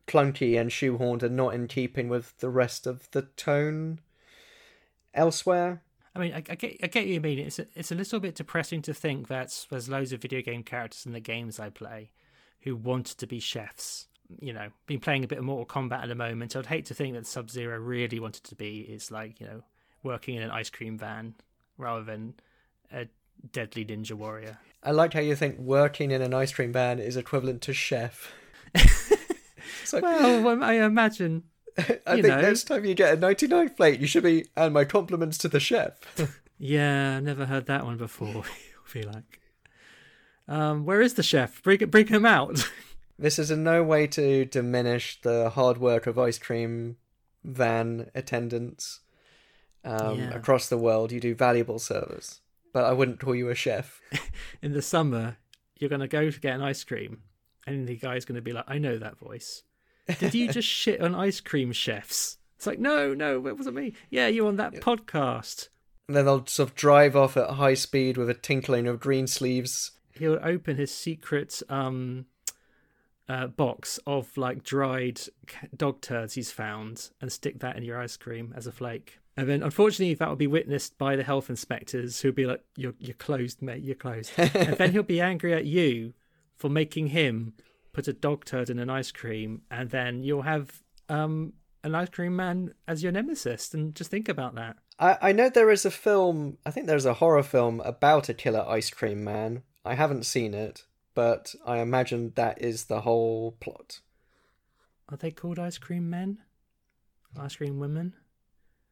clunky 0.06 0.60
and 0.60 0.70
shoehorned 0.70 1.24
and 1.24 1.38
not 1.38 1.54
in 1.54 1.68
keeping 1.68 2.10
with 2.10 2.38
the 2.40 2.50
rest 2.50 2.86
of 2.86 3.10
the 3.12 3.22
tone 3.38 4.02
elsewhere. 5.14 5.82
I 6.16 6.20
mean, 6.20 6.34
I, 6.34 6.38
I 6.38 6.56
get, 6.56 6.78
I 6.84 6.88
get 6.88 7.02
what 7.02 7.08
you 7.08 7.22
mean. 7.22 7.40
It's 7.40 7.60
a, 7.60 7.66
it's 7.76 7.92
a 7.92 7.96
little 7.96 8.20
bit 8.20 8.36
depressing 8.36 8.82
to 8.84 8.94
think 8.94 9.28
that 9.30 9.66
there's 9.70 9.90
loads 9.90 10.14
of 10.14 10.22
video 10.22 10.42
game 10.42 10.62
characters 10.64 11.06
in 11.06 11.12
the 11.14 11.20
games 11.20 11.60
I 11.60 11.70
play 11.70 12.12
who 12.62 12.76
wanted 12.76 13.18
to 13.18 13.28
be 13.28 13.40
chefs. 13.40 14.08
You 14.40 14.54
know, 14.54 14.70
been 14.88 15.00
playing 15.00 15.24
a 15.24 15.28
bit 15.28 15.38
of 15.40 15.44
Mortal 15.44 15.66
Kombat 15.66 16.04
at 16.04 16.08
the 16.10 16.16
moment. 16.16 16.56
I'd 16.56 16.68
hate 16.68 16.86
to 16.88 16.94
think 16.94 17.14
that 17.16 17.28
Sub 17.28 17.50
Zero 17.50 17.78
really 17.78 18.20
wanted 18.20 18.44
to 18.46 18.56
be 18.56 18.80
is 18.82 19.12
like 19.12 19.40
you 19.40 19.46
know 19.48 19.64
working 20.02 20.36
in 20.36 20.44
an 20.44 20.50
ice 20.52 20.70
cream 20.70 20.98
van 20.98 21.36
rather 21.78 22.04
than 22.04 22.36
a 22.92 23.08
deadly 23.52 23.86
ninja 23.86 24.14
warrior. 24.14 24.58
I 24.82 24.92
like 24.92 25.14
how 25.14 25.20
you 25.20 25.36
think 25.36 25.60
working 25.60 26.12
in 26.12 26.22
an 26.22 26.34
ice 26.34 26.54
cream 26.54 26.72
van 26.74 27.00
is 27.00 27.18
equivalent 27.18 27.62
to 27.64 27.74
chef. 27.74 28.32
Like- 29.92 30.02
Well, 30.04 30.64
I 30.64 30.74
imagine. 30.76 31.44
I 32.08 32.16
you 32.16 32.22
think 32.24 32.28
know. 32.36 32.42
next 32.42 32.64
time 32.66 32.86
you 32.86 32.94
get 32.94 33.14
a 33.18 33.20
99 33.20 33.70
plate, 33.72 34.00
you 34.00 34.08
should 34.08 34.24
be, 34.24 34.46
and 34.56 34.74
my 34.74 34.86
compliments 34.86 35.38
to 35.40 35.48
the 35.48 35.60
chef. 35.60 36.00
Yeah, 36.60 37.18
I've 37.18 37.24
never 37.24 37.46
heard 37.46 37.66
that 37.66 37.84
one 37.84 37.98
before. 37.98 38.44
I 38.86 38.88
feel 38.88 39.12
like. 39.12 39.42
Um, 40.48 40.86
where 40.86 41.02
is 41.02 41.16
the 41.16 41.24
chef? 41.24 41.62
Bring 41.62 41.80
bring 41.90 42.08
him 42.08 42.26
out. 42.26 42.70
this 43.20 43.38
is 43.38 43.52
in 43.52 43.64
no 43.64 43.84
way 43.84 44.08
to 44.08 44.46
diminish 44.46 45.20
the 45.22 45.50
hard 45.50 45.78
work 45.80 46.08
of 46.08 46.18
ice 46.18 46.38
cream 46.38 46.98
van 47.44 48.10
attendants 48.16 49.02
um, 49.84 50.20
Yeah. 50.20 50.30
across 50.36 50.70
the 50.70 50.78
world. 50.78 51.12
You 51.12 51.20
do 51.20 51.36
valuable 51.36 51.80
service, 51.80 52.40
but 52.72 52.86
I 52.86 52.94
wouldn't 52.94 53.20
call 53.20 53.36
you 53.36 53.50
a 53.50 53.56
chef. 53.56 54.00
in 54.62 54.72
the 54.72 54.82
summer, 54.82 55.38
you're 55.80 55.90
going 55.90 56.00
to 56.02 56.08
go 56.08 56.30
to 56.30 56.40
get 56.40 56.56
an 56.56 56.62
ice 56.62 56.84
cream, 56.86 57.24
and 57.68 57.88
the 57.88 57.98
guy's 57.98 58.24
going 58.26 58.36
to 58.36 58.42
be 58.42 58.54
like, 58.54 58.66
I 58.70 58.78
know 58.78 58.98
that 59.00 59.18
voice. 59.18 59.64
Did 60.20 60.34
you 60.34 60.48
just 60.50 60.68
shit 60.68 61.02
on 61.02 61.16
ice 61.16 61.40
cream 61.40 61.72
chefs? 61.72 62.38
It's 62.58 62.68
like, 62.68 62.80
no, 62.80 63.14
no, 63.14 63.48
it 63.48 63.58
wasn't 63.58 63.76
me. 63.76 63.94
Yeah, 64.10 64.28
you're 64.28 64.48
on 64.48 64.58
that 64.58 64.76
podcast. 64.76 65.70
And 66.08 66.16
then 66.16 66.26
they'll 66.26 66.46
sort 66.46 66.70
of 66.70 66.76
drive 66.76 67.16
off 67.16 67.38
at 67.38 67.52
high 67.52 67.74
speed 67.74 68.18
with 68.18 68.30
a 68.30 68.34
tinkling 68.34 68.88
of 68.88 69.00
Greensleeves. 69.00 69.92
He'll 70.12 70.40
open 70.42 70.78
his 70.78 70.94
secret 70.94 71.62
um, 71.70 72.26
uh, 73.28 73.48
box 73.48 74.00
of 74.06 74.36
like 74.38 74.64
dried 74.64 75.22
dog 75.76 76.02
turds 76.02 76.34
he's 76.34 76.52
found 76.52 77.10
and 77.22 77.32
stick 77.32 77.60
that 77.60 77.78
in 77.78 77.84
your 77.84 78.00
ice 78.00 78.18
cream 78.18 78.54
as 78.56 78.68
a 78.68 78.72
flake. 78.72 79.20
And 79.36 79.50
then, 79.50 79.64
unfortunately, 79.64 80.14
that 80.14 80.30
will 80.30 80.36
be 80.36 80.48
witnessed 80.48 80.98
by 80.98 81.16
the 81.16 81.24
health 81.24 81.50
inspectors 81.50 82.22
who'll 82.22 82.34
be 82.34 82.46
like, 82.46 82.64
"You're 82.76 82.94
you're 83.00 83.16
closed, 83.16 83.64
mate. 83.64 83.82
You're 83.82 83.96
closed." 83.96 84.32
and 84.38 84.78
then 84.78 84.92
he'll 84.92 85.04
be 85.04 85.22
angry 85.22 85.54
at 85.54 85.66
you 85.66 86.14
for 86.56 86.70
making 86.70 87.08
him 87.08 87.54
put 87.94 88.08
a 88.08 88.14
dog 88.14 88.44
turd 88.44 88.70
in 88.70 88.80
an 88.80 88.90
ice 88.90 89.12
cream, 89.12 89.62
and 89.72 89.90
then 89.90 90.24
you'll 90.24 90.42
have 90.42 90.84
um, 91.10 91.54
an 91.84 91.96
ice 91.96 92.10
cream 92.10 92.36
man 92.36 92.74
as 92.88 93.04
your 93.04 93.12
nemesis. 93.12 93.74
And 93.74 93.96
just 93.96 94.12
think 94.12 94.28
about 94.28 94.56
that. 94.56 94.78
I, 95.00 95.18
I 95.22 95.32
know 95.32 95.50
there 95.50 95.72
is 95.72 95.86
a 95.86 95.92
film, 95.92 96.58
I 96.66 96.72
think 96.72 96.88
there's 96.88 97.06
a 97.06 97.16
horror 97.16 97.44
film 97.44 97.80
about 97.82 98.30
a 98.30 98.34
killer 98.34 98.66
ice 98.68 98.90
cream 98.90 99.24
man. 99.24 99.64
I 99.86 99.96
haven't 99.96 100.26
seen 100.26 100.54
it, 100.54 100.86
but 101.14 101.56
I 101.66 101.78
imagine 101.80 102.34
that 102.36 102.62
is 102.62 102.86
the 102.86 103.02
whole 103.02 103.54
plot. 103.60 104.02
Are 105.10 105.18
they 105.18 105.32
called 105.32 105.60
ice 105.60 105.78
cream 105.78 106.10
men? 106.10 106.40
Ice 107.40 107.56
cream 107.56 107.80
women? 107.80 108.16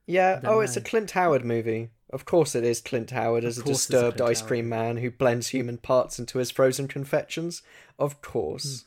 Yeah, 0.07 0.41
oh, 0.43 0.59
it's 0.59 0.75
a. 0.75 0.81
Clint 0.81 1.11
Howard 1.11 1.45
movie. 1.45 1.89
Of 2.11 2.25
course 2.25 2.55
it 2.55 2.63
is 2.65 2.81
Clint 2.81 3.11
Howard 3.11 3.45
as 3.45 3.57
a 3.57 3.61
a 3.61 3.63
disturbed 3.63 4.17
Clint 4.17 4.29
ice 4.31 4.41
cream 4.41 4.67
man 4.67 4.97
who 4.97 5.09
blends 5.09 5.49
human 5.49 5.77
parts 5.77 6.19
into 6.19 6.39
his 6.39 6.51
frozen 6.51 6.87
confections. 6.87 7.61
Of 7.97 8.21
course. 8.21 8.85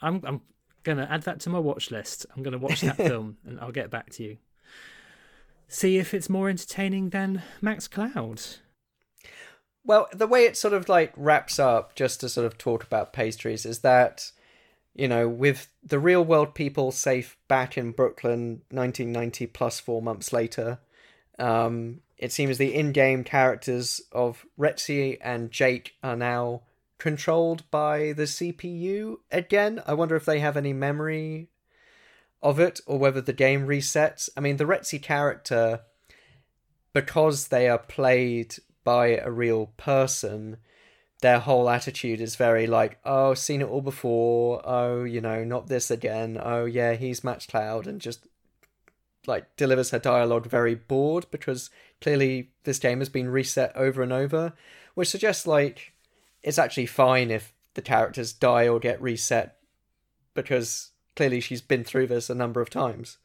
Hmm. 0.00 0.06
I'm 0.06 0.20
I'm 0.24 0.40
gonna 0.82 1.08
add 1.10 1.22
that 1.22 1.40
to 1.40 1.50
my 1.50 1.58
watch 1.58 1.90
list. 1.90 2.24
I'm 2.34 2.42
gonna 2.42 2.58
watch 2.58 2.80
that 2.82 2.96
film 3.08 3.36
and 3.44 3.60
I'll 3.60 3.72
get 3.72 3.90
back 3.90 4.10
to 4.10 4.22
you. 4.22 4.38
see 5.68 5.98
if 5.98 6.14
it's 6.14 6.30
more 6.30 6.48
entertaining 6.48 7.10
than 7.10 7.42
Max 7.60 7.88
Cloud. 7.88 8.40
Well, 9.84 10.08
the 10.12 10.26
way 10.26 10.44
it 10.44 10.56
sort 10.56 10.74
of 10.74 10.88
like 10.88 11.12
wraps 11.16 11.58
up, 11.58 11.94
just 11.94 12.20
to 12.20 12.28
sort 12.28 12.46
of 12.46 12.58
talk 12.58 12.82
about 12.82 13.12
pastries, 13.12 13.64
is 13.66 13.80
that, 13.80 14.32
you 14.96 15.08
know, 15.08 15.28
with 15.28 15.68
the 15.84 15.98
real 15.98 16.24
world 16.24 16.54
people 16.54 16.90
safe 16.90 17.36
back 17.48 17.76
in 17.76 17.92
Brooklyn, 17.92 18.62
1990 18.70 19.46
plus 19.48 19.78
four 19.78 20.00
months 20.00 20.32
later, 20.32 20.78
um, 21.38 22.00
it 22.16 22.32
seems 22.32 22.56
the 22.56 22.74
in 22.74 22.92
game 22.92 23.22
characters 23.22 24.00
of 24.12 24.46
Rexy 24.58 25.18
and 25.20 25.50
Jake 25.50 25.94
are 26.02 26.16
now 26.16 26.62
controlled 26.98 27.70
by 27.70 28.12
the 28.12 28.22
CPU 28.22 29.16
again. 29.30 29.82
I 29.86 29.92
wonder 29.92 30.16
if 30.16 30.24
they 30.24 30.40
have 30.40 30.56
any 30.56 30.72
memory 30.72 31.48
of 32.42 32.58
it 32.58 32.80
or 32.86 32.98
whether 32.98 33.20
the 33.20 33.34
game 33.34 33.66
resets. 33.66 34.30
I 34.34 34.40
mean, 34.40 34.56
the 34.56 34.64
Rexy 34.64 35.02
character, 35.02 35.80
because 36.94 37.48
they 37.48 37.68
are 37.68 37.78
played 37.78 38.56
by 38.82 39.08
a 39.08 39.30
real 39.30 39.72
person, 39.76 40.56
their 41.22 41.38
whole 41.38 41.68
attitude 41.70 42.20
is 42.20 42.36
very 42.36 42.66
like, 42.66 42.98
oh, 43.04 43.34
seen 43.34 43.62
it 43.62 43.68
all 43.68 43.80
before. 43.80 44.60
Oh, 44.64 45.04
you 45.04 45.20
know, 45.20 45.44
not 45.44 45.68
this 45.68 45.90
again. 45.90 46.38
Oh, 46.42 46.64
yeah, 46.66 46.94
he's 46.94 47.24
Max 47.24 47.46
Cloud, 47.46 47.86
and 47.86 48.00
just 48.00 48.26
like 49.26 49.56
delivers 49.56 49.90
her 49.90 49.98
dialogue 49.98 50.46
very 50.46 50.74
bored 50.74 51.26
because 51.30 51.70
clearly 52.00 52.50
this 52.64 52.78
game 52.78 53.00
has 53.00 53.08
been 53.08 53.28
reset 53.28 53.74
over 53.74 54.02
and 54.02 54.12
over, 54.12 54.52
which 54.94 55.08
suggests 55.08 55.46
like 55.46 55.92
it's 56.42 56.58
actually 56.58 56.86
fine 56.86 57.30
if 57.30 57.52
the 57.74 57.82
characters 57.82 58.32
die 58.32 58.68
or 58.68 58.78
get 58.78 59.00
reset 59.02 59.56
because 60.34 60.92
clearly 61.16 61.40
she's 61.40 61.60
been 61.60 61.82
through 61.82 62.06
this 62.06 62.30
a 62.30 62.34
number 62.34 62.60
of 62.60 62.70
times. 62.70 63.18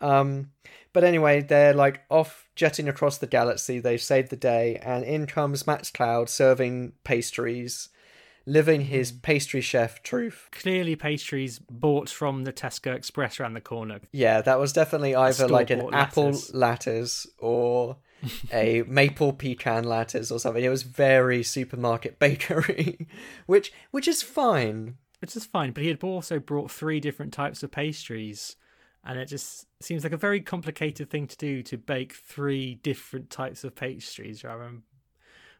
Um, 0.00 0.50
but 0.94 1.04
anyway, 1.04 1.42
they're 1.42 1.74
like 1.74 2.02
off 2.08 2.48
jetting 2.54 2.88
across 2.88 3.18
the 3.18 3.26
galaxy. 3.26 3.80
They've 3.80 4.00
saved 4.00 4.30
the 4.30 4.36
day, 4.36 4.76
and 4.76 5.04
in 5.04 5.26
comes 5.26 5.66
Max 5.66 5.90
Cloud 5.90 6.30
serving 6.30 6.92
pastries, 7.02 7.88
living 8.46 8.82
his 8.82 9.10
hmm. 9.10 9.18
pastry 9.18 9.60
chef 9.60 10.02
truth. 10.02 10.48
Clearly, 10.52 10.94
pastries 10.94 11.58
bought 11.58 12.08
from 12.08 12.44
the 12.44 12.52
Tesco 12.52 12.94
Express 12.94 13.40
around 13.40 13.54
the 13.54 13.60
corner. 13.60 14.00
Yeah, 14.12 14.40
that 14.42 14.60
was 14.60 14.72
definitely 14.72 15.16
either 15.16 15.48
like 15.48 15.70
an 15.70 15.80
store-bought 15.80 15.98
apple 15.98 16.24
lattice. 16.26 16.54
lattice 16.54 17.26
or 17.38 17.96
a 18.52 18.84
maple 18.86 19.32
pecan 19.32 19.82
lattice 19.82 20.30
or 20.30 20.38
something. 20.38 20.62
It 20.62 20.68
was 20.68 20.84
very 20.84 21.42
supermarket 21.42 22.18
bakery, 22.20 23.08
which 23.46 23.72
which 23.90 24.06
is 24.06 24.22
fine. 24.22 24.96
Which 25.20 25.34
is 25.34 25.44
fine, 25.44 25.72
but 25.72 25.82
he 25.82 25.88
had 25.88 26.04
also 26.04 26.38
brought 26.38 26.70
three 26.70 27.00
different 27.00 27.32
types 27.32 27.62
of 27.62 27.72
pastries, 27.72 28.56
and 29.04 29.18
it 29.18 29.26
just 29.26 29.66
seems 29.80 30.02
like 30.02 30.12
a 30.12 30.18
very 30.18 30.40
complicated 30.40 31.10
thing 31.10 31.26
to 31.26 31.36
do 31.36 31.62
to 31.62 31.76
bake 31.76 32.12
three 32.12 32.76
different 32.76 33.30
types 33.30 33.64
of 33.64 33.74
pastries 33.74 34.44
rather 34.44 34.64
than 34.64 34.82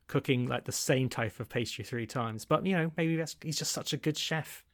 cooking 0.06 0.46
like 0.46 0.64
the 0.64 0.72
same 0.72 1.08
type 1.08 1.40
of 1.40 1.48
pastry 1.48 1.84
three 1.84 2.06
times. 2.06 2.44
But 2.44 2.64
you 2.64 2.76
know, 2.76 2.90
maybe 2.96 3.16
that's 3.16 3.36
he's 3.42 3.58
just 3.58 3.72
such 3.72 3.92
a 3.92 3.98
good 3.98 4.16
chef, 4.16 4.64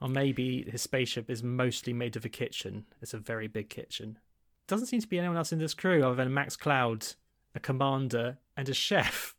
or 0.00 0.08
maybe 0.08 0.68
his 0.70 0.82
spaceship 0.82 1.30
is 1.30 1.42
mostly 1.42 1.92
made 1.92 2.16
of 2.16 2.24
a 2.24 2.28
kitchen. 2.28 2.84
It's 3.00 3.14
a 3.14 3.18
very 3.18 3.46
big 3.46 3.68
kitchen. 3.68 4.18
Doesn't 4.66 4.86
seem 4.86 5.00
to 5.00 5.08
be 5.08 5.18
anyone 5.18 5.36
else 5.36 5.52
in 5.52 5.58
this 5.58 5.74
crew 5.74 6.04
other 6.04 6.16
than 6.16 6.34
Max 6.34 6.56
Cloud, 6.56 7.06
a 7.54 7.60
commander, 7.60 8.38
and 8.56 8.68
a 8.68 8.74
chef. 8.74 9.34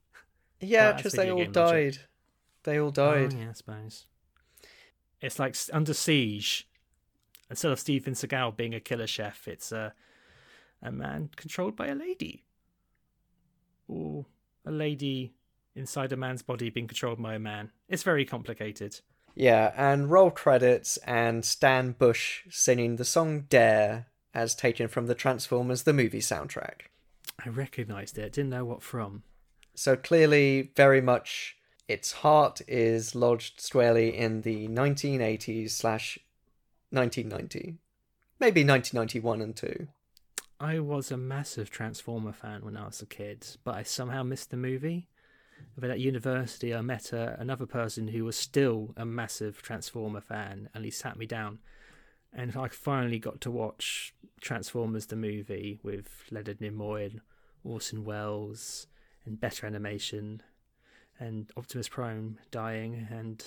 Yeah, 0.60 0.94
because 0.94 1.14
they 1.14 1.32
all 1.32 1.40
logic. 1.40 1.54
died. 1.54 1.98
They 2.64 2.80
all 2.80 2.90
oh, 2.90 2.92
died. 2.92 3.34
Oh, 3.34 3.38
yeah, 3.38 3.50
I 3.50 3.54
suppose. 3.54 4.06
It's 5.22 5.40
like 5.40 5.56
under 5.74 5.94
siege. 5.94 6.68
Instead 7.52 7.72
of 7.72 7.80
Steven 7.80 8.14
Seagal 8.14 8.56
being 8.56 8.74
a 8.74 8.80
killer 8.80 9.06
chef, 9.06 9.48
it's 9.48 9.72
a 9.72 9.94
a 10.82 10.92
man 10.92 11.30
controlled 11.36 11.76
by 11.76 11.88
a 11.88 11.96
lady, 11.96 12.44
or 13.88 14.26
a 14.66 14.72
lady 14.72 15.34
inside 15.76 16.12
a 16.12 16.18
man's 16.18 16.42
body 16.42 16.70
being 16.70 16.88
controlled 16.88 17.22
by 17.22 17.36
a 17.36 17.40
man. 17.40 17.72
It's 17.88 18.04
very 18.04 18.26
complicated. 18.26 19.02
Yeah, 19.36 19.74
and 19.76 20.10
roll 20.10 20.32
credits 20.32 20.98
and 21.06 21.46
Stan 21.46 21.92
Bush 21.92 22.44
singing 22.50 22.96
the 22.96 23.06
song 23.06 23.42
Dare 23.42 24.08
as 24.34 24.56
taken 24.56 24.88
from 24.88 25.08
the 25.08 25.16
Transformers 25.16 25.84
the 25.84 25.94
movie 25.94 26.20
soundtrack. 26.20 26.88
I 27.46 27.50
recognised 27.50 28.18
it. 28.18 28.34
Didn't 28.34 28.50
know 28.50 28.66
what 28.66 28.82
from. 28.82 29.24
So 29.76 29.96
clearly, 29.96 30.72
very 30.76 31.02
much 31.02 31.58
its 31.88 32.14
heart 32.14 32.62
is 32.68 33.14
lodged 33.14 33.62
squarely 33.62 34.18
in 34.18 34.42
the 34.42 34.68
1980s 34.68 35.72
slash 35.72 36.18
1990, 36.92 37.78
maybe 38.40 38.64
1991 38.64 39.42
and 39.42 39.56
2. 39.56 39.88
I 40.60 40.80
was 40.80 41.10
a 41.10 41.18
massive 41.18 41.72
Transformer 41.72 42.34
fan 42.34 42.64
when 42.64 42.78
I 42.78 42.86
was 42.86 43.02
a 43.02 43.08
kid, 43.08 43.48
but 43.64 43.76
I 43.76 43.84
somehow 43.84 44.22
missed 44.24 44.52
the 44.52 44.58
movie. 44.58 45.08
But 45.78 45.90
at 45.90 46.00
university, 46.00 46.74
I 46.76 46.82
met 46.82 47.14
a, 47.14 47.36
another 47.40 47.66
person 47.66 48.08
who 48.10 48.26
was 48.26 48.36
still 48.36 48.94
a 48.98 49.06
massive 49.06 49.62
Transformer 49.62 50.22
fan, 50.22 50.70
and 50.74 50.86
he 50.86 50.92
sat 50.92 51.18
me 51.18 51.26
down. 51.26 51.60
And 52.34 52.56
I 52.56 52.68
finally 52.68 53.20
got 53.20 53.42
to 53.42 53.52
watch 53.52 54.14
Transformers 54.40 55.08
the 55.08 55.16
movie 55.16 55.80
with 55.84 56.26
Leonard 56.30 56.60
Nimoy 56.60 57.12
and 57.12 57.22
Orson 57.64 58.04
Welles 58.04 58.88
and 59.26 59.40
better 59.40 59.66
animation 59.66 60.42
and 61.20 61.52
Optimus 61.56 61.88
Prime 61.88 62.38
dying 62.50 63.08
and 63.12 63.44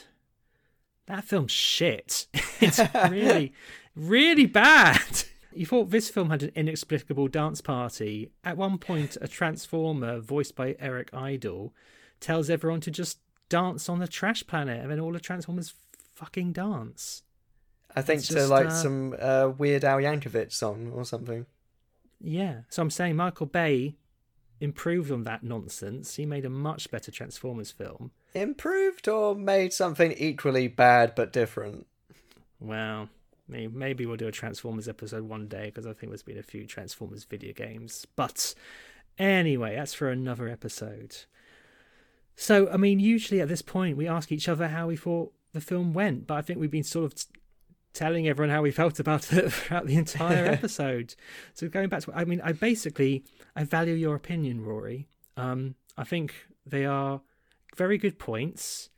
that 1.06 1.24
film's 1.24 1.52
shit. 1.52 2.26
it's 2.60 2.80
really, 3.10 3.52
really 3.94 4.46
bad. 4.46 5.24
You 5.52 5.66
thought 5.66 5.90
this 5.90 6.10
film 6.10 6.30
had 6.30 6.42
an 6.42 6.50
inexplicable 6.54 7.28
dance 7.28 7.60
party. 7.60 8.30
At 8.42 8.56
one 8.56 8.78
point, 8.78 9.16
a 9.20 9.28
Transformer 9.28 10.18
voiced 10.18 10.56
by 10.56 10.74
Eric 10.80 11.14
Idle 11.14 11.72
tells 12.18 12.50
everyone 12.50 12.80
to 12.80 12.90
just 12.90 13.18
dance 13.48 13.88
on 13.88 14.00
the 14.00 14.08
trash 14.08 14.46
planet, 14.46 14.80
and 14.80 14.90
then 14.90 14.98
all 14.98 15.12
the 15.12 15.20
Transformers 15.20 15.74
fucking 16.14 16.52
dance. 16.52 17.22
I 17.94 18.02
think 18.02 18.18
It's 18.18 18.28
to 18.28 18.34
just, 18.34 18.50
like 18.50 18.66
uh, 18.66 18.70
some 18.70 19.14
uh, 19.20 19.52
Weird 19.56 19.84
Al 19.84 19.98
Yankovic 19.98 20.52
song 20.52 20.90
or 20.92 21.04
something. 21.04 21.46
Yeah. 22.20 22.62
So 22.68 22.82
I'm 22.82 22.90
saying 22.90 23.16
Michael 23.16 23.46
Bay 23.46 23.94
improved 24.60 25.10
on 25.12 25.22
that 25.24 25.44
nonsense. 25.44 26.16
He 26.16 26.26
made 26.26 26.44
a 26.44 26.50
much 26.50 26.90
better 26.90 27.12
Transformers 27.12 27.70
film. 27.70 28.10
Improved 28.34 29.08
or 29.08 29.34
made 29.34 29.72
something 29.72 30.12
equally 30.12 30.68
bad 30.68 31.14
but 31.14 31.32
different? 31.32 31.86
Well, 32.58 33.08
maybe 33.48 34.06
we'll 34.06 34.16
do 34.16 34.26
a 34.28 34.32
Transformers 34.32 34.88
episode 34.88 35.24
one 35.24 35.46
day 35.46 35.66
because 35.66 35.86
I 35.86 35.92
think 35.92 36.10
there's 36.10 36.22
been 36.22 36.38
a 36.38 36.42
few 36.42 36.66
Transformers 36.66 37.24
video 37.24 37.52
games. 37.52 38.06
But 38.16 38.54
anyway, 39.18 39.76
that's 39.76 39.94
for 39.94 40.10
another 40.10 40.48
episode. 40.48 41.16
So, 42.36 42.68
I 42.70 42.76
mean, 42.76 42.98
usually 42.98 43.40
at 43.40 43.48
this 43.48 43.62
point 43.62 43.96
we 43.96 44.08
ask 44.08 44.32
each 44.32 44.48
other 44.48 44.68
how 44.68 44.88
we 44.88 44.96
thought 44.96 45.32
the 45.52 45.60
film 45.60 45.92
went, 45.94 46.26
but 46.26 46.34
I 46.34 46.42
think 46.42 46.58
we've 46.58 46.70
been 46.70 46.82
sort 46.82 47.04
of 47.06 47.14
t- 47.14 47.26
telling 47.92 48.26
everyone 48.26 48.50
how 48.50 48.62
we 48.62 48.72
felt 48.72 48.98
about 48.98 49.32
it 49.32 49.52
throughout 49.52 49.86
the 49.86 49.94
entire 49.94 50.44
episode. 50.52 51.14
so 51.52 51.68
going 51.68 51.88
back 51.88 52.02
to, 52.02 52.12
I 52.12 52.24
mean, 52.24 52.40
I 52.42 52.52
basically 52.52 53.24
I 53.54 53.62
value 53.64 53.94
your 53.94 54.16
opinion, 54.16 54.64
Rory. 54.64 55.06
Um, 55.36 55.76
I 55.96 56.02
think 56.02 56.34
they 56.66 56.84
are 56.84 57.20
very 57.76 57.98
good 57.98 58.18
points, 58.18 58.90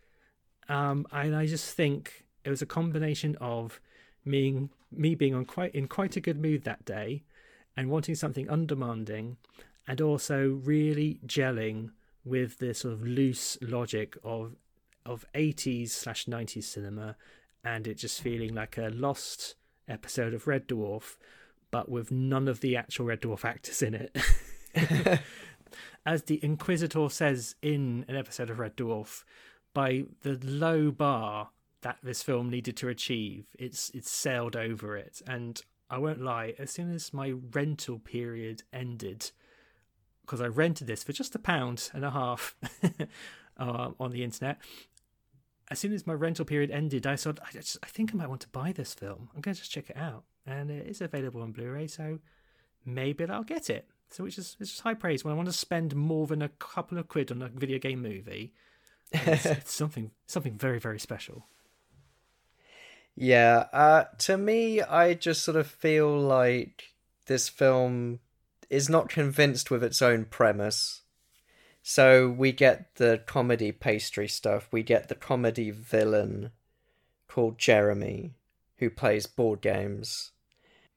um, 0.69 1.07
and 1.13 1.35
I 1.35 1.47
just 1.47 1.75
think 1.75 2.25
it 2.45 2.51
was 2.51 2.63
a 2.63 2.67
combination 2.67 3.37
of 3.41 3.81
me 4.25 4.69
me 4.93 5.15
being 5.15 5.35
on 5.35 5.45
quite 5.45 5.75
in 5.75 5.89
quite 5.89 6.17
a 6.17 6.21
good 6.21 6.41
mood 6.41 6.65
that 6.65 6.85
day, 6.85 7.23
and 7.77 7.91
wanting 7.91 8.15
something 8.15 8.49
undemanding, 8.49 9.37
and 9.87 10.01
also 10.01 10.61
really 10.65 11.21
gelling 11.27 11.91
with 12.25 12.59
the 12.59 12.75
sort 12.75 12.95
of 12.95 13.07
loose 13.07 13.57
logic 13.61 14.17
of 14.25 14.57
of 15.05 15.25
80s 15.35 15.91
slash 15.91 16.25
90s 16.27 16.65
cinema 16.65 17.15
and 17.67 17.87
it 17.87 17.95
just 17.95 18.23
feeling 18.23 18.55
like 18.55 18.79
a 18.79 18.91
lost 18.95 19.57
episode 19.89 20.33
of 20.35 20.47
Red 20.47 20.69
Dwarf, 20.69 21.17
but 21.71 21.89
with 21.89 22.11
none 22.13 22.47
of 22.49 22.61
the 22.61 22.77
actual 22.77 23.07
Red 23.07 23.21
Dwarf 23.21 23.45
actors 23.45 23.83
in 23.83 23.95
it. 23.95 24.17
As 26.07 26.23
the 26.23 26.43
Inquisitor 26.43 27.09
says 27.11 27.57
in 27.61 28.05
an 28.07 28.15
episode 28.15 28.49
of 28.49 28.61
Red 28.61 28.77
Dwarf, 28.77 29.25
by 29.75 30.05
the 30.23 30.39
low 30.41 30.93
bar 30.93 31.51
that 31.83 31.99
this 32.01 32.23
film 32.23 32.49
needed 32.49 32.77
to 32.77 32.89
achieve, 32.89 33.47
it's 33.59 33.91
it's 33.91 34.11
sailed 34.11 34.55
over 34.55 34.97
it. 34.97 35.21
And 35.27 35.61
I 35.91 35.99
won't 35.99 36.23
lie, 36.23 36.55
as 36.61 36.71
soon 36.71 36.95
as 36.95 37.13
my 37.13 37.35
rental 37.51 37.99
period 37.99 38.63
ended, 38.73 39.33
because 40.23 40.41
I 40.41 40.47
rented 40.47 40.87
this 40.87 41.03
for 41.03 41.13
just 41.13 41.35
a 41.35 41.41
pound 41.41 41.91
and 41.93 42.05
a 42.05 42.11
half 42.13 42.55
uh, 43.57 43.91
on 43.99 44.13
the 44.13 44.23
internet. 44.23 44.59
As 45.73 45.81
soon 45.81 45.93
as 45.93 46.07
my 46.07 46.13
rental 46.13 46.45
period 46.45 46.71
ended, 46.71 47.05
I 47.05 47.17
thought, 47.17 47.41
I, 47.45 47.51
just, 47.51 47.79
I 47.83 47.87
think 47.87 48.15
I 48.15 48.17
might 48.17 48.29
want 48.29 48.43
to 48.43 48.49
buy 48.49 48.71
this 48.71 48.95
film. 48.95 49.29
I'm 49.35 49.41
going 49.41 49.57
to 49.57 49.61
just 49.61 49.73
check 49.73 49.91
it 49.91 49.97
out. 49.97 50.23
And 50.47 50.71
it 50.71 50.87
is 50.87 51.01
available 51.01 51.43
on 51.43 51.51
Blu 51.51 51.69
ray, 51.69 51.89
so 51.89 52.21
maybe 52.85 53.25
I'll 53.25 53.43
get 53.43 53.69
it. 53.69 53.89
So, 54.11 54.25
which 54.25 54.39
is 54.39 54.57
it's 54.61 54.71
just 54.71 54.83
high 54.83 54.95
praise. 54.95 55.25
When 55.25 55.33
I 55.33 55.37
want 55.37 55.49
to 55.49 55.53
spend 55.53 55.95
more 55.95 56.27
than 56.27 56.43
a 56.43 56.49
couple 56.49 56.99
of 56.99 57.09
quid 57.09 57.31
on 57.31 57.43
a 57.43 57.49
video 57.49 57.79
game 57.79 58.03
movie, 58.03 58.53
it's, 59.13 59.47
it's 59.47 59.73
something 59.73 60.11
something 60.27 60.57
very, 60.57 60.79
very 60.79 60.99
special. 60.99 61.47
Yeah, 63.15 63.67
uh, 63.73 64.05
to 64.19 64.37
me, 64.37 64.83
I 64.83 65.15
just 65.15 65.43
sort 65.43 65.57
of 65.57 65.67
feel 65.67 66.19
like 66.19 66.95
this 67.27 67.49
film 67.49 68.21
is 68.69 68.89
not 68.89 69.09
convinced 69.09 69.71
with 69.71 69.83
its 69.83 70.03
own 70.03 70.27
premise. 70.27 71.03
So 71.83 72.29
we 72.29 72.53
get 72.53 72.97
the 72.97 73.23
comedy 73.27 73.73
pastry 73.73 74.29
stuff. 74.29 74.69
We 74.71 74.83
get 74.83 75.09
the 75.09 75.15
comedy 75.15 75.71
villain 75.71 76.51
called 77.29 77.59
Jeremy, 77.59 78.35
who 78.79 78.91
plays 78.91 79.27
board 79.27 79.61
games. 79.61 80.33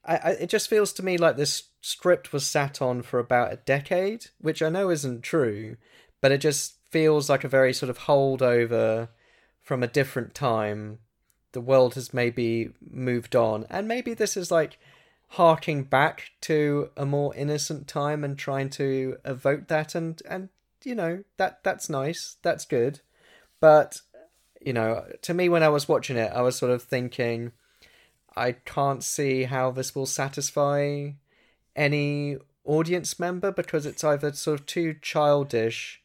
I, 0.09 0.15
I, 0.15 0.29
it 0.31 0.49
just 0.49 0.69
feels 0.69 0.91
to 0.93 1.05
me 1.05 1.17
like 1.17 1.37
this 1.37 1.63
script 1.81 2.33
was 2.33 2.45
sat 2.45 2.81
on 2.81 3.03
for 3.03 3.19
about 3.19 3.53
a 3.53 3.57
decade, 3.57 4.25
which 4.41 4.61
I 4.61 4.69
know 4.69 4.89
isn't 4.89 5.21
true, 5.21 5.77
but 6.19 6.31
it 6.31 6.39
just 6.39 6.77
feels 6.89 7.29
like 7.29 7.43
a 7.43 7.49
very 7.49 7.73
sort 7.73 7.91
of 7.91 7.99
holdover 7.99 9.09
from 9.61 9.83
a 9.83 9.87
different 9.87 10.33
time. 10.33 10.97
The 11.51 11.61
world 11.61 11.93
has 11.93 12.13
maybe 12.13 12.71
moved 12.81 13.35
on, 13.35 13.65
and 13.69 13.87
maybe 13.87 14.15
this 14.15 14.35
is 14.35 14.49
like 14.49 14.79
harking 15.33 15.83
back 15.83 16.31
to 16.41 16.89
a 16.97 17.05
more 17.05 17.35
innocent 17.35 17.87
time 17.87 18.23
and 18.23 18.37
trying 18.37 18.69
to 18.69 19.17
evoke 19.23 19.67
that 19.67 19.93
and 19.93 20.23
and 20.27 20.49
you 20.83 20.95
know 20.95 21.23
that 21.37 21.63
that's 21.63 21.87
nice 21.87 22.37
that's 22.41 22.65
good 22.65 22.99
but 23.59 24.01
you 24.59 24.73
know 24.73 25.05
to 25.21 25.35
me 25.35 25.47
when 25.47 25.61
i 25.61 25.69
was 25.69 25.87
watching 25.87 26.17
it 26.17 26.31
i 26.33 26.41
was 26.41 26.55
sort 26.55 26.71
of 26.71 26.81
thinking 26.81 27.51
i 28.35 28.51
can't 28.51 29.03
see 29.03 29.43
how 29.43 29.71
this 29.71 29.95
will 29.95 30.05
satisfy 30.05 31.09
any 31.75 32.37
audience 32.63 33.19
member 33.19 33.51
because 33.51 33.85
it's 33.85 34.03
either 34.03 34.31
sort 34.33 34.59
of 34.59 34.65
too 34.65 34.95
childish 35.01 36.01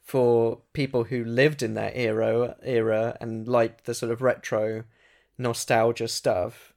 for 0.00 0.60
people 0.72 1.04
who 1.04 1.24
lived 1.24 1.62
in 1.62 1.74
that 1.74 1.92
era 1.96 2.56
era 2.62 3.16
and 3.20 3.48
liked 3.48 3.84
the 3.84 3.94
sort 3.94 4.12
of 4.12 4.22
retro 4.22 4.84
nostalgia 5.36 6.08
stuff 6.08 6.72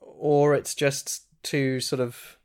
or 0.00 0.54
it's 0.54 0.74
just 0.74 1.24
too 1.42 1.80
sort 1.80 2.00
of 2.00 2.38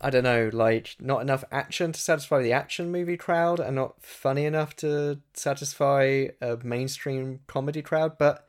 I 0.00 0.10
don't 0.10 0.24
know, 0.24 0.50
like 0.52 0.96
not 1.00 1.22
enough 1.22 1.44
action 1.50 1.92
to 1.92 2.00
satisfy 2.00 2.42
the 2.42 2.52
action 2.52 2.90
movie 2.92 3.16
crowd 3.16 3.60
and 3.60 3.76
not 3.76 4.02
funny 4.02 4.44
enough 4.44 4.76
to 4.76 5.20
satisfy 5.34 6.26
a 6.40 6.58
mainstream 6.62 7.40
comedy 7.46 7.82
crowd, 7.82 8.18
but 8.18 8.46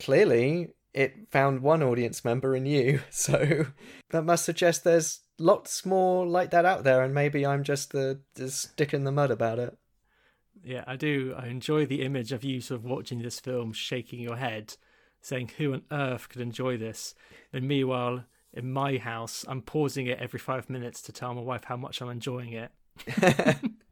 clearly 0.00 0.70
it 0.94 1.30
found 1.30 1.62
one 1.62 1.82
audience 1.82 2.24
member 2.24 2.54
in 2.54 2.66
you, 2.66 3.00
so 3.10 3.66
that 4.10 4.24
must 4.24 4.44
suggest 4.44 4.84
there's 4.84 5.20
lots 5.38 5.84
more 5.84 6.26
like 6.26 6.50
that 6.50 6.64
out 6.64 6.84
there 6.84 7.02
and 7.02 7.14
maybe 7.14 7.44
I'm 7.44 7.64
just 7.64 7.90
the, 7.92 8.20
the 8.34 8.50
stick 8.50 8.94
in 8.94 9.04
the 9.04 9.12
mud 9.12 9.30
about 9.30 9.58
it. 9.58 9.76
Yeah, 10.64 10.84
I 10.86 10.96
do. 10.96 11.34
I 11.36 11.46
enjoy 11.46 11.86
the 11.86 12.02
image 12.02 12.30
of 12.30 12.44
you 12.44 12.60
sort 12.60 12.80
of 12.80 12.84
watching 12.84 13.20
this 13.20 13.40
film 13.40 13.72
shaking 13.72 14.20
your 14.20 14.36
head 14.36 14.76
saying, 15.20 15.52
Who 15.58 15.72
on 15.72 15.82
earth 15.90 16.28
could 16.28 16.40
enjoy 16.40 16.76
this? 16.76 17.14
And 17.52 17.66
meanwhile, 17.66 18.24
in 18.52 18.72
my 18.72 18.98
house, 18.98 19.44
I'm 19.48 19.62
pausing 19.62 20.06
it 20.06 20.20
every 20.20 20.38
five 20.38 20.70
minutes 20.70 21.02
to 21.02 21.12
tell 21.12 21.34
my 21.34 21.40
wife 21.40 21.64
how 21.64 21.76
much 21.76 22.00
I'm 22.00 22.10
enjoying 22.10 22.52
it. 22.52 22.70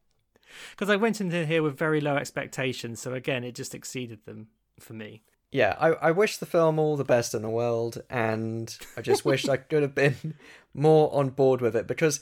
Because 0.71 0.91
I 0.91 0.97
went 0.97 1.21
into 1.21 1.47
here 1.47 1.63
with 1.63 1.79
very 1.79 2.01
low 2.01 2.17
expectations, 2.17 3.01
so 3.01 3.15
again, 3.15 3.45
it 3.45 3.55
just 3.55 3.75
exceeded 3.75 4.25
them 4.25 4.49
for 4.79 4.95
me. 4.95 5.23
Yeah, 5.53 5.75
I, 5.81 5.89
I 5.89 6.11
wish 6.13 6.37
the 6.37 6.47
film 6.47 6.79
all 6.79 6.97
the 6.97 7.05
best 7.05 7.35
in 7.35 7.43
the 7.43 7.51
world, 7.51 8.03
and 8.09 8.77
I 8.97 9.03
just 9.03 9.25
wish 9.25 9.49
I 9.49 9.57
could 9.57 9.83
have 9.83 9.95
been 9.95 10.35
more 10.75 11.13
on 11.13 11.31
board 11.31 11.61
with 11.61 11.75
it 11.75 11.89
because 11.89 12.21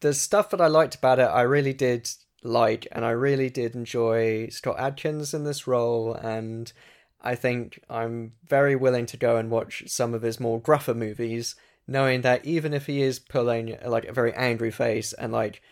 the 0.00 0.12
stuff 0.12 0.50
that 0.50 0.60
I 0.60 0.66
liked 0.66 0.96
about 0.96 1.20
it, 1.20 1.22
I 1.24 1.42
really 1.42 1.72
did 1.72 2.10
like, 2.42 2.88
and 2.92 3.04
I 3.04 3.10
really 3.10 3.48
did 3.48 3.74
enjoy 3.74 4.48
Scott 4.48 4.78
Adkins 4.78 5.34
in 5.34 5.44
this 5.44 5.66
role, 5.68 6.14
and 6.14 6.72
I 7.20 7.36
think 7.36 7.80
I'm 7.88 8.32
very 8.46 8.74
willing 8.74 9.06
to 9.06 9.16
go 9.16 9.36
and 9.36 9.50
watch 9.50 9.84
some 9.86 10.12
of 10.12 10.22
his 10.22 10.40
more 10.40 10.60
gruffer 10.60 10.94
movies, 10.94 11.54
knowing 11.86 12.22
that 12.22 12.44
even 12.44 12.74
if 12.74 12.86
he 12.86 13.02
is 13.02 13.20
pulling 13.20 13.78
like 13.84 14.04
a 14.06 14.12
very 14.12 14.32
angry 14.34 14.70
face 14.70 15.12
and 15.12 15.32
like 15.32 15.62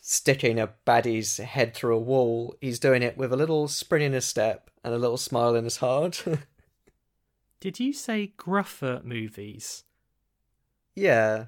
sticking 0.00 0.58
a 0.58 0.70
baddie's 0.84 1.36
head 1.36 1.74
through 1.74 1.96
a 1.96 2.00
wall, 2.00 2.56
he's 2.60 2.78
doing 2.78 3.02
it 3.02 3.16
with 3.16 3.32
a 3.32 3.36
little 3.36 3.68
spring 3.68 4.02
in 4.02 4.12
his 4.12 4.24
step 4.24 4.70
and 4.82 4.94
a 4.94 4.98
little 4.98 5.16
smile 5.16 5.54
in 5.54 5.64
his 5.64 5.78
heart. 5.78 6.24
Did 7.60 7.78
you 7.78 7.92
say 7.92 8.32
gruffer 8.36 9.02
movies? 9.04 9.84
Yeah. 10.96 11.46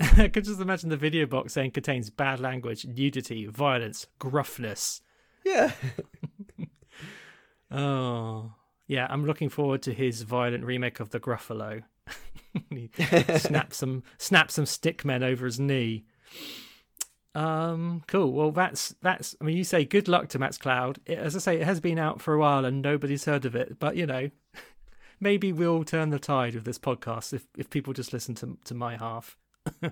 I 0.00 0.28
could 0.28 0.44
just 0.44 0.60
imagine 0.60 0.90
the 0.90 0.96
video 0.96 1.26
box 1.26 1.52
saying 1.52 1.70
contains 1.70 2.10
bad 2.10 2.40
language, 2.40 2.84
nudity, 2.84 3.46
violence, 3.46 4.08
gruffness. 4.18 5.00
Yeah. 5.44 5.72
oh. 7.70 8.52
Yeah, 8.88 9.06
I'm 9.08 9.24
looking 9.24 9.48
forward 9.48 9.80
to 9.82 9.94
his 9.94 10.22
violent 10.22 10.64
remake 10.64 11.00
of 11.00 11.10
the 11.10 11.20
Gruffalo. 11.20 11.84
snap 13.38 13.72
some 13.72 14.02
snap 14.18 14.50
some 14.50 14.66
stick 14.66 15.04
men 15.04 15.22
over 15.22 15.46
his 15.46 15.60
knee. 15.60 16.04
Um, 17.34 18.02
cool. 18.06 18.32
Well, 18.32 18.52
that's 18.52 18.94
that's. 19.02 19.34
I 19.40 19.44
mean, 19.44 19.56
you 19.56 19.64
say 19.64 19.84
good 19.84 20.08
luck 20.08 20.28
to 20.30 20.38
Max 20.38 20.56
Cloud. 20.56 21.00
It, 21.06 21.18
as 21.18 21.34
I 21.34 21.40
say, 21.40 21.56
it 21.60 21.64
has 21.64 21.80
been 21.80 21.98
out 21.98 22.20
for 22.20 22.34
a 22.34 22.38
while 22.38 22.64
and 22.64 22.80
nobody's 22.80 23.24
heard 23.24 23.44
of 23.44 23.56
it. 23.56 23.78
But 23.78 23.96
you 23.96 24.06
know, 24.06 24.30
maybe 25.20 25.52
we'll 25.52 25.84
turn 25.84 26.10
the 26.10 26.18
tide 26.18 26.54
with 26.54 26.64
this 26.64 26.78
podcast 26.78 27.32
if 27.32 27.46
if 27.56 27.70
people 27.70 27.92
just 27.92 28.12
listen 28.12 28.34
to 28.36 28.58
to 28.64 28.74
my 28.74 28.96
half. 28.96 29.36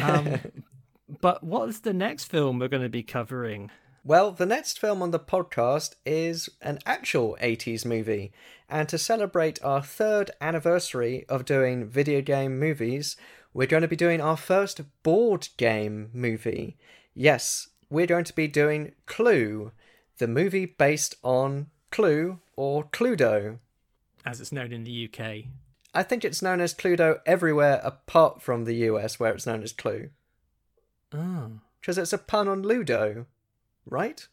um, 0.00 0.38
but 1.20 1.42
what's 1.44 1.80
the 1.80 1.92
next 1.92 2.24
film 2.24 2.58
we're 2.58 2.68
going 2.68 2.82
to 2.82 2.88
be 2.88 3.02
covering? 3.02 3.70
Well, 4.02 4.32
the 4.32 4.46
next 4.46 4.78
film 4.78 5.02
on 5.02 5.10
the 5.10 5.18
podcast 5.18 5.96
is 6.06 6.48
an 6.62 6.78
actual 6.86 7.36
80s 7.42 7.84
movie, 7.84 8.32
and 8.66 8.88
to 8.88 8.96
celebrate 8.96 9.62
our 9.62 9.82
third 9.82 10.30
anniversary 10.40 11.26
of 11.28 11.44
doing 11.44 11.84
video 11.84 12.22
game 12.22 12.58
movies, 12.58 13.18
we're 13.52 13.66
going 13.66 13.82
to 13.82 13.88
be 13.88 13.96
doing 13.96 14.20
our 14.20 14.36
first 14.36 14.80
board 15.02 15.48
game 15.56 16.10
movie. 16.12 16.76
Yes, 17.14 17.68
we're 17.88 18.06
going 18.06 18.24
to 18.24 18.34
be 18.34 18.48
doing 18.48 18.92
Clue, 19.06 19.72
the 20.18 20.28
movie 20.28 20.66
based 20.66 21.16
on 21.22 21.66
Clue 21.90 22.40
or 22.56 22.84
Cluedo. 22.84 23.58
As 24.24 24.40
it's 24.40 24.52
known 24.52 24.72
in 24.72 24.84
the 24.84 25.08
UK. 25.08 25.46
I 25.92 26.02
think 26.02 26.24
it's 26.24 26.42
known 26.42 26.60
as 26.60 26.74
Cluedo 26.74 27.20
everywhere 27.26 27.80
apart 27.82 28.42
from 28.42 28.64
the 28.64 28.74
US 28.74 29.18
where 29.18 29.32
it's 29.32 29.46
known 29.46 29.62
as 29.62 29.72
Clue. 29.72 30.10
Ah. 31.12 31.16
Oh. 31.18 31.50
Because 31.80 31.96
it's 31.96 32.12
a 32.12 32.18
pun 32.18 32.46
on 32.46 32.62
Ludo 32.62 33.24
right? 33.90 34.26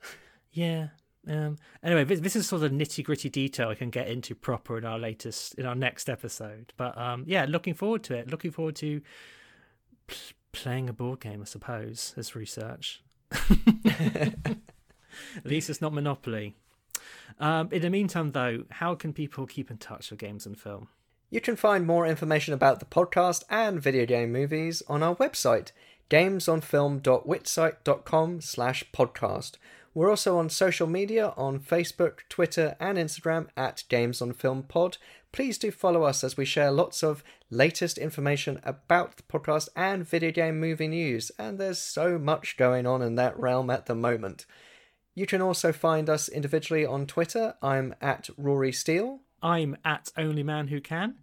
Yeah. 0.52 0.90
Um, 1.28 1.58
anyway, 1.84 2.06
this, 2.06 2.22
this 2.22 2.36
is 2.36 2.48
sort 2.48 2.64
of 2.64 2.72
nitty 2.72 3.04
gritty 3.04 3.30
detail 3.30 3.70
I 3.70 3.76
can 3.76 3.90
get 3.90 4.08
into 4.08 4.36
proper 4.36 4.78
in 4.78 4.86
our 4.86 4.98
latest, 4.98 5.56
in 5.56 5.66
our 5.66 5.76
next 5.76 6.10
episode. 6.10 6.74
But 6.78 6.98
um, 6.98 7.24
yeah, 7.28 7.46
looking 7.48 7.74
forward 7.74 8.04
to 8.04 8.16
it. 8.16 8.30
Looking 8.30 8.52
forward 8.52 8.76
to 8.78 9.02
pl- 10.08 10.36
playing 10.52 10.90
a 10.90 10.94
board 10.94 11.20
game, 11.20 11.42
I 11.42 11.46
suppose, 11.46 12.14
as 12.18 12.36
research. 12.36 13.04
At 13.32 14.58
least 15.44 15.70
it's 15.70 15.82
not 15.82 15.94
Monopoly. 15.94 16.56
Um, 17.40 17.70
in 17.72 17.82
the 17.82 17.90
meantime, 17.90 18.32
though, 18.32 18.64
how 18.72 18.96
can 18.96 19.14
people 19.14 19.46
keep 19.46 19.70
in 19.70 19.78
touch 19.78 20.10
with 20.10 20.20
games 20.20 20.46
and 20.46 20.60
film? 20.60 20.88
You 21.30 21.42
can 21.42 21.58
find 21.58 21.86
more 21.86 22.08
information 22.08 22.54
about 22.54 22.80
the 22.80 22.86
podcast 22.86 23.44
and 23.50 23.82
video 23.82 24.06
game 24.06 24.32
movies 24.32 24.82
on 24.88 25.04
our 25.04 25.18
website, 25.18 25.74
gamesonfilm.wixsite.com 26.10 28.42
slash 28.42 28.86
podcast. 28.94 29.56
We're 29.98 30.12
also 30.12 30.38
on 30.38 30.52
social 30.52 30.86
media 30.86 31.34
on 31.38 31.60
Facebook, 31.60 32.20
Twitter, 32.30 32.76
and 32.80 33.00
Instagram 33.00 33.48
at 33.58 33.84
Games 33.90 34.22
on 34.22 34.32
Film 34.32 34.62
Pod. 34.62 35.00
Please 35.32 35.58
do 35.58 35.72
follow 35.72 36.04
us 36.04 36.24
as 36.24 36.38
we 36.38 36.46
share 36.46 36.70
lots 36.70 37.02
of 37.02 37.24
latest 37.50 37.98
information 37.98 38.60
about 38.64 39.18
the 39.18 39.24
podcast 39.24 39.70
and 39.76 40.08
video 40.08 40.30
game 40.30 40.60
movie 40.60 40.88
news, 40.88 41.32
and 41.40 41.58
there's 41.58 41.82
so 41.82 42.20
much 42.20 42.58
going 42.58 42.86
on 42.86 43.02
in 43.02 43.16
that 43.16 43.40
realm 43.40 43.72
at 43.72 43.88
the 43.88 43.96
moment. 43.96 44.46
You 45.16 45.26
can 45.26 45.42
also 45.42 45.72
find 45.72 46.12
us 46.12 46.30
individually 46.30 46.86
on 46.86 47.08
Twitter. 47.08 47.56
I'm 47.64 47.96
at 48.00 48.30
Rory 48.38 48.74
Steele. 48.74 49.22
I'm 49.42 49.78
at 49.84 50.12
Only 50.16 50.44
Man 50.44 50.68
Who 50.68 50.80
Can. 50.80 51.16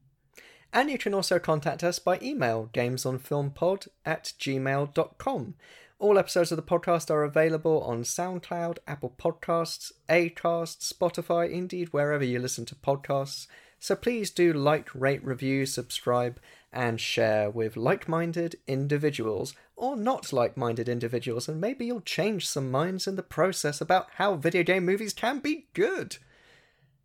And 0.72 0.90
you 0.90 0.98
can 0.98 1.14
also 1.14 1.38
contact 1.38 1.84
us 1.84 2.00
by 2.00 2.18
email, 2.20 2.70
gamesonfilmpod 2.74 3.86
at 4.04 4.32
gmail.com. 4.40 5.54
All 6.04 6.18
episodes 6.18 6.52
of 6.52 6.56
the 6.56 6.62
podcast 6.62 7.10
are 7.10 7.24
available 7.24 7.80
on 7.80 8.02
SoundCloud, 8.02 8.76
Apple 8.86 9.14
Podcasts, 9.18 9.90
Acast, 10.06 10.92
Spotify, 10.92 11.50
indeed 11.50 11.94
wherever 11.94 12.22
you 12.22 12.38
listen 12.38 12.66
to 12.66 12.74
podcasts. 12.74 13.46
So 13.80 13.96
please 13.96 14.30
do 14.30 14.52
like, 14.52 14.94
rate, 14.94 15.24
review, 15.24 15.64
subscribe, 15.64 16.38
and 16.70 17.00
share 17.00 17.48
with 17.48 17.78
like 17.78 18.06
minded 18.06 18.56
individuals 18.66 19.54
or 19.76 19.96
not 19.96 20.30
like 20.30 20.58
minded 20.58 20.90
individuals, 20.90 21.48
and 21.48 21.58
maybe 21.58 21.86
you'll 21.86 22.02
change 22.02 22.46
some 22.46 22.70
minds 22.70 23.06
in 23.06 23.16
the 23.16 23.22
process 23.22 23.80
about 23.80 24.08
how 24.16 24.34
video 24.34 24.62
game 24.62 24.84
movies 24.84 25.14
can 25.14 25.38
be 25.38 25.68
good. 25.72 26.18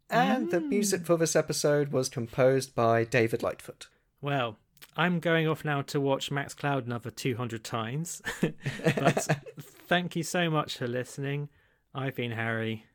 And 0.10 0.50
mm. 0.50 0.52
the 0.52 0.60
music 0.60 1.06
for 1.06 1.16
this 1.16 1.38
episode 1.38 1.94
was 1.94 2.10
composed 2.10 2.76
by 2.76 3.06
David 3.06 3.44
Lightfoot. 3.44 3.88
Well, 4.20 4.58
I'm 4.96 5.20
going 5.20 5.48
off 5.48 5.64
now 5.64 5.82
to 5.84 6.02
watch 6.02 6.32
Max 6.32 6.54
Cloud 6.54 6.86
another 6.86 7.10
200 7.10 7.64
times. 7.64 8.22
but 8.42 9.40
thank 9.88 10.16
you 10.16 10.24
so 10.24 10.50
much 10.50 10.78
for 10.78 10.88
listening. 10.88 11.50
I've 11.94 12.16
been 12.16 12.32
Harry. 12.32 12.86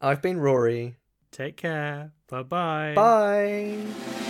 I've 0.00 0.22
been 0.22 0.38
Rory. 0.38 0.96
Take 1.30 1.56
care. 1.56 2.12
Bye-bye. 2.28 2.94
Bye. 2.94 4.23